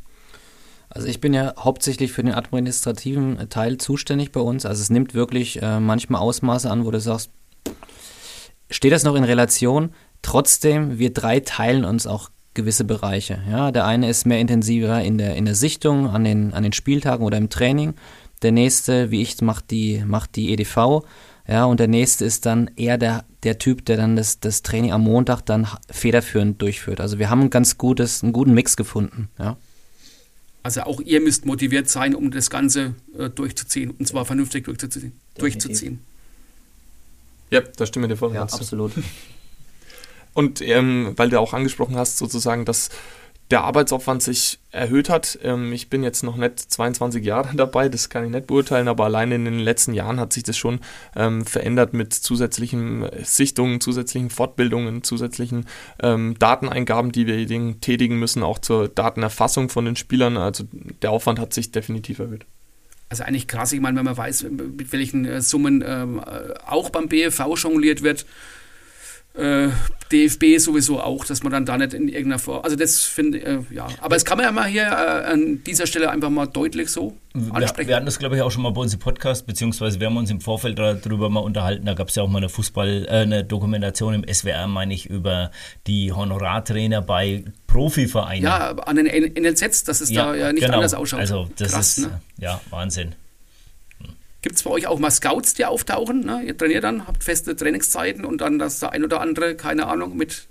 Also 0.90 1.08
ich 1.08 1.22
bin 1.22 1.36
ja 1.36 1.54
hauptsächlich 1.60 2.12
für 2.12 2.24
den 2.24 2.34
administrativen 2.34 3.50
Teil 3.50 3.78
zuständig 3.78 4.32
bei 4.32 4.40
uns. 4.40 4.66
Also 4.66 4.82
es 4.82 4.90
nimmt 4.90 5.14
wirklich 5.14 5.62
äh, 5.62 5.80
manchmal 5.80 6.22
Ausmaße 6.22 6.72
an, 6.72 6.86
wo 6.86 6.90
du 6.90 7.00
sagst, 7.00 7.30
steht 8.72 8.94
das 8.94 9.04
noch 9.04 9.14
in 9.14 9.24
Relation. 9.24 9.94
Trotzdem, 10.22 11.00
wir 11.00 11.14
drei 11.14 11.40
teilen 11.40 11.86
uns 11.86 12.08
auch 12.08 12.30
gewisse 12.54 12.84
Bereiche. 12.84 13.42
Ja, 13.50 13.72
der 13.72 13.86
eine 13.86 14.10
ist 14.10 14.26
mehr 14.26 14.40
intensiver 14.40 15.02
in 15.02 15.18
der, 15.18 15.36
in 15.36 15.46
der 15.46 15.56
Sichtung 15.56 16.08
an 16.08 16.24
den, 16.24 16.54
an 16.54 16.64
den 16.64 16.74
Spieltagen 16.74 17.26
oder 17.26 17.38
im 17.38 17.50
Training. 17.50 17.94
Der 18.42 18.52
nächste, 18.52 19.12
wie 19.12 19.22
ich, 19.22 19.42
macht 19.42 19.72
die, 19.72 20.04
macht 20.06 20.36
die 20.36 20.52
EDV. 20.52 21.04
Ja, 21.48 21.66
und 21.66 21.80
der 21.80 21.88
nächste 21.88 22.26
ist 22.26 22.46
dann 22.46 22.70
eher 22.76 22.98
der, 22.98 23.26
der 23.44 23.58
Typ, 23.58 23.86
der 23.86 23.98
dann 23.98 24.16
das, 24.16 24.40
das 24.40 24.62
Training 24.62 24.92
am 24.92 25.04
Montag 25.04 25.42
dann 25.42 25.68
federführend 25.90 26.62
durchführt. 26.62 27.02
Also 27.02 27.18
wir 27.18 27.30
haben 27.30 27.42
ein 27.42 27.50
ganz 27.50 27.78
gutes, 27.78 28.24
einen 28.24 28.34
guten 28.34 28.54
Mix 28.54 28.78
gefunden. 28.78 29.30
Ja. 29.40 29.58
Also 30.62 30.82
auch 30.82 31.00
ihr 31.02 31.22
müsst 31.22 31.46
motiviert 31.46 31.90
sein, 31.90 32.14
um 32.14 32.32
das 32.32 32.50
Ganze 32.50 32.94
äh, 33.18 33.30
durchzuziehen. 33.30 33.92
Und 33.92 34.08
zwar 34.08 34.26
vernünftig 34.26 34.66
durchzuziehen. 34.66 35.14
durchzuziehen. 35.38 36.00
Ja, 37.50 37.62
da 37.62 37.86
stimme 37.86 38.06
ich 38.06 38.12
dir 38.12 38.18
voll. 38.18 38.34
Ja, 38.34 38.44
absolut. 38.44 38.92
Und 40.34 40.62
ähm, 40.62 41.14
weil 41.16 41.30
du 41.30 41.40
auch 41.40 41.54
angesprochen 41.54 41.96
hast, 41.96 42.18
sozusagen, 42.18 42.66
dass 42.66 42.90
der 43.52 43.64
Arbeitsaufwand 43.64 44.22
sich 44.22 44.60
erhöht 44.72 45.10
hat. 45.10 45.40
Ähm, 45.44 45.74
ich 45.74 45.90
bin 45.90 46.04
jetzt 46.04 46.24
noch 46.24 46.38
nicht 46.38 46.60
22 46.60 47.24
Jahre 47.26 47.50
dabei, 47.56 47.90
das 47.90 48.10
kann 48.10 48.26
ich 48.26 48.32
nicht 48.32 48.48
beurteilen, 48.48 48.88
aber 48.88 49.06
allein 49.06 49.32
in 49.32 49.46
den 49.46 49.60
letzten 49.60 49.94
Jahren 49.94 50.20
hat 50.20 50.34
sich 50.34 50.44
das 50.44 50.58
schon 50.58 50.80
ähm, 51.16 51.46
verändert 51.46 51.94
mit 51.94 52.14
zusätzlichen 52.14 53.08
Sichtungen, 53.24 53.82
zusätzlichen 53.82 54.30
Fortbildungen, 54.30 55.04
zusätzlichen 55.04 55.66
ähm, 56.02 56.36
Dateneingaben, 56.38 57.12
die 57.12 57.26
wir 57.26 57.80
tätigen 57.82 58.20
müssen, 58.20 58.44
auch 58.44 58.60
zur 58.60 58.88
Datenerfassung 58.88 59.70
von 59.70 59.86
den 59.86 59.96
Spielern. 59.96 60.38
Also 60.38 60.66
der 61.02 61.12
Aufwand 61.12 61.40
hat 61.40 61.54
sich 61.54 61.72
definitiv 61.72 62.20
erhöht. 62.20 62.46
Also 63.10 63.24
eigentlich 63.24 63.48
krass, 63.48 63.72
ich 63.74 63.82
meine, 63.82 63.98
wenn 63.98 64.06
man 64.06 64.18
weiß, 64.18 64.46
mit 64.52 64.94
welchen 64.94 65.26
äh, 65.26 65.42
Summen 65.42 65.84
ähm, 65.86 66.20
äh, 66.20 66.54
auch 66.68 66.92
beim 66.92 67.08
BFV 67.08 67.56
jongliert 67.56 68.04
wird, 68.04 68.28
äh, 69.40 69.70
DFB 70.12 70.58
sowieso 70.58 71.00
auch, 71.00 71.26
dass 71.26 71.44
man 71.44 71.52
dann 71.52 71.66
da 71.66 71.78
nicht 71.78 71.94
in 71.94 72.08
irgendeiner 72.08 72.40
Form. 72.40 72.64
Also 72.64 72.76
das 72.76 73.02
finde 73.02 73.40
äh, 73.40 73.60
ja. 73.72 73.88
Aber 74.02 74.16
es 74.16 74.26
kann 74.26 74.38
man 74.38 74.46
ja 74.46 74.52
mal 74.52 74.66
hier 74.66 74.84
äh, 74.84 75.32
an 75.32 75.64
dieser 75.64 75.86
Stelle 75.86 76.10
einfach 76.10 76.30
mal 76.30 76.48
deutlich 76.48 76.90
so 76.90 77.16
ansprechen. 77.52 77.78
Wir, 77.78 77.88
wir 77.88 77.96
hatten 77.96 78.06
das, 78.08 78.18
glaube 78.18 78.36
ich, 78.36 78.42
auch 78.42 78.50
schon 78.50 78.64
mal 78.64 78.72
bei 78.72 78.82
uns 78.82 78.94
im 78.94 79.00
Podcast, 79.00 79.46
beziehungsweise 79.46 80.00
wir 80.00 80.08
haben 80.08 80.18
uns 80.18 80.32
im 80.32 80.42
Vorfeld 80.42 80.80
darüber 80.80 81.30
mal 81.30 81.42
unterhalten. 81.42 81.86
Da 81.86 81.94
gab 81.94 82.10
es 82.10 82.16
ja 82.16 82.24
auch 82.24 82.28
mal 82.28 82.40
eine 82.40 82.50
Fußball, 82.50 83.06
äh, 83.06 83.10
eine 83.10 83.44
Dokumentation 83.44 84.14
im 84.16 84.34
SWR, 84.34 84.68
meine 84.68 84.94
ich, 84.94 85.06
über 85.06 85.52
die 85.86 86.12
Honorartrainer 86.12 87.02
bei 87.02 87.44
Profivereinen. 87.68 88.44
Ja, 88.44 88.72
an 88.72 88.96
den 88.96 89.06
NLZs, 89.06 89.84
dass 89.84 90.02
es 90.02 90.10
ja, 90.10 90.26
da 90.26 90.36
ja 90.36 90.52
nicht 90.52 90.64
genau. 90.64 90.78
anders 90.78 90.96
ausschaut. 90.96 91.20
Also 91.20 91.50
das 91.58 91.72
Krass, 91.72 91.98
ist 92.00 92.08
ne? 92.08 92.22
ja 92.40 92.60
Wahnsinn. 92.72 93.16
Gibt 94.42 94.56
es 94.56 94.64
bei 94.64 94.70
euch 94.70 94.88
auch 94.88 95.00
mal 95.00 95.12
Scouts, 95.12 95.54
die 95.54 95.66
auftauchen? 95.66 96.22
Ne? 96.22 96.44
Ihr 96.46 96.58
trainiert 96.58 96.86
dann, 96.86 97.08
habt 97.08 97.24
feste 97.24 97.56
Trainingszeiten 97.56 98.24
und 98.24 98.40
dann, 98.40 98.58
dass 98.58 98.80
der 98.80 98.94
ein 98.94 99.04
oder 99.04 99.20
andere, 99.20 99.56
keine 99.56 99.88
Ahnung, 99.88 100.16
mit 100.16 100.48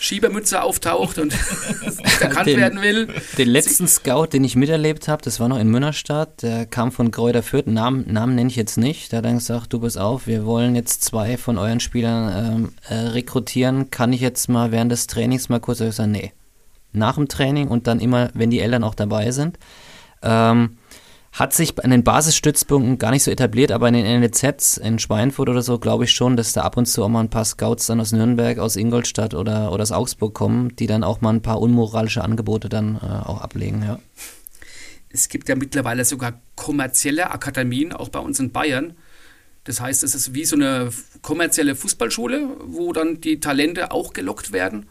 Schiebermütze 0.00 0.62
auftaucht 0.62 1.18
und 1.18 1.34
erkannt 2.20 2.48
den, 2.48 2.58
werden 2.58 2.82
will. 2.82 3.08
Den 3.38 3.48
letzten 3.48 3.86
Scout, 3.86 4.26
den 4.32 4.44
ich 4.44 4.56
miterlebt 4.56 5.08
habe, 5.08 5.22
das 5.22 5.40
war 5.40 5.48
noch 5.48 5.58
in 5.58 5.68
Münnerstadt, 5.68 6.42
der 6.42 6.66
kam 6.66 6.90
von 6.90 7.10
Kräuter 7.10 7.42
Fürth, 7.42 7.68
Namen, 7.68 8.12
Namen 8.12 8.34
nenne 8.34 8.50
ich 8.50 8.56
jetzt 8.56 8.76
nicht, 8.76 9.12
der 9.12 9.18
hat 9.18 9.24
dann 9.24 9.38
gesagt, 9.38 9.72
du 9.72 9.80
bist 9.80 9.96
auf, 9.96 10.26
wir 10.26 10.44
wollen 10.44 10.74
jetzt 10.74 11.04
zwei 11.04 11.36
von 11.36 11.58
euren 11.58 11.80
Spielern 11.80 12.54
ähm, 12.54 12.72
äh, 12.88 13.08
rekrutieren, 13.08 13.90
kann 13.90 14.12
ich 14.12 14.20
jetzt 14.20 14.48
mal 14.48 14.72
während 14.72 14.90
des 14.90 15.06
Trainings 15.06 15.48
mal 15.48 15.60
kurz, 15.60 15.80
ich 15.80 15.94
sage, 15.94 16.10
nee, 16.10 16.32
nach 16.92 17.14
dem 17.14 17.28
Training 17.28 17.68
und 17.68 17.86
dann 17.86 18.00
immer, 18.00 18.30
wenn 18.34 18.50
die 18.50 18.60
Eltern 18.60 18.84
auch 18.84 18.94
dabei 18.94 19.30
sind. 19.30 19.58
Ähm, 20.22 20.78
hat 21.34 21.52
sich 21.52 21.76
an 21.82 21.90
den 21.90 22.04
Basisstützpunkten 22.04 22.96
gar 22.98 23.10
nicht 23.10 23.24
so 23.24 23.30
etabliert, 23.30 23.72
aber 23.72 23.88
in 23.88 23.94
den 23.94 24.20
NLZs 24.20 24.76
in 24.76 25.00
Schweinfurt 25.00 25.48
oder 25.48 25.62
so 25.62 25.80
glaube 25.80 26.04
ich 26.04 26.12
schon, 26.12 26.36
dass 26.36 26.52
da 26.52 26.62
ab 26.62 26.76
und 26.76 26.86
zu 26.86 27.02
auch 27.02 27.08
mal 27.08 27.20
ein 27.20 27.28
paar 27.28 27.44
Scouts 27.44 27.86
dann 27.86 28.00
aus 28.00 28.12
Nürnberg, 28.12 28.58
aus 28.58 28.76
Ingolstadt 28.76 29.34
oder, 29.34 29.72
oder 29.72 29.82
aus 29.82 29.90
Augsburg 29.90 30.32
kommen, 30.32 30.76
die 30.76 30.86
dann 30.86 31.02
auch 31.02 31.20
mal 31.20 31.30
ein 31.30 31.42
paar 31.42 31.60
unmoralische 31.60 32.22
Angebote 32.22 32.68
dann 32.68 32.96
äh, 32.96 33.28
auch 33.28 33.40
ablegen, 33.40 33.82
ja. 33.82 33.98
Es 35.08 35.28
gibt 35.28 35.48
ja 35.48 35.56
mittlerweile 35.56 36.04
sogar 36.04 36.40
kommerzielle 36.54 37.30
Akademien, 37.30 37.92
auch 37.92 38.08
bei 38.08 38.20
uns 38.20 38.38
in 38.38 38.52
Bayern. 38.52 38.94
Das 39.64 39.80
heißt, 39.80 40.04
es 40.04 40.14
ist 40.14 40.34
wie 40.34 40.44
so 40.44 40.56
eine 40.56 40.90
kommerzielle 41.22 41.74
Fußballschule, 41.74 42.48
wo 42.64 42.92
dann 42.92 43.20
die 43.20 43.40
Talente 43.40 43.90
auch 43.90 44.12
gelockt 44.12 44.52
werden. 44.52 44.86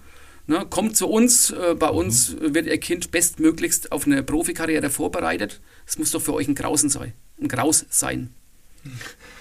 Ne, 0.46 0.66
kommt 0.70 0.98
zu 0.98 1.08
uns, 1.08 1.52
äh, 1.52 1.74
bei 1.78 1.90
uns 1.90 2.36
mhm. 2.36 2.54
wird 2.54 2.68
Ihr 2.68 2.78
Kind 2.78 3.12
bestmöglichst 3.12 3.92
auf 3.92 4.06
eine 4.06 4.24
Profikarriere 4.24 4.90
vorbereitet. 4.90 5.62
Das 5.86 5.98
muss 5.98 6.12
doch 6.12 6.22
für 6.22 6.34
euch 6.34 6.48
ein 6.48 6.56
Grausen 6.56 6.90
sein. 6.90 7.14
Ein 7.40 7.48
Graus 7.48 7.86
sein. 7.90 8.34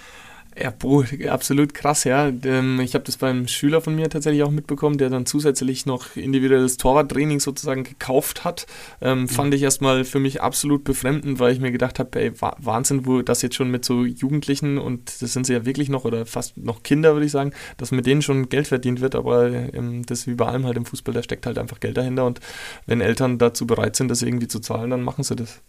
Ja, 0.59 0.69
boah, 0.69 1.03
absolut 1.29 1.73
krass, 1.73 2.03
ja. 2.03 2.31
Ähm, 2.43 2.79
ich 2.79 2.93
habe 2.93 3.03
das 3.03 3.17
beim 3.17 3.47
Schüler 3.47 3.81
von 3.81 3.95
mir 3.95 4.09
tatsächlich 4.09 4.43
auch 4.43 4.51
mitbekommen, 4.51 4.99
der 4.99 5.09
dann 5.09 5.25
zusätzlich 5.25 5.87
noch 5.87 6.15
individuelles 6.15 6.77
Torwarttraining 6.77 7.39
sozusagen 7.39 7.83
gekauft 7.83 8.43
hat. 8.43 8.67
Ähm, 9.01 9.21
mhm. 9.21 9.29
Fand 9.29 9.53
ich 9.55 9.63
erstmal 9.63 10.05
für 10.05 10.19
mich 10.19 10.41
absolut 10.41 10.83
befremdend, 10.83 11.39
weil 11.39 11.53
ich 11.53 11.59
mir 11.59 11.71
gedacht 11.71 11.97
habe, 11.97 12.21
ey, 12.21 12.31
Wahnsinn, 12.39 13.07
wo 13.07 13.23
das 13.23 13.41
jetzt 13.41 13.55
schon 13.55 13.71
mit 13.71 13.83
so 13.83 14.05
Jugendlichen 14.05 14.77
und 14.77 15.21
das 15.21 15.33
sind 15.33 15.47
sie 15.47 15.53
ja 15.53 15.65
wirklich 15.65 15.89
noch 15.89 16.05
oder 16.05 16.25
fast 16.27 16.55
noch 16.57 16.83
Kinder, 16.83 17.13
würde 17.13 17.25
ich 17.25 17.31
sagen, 17.31 17.51
dass 17.77 17.91
mit 17.91 18.05
denen 18.05 18.21
schon 18.21 18.49
Geld 18.49 18.67
verdient 18.67 19.01
wird, 19.01 19.15
aber 19.15 19.49
ähm, 19.49 20.05
das 20.05 20.27
wie 20.27 20.35
bei 20.35 20.45
allem 20.45 20.65
halt 20.65 20.77
im 20.77 20.85
Fußball, 20.85 21.15
da 21.15 21.23
steckt 21.23 21.47
halt 21.47 21.57
einfach 21.57 21.79
Geld 21.79 21.97
dahinter 21.97 22.25
und 22.25 22.39
wenn 22.85 23.01
Eltern 23.01 23.39
dazu 23.39 23.65
bereit 23.65 23.95
sind, 23.95 24.09
das 24.09 24.21
irgendwie 24.21 24.47
zu 24.47 24.59
zahlen, 24.59 24.91
dann 24.91 25.01
machen 25.01 25.23
sie 25.23 25.35
das. 25.35 25.61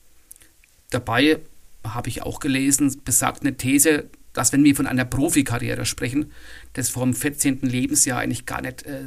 Dabei 0.90 1.38
habe 1.84 2.08
ich 2.08 2.22
auch 2.22 2.40
gelesen, 2.40 3.00
besagt 3.04 3.42
eine 3.42 3.56
These, 3.56 4.08
dass 4.34 4.52
wenn 4.52 4.62
wir 4.62 4.76
von 4.76 4.86
einer 4.86 5.06
Profikarriere 5.06 5.86
sprechen, 5.86 6.32
das 6.74 6.90
vom 6.90 7.14
14. 7.14 7.60
Lebensjahr 7.62 8.20
eigentlich 8.20 8.44
gar 8.44 8.60
nicht 8.60 8.84
äh, 8.84 9.04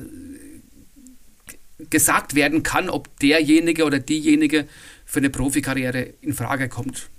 gesagt 1.89 2.33
werden 2.33 2.63
kann, 2.63 2.89
ob 2.89 3.19
derjenige 3.19 3.85
oder 3.85 3.99
diejenige 3.99 4.67
für 5.05 5.19
eine 5.19 5.29
Profikarriere 5.29 6.13
in 6.21 6.33
Frage 6.33 6.69
kommt. 6.69 7.09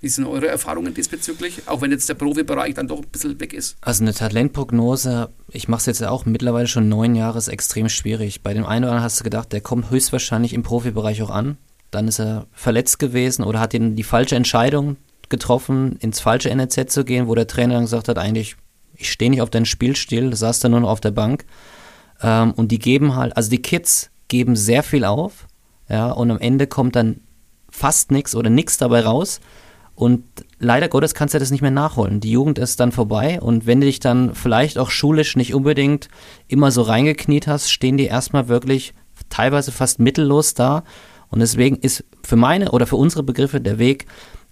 Wie 0.00 0.08
sind 0.08 0.26
eure 0.26 0.46
Erfahrungen 0.46 0.94
diesbezüglich, 0.94 1.62
auch 1.66 1.80
wenn 1.80 1.90
jetzt 1.90 2.08
der 2.08 2.14
Profibereich 2.14 2.74
dann 2.74 2.86
doch 2.86 2.98
ein 2.98 3.08
bisschen 3.08 3.40
weg 3.40 3.52
ist? 3.52 3.76
Also 3.80 4.04
eine 4.04 4.14
Talentprognose, 4.14 5.30
ich 5.50 5.66
mache 5.66 5.80
es 5.80 5.86
jetzt 5.86 6.04
auch 6.04 6.24
mittlerweile 6.24 6.68
schon 6.68 6.88
neun 6.88 7.16
Jahre, 7.16 7.38
ist 7.38 7.48
extrem 7.48 7.88
schwierig. 7.88 8.42
Bei 8.42 8.54
dem 8.54 8.64
einen 8.64 8.84
oder 8.84 8.92
anderen 8.92 9.04
hast 9.04 9.18
du 9.18 9.24
gedacht, 9.24 9.52
der 9.52 9.60
kommt 9.60 9.90
höchstwahrscheinlich 9.90 10.52
im 10.52 10.62
Profibereich 10.62 11.22
auch 11.22 11.30
an. 11.30 11.56
Dann 11.90 12.06
ist 12.06 12.20
er 12.20 12.46
verletzt 12.52 13.00
gewesen 13.00 13.42
oder 13.42 13.58
hat 13.58 13.72
die 13.72 14.02
falsche 14.04 14.36
Entscheidung 14.36 14.98
getroffen, 15.30 15.96
ins 16.00 16.20
falsche 16.20 16.50
NRZ 16.50 16.90
zu 16.90 17.04
gehen, 17.04 17.28
wo 17.28 17.34
der 17.34 17.46
Trainer 17.46 17.74
dann 17.74 17.84
gesagt 17.84 18.08
hat, 18.08 18.18
eigentlich, 18.18 18.56
ich 18.94 19.10
stehe 19.10 19.30
nicht 19.30 19.42
auf 19.42 19.50
deinen 19.50 19.66
Spielstil, 19.66 20.34
saß 20.34 20.60
da 20.60 20.68
nur 20.68 20.80
noch 20.80 20.90
auf 20.90 21.00
der 21.00 21.10
Bank. 21.10 21.44
Ähm, 22.20 22.52
und 22.52 22.72
die 22.72 22.78
geben 22.78 23.14
halt, 23.14 23.36
also 23.36 23.50
die 23.50 23.62
Kids 23.62 24.10
geben 24.28 24.56
sehr 24.56 24.82
viel 24.82 25.04
auf, 25.04 25.46
ja, 25.88 26.10
und 26.10 26.30
am 26.30 26.38
Ende 26.38 26.66
kommt 26.66 26.96
dann 26.96 27.20
fast 27.70 28.10
nichts 28.10 28.34
oder 28.34 28.50
nichts 28.50 28.76
dabei 28.76 29.00
raus. 29.00 29.40
Und 29.94 30.24
leider 30.60 30.88
Gottes 30.88 31.14
kannst 31.14 31.34
du 31.34 31.40
das 31.40 31.50
nicht 31.50 31.62
mehr 31.62 31.72
nachholen. 31.72 32.20
Die 32.20 32.30
Jugend 32.30 32.58
ist 32.58 32.78
dann 32.78 32.92
vorbei 32.92 33.40
und 33.40 33.66
wenn 33.66 33.80
du 33.80 33.86
dich 33.86 33.98
dann 33.98 34.34
vielleicht 34.34 34.78
auch 34.78 34.90
schulisch 34.90 35.34
nicht 35.34 35.54
unbedingt 35.54 36.08
immer 36.46 36.70
so 36.70 36.82
reingekniet 36.82 37.48
hast, 37.48 37.70
stehen 37.72 37.96
die 37.96 38.04
erstmal 38.04 38.46
wirklich 38.46 38.94
teilweise 39.28 39.72
fast 39.72 39.98
mittellos 39.98 40.54
da. 40.54 40.84
Und 41.30 41.40
deswegen 41.40 41.76
ist 41.76 42.04
für 42.22 42.36
meine 42.36 42.70
oder 42.70 42.86
für 42.86 42.94
unsere 42.94 43.24
Begriffe 43.24 43.60
der 43.60 43.78
Weg 43.78 44.06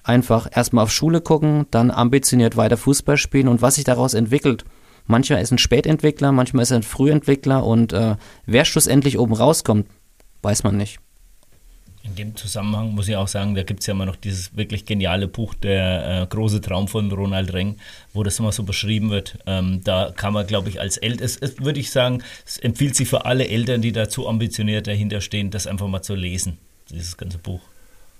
einfach 0.07 0.49
erstmal 0.51 0.85
auf 0.85 0.93
Schule 0.93 1.21
gucken, 1.21 1.67
dann 1.71 1.91
ambitioniert 1.91 2.57
weiter 2.57 2.77
Fußball 2.77 3.17
spielen 3.17 3.49
und 3.49 3.63
was 3.63 3.75
sich 3.77 3.85
daraus 3.85 4.15
entwickelt. 4.15 4.65
Manchmal 5.07 5.41
ist 5.41 5.53
ein 5.53 5.59
Spätentwickler, 5.59 6.33
manchmal 6.33 6.63
ist 6.63 6.71
er 6.73 6.79
ein 6.79 6.83
Frühentwickler 6.83 7.65
und 7.65 7.93
äh, 7.93 8.17
wer 8.45 8.65
schlussendlich 8.65 9.19
oben 9.19 9.35
rauskommt, 9.35 9.87
weiß 10.43 10.65
man 10.65 10.77
nicht. 10.77 10.99
In 12.03 12.15
dem 12.15 12.37
Zusammenhang 12.37 12.93
muss 12.95 13.09
ich 13.09 13.17
auch 13.17 13.27
sagen, 13.27 13.57
da 13.57 13.65
gibt 13.65 13.81
es 13.81 13.87
ja 13.87 13.93
immer 13.93 14.07
noch 14.07 14.15
dieses 14.15 14.57
wirklich 14.57 14.85
geniale 14.85 15.27
Buch, 15.27 15.55
der 15.55 16.23
äh, 16.23 16.27
große 16.27 16.61
Traum 16.61 16.87
von 16.87 17.11
Ronald 17.11 17.53
Reng, 17.53 17.77
wo 18.13 18.23
das 18.23 18.39
immer 18.39 18.53
so 18.53 18.63
beschrieben 18.63 19.11
wird. 19.11 19.39
Ähm, 19.47 19.81
da 19.83 20.13
kann 20.17 20.33
man, 20.33 20.47
glaube 20.47 20.69
ich, 20.69 20.81
als 20.81 20.99
Eltern, 20.99 21.29
würde 21.59 21.81
ich 21.81 21.91
sagen, 21.91 22.23
es 22.45 22.59
empfiehlt 22.59 22.95
sich 22.95 23.09
für 23.09 23.25
alle 23.25 23.49
Eltern, 23.49 23.83
die 23.83 23.91
da 23.91 24.09
zu 24.09 24.29
ambitioniert 24.29 24.87
dahinter 24.87 25.21
stehen, 25.21 25.51
das 25.51 25.67
einfach 25.67 25.89
mal 25.89 26.03
zu 26.03 26.15
lesen, 26.15 26.59
dieses 26.91 27.17
ganze 27.17 27.39
Buch. 27.39 27.61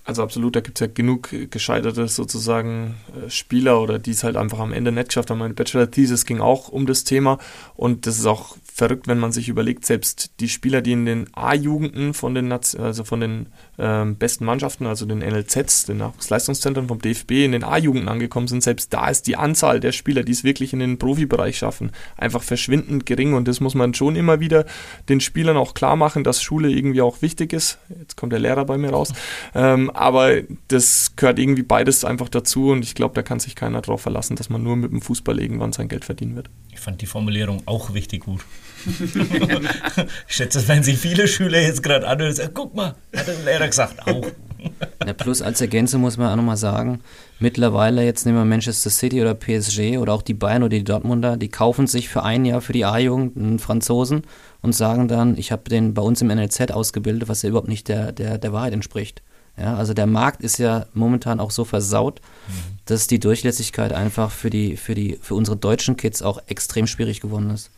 Also 0.07 0.23
absolut, 0.23 0.55
da 0.55 0.61
gibt 0.61 0.79
es 0.79 0.87
ja 0.87 0.87
genug 0.87 1.35
gescheiterte 1.51 2.07
sozusagen 2.07 2.95
äh, 3.13 3.29
Spieler 3.29 3.81
oder 3.81 3.99
die 3.99 4.11
es 4.11 4.23
halt 4.23 4.37
einfach 4.37 4.59
am 4.59 4.71
Ende 4.71 4.93
nicht 4.93 5.09
geschafft 5.09 5.29
haben. 5.29 5.39
Meine 5.39 5.53
Bachelor-Thesis 5.53 6.25
ging 6.25 6.39
auch 6.39 6.69
um 6.69 6.85
das 6.85 7.03
Thema 7.03 7.39
und 7.75 8.07
das 8.07 8.17
ist 8.17 8.25
auch 8.25 8.55
verrückt, 8.63 9.09
wenn 9.09 9.19
man 9.19 9.33
sich 9.33 9.49
überlegt, 9.49 9.85
selbst 9.85 10.31
die 10.39 10.47
Spieler, 10.47 10.81
die 10.81 10.93
in 10.93 11.05
den 11.05 11.27
A-Jugenden 11.33 12.13
von 12.13 12.33
den, 12.33 12.49
also 12.53 13.03
von 13.03 13.19
den 13.19 13.47
ähm, 13.79 14.15
besten 14.15 14.45
Mannschaften, 14.45 14.85
also 14.85 15.05
den 15.05 15.19
NLZs, 15.19 15.85
den 15.85 15.97
Nachwuchsleistungszentren 15.97 16.87
vom 16.87 17.01
DFB, 17.01 17.31
in 17.45 17.51
den 17.51 17.63
A-Jugenden 17.63 18.09
angekommen 18.09 18.47
sind, 18.47 18.63
selbst 18.63 18.93
da 18.93 19.09
ist 19.09 19.27
die 19.27 19.35
Anzahl 19.35 19.79
der 19.79 19.91
Spieler, 19.91 20.23
die 20.23 20.31
es 20.31 20.43
wirklich 20.43 20.73
in 20.73 20.79
den 20.79 20.97
Profibereich 20.97 21.57
schaffen, 21.57 21.91
einfach 22.17 22.43
verschwindend 22.43 23.05
gering 23.05 23.33
und 23.33 23.47
das 23.47 23.59
muss 23.59 23.75
man 23.75 23.93
schon 23.93 24.15
immer 24.15 24.39
wieder 24.39 24.65
den 25.09 25.19
Spielern 25.19 25.57
auch 25.57 25.73
klar 25.73 25.95
machen, 25.95 26.23
dass 26.23 26.41
Schule 26.41 26.69
irgendwie 26.69 27.01
auch 27.01 27.21
wichtig 27.21 27.53
ist. 27.53 27.79
Jetzt 27.99 28.17
kommt 28.17 28.33
der 28.33 28.39
Lehrer 28.39 28.65
bei 28.65 28.77
mir 28.77 28.89
raus. 28.89 29.13
Ähm, 29.53 29.89
aber 29.91 30.41
das 30.67 31.15
gehört 31.15 31.39
irgendwie 31.39 31.63
beides 31.63 32.05
einfach 32.05 32.29
dazu 32.29 32.71
und 32.71 32.83
ich 32.83 32.95
glaube, 32.95 33.15
da 33.15 33.21
kann 33.21 33.39
sich 33.39 33.55
keiner 33.55 33.81
darauf 33.81 34.01
verlassen, 34.01 34.35
dass 34.35 34.49
man 34.49 34.63
nur 34.63 34.75
mit 34.75 34.91
dem 34.91 35.01
Fußball 35.01 35.39
irgendwann 35.39 35.73
sein 35.73 35.87
Geld 35.87 36.05
verdienen 36.05 36.35
wird. 36.35 36.49
Ich 36.71 36.79
fand 36.79 37.01
die 37.01 37.05
Formulierung 37.05 37.61
auch 37.65 37.93
richtig 37.93 38.25
gut. 38.25 38.43
Ich 40.27 40.35
schätze, 40.35 40.59
das 40.59 40.67
werden 40.67 40.83
sich 40.83 40.97
viele 40.97 41.27
Schüler 41.27 41.61
jetzt 41.61 41.83
gerade 41.83 42.07
an 42.07 42.21
und 42.21 42.33
sagen, 42.33 42.51
guck 42.53 42.75
mal, 42.75 42.95
hat 43.15 43.27
der 43.27 43.35
Lehrer 43.45 43.67
gesagt, 43.67 44.07
auch. 44.07 44.25
Ja, 45.05 45.13
plus 45.13 45.41
als 45.41 45.61
Ergänzung 45.61 46.01
muss 46.01 46.17
man 46.17 46.31
auch 46.31 46.35
nochmal 46.35 46.57
sagen, 46.57 47.01
mittlerweile 47.39 48.03
jetzt 48.03 48.25
nehmen 48.25 48.37
wir 48.39 48.45
Manchester 48.45 48.89
City 48.89 49.21
oder 49.21 49.35
PSG 49.35 49.97
oder 49.97 50.13
auch 50.13 50.21
die 50.21 50.33
Bayern 50.33 50.63
oder 50.63 50.77
die 50.77 50.83
Dortmunder, 50.83 51.37
die 51.37 51.49
kaufen 51.49 51.87
sich 51.87 52.09
für 52.09 52.23
ein 52.23 52.45
Jahr 52.45 52.61
für 52.61 52.73
die 52.73 52.85
A-Jugend 52.85 53.37
einen 53.37 53.59
Franzosen 53.59 54.23
und 54.61 54.73
sagen 54.73 55.07
dann, 55.07 55.37
ich 55.37 55.51
habe 55.51 55.69
den 55.69 55.93
bei 55.93 56.01
uns 56.01 56.21
im 56.21 56.27
NLZ 56.27 56.71
ausgebildet, 56.71 57.29
was 57.29 57.41
ja 57.41 57.49
überhaupt 57.49 57.67
nicht 57.67 57.87
der, 57.87 58.11
der, 58.11 58.37
der 58.37 58.53
Wahrheit 58.53 58.73
entspricht. 58.73 59.21
Ja, 59.59 59.75
also 59.75 59.93
der 59.93 60.05
Markt 60.05 60.41
ist 60.41 60.59
ja 60.59 60.85
momentan 60.93 61.39
auch 61.39 61.49
so 61.49 61.65
versaut, 61.65 62.21
mhm. 62.47 62.77
dass 62.85 63.07
die 63.07 63.19
Durchlässigkeit 63.19 63.91
einfach 63.91 64.29
für 64.29 64.51
die, 64.51 64.77
für 64.77 64.93
die, 64.93 65.17
für 65.19 65.33
unsere 65.33 65.57
deutschen 65.57 65.97
Kids 65.97 66.21
auch 66.21 66.39
extrem 66.47 66.85
schwierig 66.85 67.21
geworden 67.21 67.49
ist. 67.49 67.71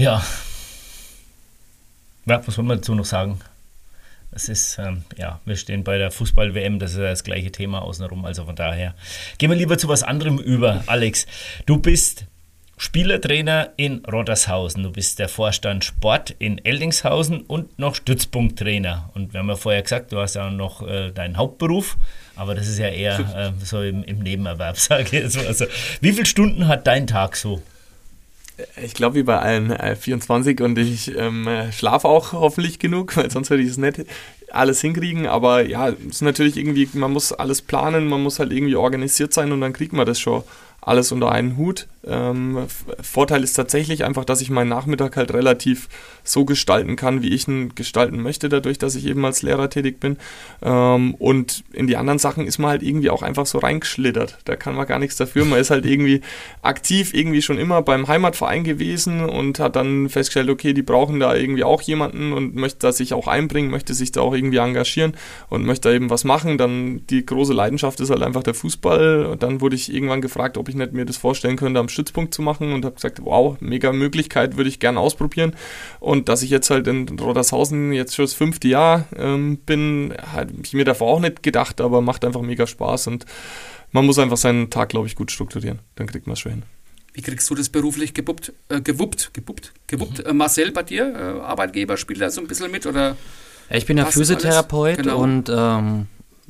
Ja. 0.00 0.24
ja 2.24 2.46
was 2.46 2.54
soll 2.54 2.64
man 2.64 2.78
dazu 2.78 2.94
noch 2.94 3.04
sagen? 3.04 3.38
Es 4.32 4.48
ist, 4.48 4.78
ähm, 4.78 5.02
ja, 5.18 5.40
wir 5.44 5.56
stehen 5.56 5.84
bei 5.84 5.98
der 5.98 6.10
Fußball-WM, 6.10 6.78
das 6.78 6.92
ist 6.92 6.98
ja 6.98 7.10
das 7.10 7.22
gleiche 7.22 7.52
Thema 7.52 7.82
außenrum, 7.82 8.24
also 8.24 8.46
von 8.46 8.56
daher. 8.56 8.94
Gehen 9.36 9.50
wir 9.50 9.58
lieber 9.58 9.76
zu 9.76 9.88
was 9.88 10.02
anderem 10.02 10.38
über, 10.38 10.84
Alex. 10.86 11.26
Du 11.66 11.76
bist 11.76 12.24
Spielertrainer 12.78 13.74
in 13.76 14.02
Rottershausen, 14.06 14.84
du 14.84 14.90
bist 14.90 15.18
der 15.18 15.28
Vorstand 15.28 15.84
Sport 15.84 16.30
in 16.38 16.64
Eldingshausen 16.64 17.42
und 17.42 17.78
noch 17.78 17.94
Stützpunkttrainer. 17.94 19.10
Und 19.12 19.34
wir 19.34 19.40
haben 19.40 19.50
ja 19.50 19.56
vorher 19.56 19.82
gesagt, 19.82 20.12
du 20.12 20.18
hast 20.18 20.34
ja 20.34 20.48
noch 20.50 20.80
äh, 20.80 21.10
deinen 21.10 21.36
Hauptberuf, 21.36 21.98
aber 22.36 22.54
das 22.54 22.68
ist 22.68 22.78
ja 22.78 22.88
eher 22.88 23.18
äh, 23.36 23.52
so 23.62 23.82
im, 23.82 24.02
im 24.04 24.20
Nebenerwerb, 24.20 24.76
sage 24.78 25.02
ich 25.02 25.12
jetzt 25.12 25.36
mal 25.36 25.52
so. 25.52 25.66
Wie 26.00 26.12
viele 26.12 26.24
Stunden 26.24 26.68
hat 26.68 26.86
dein 26.86 27.06
Tag 27.06 27.36
so? 27.36 27.60
Ich 28.82 28.94
glaube, 28.94 29.16
wie 29.16 29.22
bei 29.22 29.38
allen 29.38 29.70
äh, 29.70 29.96
24 29.96 30.60
und 30.60 30.78
ich 30.78 31.16
ähm, 31.16 31.48
schlafe 31.72 32.08
auch 32.08 32.32
hoffentlich 32.32 32.78
genug, 32.78 33.16
weil 33.16 33.30
sonst 33.30 33.50
würde 33.50 33.62
ich 33.62 33.70
es 33.70 33.78
nicht 33.78 34.04
alles 34.50 34.80
hinkriegen. 34.80 35.26
Aber 35.26 35.66
ja, 35.66 35.88
es 35.88 36.16
ist 36.16 36.22
natürlich 36.22 36.56
irgendwie, 36.56 36.88
man 36.94 37.12
muss 37.12 37.32
alles 37.32 37.62
planen, 37.62 38.08
man 38.08 38.22
muss 38.22 38.38
halt 38.38 38.52
irgendwie 38.52 38.76
organisiert 38.76 39.32
sein 39.32 39.52
und 39.52 39.60
dann 39.60 39.72
kriegt 39.72 39.92
man 39.92 40.06
das 40.06 40.20
schon 40.20 40.42
alles 40.82 41.12
unter 41.12 41.30
einen 41.30 41.56
Hut. 41.56 41.86
Ähm, 42.06 42.66
Vorteil 43.02 43.44
ist 43.44 43.52
tatsächlich 43.52 44.04
einfach, 44.04 44.24
dass 44.24 44.40
ich 44.40 44.48
meinen 44.48 44.70
Nachmittag 44.70 45.16
halt 45.16 45.34
relativ 45.34 45.88
so 46.24 46.46
gestalten 46.46 46.96
kann, 46.96 47.20
wie 47.20 47.34
ich 47.34 47.46
ihn 47.46 47.74
gestalten 47.74 48.22
möchte, 48.22 48.48
dadurch, 48.48 48.78
dass 48.78 48.94
ich 48.94 49.06
eben 49.06 49.22
als 49.24 49.42
Lehrer 49.42 49.68
tätig 49.68 50.00
bin. 50.00 50.16
Ähm, 50.62 51.14
und 51.16 51.62
in 51.72 51.86
die 51.86 51.96
anderen 51.98 52.18
Sachen 52.18 52.46
ist 52.46 52.58
man 52.58 52.70
halt 52.70 52.82
irgendwie 52.82 53.10
auch 53.10 53.22
einfach 53.22 53.44
so 53.44 53.58
reingeschlittert. 53.58 54.38
Da 54.44 54.56
kann 54.56 54.74
man 54.74 54.86
gar 54.86 54.98
nichts 54.98 55.16
dafür. 55.16 55.44
Man 55.44 55.60
ist 55.60 55.70
halt 55.70 55.84
irgendwie 55.84 56.22
aktiv 56.62 57.12
irgendwie 57.12 57.42
schon 57.42 57.58
immer 57.58 57.82
beim 57.82 58.08
Heimatverein 58.08 58.64
gewesen 58.64 59.20
und 59.28 59.58
hat 59.58 59.76
dann 59.76 60.08
festgestellt, 60.08 60.48
okay, 60.48 60.72
die 60.72 60.82
brauchen 60.82 61.20
da 61.20 61.34
irgendwie 61.34 61.64
auch 61.64 61.82
jemanden 61.82 62.32
und 62.32 62.54
möchte 62.54 62.78
da 62.78 62.92
sich 62.92 63.12
auch 63.12 63.28
einbringen, 63.28 63.70
möchte 63.70 63.92
sich 63.92 64.10
da 64.12 64.22
auch 64.22 64.34
irgendwie 64.34 64.58
engagieren 64.58 65.14
und 65.50 65.66
möchte 65.66 65.90
da 65.90 65.94
eben 65.94 66.08
was 66.08 66.24
machen. 66.24 66.56
Dann 66.56 67.06
die 67.10 67.26
große 67.26 67.52
Leidenschaft 67.52 68.00
ist 68.00 68.08
halt 68.08 68.22
einfach 68.22 68.42
der 68.42 68.54
Fußball. 68.54 69.26
Und 69.26 69.42
dann 69.42 69.60
wurde 69.60 69.76
ich 69.76 69.92
irgendwann 69.92 70.22
gefragt, 70.22 70.56
ob 70.56 70.69
ich 70.70 70.76
nicht 70.76 70.92
mir 70.92 71.04
das 71.04 71.16
vorstellen 71.16 71.56
könnte, 71.56 71.78
am 71.80 71.88
Stützpunkt 71.88 72.32
zu 72.32 72.42
machen 72.42 72.72
und 72.72 72.84
habe 72.84 72.94
gesagt, 72.94 73.18
wow, 73.22 73.56
mega 73.60 73.92
Möglichkeit, 73.92 74.56
würde 74.56 74.68
ich 74.68 74.80
gerne 74.80 74.98
ausprobieren. 74.98 75.54
Und 76.00 76.28
dass 76.28 76.42
ich 76.42 76.50
jetzt 76.50 76.70
halt 76.70 76.86
in 76.86 77.06
Rodershausen 77.18 77.92
jetzt 77.92 78.14
schon 78.14 78.24
das 78.24 78.34
fünfte 78.34 78.68
Jahr 78.68 79.06
ähm, 79.16 79.58
bin, 79.58 80.14
habe 80.32 80.52
ich 80.62 80.72
mir 80.72 80.84
davor 80.84 81.14
auch 81.14 81.20
nicht 81.20 81.42
gedacht, 81.42 81.80
aber 81.80 82.00
macht 82.00 82.24
einfach 82.24 82.42
mega 82.42 82.66
Spaß 82.66 83.08
und 83.08 83.26
man 83.92 84.06
muss 84.06 84.18
einfach 84.18 84.36
seinen 84.36 84.70
Tag, 84.70 84.90
glaube 84.90 85.06
ich, 85.06 85.16
gut 85.16 85.30
strukturieren. 85.30 85.80
Dann 85.96 86.06
kriegt 86.06 86.26
man 86.26 86.34
es 86.34 86.40
schon 86.40 86.52
hin. 86.52 86.62
Wie 87.12 87.22
kriegst 87.22 87.50
du 87.50 87.54
das 87.54 87.68
beruflich 87.68 88.14
gebuppt, 88.14 88.52
äh, 88.68 88.80
gewuppt, 88.80 89.34
gebuppt, 89.34 89.72
gewuppt? 89.88 90.18
Mhm. 90.18 90.30
Äh, 90.30 90.32
Marcel, 90.32 90.70
bei 90.70 90.84
dir, 90.84 91.12
äh, 91.12 91.40
Arbeitgeber, 91.40 91.96
spielt 91.96 92.20
da 92.20 92.30
so 92.30 92.40
ein 92.40 92.46
bisschen 92.46 92.70
mit 92.70 92.86
oder? 92.86 93.16
Ich 93.68 93.86
bin 93.86 93.98
ja 93.98 94.06
Physiotherapeut 94.06 94.98
genau. 94.98 95.20
und 95.20 95.48
ähm, 95.48 96.06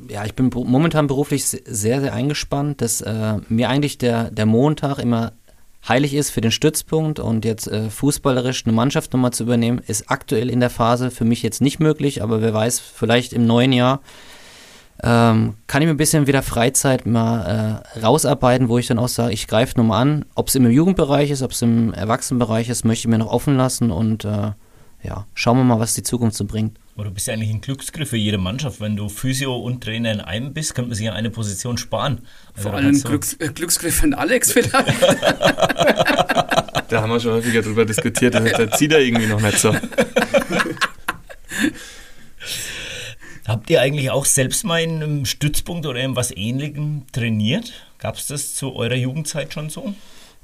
ja, 0.07 0.25
ich 0.25 0.35
bin 0.35 0.49
momentan 0.53 1.07
beruflich 1.07 1.45
sehr, 1.45 2.01
sehr 2.01 2.13
eingespannt, 2.13 2.81
dass 2.81 3.01
äh, 3.01 3.37
mir 3.49 3.69
eigentlich 3.69 3.97
der, 3.97 4.31
der 4.31 4.45
Montag 4.45 4.99
immer 4.99 5.33
heilig 5.87 6.13
ist 6.13 6.29
für 6.29 6.41
den 6.41 6.51
Stützpunkt 6.51 7.19
und 7.19 7.43
jetzt 7.45 7.67
äh, 7.67 7.89
fußballerisch 7.89 8.65
eine 8.65 8.73
Mannschaft 8.73 9.13
nochmal 9.13 9.33
zu 9.33 9.43
übernehmen, 9.43 9.81
ist 9.85 10.09
aktuell 10.11 10.49
in 10.49 10.59
der 10.59 10.69
Phase 10.69 11.11
für 11.11 11.25
mich 11.25 11.41
jetzt 11.41 11.61
nicht 11.61 11.79
möglich, 11.79 12.21
aber 12.21 12.41
wer 12.41 12.53
weiß, 12.53 12.79
vielleicht 12.79 13.33
im 13.33 13.47
neuen 13.47 13.73
Jahr 13.73 14.01
ähm, 15.03 15.55
kann 15.65 15.81
ich 15.81 15.87
mir 15.87 15.95
ein 15.95 15.97
bisschen 15.97 16.27
wieder 16.27 16.43
Freizeit 16.43 17.07
mal 17.07 17.81
äh, 17.95 17.99
rausarbeiten, 17.99 18.69
wo 18.69 18.77
ich 18.77 18.87
dann 18.87 18.99
auch 18.99 19.07
sage, 19.07 19.33
ich 19.33 19.47
greife 19.47 19.73
nur 19.77 19.87
mal 19.87 19.99
an, 19.99 20.25
ob 20.35 20.49
es 20.49 20.55
im 20.55 20.69
Jugendbereich 20.69 21.31
ist, 21.31 21.41
ob 21.41 21.51
es 21.51 21.61
im 21.63 21.93
Erwachsenenbereich 21.93 22.69
ist, 22.69 22.85
möchte 22.85 23.07
ich 23.07 23.11
mir 23.11 23.17
noch 23.17 23.31
offen 23.31 23.57
lassen 23.57 23.89
und 23.89 24.25
äh, 24.25 24.51
ja, 25.03 25.25
schauen 25.33 25.57
wir 25.57 25.63
mal, 25.63 25.79
was 25.79 25.93
die 25.93 26.03
Zukunft 26.03 26.37
so 26.37 26.45
bringt. 26.45 26.77
Aber 26.95 27.05
du 27.05 27.11
bist 27.11 27.27
ja 27.27 27.33
eigentlich 27.33 27.49
ein 27.49 27.61
Glücksgriff 27.61 28.09
für 28.09 28.17
jede 28.17 28.37
Mannschaft. 28.37 28.79
Wenn 28.81 28.95
du 28.95 29.09
Physio 29.09 29.55
und 29.55 29.83
Trainer 29.83 30.11
in 30.11 30.21
einem 30.21 30.53
bist, 30.53 30.75
könnte 30.75 30.89
man 30.89 30.95
sich 30.95 31.05
ja 31.05 31.13
eine 31.13 31.29
Position 31.31 31.77
sparen. 31.77 32.21
Also 32.55 32.69
Vor 32.69 32.77
allem 32.77 33.01
Glücks, 33.01 33.33
äh, 33.39 33.47
Glücksgriff 33.49 33.95
für 33.95 34.15
Alex 34.17 34.51
vielleicht. 34.51 35.01
da 36.89 37.01
haben 37.01 37.09
wir 37.09 37.19
schon 37.19 37.33
häufiger 37.33 37.61
drüber 37.61 37.85
diskutiert. 37.85 38.35
Da 38.35 38.71
zieht 38.71 38.91
er 38.91 38.99
irgendwie 38.99 39.27
noch 39.27 39.41
nicht 39.41 39.57
so. 39.57 39.73
Habt 43.47 43.69
ihr 43.69 43.81
eigentlich 43.81 44.11
auch 44.11 44.25
selbst 44.25 44.63
mal 44.63 44.81
in 44.83 45.01
einem 45.01 45.25
Stützpunkt 45.25 45.85
oder 45.87 45.99
in 46.01 46.15
was 46.15 46.31
ähnlichem 46.35 47.07
trainiert? 47.11 47.73
Gab 47.97 48.17
es 48.17 48.27
das 48.27 48.53
zu 48.53 48.75
eurer 48.75 48.95
Jugendzeit 48.95 49.53
schon 49.53 49.69
so? 49.69 49.95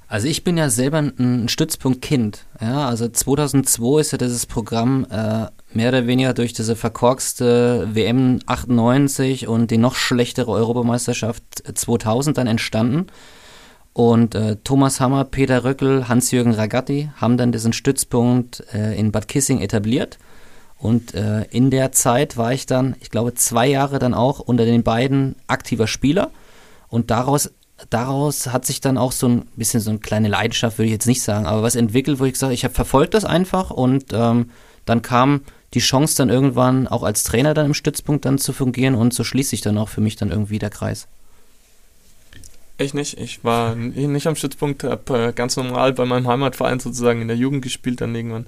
Also 0.10 0.28
ich 0.28 0.46
bin 0.46 0.58
ja 0.58 0.70
selber 0.70 1.00
ein 1.00 1.50
Stützpunktkind. 1.50 2.46
Ja, 2.62 2.88
also 2.88 3.10
2002 3.10 4.00
ist 4.00 4.12
ja 4.14 4.18
dieses 4.18 4.46
Programm 4.46 5.06
äh, 5.10 5.48
mehr 5.74 5.90
oder 5.90 6.08
weniger 6.08 6.34
durch 6.34 6.54
diese 6.54 6.78
verkorkste 6.78 7.90
WM 7.94 8.40
98 8.46 9.48
und 9.48 9.70
die 9.70 9.78
noch 9.78 9.96
schlechtere 9.96 10.52
Europameisterschaft 10.52 11.44
2000 11.74 12.38
dann 12.38 12.48
entstanden. 12.48 13.08
Und 13.92 14.36
äh, 14.36 14.56
Thomas 14.64 15.02
Hammer, 15.02 15.26
Peter 15.26 15.66
Röckel, 15.66 16.08
Hans-Jürgen 16.08 16.54
Ragatti 16.54 17.10
haben 17.18 17.36
dann 17.36 17.52
diesen 17.52 17.74
Stützpunkt 17.74 18.64
äh, 18.74 18.98
in 18.98 19.12
Bad 19.12 19.28
Kissing 19.28 19.60
etabliert. 19.60 20.20
Und 20.78 21.16
äh, 21.16 21.46
in 21.50 21.70
der 21.70 21.92
Zeit 21.92 22.38
war 22.38 22.54
ich 22.54 22.66
dann, 22.66 22.96
ich 23.02 23.10
glaube, 23.10 23.34
zwei 23.34 23.68
Jahre 23.68 24.00
dann 24.00 24.14
auch 24.14 24.40
unter 24.40 24.66
den 24.66 24.84
beiden 24.84 25.36
aktiver 25.48 25.88
Spieler. 25.88 26.30
Und 26.90 27.12
daraus, 27.12 27.52
daraus 27.90 28.48
hat 28.48 28.66
sich 28.66 28.82
dann 28.82 28.98
auch 28.98 29.12
so 29.12 29.28
ein 29.28 29.48
bisschen 29.56 29.80
so 29.80 29.90
eine 29.90 30.00
kleine 30.00 30.28
Leidenschaft, 30.28 30.78
würde 30.78 30.88
ich 30.88 30.94
jetzt 30.94 31.08
nicht 31.08 31.22
sagen, 31.22 31.46
aber 31.46 31.64
was 31.64 31.76
entwickelt, 31.76 32.20
wo 32.20 32.26
ich 32.26 32.34
gesagt 32.34 32.54
ich 32.54 32.64
habe 32.64 32.74
verfolgt 32.74 33.14
das 33.14 33.26
einfach 33.26 33.70
und 33.70 34.06
ähm, 34.14 34.50
dann 34.86 35.02
kam 35.02 35.42
die 35.74 35.80
Chance 35.80 36.16
dann 36.18 36.30
irgendwann 36.30 36.88
auch 36.88 37.04
als 37.04 37.24
Trainer 37.24 37.54
dann 37.54 37.68
im 37.68 37.74
Stützpunkt 37.74 38.26
dann 38.26 38.38
zu 38.38 38.54
fungieren 38.54 38.96
und 38.96 39.14
so 39.14 39.24
schließt 39.24 39.50
sich 39.50 39.62
dann 39.62 39.78
auch 39.78 39.90
für 39.90 40.02
mich 40.02 40.16
dann 40.16 40.32
irgendwie 40.32 40.60
der 40.60 40.70
Kreis. 40.70 41.08
Ich 42.80 42.94
nicht. 42.94 43.18
Ich 43.18 43.44
war 43.44 43.76
nicht 43.76 44.28
am 44.28 44.36
Stützpunkt, 44.36 44.84
habe 44.84 45.30
äh, 45.30 45.34
ganz 45.34 45.58
normal 45.58 45.94
bei 45.94 46.06
meinem 46.06 46.28
Heimatverein 46.28 46.80
sozusagen 46.80 47.24
in 47.24 47.28
der 47.28 47.36
Jugend 47.36 47.64
gespielt, 47.64 48.02
dann 48.02 48.14
irgendwann 48.14 48.46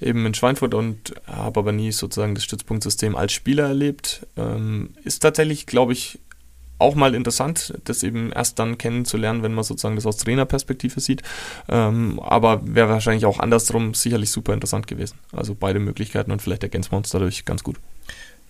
eben 0.00 0.24
in 0.24 0.34
Schweinfurt 0.34 0.74
und 0.74 1.14
habe 1.26 1.58
aber 1.58 1.72
nie 1.72 1.90
sozusagen 1.90 2.36
das 2.36 2.44
Stützpunktsystem 2.44 3.16
als 3.16 3.32
Spieler 3.32 3.64
erlebt. 3.64 4.24
Ähm, 4.36 4.90
ist 5.02 5.20
tatsächlich, 5.20 5.66
glaube 5.66 5.94
ich, 5.94 6.20
auch 6.82 6.94
mal 6.94 7.14
interessant, 7.14 7.74
das 7.84 8.02
eben 8.02 8.32
erst 8.32 8.58
dann 8.58 8.76
kennenzulernen, 8.76 9.42
wenn 9.42 9.54
man 9.54 9.64
sozusagen 9.64 9.96
das 9.96 10.06
aus 10.06 10.18
Trainerperspektive 10.18 11.00
sieht. 11.00 11.22
Ähm, 11.68 12.20
aber 12.20 12.60
wäre 12.64 12.88
wahrscheinlich 12.88 13.24
auch 13.24 13.38
andersrum 13.38 13.94
sicherlich 13.94 14.30
super 14.30 14.52
interessant 14.52 14.86
gewesen. 14.86 15.18
Also 15.32 15.54
beide 15.54 15.78
Möglichkeiten 15.78 16.30
und 16.30 16.42
vielleicht 16.42 16.62
ergänzen 16.62 16.92
wir 16.92 16.98
uns 16.98 17.10
dadurch 17.10 17.44
ganz 17.44 17.62
gut. 17.62 17.78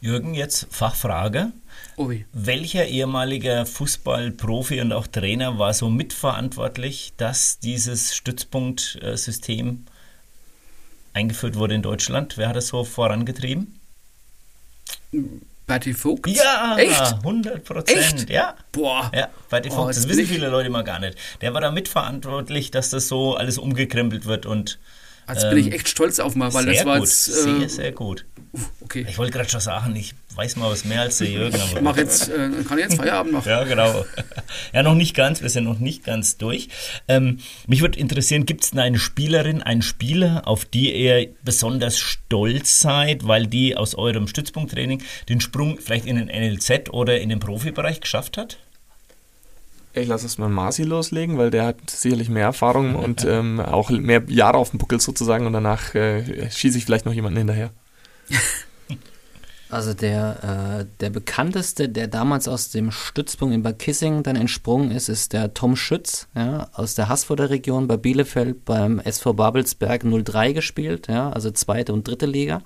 Jürgen, 0.00 0.34
jetzt 0.34 0.66
Fachfrage. 0.70 1.52
Ui. 1.96 2.26
Welcher 2.32 2.86
ehemaliger 2.86 3.66
Fußballprofi 3.66 4.80
und 4.80 4.92
auch 4.92 5.06
Trainer 5.06 5.58
war 5.60 5.72
so 5.74 5.88
mitverantwortlich, 5.88 7.12
dass 7.16 7.60
dieses 7.60 8.14
Stützpunktsystem 8.16 9.84
eingeführt 11.12 11.54
wurde 11.54 11.74
in 11.74 11.82
Deutschland? 11.82 12.36
Wer 12.36 12.48
hat 12.48 12.56
das 12.56 12.68
so 12.68 12.82
vorangetrieben? 12.82 13.78
Bertie 15.66 15.94
Vogt? 15.94 16.28
Ja, 16.28 16.76
Echt? 16.76 17.14
100 17.14 17.64
Prozent. 17.64 18.28
Ja. 18.28 18.56
Boah. 18.72 19.10
Ja, 19.14 19.28
Bertie 19.48 19.70
oh, 19.70 19.74
Vogt, 19.74 19.96
das 19.96 20.08
wissen 20.08 20.26
viele 20.26 20.48
Leute 20.48 20.70
mal 20.70 20.82
gar 20.82 20.98
nicht. 20.98 21.16
Der 21.40 21.54
war 21.54 21.60
da 21.60 21.70
mitverantwortlich, 21.70 22.70
dass 22.70 22.90
das 22.90 23.08
so 23.08 23.36
alles 23.36 23.58
umgekrempelt 23.58 24.26
wird 24.26 24.46
und. 24.46 24.78
Also 25.26 25.46
ähm, 25.46 25.50
bin 25.50 25.58
ich 25.58 25.66
ähm, 25.66 25.72
echt 25.72 25.88
stolz 25.88 26.18
auf 26.20 26.34
mal, 26.34 26.52
weil 26.52 26.66
das 26.66 26.84
war 26.84 26.98
gut, 26.98 27.08
jetzt. 27.08 27.28
Äh, 27.28 27.32
sehr, 27.32 27.68
sehr 27.68 27.92
gut. 27.92 28.24
Okay. 28.80 29.06
Ich 29.08 29.16
wollte 29.16 29.32
gerade 29.32 29.48
schon 29.48 29.60
sagen, 29.60 29.96
ich 29.96 30.14
weiß 30.34 30.56
mal 30.56 30.70
was 30.70 30.84
mehr 30.84 31.02
als 31.02 31.18
der 31.18 31.28
Jürgen. 31.28 31.56
ich 31.56 31.80
mach 31.80 31.96
jetzt, 31.96 32.28
äh, 32.28 32.50
kann 32.68 32.78
ich 32.78 32.84
jetzt 32.84 32.96
Feierabend 32.96 33.32
machen? 33.32 33.48
ja, 33.48 33.64
genau. 33.64 34.04
Ja, 34.72 34.82
noch 34.82 34.94
nicht 34.94 35.14
ganz, 35.14 35.42
wir 35.42 35.48
sind 35.48 35.64
noch 35.64 35.78
nicht 35.78 36.04
ganz 36.04 36.36
durch. 36.36 36.68
Ähm, 37.08 37.38
mich 37.66 37.80
würde 37.80 37.98
interessieren, 37.98 38.46
gibt 38.46 38.64
es 38.64 38.72
eine 38.76 38.98
Spielerin, 38.98 39.62
einen 39.62 39.82
Spieler, 39.82 40.42
auf 40.46 40.64
die 40.64 40.94
ihr 40.94 41.28
besonders 41.44 41.98
stolz 41.98 42.80
seid, 42.80 43.26
weil 43.26 43.46
die 43.46 43.76
aus 43.76 43.94
eurem 43.94 44.26
Stützpunkttraining 44.26 45.02
den 45.28 45.40
Sprung 45.40 45.78
vielleicht 45.78 46.06
in 46.06 46.16
den 46.16 46.26
NLZ 46.28 46.90
oder 46.90 47.20
in 47.20 47.28
den 47.28 47.40
Profibereich 47.40 48.00
geschafft 48.00 48.36
hat? 48.36 48.58
Ich 49.94 50.08
lasse 50.08 50.26
es 50.26 50.38
mal 50.38 50.48
Masi 50.48 50.84
loslegen, 50.84 51.36
weil 51.38 51.50
der 51.50 51.66
hat 51.66 51.90
sicherlich 51.90 52.28
mehr 52.28 52.44
Erfahrung 52.44 52.94
und 53.04 53.24
ähm, 53.24 53.60
auch 53.60 53.90
mehr 53.90 54.22
Jahre 54.28 54.58
auf 54.58 54.70
dem 54.70 54.78
Buckel 54.78 55.00
sozusagen 55.00 55.46
und 55.46 55.52
danach 55.52 55.94
äh, 55.94 56.50
schieße 56.50 56.78
ich 56.78 56.84
vielleicht 56.84 57.06
noch 57.06 57.12
jemanden 57.12 57.38
hinterher. 57.38 57.70
Also 59.72 59.94
der, 59.94 60.82
äh, 60.82 60.86
der 61.00 61.08
bekannteste, 61.08 61.88
der 61.88 62.06
damals 62.06 62.46
aus 62.46 62.68
dem 62.68 62.90
Stützpunkt 62.90 63.54
in 63.54 63.62
Bad 63.62 63.78
Kissing 63.78 64.22
dann 64.22 64.36
entsprungen 64.36 64.90
ist, 64.90 65.08
ist 65.08 65.32
der 65.32 65.54
Tom 65.54 65.76
Schütz, 65.76 66.28
ja, 66.34 66.68
aus 66.74 66.94
der 66.94 67.08
Haßfurter 67.08 67.48
Region 67.48 67.88
bei 67.88 67.96
Bielefeld 67.96 68.66
beim 68.66 68.98
SV 68.98 69.32
Babelsberg 69.32 70.02
03 70.04 70.52
gespielt, 70.52 71.08
ja, 71.08 71.30
also 71.30 71.50
zweite 71.50 71.94
und 71.94 72.06
dritte 72.06 72.26
Liga. 72.26 72.60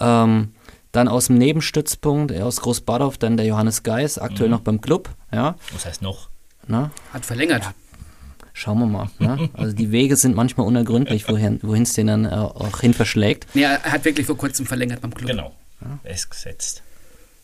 Ähm, 0.00 0.54
dann 0.92 1.08
aus 1.08 1.26
dem 1.26 1.36
Nebenstützpunkt, 1.36 2.32
aus 2.32 2.62
Großbadorf, 2.62 3.18
dann 3.18 3.36
der 3.36 3.44
Johannes 3.44 3.82
Geis, 3.82 4.16
aktuell 4.16 4.48
mhm. 4.48 4.54
noch 4.54 4.60
beim 4.60 4.80
Club, 4.80 5.10
ja. 5.30 5.56
Was 5.74 5.84
heißt 5.84 6.00
noch? 6.00 6.30
Na? 6.66 6.90
Hat 7.12 7.24
verlängert. 7.24 7.64
Ja, 7.64 7.74
Schauen 8.56 8.78
wir 8.78 8.86
mal. 8.86 9.10
Ne? 9.18 9.50
Also 9.54 9.74
die 9.74 9.90
Wege 9.90 10.16
sind 10.16 10.36
manchmal 10.36 10.66
unergründlich, 10.66 11.28
wohin 11.28 11.82
es 11.82 11.94
den 11.94 12.06
dann 12.06 12.24
äh, 12.24 12.28
auch 12.28 12.80
hin 12.80 12.94
verschlägt. 12.94 13.46
Nee, 13.54 13.62
er 13.62 13.82
hat 13.82 14.04
wirklich 14.04 14.26
vor 14.26 14.36
kurzem 14.36 14.64
verlängert 14.64 15.00
beim 15.00 15.12
Club. 15.12 15.30
Genau. 15.30 15.52
Ja. 15.80 15.98
Er 16.04 16.14
ist 16.14 16.30
gesetzt. 16.30 16.82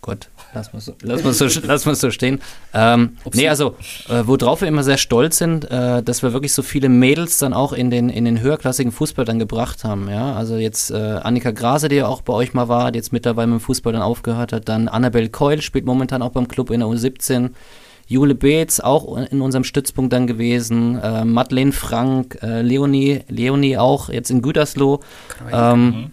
Gut, 0.02 0.28
lass 0.54 0.72
mal 0.72 0.80
so, 0.80 0.94
lass 1.02 1.22
mal 1.24 1.34
so, 1.34 1.46
lass 1.64 1.84
mal 1.84 1.94
so 1.94 2.10
stehen. 2.10 2.40
Ähm, 2.72 3.18
nee, 3.34 3.48
also, 3.48 3.76
äh, 4.08 4.22
worauf 4.24 4.62
wir 4.62 4.68
immer 4.68 4.82
sehr 4.82 4.96
stolz 4.96 5.36
sind, 5.36 5.70
äh, 5.70 6.02
dass 6.02 6.22
wir 6.22 6.32
wirklich 6.32 6.54
so 6.54 6.62
viele 6.62 6.88
Mädels 6.88 7.36
dann 7.36 7.52
auch 7.52 7.74
in 7.74 7.90
den, 7.90 8.08
in 8.08 8.24
den 8.24 8.40
höherklassigen 8.40 8.92
Fußball 8.92 9.26
dann 9.26 9.38
gebracht 9.38 9.84
haben. 9.84 10.08
Ja? 10.08 10.34
Also 10.34 10.56
jetzt 10.56 10.90
äh, 10.90 10.94
Annika 10.94 11.50
Grase, 11.50 11.88
die 11.88 11.96
ja 11.96 12.06
auch 12.06 12.22
bei 12.22 12.32
euch 12.32 12.54
mal 12.54 12.68
war, 12.68 12.92
die 12.92 12.98
jetzt 12.98 13.12
mittlerweile 13.12 13.48
mit 13.48 13.60
dem 13.60 13.64
Fußball 13.64 13.92
dann 13.92 14.00
aufgehört 14.00 14.54
hat. 14.54 14.70
Dann 14.70 14.88
Annabelle 14.88 15.28
Keul 15.28 15.60
spielt 15.60 15.84
momentan 15.84 16.22
auch 16.22 16.30
beim 16.30 16.48
Club 16.48 16.70
in 16.70 16.80
der 16.80 16.88
U17. 16.88 17.50
Jule 18.10 18.34
Beetz 18.34 18.80
auch 18.80 19.16
in 19.16 19.40
unserem 19.40 19.62
Stützpunkt 19.62 20.12
dann 20.12 20.26
gewesen, 20.26 20.98
äh, 20.98 21.24
Madeleine 21.24 21.70
Frank, 21.70 22.38
äh, 22.42 22.60
Leonie, 22.60 23.20
Leonie 23.28 23.78
auch 23.78 24.08
jetzt 24.08 24.32
in 24.32 24.42
Gütersloh. 24.42 24.98
Ähm, 25.52 25.84
mhm. 25.84 26.10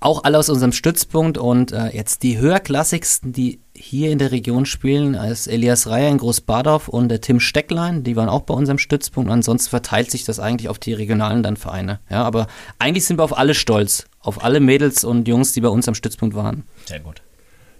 Auch 0.00 0.24
alle 0.24 0.38
aus 0.38 0.48
unserem 0.48 0.72
Stützpunkt 0.72 1.36
und 1.36 1.72
äh, 1.72 1.88
jetzt 1.88 2.22
die 2.22 2.38
höherklassigsten, 2.38 3.32
die 3.32 3.60
hier 3.74 4.10
in 4.10 4.18
der 4.18 4.32
Region 4.32 4.64
spielen, 4.64 5.16
als 5.16 5.46
Elias 5.46 5.86
Reier 5.86 6.08
in 6.08 6.18
Großbadorf 6.18 6.88
und 6.88 7.10
der 7.10 7.20
Tim 7.20 7.40
Stecklein, 7.40 8.04
die 8.04 8.16
waren 8.16 8.30
auch 8.30 8.42
bei 8.42 8.54
unserem 8.54 8.78
Stützpunkt. 8.78 9.30
Ansonsten 9.30 9.68
verteilt 9.68 10.10
sich 10.10 10.24
das 10.24 10.40
eigentlich 10.40 10.70
auf 10.70 10.78
die 10.78 10.94
regionalen 10.94 11.42
dann 11.42 11.58
Vereine. 11.58 12.00
Ja, 12.08 12.22
aber 12.22 12.46
eigentlich 12.78 13.04
sind 13.04 13.18
wir 13.18 13.24
auf 13.24 13.36
alle 13.36 13.54
stolz, 13.54 14.06
auf 14.20 14.42
alle 14.42 14.60
Mädels 14.60 15.04
und 15.04 15.28
Jungs, 15.28 15.52
die 15.52 15.60
bei 15.60 15.68
uns 15.68 15.88
am 15.88 15.94
Stützpunkt 15.94 16.34
waren. 16.34 16.64
Sehr 16.86 17.00
gut. 17.00 17.23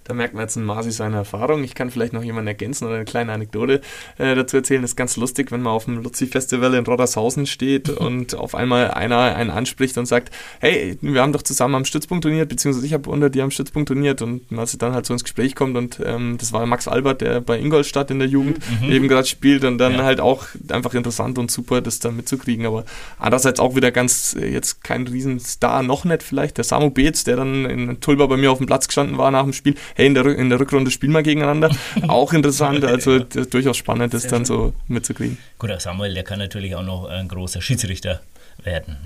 Da 0.05 0.14
merkt 0.14 0.35
man 0.35 0.43
jetzt 0.43 0.56
ein 0.56 0.64
Masi 0.64 0.90
seine 0.90 1.16
Erfahrung. 1.16 1.64
Ich 1.64 1.74
kann 1.74 1.90
vielleicht 1.90 2.12
noch 2.12 2.22
jemanden 2.22 2.48
ergänzen 2.48 2.86
oder 2.86 2.97
eine 2.97 3.05
kleine 3.05 3.32
Anekdote 3.32 3.81
äh, 4.18 4.35
dazu 4.35 4.59
erzählen. 4.59 4.82
Das 4.82 4.93
ist 4.93 4.97
ganz 4.97 5.16
lustig, 5.16 5.51
wenn 5.51 5.62
man 5.62 5.72
auf 5.72 5.86
dem 5.86 6.02
Luzi-Festival 6.02 6.74
in 6.74 6.85
Roddershausen 6.85 7.47
steht 7.47 7.89
und 7.89 8.35
auf 8.35 8.55
einmal 8.55 8.90
einer 8.90 9.35
einen 9.35 9.51
anspricht 9.51 9.97
und 9.98 10.06
sagt, 10.06 10.32
hey, 10.60 10.98
wir 11.01 11.22
haben 11.22 11.32
doch 11.32 11.43
zusammen 11.43 11.74
am 11.74 11.85
Stützpunkt 11.85 12.24
trainiert, 12.24 12.48
beziehungsweise 12.48 12.86
ich 12.86 12.93
habe 12.93 13.09
unter 13.10 13.31
dir 13.31 13.44
am 13.44 13.51
Stützpunkt 13.51 13.89
trainiert 13.89 14.22
und 14.22 14.51
man 14.51 14.66
dann 14.78 14.94
halt 14.94 15.06
so 15.06 15.12
ins 15.12 15.24
Gespräch 15.24 15.55
kommt 15.55 15.76
und 15.76 16.01
ähm, 16.05 16.36
das 16.39 16.52
war 16.52 16.66
Max 16.66 16.89
Albert, 16.89 17.20
der 17.20 17.40
bei 17.40 17.59
Ingolstadt 17.59 18.10
in 18.10 18.18
der 18.18 18.28
Jugend 18.28 18.59
mhm. 18.81 18.90
eben 18.90 19.09
gerade 19.09 19.26
spielt 19.26 19.64
und 19.64 19.78
dann 19.78 19.94
ja. 19.94 20.05
halt 20.05 20.20
auch 20.20 20.47
einfach 20.68 20.94
interessant 20.94 21.39
und 21.39 21.51
super, 21.51 21.81
das 21.81 21.98
dann 22.01 22.16
mitzukriegen. 22.16 22.66
Aber 22.66 22.85
andererseits 23.18 23.60
auch 23.60 23.76
wieder 23.76 23.90
ganz, 23.90 24.36
äh, 24.39 24.47
jetzt 24.47 24.82
kein 24.82 25.06
Riesenstar, 25.06 25.82
noch 25.82 26.05
nicht 26.05 26.22
vielleicht, 26.22 26.56
der 26.56 26.64
Samu 26.64 26.90
Beetz, 26.90 27.24
der 27.24 27.36
dann 27.36 27.64
in 27.66 28.01
Tulba 28.01 28.26
bei 28.26 28.36
mir 28.36 28.52
auf 28.52 28.59
dem 28.59 28.66
Platz 28.66 28.86
gestanden 28.86 29.18
war 29.18 29.31
nach 29.31 29.44
dem 29.44 29.52
Spiel, 29.52 29.74
hey, 29.95 30.07
in 30.07 30.15
der, 30.15 30.27
in 30.27 30.51
der 30.51 30.61
Rückrunde 30.61 30.91
spielen 30.91 31.12
wir 31.12 31.23
gegeneinander. 31.23 31.71
Auch 32.09 32.33
interessant, 32.33 32.85
also 32.85 33.21
das 33.21 33.49
durchaus 33.49 33.77
spannend, 33.77 34.15
das 34.15 34.23
Sehr 34.23 34.33
dann 34.33 34.47
schön. 34.47 34.57
so 34.57 34.73
mitzukriegen. 34.89 35.39
Gut, 35.59 35.71
der 35.71 35.81
Samuel, 35.81 36.15
der 36.15 36.25
kann 36.25 36.39
natürlich 36.39 36.75
auch 36.75 36.83
noch 36.83 37.07
ein 37.07 37.29
großer 37.29 37.61
Schiedsrichter 37.62 38.21
werden. 38.62 38.97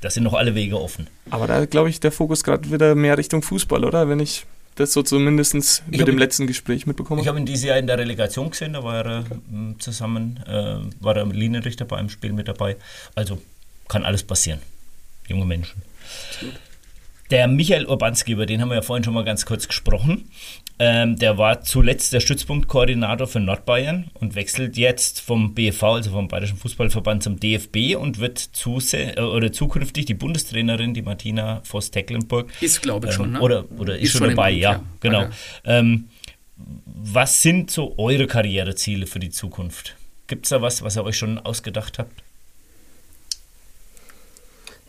Das 0.00 0.14
sind 0.14 0.24
noch 0.24 0.34
alle 0.34 0.54
Wege 0.54 0.80
offen. 0.80 1.08
Aber 1.30 1.46
da 1.46 1.64
glaube 1.66 1.90
ich, 1.90 2.00
der 2.00 2.12
Fokus 2.12 2.44
gerade 2.44 2.70
wieder 2.70 2.94
mehr 2.94 3.18
Richtung 3.18 3.42
Fußball, 3.42 3.84
oder? 3.84 4.08
Wenn 4.08 4.20
ich 4.20 4.46
das 4.76 4.92
so 4.92 5.02
zumindest 5.02 5.84
mit 5.86 6.06
dem 6.06 6.18
letzten 6.18 6.46
Gespräch 6.46 6.86
mitbekommen 6.86 7.20
Ich 7.20 7.28
habe 7.28 7.38
ihn 7.38 7.46
dieses 7.46 7.64
Jahr 7.64 7.78
in 7.78 7.86
der 7.86 7.98
Relegation 7.98 8.50
gesehen, 8.50 8.72
da 8.72 8.82
war 8.82 9.04
er 9.04 9.20
äh, 9.20 9.78
zusammen, 9.78 10.40
äh, 10.48 10.76
war 11.00 11.14
der 11.14 11.26
Linienrichter 11.26 11.84
bei 11.84 11.96
einem 11.96 12.08
Spiel 12.08 12.32
mit 12.32 12.48
dabei. 12.48 12.76
Also 13.14 13.40
kann 13.88 14.04
alles 14.04 14.22
passieren. 14.22 14.60
Junge 15.28 15.44
Menschen. 15.44 15.82
Absolut. 16.30 16.54
Der 17.30 17.48
Michael 17.48 17.86
Urbanski, 17.86 18.32
über 18.32 18.46
den 18.46 18.60
haben 18.60 18.68
wir 18.68 18.76
ja 18.76 18.82
vorhin 18.82 19.02
schon 19.02 19.14
mal 19.14 19.24
ganz 19.24 19.46
kurz 19.46 19.66
gesprochen. 19.66 20.28
Ähm, 20.78 21.16
der 21.16 21.38
war 21.38 21.62
zuletzt 21.62 22.12
der 22.12 22.20
Stützpunktkoordinator 22.20 23.26
für 23.26 23.40
Nordbayern 23.40 24.10
und 24.14 24.34
wechselt 24.34 24.76
jetzt 24.76 25.20
vom 25.20 25.54
BFV, 25.54 25.82
also 25.84 26.10
vom 26.10 26.26
Bayerischen 26.28 26.58
Fußballverband, 26.58 27.22
zum 27.22 27.38
DFB 27.38 27.96
und 27.96 28.18
wird 28.18 28.38
zuse 28.38 29.16
äh, 29.16 29.20
oder 29.20 29.52
zukünftig 29.52 30.04
die 30.06 30.14
Bundestrainerin, 30.14 30.92
die 30.92 31.02
Martina 31.02 31.60
Voss-Tecklenburg. 31.64 32.50
Ist, 32.60 32.82
glaube 32.82 33.06
ich, 33.06 33.12
ähm, 33.12 33.16
schon, 33.16 33.32
ne? 33.32 33.40
Oder, 33.40 33.70
oder 33.78 33.96
ist, 33.96 34.04
Ist 34.04 34.12
schon, 34.12 34.26
schon 34.26 34.30
dabei, 34.30 34.50
Amt, 34.50 34.58
ja, 34.58 34.72
ja. 34.72 34.82
genau. 35.00 35.22
Okay. 35.22 35.32
Ähm, 35.64 36.08
was 36.56 37.40
sind 37.40 37.70
so 37.70 37.94
eure 37.98 38.26
Karriereziele 38.26 39.06
für 39.06 39.20
die 39.20 39.30
Zukunft? 39.30 39.96
Gibt 40.26 40.46
es 40.46 40.50
da 40.50 40.60
was, 40.60 40.82
was 40.82 40.96
ihr 40.96 41.04
euch 41.04 41.16
schon 41.16 41.38
ausgedacht 41.38 41.98
habt? 41.98 42.22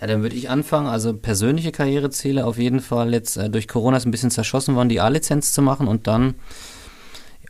Dann 0.07 0.21
würde 0.21 0.35
ich 0.35 0.49
anfangen. 0.49 0.87
Also 0.87 1.13
persönliche 1.13 1.71
Karriereziele 1.71 2.45
auf 2.45 2.57
jeden 2.57 2.79
Fall 2.79 3.13
jetzt 3.13 3.37
äh, 3.37 3.49
durch 3.49 3.67
Corona 3.67 3.97
ist 3.97 4.05
ein 4.05 4.11
bisschen 4.11 4.31
zerschossen 4.31 4.75
worden, 4.75 4.89
die 4.89 4.99
A-Lizenz 4.99 5.51
zu 5.51 5.61
machen 5.61 5.87
und 5.87 6.07
dann 6.07 6.35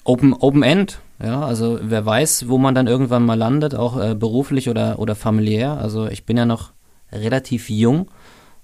Open, 0.04 0.34
Open 0.34 0.64
End. 0.64 1.00
Ja, 1.24 1.42
also 1.42 1.80
wer 1.82 2.06
weiß, 2.06 2.50
wo 2.50 2.58
man 2.58 2.76
dann 2.76 2.88
irgendwann 2.88 3.26
mal 3.26 3.38
landet, 3.38 3.74
auch 3.74 3.98
äh, 3.98 4.16
beruflich 4.16 4.70
oder, 4.70 5.00
oder 5.00 5.16
familiär. 5.16 5.78
Also 5.78 6.08
ich 6.08 6.26
bin 6.26 6.38
ja 6.38 6.46
noch 6.46 6.74
relativ 7.12 7.70
jung. 7.70 8.10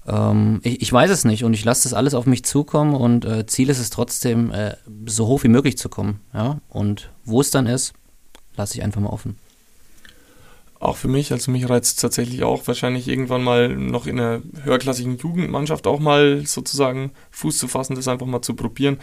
Ähm, 0.06 0.60
ich, 0.64 0.82
ich 0.82 0.92
weiß 0.92 1.10
es 1.10 1.26
nicht 1.26 1.44
und 1.44 1.54
ich 1.54 1.64
lasse 1.64 1.84
das 1.84 1.94
alles 1.94 2.14
auf 2.14 2.26
mich 2.26 2.44
zukommen 2.44 2.96
und 2.96 3.26
äh, 3.26 3.46
Ziel 3.46 3.70
ist 3.70 3.80
es 3.80 3.90
trotzdem, 3.90 4.52
äh, 4.52 4.76
so 5.06 5.28
hoch 5.28 5.44
wie 5.44 5.48
möglich 5.48 5.78
zu 5.78 5.90
kommen. 5.90 6.20
Ja, 6.34 6.60
und 6.70 7.12
wo 7.24 7.42
es 7.42 7.52
dann 7.52 7.68
ist, 7.68 7.94
lasse 8.56 8.78
ich 8.78 8.84
einfach 8.84 9.02
mal 9.02 9.10
offen. 9.10 9.38
Auch 10.82 10.98
für 10.98 11.08
mich, 11.08 11.32
also 11.32 11.52
mich 11.52 11.70
reizt 11.70 12.02
tatsächlich 12.02 12.42
auch, 12.42 12.66
wahrscheinlich 12.66 13.08
irgendwann 13.08 13.44
mal 13.44 13.70
noch 13.70 14.08
in 14.08 14.20
einer 14.20 14.42
höherklassigen 14.64 15.16
Jugendmannschaft 15.20 15.86
auch 15.86 16.00
mal 16.00 16.44
sozusagen 16.48 17.12
Fuß 17.30 17.60
zu 17.60 17.68
fassen, 17.68 17.96
das 17.96 18.08
einfach 18.08 18.26
mal 18.26 18.42
zu 18.42 18.56
probieren. 18.56 18.98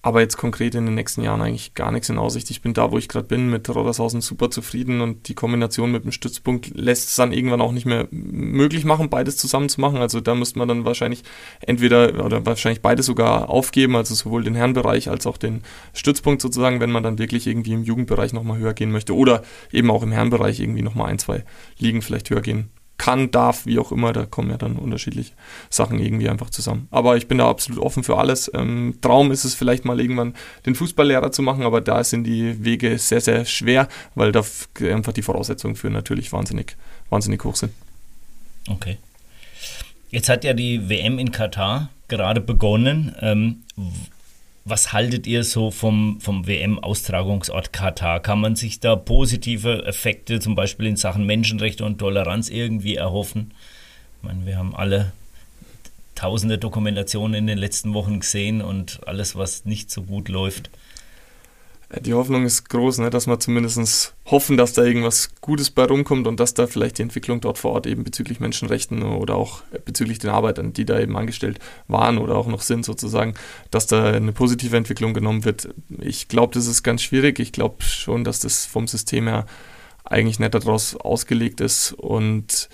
Aber 0.00 0.20
jetzt 0.20 0.36
konkret 0.36 0.76
in 0.76 0.86
den 0.86 0.94
nächsten 0.94 1.22
Jahren 1.22 1.42
eigentlich 1.42 1.74
gar 1.74 1.90
nichts 1.90 2.08
in 2.08 2.18
Aussicht. 2.18 2.50
Ich 2.50 2.62
bin 2.62 2.72
da, 2.72 2.92
wo 2.92 2.98
ich 2.98 3.08
gerade 3.08 3.26
bin, 3.26 3.50
mit 3.50 3.68
Roddershausen 3.68 4.20
super 4.20 4.48
zufrieden 4.48 5.00
und 5.00 5.28
die 5.28 5.34
Kombination 5.34 5.90
mit 5.90 6.04
dem 6.04 6.12
Stützpunkt 6.12 6.70
lässt 6.74 7.08
es 7.08 7.16
dann 7.16 7.32
irgendwann 7.32 7.60
auch 7.60 7.72
nicht 7.72 7.84
mehr 7.84 8.06
möglich 8.12 8.84
machen, 8.84 9.10
beides 9.10 9.36
zusammen 9.36 9.68
zu 9.68 9.80
machen. 9.80 9.96
Also 9.96 10.20
da 10.20 10.36
müsste 10.36 10.60
man 10.60 10.68
dann 10.68 10.84
wahrscheinlich 10.84 11.24
entweder 11.60 12.24
oder 12.24 12.46
wahrscheinlich 12.46 12.80
beides 12.80 13.06
sogar 13.06 13.50
aufgeben, 13.50 13.96
also 13.96 14.14
sowohl 14.14 14.44
den 14.44 14.54
Herrenbereich 14.54 15.10
als 15.10 15.26
auch 15.26 15.36
den 15.36 15.62
Stützpunkt 15.94 16.42
sozusagen, 16.42 16.78
wenn 16.80 16.92
man 16.92 17.02
dann 17.02 17.18
wirklich 17.18 17.48
irgendwie 17.48 17.72
im 17.72 17.82
Jugendbereich 17.82 18.32
nochmal 18.32 18.58
höher 18.58 18.74
gehen 18.74 18.92
möchte 18.92 19.16
oder 19.16 19.42
eben 19.72 19.90
auch 19.90 20.04
im 20.04 20.12
Herrenbereich 20.12 20.60
irgendwie 20.60 20.82
nochmal 20.82 21.10
ein, 21.10 21.18
zwei 21.18 21.44
Ligen 21.76 22.02
vielleicht 22.02 22.30
höher 22.30 22.40
gehen 22.40 22.70
kann, 22.98 23.30
darf, 23.30 23.64
wie 23.64 23.78
auch 23.78 23.92
immer, 23.92 24.12
da 24.12 24.26
kommen 24.26 24.50
ja 24.50 24.56
dann 24.56 24.76
unterschiedliche 24.76 25.32
Sachen 25.70 25.98
irgendwie 25.98 26.28
einfach 26.28 26.50
zusammen. 26.50 26.88
Aber 26.90 27.16
ich 27.16 27.28
bin 27.28 27.38
da 27.38 27.48
absolut 27.48 27.80
offen 27.80 28.02
für 28.02 28.18
alles. 28.18 28.50
Ähm, 28.54 28.98
Traum 29.00 29.30
ist 29.30 29.44
es 29.44 29.54
vielleicht 29.54 29.84
mal 29.84 30.00
irgendwann 30.00 30.34
den 30.66 30.74
Fußballlehrer 30.74 31.32
zu 31.32 31.42
machen, 31.42 31.62
aber 31.62 31.80
da 31.80 32.02
sind 32.04 32.24
die 32.24 32.62
Wege 32.64 32.98
sehr, 32.98 33.20
sehr 33.20 33.44
schwer, 33.44 33.88
weil 34.14 34.32
da 34.32 34.42
einfach 34.82 35.12
die 35.12 35.22
Voraussetzungen 35.22 35.76
für 35.76 35.90
natürlich 35.90 36.32
wahnsinnig, 36.32 36.76
wahnsinnig 37.08 37.42
hoch 37.44 37.56
sind. 37.56 37.72
Okay. 38.68 38.98
Jetzt 40.10 40.28
hat 40.28 40.44
ja 40.44 40.52
die 40.52 40.88
WM 40.88 41.18
in 41.18 41.30
Katar 41.30 41.90
gerade 42.08 42.40
begonnen. 42.40 43.14
Ähm, 43.20 43.62
was 44.68 44.92
haltet 44.92 45.26
ihr 45.26 45.44
so 45.44 45.70
vom, 45.70 46.20
vom 46.20 46.46
WM-Austragungsort 46.46 47.72
Katar? 47.72 48.20
Kann 48.20 48.40
man 48.40 48.56
sich 48.56 48.80
da 48.80 48.96
positive 48.96 49.84
Effekte, 49.86 50.40
zum 50.40 50.54
Beispiel 50.54 50.86
in 50.86 50.96
Sachen 50.96 51.26
Menschenrechte 51.26 51.84
und 51.84 51.98
Toleranz, 51.98 52.48
irgendwie 52.48 52.96
erhoffen? 52.96 53.52
Ich 54.18 54.28
meine, 54.28 54.46
wir 54.46 54.58
haben 54.58 54.74
alle 54.74 55.12
tausende 56.14 56.58
Dokumentationen 56.58 57.34
in 57.34 57.46
den 57.46 57.58
letzten 57.58 57.94
Wochen 57.94 58.20
gesehen 58.20 58.60
und 58.60 59.00
alles, 59.06 59.36
was 59.36 59.64
nicht 59.64 59.90
so 59.90 60.02
gut 60.02 60.28
läuft. 60.28 60.70
Äh, 61.88 62.00
Die 62.00 62.14
Hoffnung 62.14 62.44
ist 62.44 62.68
groß, 62.68 62.98
ne, 62.98 63.10
dass 63.10 63.26
wir 63.26 63.38
zumindest 63.40 64.14
hoffen, 64.26 64.56
dass 64.56 64.72
da 64.72 64.84
irgendwas 64.84 65.30
Gutes 65.40 65.70
bei 65.70 65.84
rumkommt 65.84 66.26
und 66.26 66.38
dass 66.40 66.54
da 66.54 66.66
vielleicht 66.66 66.98
die 66.98 67.02
Entwicklung 67.02 67.40
dort 67.40 67.58
vor 67.58 67.72
Ort 67.72 67.86
eben 67.86 68.04
bezüglich 68.04 68.40
Menschenrechten 68.40 69.02
oder 69.02 69.36
auch 69.36 69.62
bezüglich 69.84 70.18
den 70.18 70.30
Arbeitern, 70.30 70.72
die 70.72 70.84
da 70.84 70.98
eben 70.98 71.16
angestellt 71.16 71.58
waren 71.86 72.18
oder 72.18 72.36
auch 72.36 72.46
noch 72.46 72.62
sind 72.62 72.84
sozusagen, 72.84 73.34
dass 73.70 73.86
da 73.86 74.12
eine 74.12 74.32
positive 74.32 74.76
Entwicklung 74.76 75.14
genommen 75.14 75.44
wird. 75.44 75.68
Ich 76.00 76.28
glaube, 76.28 76.54
das 76.54 76.66
ist 76.66 76.82
ganz 76.82 77.02
schwierig. 77.02 77.38
Ich 77.38 77.52
glaube 77.52 77.82
schon, 77.84 78.24
dass 78.24 78.40
das 78.40 78.66
vom 78.66 78.86
System 78.86 79.28
her 79.28 79.46
eigentlich 80.04 80.38
nicht 80.38 80.54
daraus 80.54 80.96
ausgelegt 80.96 81.60
ist 81.60 81.92
und 81.92 82.68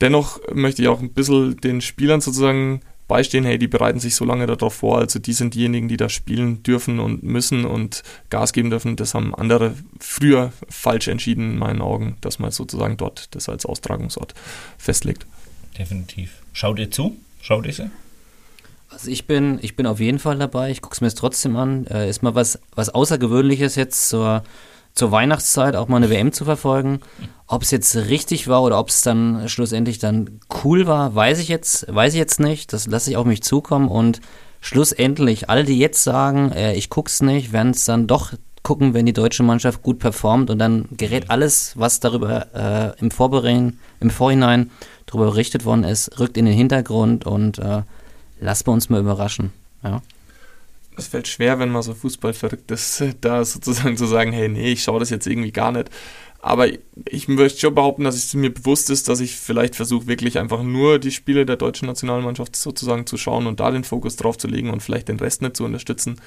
dennoch 0.00 0.40
möchte 0.52 0.82
ich 0.82 0.88
auch 0.88 1.00
ein 1.00 1.12
bisschen 1.12 1.56
den 1.56 1.80
Spielern 1.80 2.20
sozusagen 2.20 2.82
beistehen, 3.08 3.44
hey, 3.44 3.58
die 3.58 3.68
bereiten 3.68 4.00
sich 4.00 4.14
so 4.14 4.24
lange 4.24 4.46
darauf 4.46 4.74
vor, 4.74 4.98
also 4.98 5.18
die 5.18 5.32
sind 5.32 5.54
diejenigen, 5.54 5.88
die 5.88 5.96
da 5.96 6.08
spielen 6.08 6.62
dürfen 6.62 6.98
und 6.98 7.22
müssen 7.22 7.64
und 7.64 8.02
Gas 8.30 8.52
geben 8.52 8.70
dürfen. 8.70 8.96
Das 8.96 9.14
haben 9.14 9.34
andere 9.34 9.74
früher 10.00 10.52
falsch 10.68 11.08
entschieden, 11.08 11.52
in 11.52 11.58
meinen 11.58 11.80
Augen, 11.80 12.16
dass 12.20 12.38
man 12.38 12.50
sozusagen 12.50 12.96
dort 12.96 13.34
das 13.34 13.48
als 13.48 13.66
Austragungsort 13.66 14.34
festlegt. 14.78 15.26
Definitiv. 15.78 16.42
Schaut 16.52 16.78
ihr 16.78 16.90
zu? 16.90 17.16
Schaut 17.40 17.66
ihr 17.66 17.72
sie? 17.72 17.90
Also 18.88 19.10
ich 19.10 19.26
bin, 19.26 19.58
ich 19.62 19.76
bin 19.76 19.86
auf 19.86 20.00
jeden 20.00 20.18
Fall 20.18 20.38
dabei. 20.38 20.70
Ich 20.70 20.80
gucke 20.80 20.94
es 20.94 21.00
mir 21.00 21.08
jetzt 21.08 21.18
trotzdem 21.18 21.56
an. 21.56 21.86
Äh, 21.86 22.08
ist 22.08 22.22
mal 22.22 22.34
was, 22.34 22.58
was 22.74 22.88
Außergewöhnliches 22.88 23.74
jetzt 23.74 24.08
zur, 24.08 24.42
zur 24.96 25.12
Weihnachtszeit 25.12 25.76
auch 25.76 25.86
mal 25.86 25.98
eine 25.98 26.10
WM 26.10 26.32
zu 26.32 26.44
verfolgen. 26.44 27.00
Ob 27.46 27.62
es 27.62 27.70
jetzt 27.70 27.94
richtig 27.94 28.48
war 28.48 28.62
oder 28.62 28.80
ob 28.80 28.88
es 28.88 29.02
dann 29.02 29.48
schlussendlich 29.48 30.00
dann 30.00 30.40
cool 30.64 30.88
war, 30.88 31.14
weiß 31.14 31.38
ich 31.38 31.48
jetzt, 31.48 31.86
weiß 31.94 32.14
ich 32.14 32.18
jetzt 32.18 32.40
nicht. 32.40 32.72
Das 32.72 32.88
lasse 32.88 33.10
ich 33.10 33.16
auf 33.16 33.26
mich 33.26 33.42
zukommen 33.42 33.88
und 33.88 34.20
schlussendlich 34.60 35.48
alle, 35.48 35.64
die 35.64 35.78
jetzt 35.78 36.02
sagen, 36.02 36.50
äh, 36.50 36.74
ich 36.74 36.90
guck's 36.90 37.22
nicht, 37.22 37.52
werden 37.52 37.70
es 37.70 37.84
dann 37.84 38.06
doch 38.06 38.32
gucken, 38.62 38.94
wenn 38.94 39.06
die 39.06 39.12
deutsche 39.12 39.44
Mannschaft 39.44 39.82
gut 39.82 40.00
performt 40.00 40.50
und 40.50 40.58
dann 40.58 40.86
gerät 40.96 41.30
alles, 41.30 41.74
was 41.76 42.00
darüber 42.00 42.94
äh, 42.96 43.00
im, 43.00 43.12
Vorberein, 43.12 43.78
im 44.00 44.10
Vorhinein 44.10 44.70
darüber 45.04 45.26
berichtet 45.26 45.64
worden 45.64 45.84
ist, 45.84 46.18
rückt 46.18 46.36
in 46.36 46.46
den 46.46 46.54
Hintergrund 46.54 47.26
und 47.26 47.58
äh, 47.58 47.82
lassen 48.40 48.66
wir 48.66 48.72
uns 48.72 48.88
mal 48.88 48.98
überraschen. 48.98 49.52
Ja. 49.84 50.02
Es 50.96 51.06
fällt 51.08 51.28
schwer, 51.28 51.58
wenn 51.58 51.70
man 51.70 51.82
so 51.82 51.94
Fußball 51.94 52.32
verrückt 52.32 52.70
ist, 52.70 53.02
da 53.20 53.44
sozusagen 53.44 53.96
zu 53.96 54.06
sagen, 54.06 54.32
hey, 54.32 54.48
nee, 54.48 54.72
ich 54.72 54.82
schaue 54.82 55.00
das 55.00 55.10
jetzt 55.10 55.26
irgendwie 55.26 55.52
gar 55.52 55.72
nicht. 55.72 55.90
Aber 56.40 56.68
ich 57.08 57.26
möchte 57.26 57.58
schon 57.58 57.74
behaupten, 57.74 58.04
dass 58.04 58.14
es 58.14 58.32
mir 58.34 58.50
bewusst 58.54 58.88
ist, 58.90 59.08
dass 59.08 59.18
ich 59.20 59.34
vielleicht 59.34 59.74
versuche, 59.74 60.06
wirklich 60.06 60.38
einfach 60.38 60.62
nur 60.62 60.98
die 61.00 61.10
Spiele 61.10 61.44
der 61.44 61.56
deutschen 61.56 61.86
Nationalmannschaft 61.88 62.54
sozusagen 62.54 63.04
zu 63.06 63.16
schauen 63.16 63.46
und 63.48 63.58
da 63.58 63.70
den 63.72 63.82
Fokus 63.82 64.14
drauf 64.16 64.38
zu 64.38 64.46
legen 64.46 64.70
und 64.70 64.80
vielleicht 64.82 65.08
den 65.08 65.18
Rest 65.18 65.42
nicht 65.42 65.56
zu 65.56 65.64
unterstützen. 65.64 66.20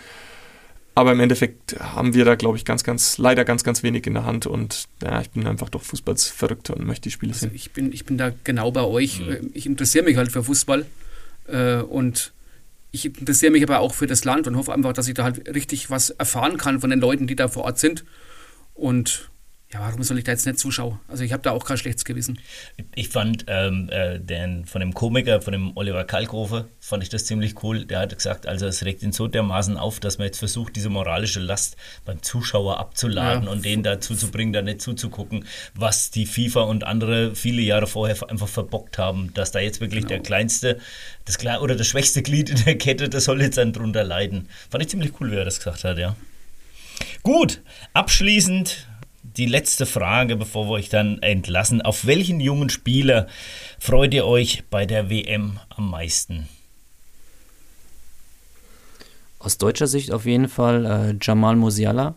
Aber 0.93 1.13
im 1.13 1.21
Endeffekt 1.21 1.79
haben 1.79 2.13
wir 2.13 2.25
da, 2.25 2.35
glaube 2.35 2.57
ich, 2.57 2.65
ganz, 2.65 2.83
ganz, 2.83 3.17
leider 3.17 3.45
ganz, 3.45 3.63
ganz 3.63 3.83
wenig 3.83 4.05
in 4.07 4.15
der 4.15 4.25
Hand 4.25 4.45
und 4.45 4.85
ja, 5.01 5.21
ich 5.21 5.29
bin 5.29 5.47
einfach 5.47 5.69
doch 5.69 5.83
fußballsverrückt 5.83 6.71
und 6.71 6.85
möchte 6.85 7.03
die 7.03 7.11
Spiele 7.11 7.31
Also 7.31 7.45
sehen. 7.45 7.55
ich 7.55 7.71
bin, 7.71 7.93
ich 7.93 8.03
bin 8.03 8.17
da 8.17 8.33
genau 8.43 8.71
bei 8.71 8.81
euch. 8.83 9.21
Äh, 9.21 9.39
Ich 9.53 9.65
interessiere 9.65 10.03
mich 10.03 10.17
halt 10.17 10.31
für 10.33 10.43
Fußball 10.43 10.85
äh, 11.47 11.77
und 11.77 12.33
ich 12.91 13.05
interessiere 13.05 13.51
mich 13.51 13.63
aber 13.63 13.79
auch 13.79 13.93
für 13.93 14.07
das 14.07 14.25
Land 14.25 14.47
und 14.47 14.55
hoffe 14.55 14.73
einfach, 14.73 14.93
dass 14.93 15.07
ich 15.07 15.13
da 15.13 15.23
halt 15.23 15.47
richtig 15.53 15.89
was 15.89 16.09
erfahren 16.09 16.57
kann 16.57 16.79
von 16.79 16.89
den 16.89 16.99
Leuten, 16.99 17.27
die 17.27 17.35
da 17.35 17.47
vor 17.47 17.63
Ort 17.63 17.79
sind. 17.79 18.03
Und 18.73 19.29
ja, 19.71 19.81
warum 19.81 20.01
soll 20.01 20.17
ich 20.17 20.23
da 20.23 20.31
jetzt 20.31 20.47
nicht 20.47 20.57
zuschauen? 20.57 20.99
Also 21.07 21.23
ich 21.23 21.31
habe 21.31 21.43
da 21.43 21.51
auch 21.51 21.63
kein 21.63 21.77
schlechtes 21.77 22.03
Gewissen. 22.03 22.39
Ich 22.95 23.09
fand 23.09 23.45
ähm, 23.47 23.87
äh, 23.91 24.19
den, 24.19 24.65
von 24.65 24.79
dem 24.81 24.95
Komiker, 24.95 25.41
von 25.41 25.51
dem 25.51 25.77
Oliver 25.77 26.05
Kalkofe, 26.05 26.67
fand 26.79 27.03
ich 27.03 27.09
das 27.09 27.25
ziemlich 27.25 27.61
cool. 27.63 27.85
Der 27.85 27.99
hat 27.99 28.15
gesagt, 28.15 28.47
also 28.47 28.65
es 28.65 28.83
regt 28.83 29.03
ihn 29.03 29.11
so 29.11 29.27
dermaßen 29.27 29.77
auf, 29.77 29.99
dass 29.99 30.17
man 30.17 30.25
jetzt 30.25 30.39
versucht, 30.39 30.75
diese 30.75 30.89
moralische 30.89 31.39
Last 31.39 31.77
beim 32.03 32.23
Zuschauer 32.23 32.79
abzuladen 32.79 33.43
Ja. 33.43 33.51
und 33.51 33.63
den 33.63 33.83
dazu 33.83 34.15
zu 34.15 34.31
bringen, 34.31 34.53
da 34.53 34.63
nicht 34.63 34.81
zuzugucken, 34.81 35.45
was 35.75 36.09
die 36.09 36.25
FIFA 36.25 36.61
und 36.61 36.83
andere 36.83 37.35
viele 37.35 37.61
Jahre 37.61 37.85
vorher 37.85 38.17
einfach 38.27 38.47
verbockt 38.47 38.97
haben, 38.97 39.31
dass 39.35 39.51
da 39.51 39.59
jetzt 39.59 39.81
wirklich 39.81 40.05
der 40.07 40.19
kleinste, 40.19 40.79
das 41.25 41.37
kle 41.37 41.59
oder 41.59 41.75
das 41.75 41.85
schwächste 41.85 42.23
Glied 42.23 42.49
in 42.49 42.63
der 42.65 42.75
Kette, 42.79 43.07
das 43.07 43.25
soll 43.25 43.39
jetzt 43.39 43.59
dann 43.59 43.71
drunter 43.71 44.03
leiden. 44.03 44.49
Fand 44.71 44.81
ich 44.83 44.89
ziemlich 44.89 45.11
cool, 45.21 45.29
wie 45.31 45.35
er 45.35 45.45
das 45.45 45.59
gesagt 45.59 45.83
hat, 45.83 45.99
ja. 45.99 46.15
Gut, 47.21 47.61
abschließend 47.93 48.87
die 49.37 49.45
letzte 49.45 49.85
Frage, 49.85 50.35
bevor 50.35 50.67
wir 50.67 50.71
euch 50.71 50.89
dann 50.89 51.21
entlassen. 51.21 51.81
Auf 51.81 52.05
welchen 52.05 52.39
jungen 52.39 52.69
Spieler 52.69 53.27
freut 53.79 54.13
ihr 54.13 54.25
euch 54.25 54.63
bei 54.69 54.85
der 54.85 55.09
WM 55.09 55.59
am 55.69 55.89
meisten? 55.89 56.47
Aus 59.39 59.57
deutscher 59.57 59.87
Sicht 59.87 60.11
auf 60.11 60.25
jeden 60.25 60.49
Fall 60.49 60.85
äh, 60.85 61.15
Jamal 61.21 61.55
Musiala. 61.55 62.15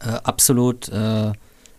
Äh, 0.00 0.08
absolut 0.08 0.88
äh, 0.88 1.32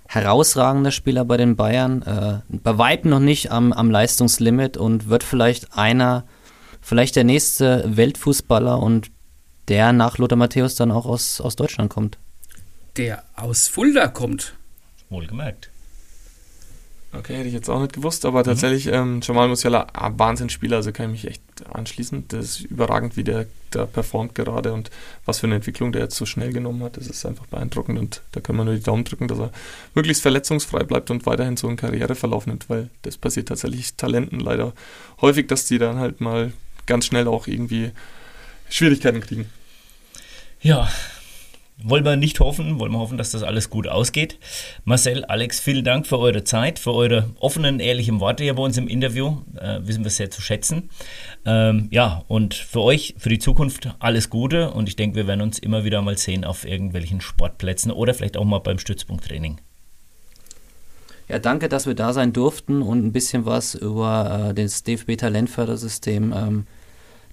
herausragender 0.07 0.91
Spieler 0.91 1.25
bei 1.25 1.37
den 1.37 1.55
Bayern. 1.55 2.01
Äh, 2.03 2.39
bei 2.47 2.77
weitem 2.77 3.11
noch 3.11 3.19
nicht 3.19 3.51
am, 3.51 3.73
am 3.73 3.91
Leistungslimit 3.91 4.77
und 4.77 5.09
wird 5.09 5.23
vielleicht 5.23 5.77
einer, 5.77 6.23
vielleicht 6.81 7.15
der 7.15 7.25
nächste 7.25 7.83
Weltfußballer 7.85 8.79
und 8.81 9.11
der 9.67 9.91
nach 9.93 10.17
Lothar 10.17 10.37
Matthäus 10.37 10.75
dann 10.75 10.91
auch 10.91 11.05
aus, 11.05 11.41
aus 11.41 11.55
Deutschland 11.55 11.89
kommt. 11.89 12.17
Der 12.97 13.23
aus 13.35 13.67
Fulda 13.67 14.07
kommt. 14.07 14.55
Wohlgemerkt. 15.09 15.69
Okay, 17.17 17.35
hätte 17.35 17.47
ich 17.47 17.53
jetzt 17.53 17.69
auch 17.69 17.79
nicht 17.79 17.93
gewusst, 17.93 18.25
aber 18.25 18.39
mhm. 18.39 18.45
tatsächlich, 18.45 18.87
ähm, 18.87 19.21
Jamal 19.23 19.47
Musiala, 19.47 19.87
ah, 19.93 20.11
Wahnsinnsspieler, 20.15 20.77
also 20.77 20.91
kann 20.91 21.13
ich 21.13 21.23
mich 21.23 21.31
echt 21.31 21.41
anschließen. 21.73 22.27
Das 22.27 22.45
ist 22.45 22.61
überragend, 22.61 23.15
wie 23.15 23.23
der 23.23 23.47
da 23.71 23.85
performt 23.85 24.35
gerade 24.35 24.73
und 24.73 24.89
was 25.25 25.39
für 25.39 25.47
eine 25.47 25.55
Entwicklung 25.55 25.91
der 25.91 26.03
jetzt 26.03 26.15
so 26.15 26.25
schnell 26.25 26.53
genommen 26.53 26.83
hat. 26.83 26.97
Das 26.97 27.07
ist 27.07 27.25
einfach 27.25 27.45
beeindruckend 27.47 27.99
und 27.99 28.21
da 28.31 28.39
können 28.39 28.59
wir 28.59 28.65
nur 28.65 28.75
die 28.75 28.83
Daumen 28.83 29.03
drücken, 29.03 29.27
dass 29.27 29.39
er 29.39 29.51
möglichst 29.93 30.21
verletzungsfrei 30.21 30.83
bleibt 30.83 31.11
und 31.11 31.25
weiterhin 31.25 31.57
so 31.57 31.67
einen 31.67 31.77
Karriereverlauf 31.77 32.47
nimmt, 32.47 32.69
weil 32.69 32.89
das 33.01 33.17
passiert 33.17 33.47
tatsächlich 33.47 33.95
Talenten 33.95 34.39
leider 34.39 34.73
häufig, 35.21 35.47
dass 35.47 35.65
die 35.65 35.77
dann 35.77 35.97
halt 35.97 36.21
mal 36.21 36.53
ganz 36.85 37.05
schnell 37.05 37.27
auch 37.27 37.47
irgendwie 37.47 37.91
Schwierigkeiten 38.69 39.21
kriegen. 39.21 39.49
Ja, 40.61 40.89
wollen 41.83 42.05
wir 42.05 42.15
nicht 42.15 42.39
hoffen, 42.39 42.79
wollen 42.79 42.91
wir 42.91 42.99
hoffen, 42.99 43.17
dass 43.17 43.31
das 43.31 43.43
alles 43.43 43.69
gut 43.69 43.87
ausgeht. 43.87 44.39
Marcel, 44.85 45.25
Alex, 45.25 45.59
vielen 45.59 45.83
Dank 45.83 46.07
für 46.07 46.17
eure 46.17 46.43
Zeit, 46.43 46.79
für 46.79 46.93
eure 46.93 47.29
offenen, 47.39 47.79
ehrlichen 47.79 48.19
Worte 48.19 48.43
hier 48.43 48.53
bei 48.55 48.63
uns 48.63 48.77
im 48.77 48.87
Interview. 48.87 49.41
Äh, 49.59 49.79
wissen 49.81 50.03
wir 50.03 50.11
sehr 50.11 50.31
zu 50.31 50.41
schätzen. 50.41 50.89
Ähm, 51.45 51.87
ja, 51.91 52.23
und 52.27 52.53
für 52.53 52.81
euch, 52.81 53.15
für 53.17 53.29
die 53.29 53.39
Zukunft 53.39 53.89
alles 53.99 54.29
Gute 54.29 54.71
und 54.71 54.87
ich 54.87 54.95
denke, 54.95 55.17
wir 55.17 55.27
werden 55.27 55.41
uns 55.41 55.59
immer 55.59 55.83
wieder 55.83 56.01
mal 56.01 56.17
sehen 56.17 56.45
auf 56.45 56.65
irgendwelchen 56.65 57.21
Sportplätzen 57.21 57.91
oder 57.91 58.13
vielleicht 58.13 58.37
auch 58.37 58.45
mal 58.45 58.59
beim 58.59 58.79
Stützpunkttraining. 58.79 59.59
Ja, 61.27 61.39
danke, 61.39 61.69
dass 61.69 61.87
wir 61.87 61.95
da 61.95 62.13
sein 62.13 62.33
durften 62.33 62.83
und 62.83 63.03
ein 63.03 63.11
bisschen 63.11 63.45
was 63.45 63.75
über 63.75 64.49
äh, 64.49 64.53
das 64.53 64.83
DFB 64.83 65.17
Talentfördersystem 65.17 66.33
ähm, 66.35 66.67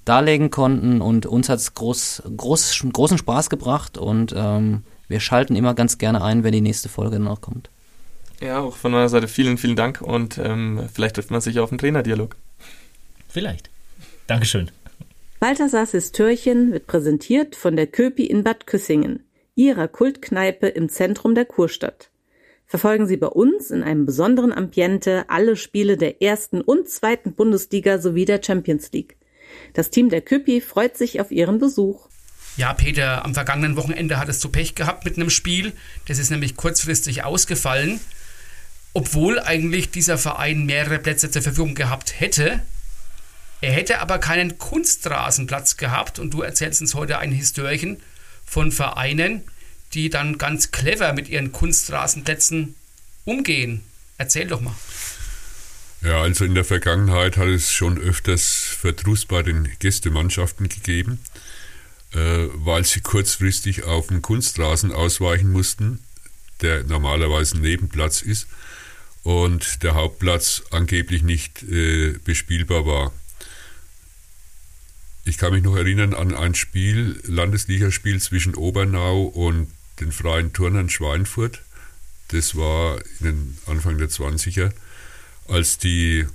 darlegen 0.04 0.50
konnten 0.50 1.00
und 1.00 1.26
uns 1.26 1.48
hat 1.48 1.58
es 1.58 1.74
groß, 1.74 2.24
groß, 2.36 2.84
großen 2.92 3.18
Spaß 3.18 3.50
gebracht 3.50 3.98
und 3.98 4.34
ähm, 4.36 4.82
wir 5.08 5.20
schalten 5.20 5.56
immer 5.56 5.74
ganz 5.74 5.98
gerne 5.98 6.22
ein, 6.22 6.44
wenn 6.44 6.52
die 6.52 6.60
nächste 6.60 6.88
Folge 6.88 7.18
noch 7.20 7.40
kommt. 7.40 7.70
Ja, 8.40 8.60
auch 8.60 8.74
von 8.74 8.90
meiner 8.90 9.08
Seite 9.08 9.28
vielen, 9.28 9.58
vielen 9.58 9.76
Dank 9.76 10.00
und 10.02 10.38
ähm, 10.38 10.88
vielleicht 10.92 11.16
trifft 11.16 11.30
man 11.30 11.40
sich 11.40 11.60
auf 11.60 11.70
einen 11.70 11.78
Trainerdialog. 11.78 12.36
Vielleicht. 13.28 13.70
Dankeschön. 14.26 14.70
Balthasars 15.38 16.12
Türchen 16.12 16.72
wird 16.72 16.86
präsentiert 16.86 17.56
von 17.56 17.76
der 17.76 17.86
Köpi 17.86 18.26
in 18.26 18.44
Bad 18.44 18.66
Küssingen, 18.66 19.24
ihrer 19.54 19.88
Kultkneipe 19.88 20.68
im 20.68 20.88
Zentrum 20.88 21.34
der 21.34 21.44
Kurstadt. 21.44 22.10
Verfolgen 22.66 23.06
Sie 23.06 23.16
bei 23.16 23.26
uns 23.26 23.70
in 23.70 23.82
einem 23.82 24.06
besonderen 24.06 24.52
Ambiente 24.52 25.24
alle 25.28 25.56
Spiele 25.56 25.96
der 25.96 26.22
ersten 26.22 26.60
und 26.60 26.88
zweiten 26.88 27.34
Bundesliga 27.34 27.98
sowie 27.98 28.24
der 28.24 28.42
Champions 28.42 28.90
League. 28.92 29.16
Das 29.74 29.90
Team 29.90 30.10
der 30.10 30.20
Küppi 30.20 30.60
freut 30.60 30.96
sich 30.96 31.20
auf 31.20 31.30
Ihren 31.30 31.58
Besuch. 31.58 32.08
Ja, 32.56 32.74
Peter, 32.74 33.24
am 33.24 33.34
vergangenen 33.34 33.76
Wochenende 33.76 34.18
hat 34.18 34.28
es 34.28 34.38
zu 34.38 34.50
Pech 34.50 34.74
gehabt 34.74 35.04
mit 35.04 35.16
einem 35.16 35.30
Spiel. 35.30 35.72
Das 36.06 36.18
ist 36.18 36.30
nämlich 36.30 36.56
kurzfristig 36.56 37.24
ausgefallen. 37.24 38.00
Obwohl 38.92 39.40
eigentlich 39.40 39.90
dieser 39.90 40.18
Verein 40.18 40.66
mehrere 40.66 40.98
Plätze 40.98 41.30
zur 41.30 41.40
Verfügung 41.40 41.74
gehabt 41.74 42.20
hätte. 42.20 42.60
Er 43.62 43.72
hätte 43.72 44.00
aber 44.00 44.18
keinen 44.18 44.58
Kunstrasenplatz 44.58 45.78
gehabt 45.78 46.18
und 46.18 46.34
du 46.34 46.42
erzählst 46.42 46.82
uns 46.82 46.94
heute 46.94 47.18
ein 47.18 47.32
Histörchen 47.32 48.02
von 48.44 48.70
Vereinen, 48.70 49.42
die 49.94 50.10
dann 50.10 50.36
ganz 50.36 50.72
clever 50.72 51.12
mit 51.12 51.28
ihren 51.28 51.52
Kunstrasenplätzen 51.52 52.74
umgehen. 53.24 53.82
Erzähl 54.18 54.46
doch 54.46 54.60
mal. 54.60 54.74
Ja, 56.02 56.20
also 56.20 56.44
in 56.44 56.56
der 56.56 56.64
Vergangenheit 56.64 57.36
hat 57.36 57.46
es 57.46 57.70
schon 57.70 57.96
öfters 57.96 58.76
Verdruss 58.76 59.24
bei 59.24 59.44
den 59.44 59.68
Gästemannschaften 59.78 60.68
gegeben, 60.68 61.20
äh, 62.12 62.48
weil 62.54 62.84
sie 62.84 63.00
kurzfristig 63.00 63.84
auf 63.84 64.08
den 64.08 64.20
Kunstrasen 64.20 64.90
ausweichen 64.90 65.52
mussten, 65.52 66.00
der 66.60 66.82
normalerweise 66.82 67.58
Nebenplatz 67.58 68.20
ist 68.20 68.48
und 69.22 69.84
der 69.84 69.94
Hauptplatz 69.94 70.64
angeblich 70.72 71.22
nicht 71.22 71.62
äh, 71.62 72.18
bespielbar 72.24 72.84
war. 72.84 73.12
Ich 75.24 75.38
kann 75.38 75.52
mich 75.52 75.62
noch 75.62 75.76
erinnern 75.76 76.14
an 76.14 76.34
ein 76.34 76.56
Spiel, 76.56 77.20
Landesligaspiel 77.22 78.20
zwischen 78.20 78.56
Obernau 78.56 79.22
und 79.22 79.70
den 80.00 80.10
Freien 80.10 80.52
Turnern 80.52 80.90
Schweinfurt. 80.90 81.62
Das 82.28 82.56
war 82.56 82.98
in 83.20 83.26
den 83.26 83.58
Anfang 83.66 83.98
der 83.98 84.08
20er 84.08 84.72
als 85.48 85.78
die 85.78 86.26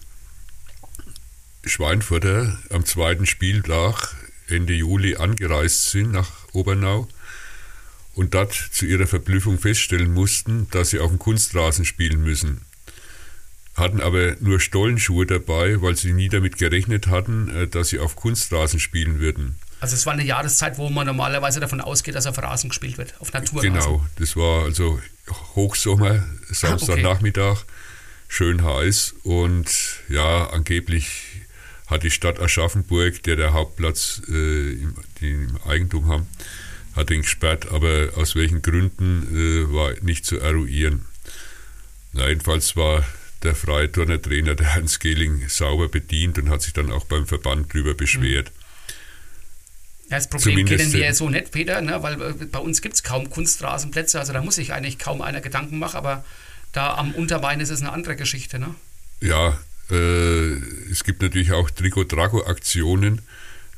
Schweinfurter 1.65 2.57
am 2.69 2.85
zweiten 2.85 3.25
Spieltag 3.25 4.15
Ende 4.47 4.73
Juli 4.73 5.17
angereist 5.17 5.91
sind 5.91 6.11
nach 6.11 6.31
Obernau 6.53 7.07
und 8.13 8.33
dort 8.33 8.53
zu 8.53 8.85
ihrer 8.85 9.07
Verblüffung 9.07 9.59
feststellen 9.59 10.13
mussten, 10.13 10.67
dass 10.71 10.91
sie 10.91 10.99
auf 10.99 11.09
dem 11.09 11.19
Kunstrasen 11.19 11.85
spielen 11.85 12.21
müssen. 12.21 12.61
Hatten 13.75 14.01
aber 14.01 14.37
nur 14.39 14.59
Stollenschuhe 14.59 15.25
dabei, 15.27 15.81
weil 15.81 15.95
sie 15.95 16.13
nie 16.13 16.29
damit 16.29 16.57
gerechnet 16.57 17.07
hatten, 17.07 17.49
äh, 17.49 17.67
dass 17.67 17.89
sie 17.89 17.99
auf 17.99 18.15
Kunstrasen 18.15 18.79
spielen 18.79 19.19
würden. 19.19 19.59
Also 19.79 19.93
es 19.93 20.07
war 20.07 20.13
eine 20.13 20.23
Jahreszeit, 20.23 20.79
wo 20.79 20.89
man 20.89 21.05
normalerweise 21.05 21.59
davon 21.59 21.81
ausgeht, 21.81 22.15
dass 22.15 22.25
auf 22.25 22.39
Rasen 22.39 22.69
gespielt 22.69 22.97
wird, 22.97 23.13
auf 23.19 23.31
Naturrasen. 23.33 23.73
Genau, 23.73 24.03
das 24.17 24.35
war 24.35 24.63
also 24.63 24.99
Hochsommer, 25.55 26.25
Samstagnachmittag. 26.49 27.61
Okay 27.61 27.71
schön 28.27 28.63
heiß 28.63 29.15
und 29.23 29.69
ja, 30.09 30.49
angeblich 30.49 31.07
hat 31.87 32.03
die 32.03 32.11
Stadt 32.11 32.39
Aschaffenburg, 32.39 33.23
der 33.23 33.35
der 33.37 33.53
Hauptplatz 33.53 34.21
äh, 34.27 34.73
im, 34.73 34.95
die 35.19 35.31
im 35.31 35.57
Eigentum 35.65 36.07
haben, 36.07 36.27
hat 36.95 37.09
ihn 37.11 37.21
gesperrt, 37.21 37.71
aber 37.71 38.09
aus 38.15 38.35
welchen 38.35 38.61
Gründen 38.61 39.27
äh, 39.33 39.73
war 39.73 39.93
nicht 40.01 40.25
zu 40.25 40.39
eruieren. 40.39 41.05
Na, 42.13 42.27
jedenfalls 42.27 42.75
war 42.75 43.05
der 43.43 43.55
freie 43.55 43.91
Turnertrainer, 43.91 44.55
der 44.55 44.75
Hans 44.75 44.99
Gehling, 44.99 45.47
sauber 45.47 45.87
bedient 45.87 46.37
und 46.39 46.49
hat 46.49 46.61
sich 46.61 46.73
dann 46.73 46.91
auch 46.91 47.05
beim 47.05 47.27
Verband 47.27 47.73
darüber 47.73 47.93
beschwert. 47.93 48.51
Ja, 50.09 50.17
das 50.17 50.27
Problem 50.27 50.55
Zumindest 50.55 50.79
kennen 50.79 50.93
wir 50.93 51.05
ja 51.05 51.13
so 51.13 51.29
nicht, 51.29 51.51
Peter, 51.51 51.81
ne? 51.81 52.01
weil 52.01 52.21
äh, 52.21 52.33
bei 52.45 52.59
uns 52.59 52.81
gibt 52.81 52.95
es 52.95 53.03
kaum 53.03 53.29
Kunstrasenplätze, 53.29 54.19
also 54.19 54.33
da 54.33 54.41
muss 54.41 54.55
sich 54.55 54.73
eigentlich 54.73 54.99
kaum 54.99 55.21
einer 55.21 55.41
Gedanken 55.41 55.79
machen, 55.79 55.97
aber 55.97 56.25
da 56.71 56.95
am 56.95 57.13
Unterbein 57.13 57.59
ist 57.59 57.69
es 57.69 57.81
eine 57.81 57.91
andere 57.91 58.15
Geschichte, 58.15 58.59
ne? 58.59 58.75
Ja, 59.21 59.57
äh, 59.89 60.53
es 60.91 61.03
gibt 61.03 61.21
natürlich 61.21 61.51
auch 61.51 61.69
Trikot-Drago-Aktionen, 61.69 63.21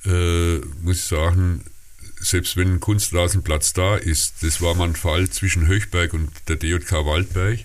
äh, 0.06 0.58
muss 0.82 0.98
ich 0.98 1.04
sagen, 1.04 1.64
selbst 2.20 2.58
wenn 2.58 2.76
ein 2.76 2.80
Kunstrasenplatz 2.80 3.74
da 3.74 3.96
ist, 3.96 4.36
das 4.42 4.62
war 4.62 4.76
mal 4.76 4.90
ein 4.90 4.96
Fall 4.96 5.30
zwischen 5.30 5.68
Höchberg 5.68 6.14
und 6.14 6.30
der 6.48 6.58
DJK 6.58 7.06
Waldberg. 7.06 7.60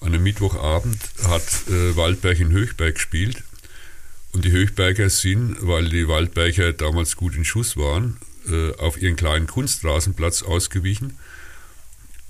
An 0.00 0.08
einem 0.08 0.24
Mittwochabend 0.24 0.98
hat 1.24 1.42
äh, 1.68 1.96
Waldberg 1.96 2.40
in 2.40 2.50
Höchberg 2.50 2.94
gespielt 2.94 3.42
und 4.32 4.44
die 4.44 4.50
Höchberger 4.50 5.08
sind, 5.08 5.56
weil 5.60 5.88
die 5.88 6.08
Waldberger 6.08 6.72
damals 6.72 7.16
gut 7.16 7.36
in 7.36 7.44
Schuss 7.44 7.76
waren, 7.76 8.18
äh, 8.48 8.74
auf 8.76 9.00
ihren 9.00 9.16
kleinen 9.16 9.46
Kunstrasenplatz 9.46 10.42
ausgewichen. 10.42 11.18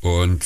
Und 0.00 0.44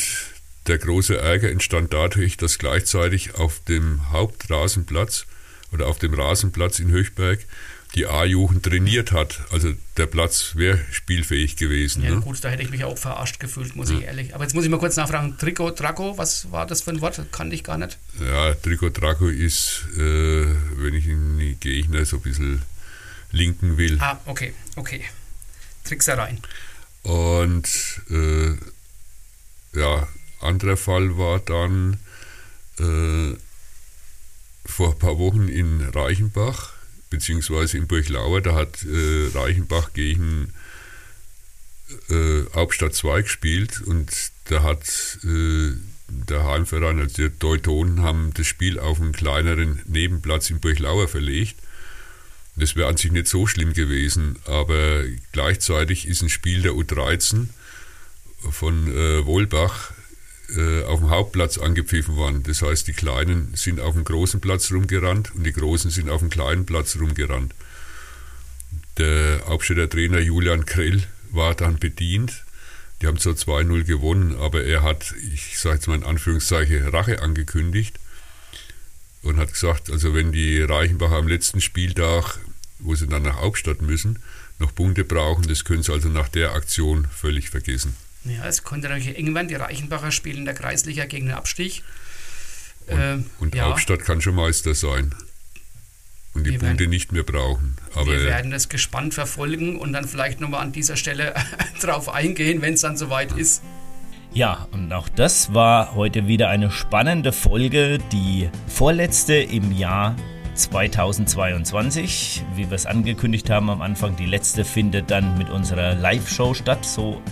der 0.66 0.78
große 0.78 1.16
Ärger 1.16 1.51
entstand 1.51 1.93
dadurch, 1.93 2.36
dass 2.36 2.59
gleichzeitig 2.59 3.34
auf 3.34 3.60
dem 3.64 4.10
Hauptrasenplatz 4.10 5.26
oder 5.72 5.86
auf 5.86 5.98
dem 5.98 6.14
Rasenplatz 6.14 6.78
in 6.78 6.88
Höchberg 6.88 7.40
die 7.94 8.06
A-Jugend 8.06 8.64
trainiert 8.64 9.12
hat. 9.12 9.40
Also 9.51 9.72
der 9.97 10.06
Platz 10.06 10.52
wäre 10.55 10.78
spielfähig 10.90 11.56
gewesen. 11.56 12.02
Ja, 12.02 12.10
ne? 12.10 12.20
gut, 12.20 12.43
da 12.43 12.48
hätte 12.48 12.62
ich 12.62 12.70
mich 12.70 12.84
auch 12.84 12.98
verarscht 12.98 13.40
gefühlt, 13.40 13.74
muss 13.74 13.90
ja. 13.90 13.98
ich 13.98 14.05
ehrlich. 14.05 14.34
Aber 14.34 14.44
jetzt 14.44 14.55
muss 14.55 14.64
ich 14.64 14.70
mal 14.70 14.78
kurz 14.78 14.97
nachfragen: 14.97 15.36
Trikot, 15.38 15.70
Draco, 15.70 16.18
was 16.18 16.51
war 16.51 16.66
das 16.66 16.82
für 16.82 16.90
ein 16.90 17.01
Wort? 17.01 17.20
Kannte 17.32 17.55
ich 17.55 17.64
gar 17.64 17.78
nicht. 17.78 17.98
Ja, 18.20 18.55
Trikot, 18.55 18.90
Draco 18.90 19.28
ist, 19.28 19.84
äh, 19.97 20.47
wenn 20.76 20.94
ich 20.94 21.06
in 21.06 21.38
die 21.38 21.55
Gegner 21.55 22.05
so 22.05 22.16
ein 22.16 22.22
bisschen 22.22 22.62
linken 23.32 23.78
will. 23.78 23.98
Ah, 24.01 24.18
okay, 24.26 24.52
okay. 24.76 25.02
Tricksereien. 25.84 26.40
Und 27.02 27.68
äh, 28.10 28.56
ja, 29.78 30.09
anderer 30.47 30.77
Fall 30.77 31.18
war 31.18 31.40
dann 31.40 31.98
äh, 32.78 33.36
vor 34.64 34.93
ein 34.93 34.98
paar 34.98 35.18
Wochen 35.18 35.48
in 35.48 35.81
Reichenbach, 35.81 36.73
beziehungsweise 37.10 37.78
in 37.78 37.86
Burglauer, 37.86 38.40
da 38.40 38.55
hat 38.55 38.85
äh, 38.85 39.28
Reichenbach 39.35 39.93
gegen 39.93 40.52
äh, 42.10 42.43
Hauptstadt 42.55 42.94
2 42.94 43.23
gespielt 43.23 43.81
und 43.82 44.10
da 44.47 44.62
hat 44.62 45.18
äh, 45.24 45.73
der 46.09 46.44
Heimverein, 46.44 47.01
also 47.01 47.28
die 47.28 47.39
Teutonen, 47.39 48.02
haben 48.02 48.32
das 48.35 48.47
Spiel 48.47 48.78
auf 48.78 49.01
einen 49.01 49.12
kleineren 49.12 49.82
Nebenplatz 49.86 50.51
in 50.51 50.60
Burglauer 50.60 51.09
verlegt. 51.09 51.56
Das 52.56 52.74
wäre 52.74 52.89
an 52.89 52.97
sich 52.97 53.12
nicht 53.12 53.27
so 53.27 53.47
schlimm 53.47 53.73
gewesen, 53.73 54.39
aber 54.47 55.05
gleichzeitig 55.32 56.06
ist 56.06 56.23
ein 56.23 56.31
Spiel 56.31 56.62
der 56.62 56.73
U13 56.73 57.48
von 58.51 58.89
äh, 58.89 59.27
Wohlbach 59.27 59.93
äh, 60.55 60.85
auf 60.85 61.01
dem 61.01 61.10
Hauptplatz 61.10 61.59
angepfiffen 61.59 62.16
worden. 62.16 62.43
Das 62.44 62.62
heißt, 62.62 62.86
die 62.86 62.93
Kleinen 62.93 63.52
sind 63.55 63.81
auf 63.81 63.94
dem 63.94 64.05
großen 64.05 64.40
Platz 64.40 64.70
rumgerannt 64.70 65.35
und 65.35 65.44
die 65.44 65.52
Großen 65.52 65.90
sind 65.90 66.09
auf 66.09 66.20
dem 66.20 66.31
kleinen 66.31 66.66
Platz 66.66 66.97
rumgerannt. 66.97 67.55
Der 68.98 69.43
Hauptstädter 69.47 69.90
Trainer 69.90 70.20
Julian 70.20 70.64
Krell 70.64 71.02
war 71.31 71.55
dann 71.55 71.78
bedient. 71.78 72.44
Die 73.01 73.06
haben 73.06 73.18
zwar 73.18 73.35
2-0 73.35 73.85
gewonnen, 73.85 74.36
aber 74.36 74.64
er 74.64 74.82
hat, 74.82 75.14
ich 75.32 75.59
sage 75.59 75.77
jetzt 75.77 75.86
mal 75.86 75.97
in 75.97 76.05
Anführungszeichen, 76.05 76.89
Rache 76.89 77.20
angekündigt 77.20 77.98
und 79.23 79.36
hat 79.36 79.52
gesagt, 79.52 79.90
also 79.90 80.14
wenn 80.14 80.32
die 80.32 80.62
Reichenbacher 80.62 81.16
am 81.16 81.28
letzten 81.28 81.60
Spieltag, 81.60 82.39
wo 82.78 82.94
sie 82.94 83.06
dann 83.06 83.23
nach 83.23 83.40
Hauptstadt 83.40 83.82
müssen, 83.82 84.20
noch 84.59 84.74
Punkte 84.74 85.05
brauchen, 85.05 85.47
das 85.47 85.64
können 85.64 85.82
sie 85.82 85.93
also 85.93 86.09
nach 86.09 86.28
der 86.28 86.52
Aktion 86.52 87.06
völlig 87.06 87.51
vergessen. 87.51 87.94
Ja, 88.28 88.46
es 88.46 88.62
konnte 88.64 88.88
natürlich 88.88 89.16
werden. 89.18 89.48
Die 89.48 89.54
Reichenbacher 89.54 90.10
spielen 90.10 90.38
in 90.38 90.44
der 90.44 90.54
Kreisliga 90.54 91.04
gegen 91.06 91.26
den 91.26 91.34
Abstieg. 91.34 91.82
Und, 92.88 92.98
Ähm, 93.00 93.26
und 93.40 93.54
ja. 93.54 93.64
Hauptstadt 93.64 94.00
kann 94.00 94.20
schon 94.20 94.34
Meister 94.34 94.74
sein. 94.74 95.14
Und 96.34 96.44
die 96.44 96.50
Wir 96.52 96.58
Punkte 96.58 96.80
werden- 96.80 96.90
nicht 96.90 97.12
mehr 97.12 97.22
brauchen. 97.22 97.76
Aber 97.94 98.06
Wir 98.12 98.24
werden 98.24 98.50
das 98.50 98.68
gespannt 98.68 99.14
verfolgen 99.14 99.76
und 99.78 99.92
dann 99.92 100.06
vielleicht 100.06 100.40
nochmal 100.40 100.60
an 100.60 100.72
dieser 100.72 100.96
Stelle 100.96 101.34
drauf 101.80 102.08
eingehen, 102.08 102.60
wenn 102.62 102.74
es 102.74 102.82
dann 102.82 102.96
soweit 102.96 103.32
ist. 103.32 103.62
Ja, 104.32 104.68
und 104.70 104.92
auch 104.92 105.08
das 105.08 105.54
war 105.54 105.94
heute 105.94 106.26
wieder 106.26 106.50
eine 106.50 106.70
spannende 106.70 107.32
Folge, 107.32 107.98
die 108.12 108.50
vorletzte 108.68 109.34
im 109.34 109.72
Jahr 109.72 110.14
2022. 110.54 112.44
Wie 112.54 112.68
wir 112.68 112.74
es 112.74 112.84
angekündigt 112.86 113.48
haben 113.50 113.70
am 113.70 113.80
Anfang, 113.82 114.16
die 114.16 114.26
letzte 114.26 114.64
findet 114.64 115.10
dann 115.10 115.38
mit 115.38 115.48
unserer 115.50 115.94
Live-Show 115.94 116.54
statt, 116.54 116.84
so 116.84 117.22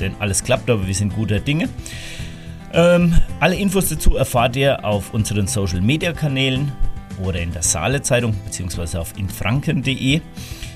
denn 0.00 0.14
alles 0.18 0.44
klappt, 0.44 0.70
aber 0.70 0.86
wir 0.86 0.94
sind 0.94 1.14
guter 1.14 1.40
Dinge. 1.40 1.68
Ähm, 2.72 3.14
alle 3.40 3.56
Infos 3.56 3.88
dazu 3.88 4.16
erfahrt 4.16 4.56
ihr 4.56 4.84
auf 4.84 5.14
unseren 5.14 5.46
Social 5.46 5.80
Media 5.80 6.12
Kanälen 6.12 6.72
oder 7.22 7.40
in 7.40 7.52
der 7.52 7.62
Saale 7.62 8.02
Zeitung 8.02 8.34
bzw. 8.44 8.98
auf 8.98 9.16
infranken.de. 9.16 10.20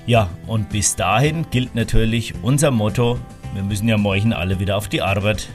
Ja, 0.07 0.31
und 0.47 0.71
bis 0.71 0.97
dahin 0.97 1.47
gilt 1.51 1.75
natürlich 1.75 2.35
unser 2.43 2.71
Motto: 2.71 3.19
Wir 3.55 3.63
müssen 3.63 3.89
ja 3.89 3.99
morgen 3.99 4.33
alle 4.33 4.59
wieder 4.59 4.77
auf 4.77 4.89
die 4.89 5.03
Arbeit. 5.03 5.49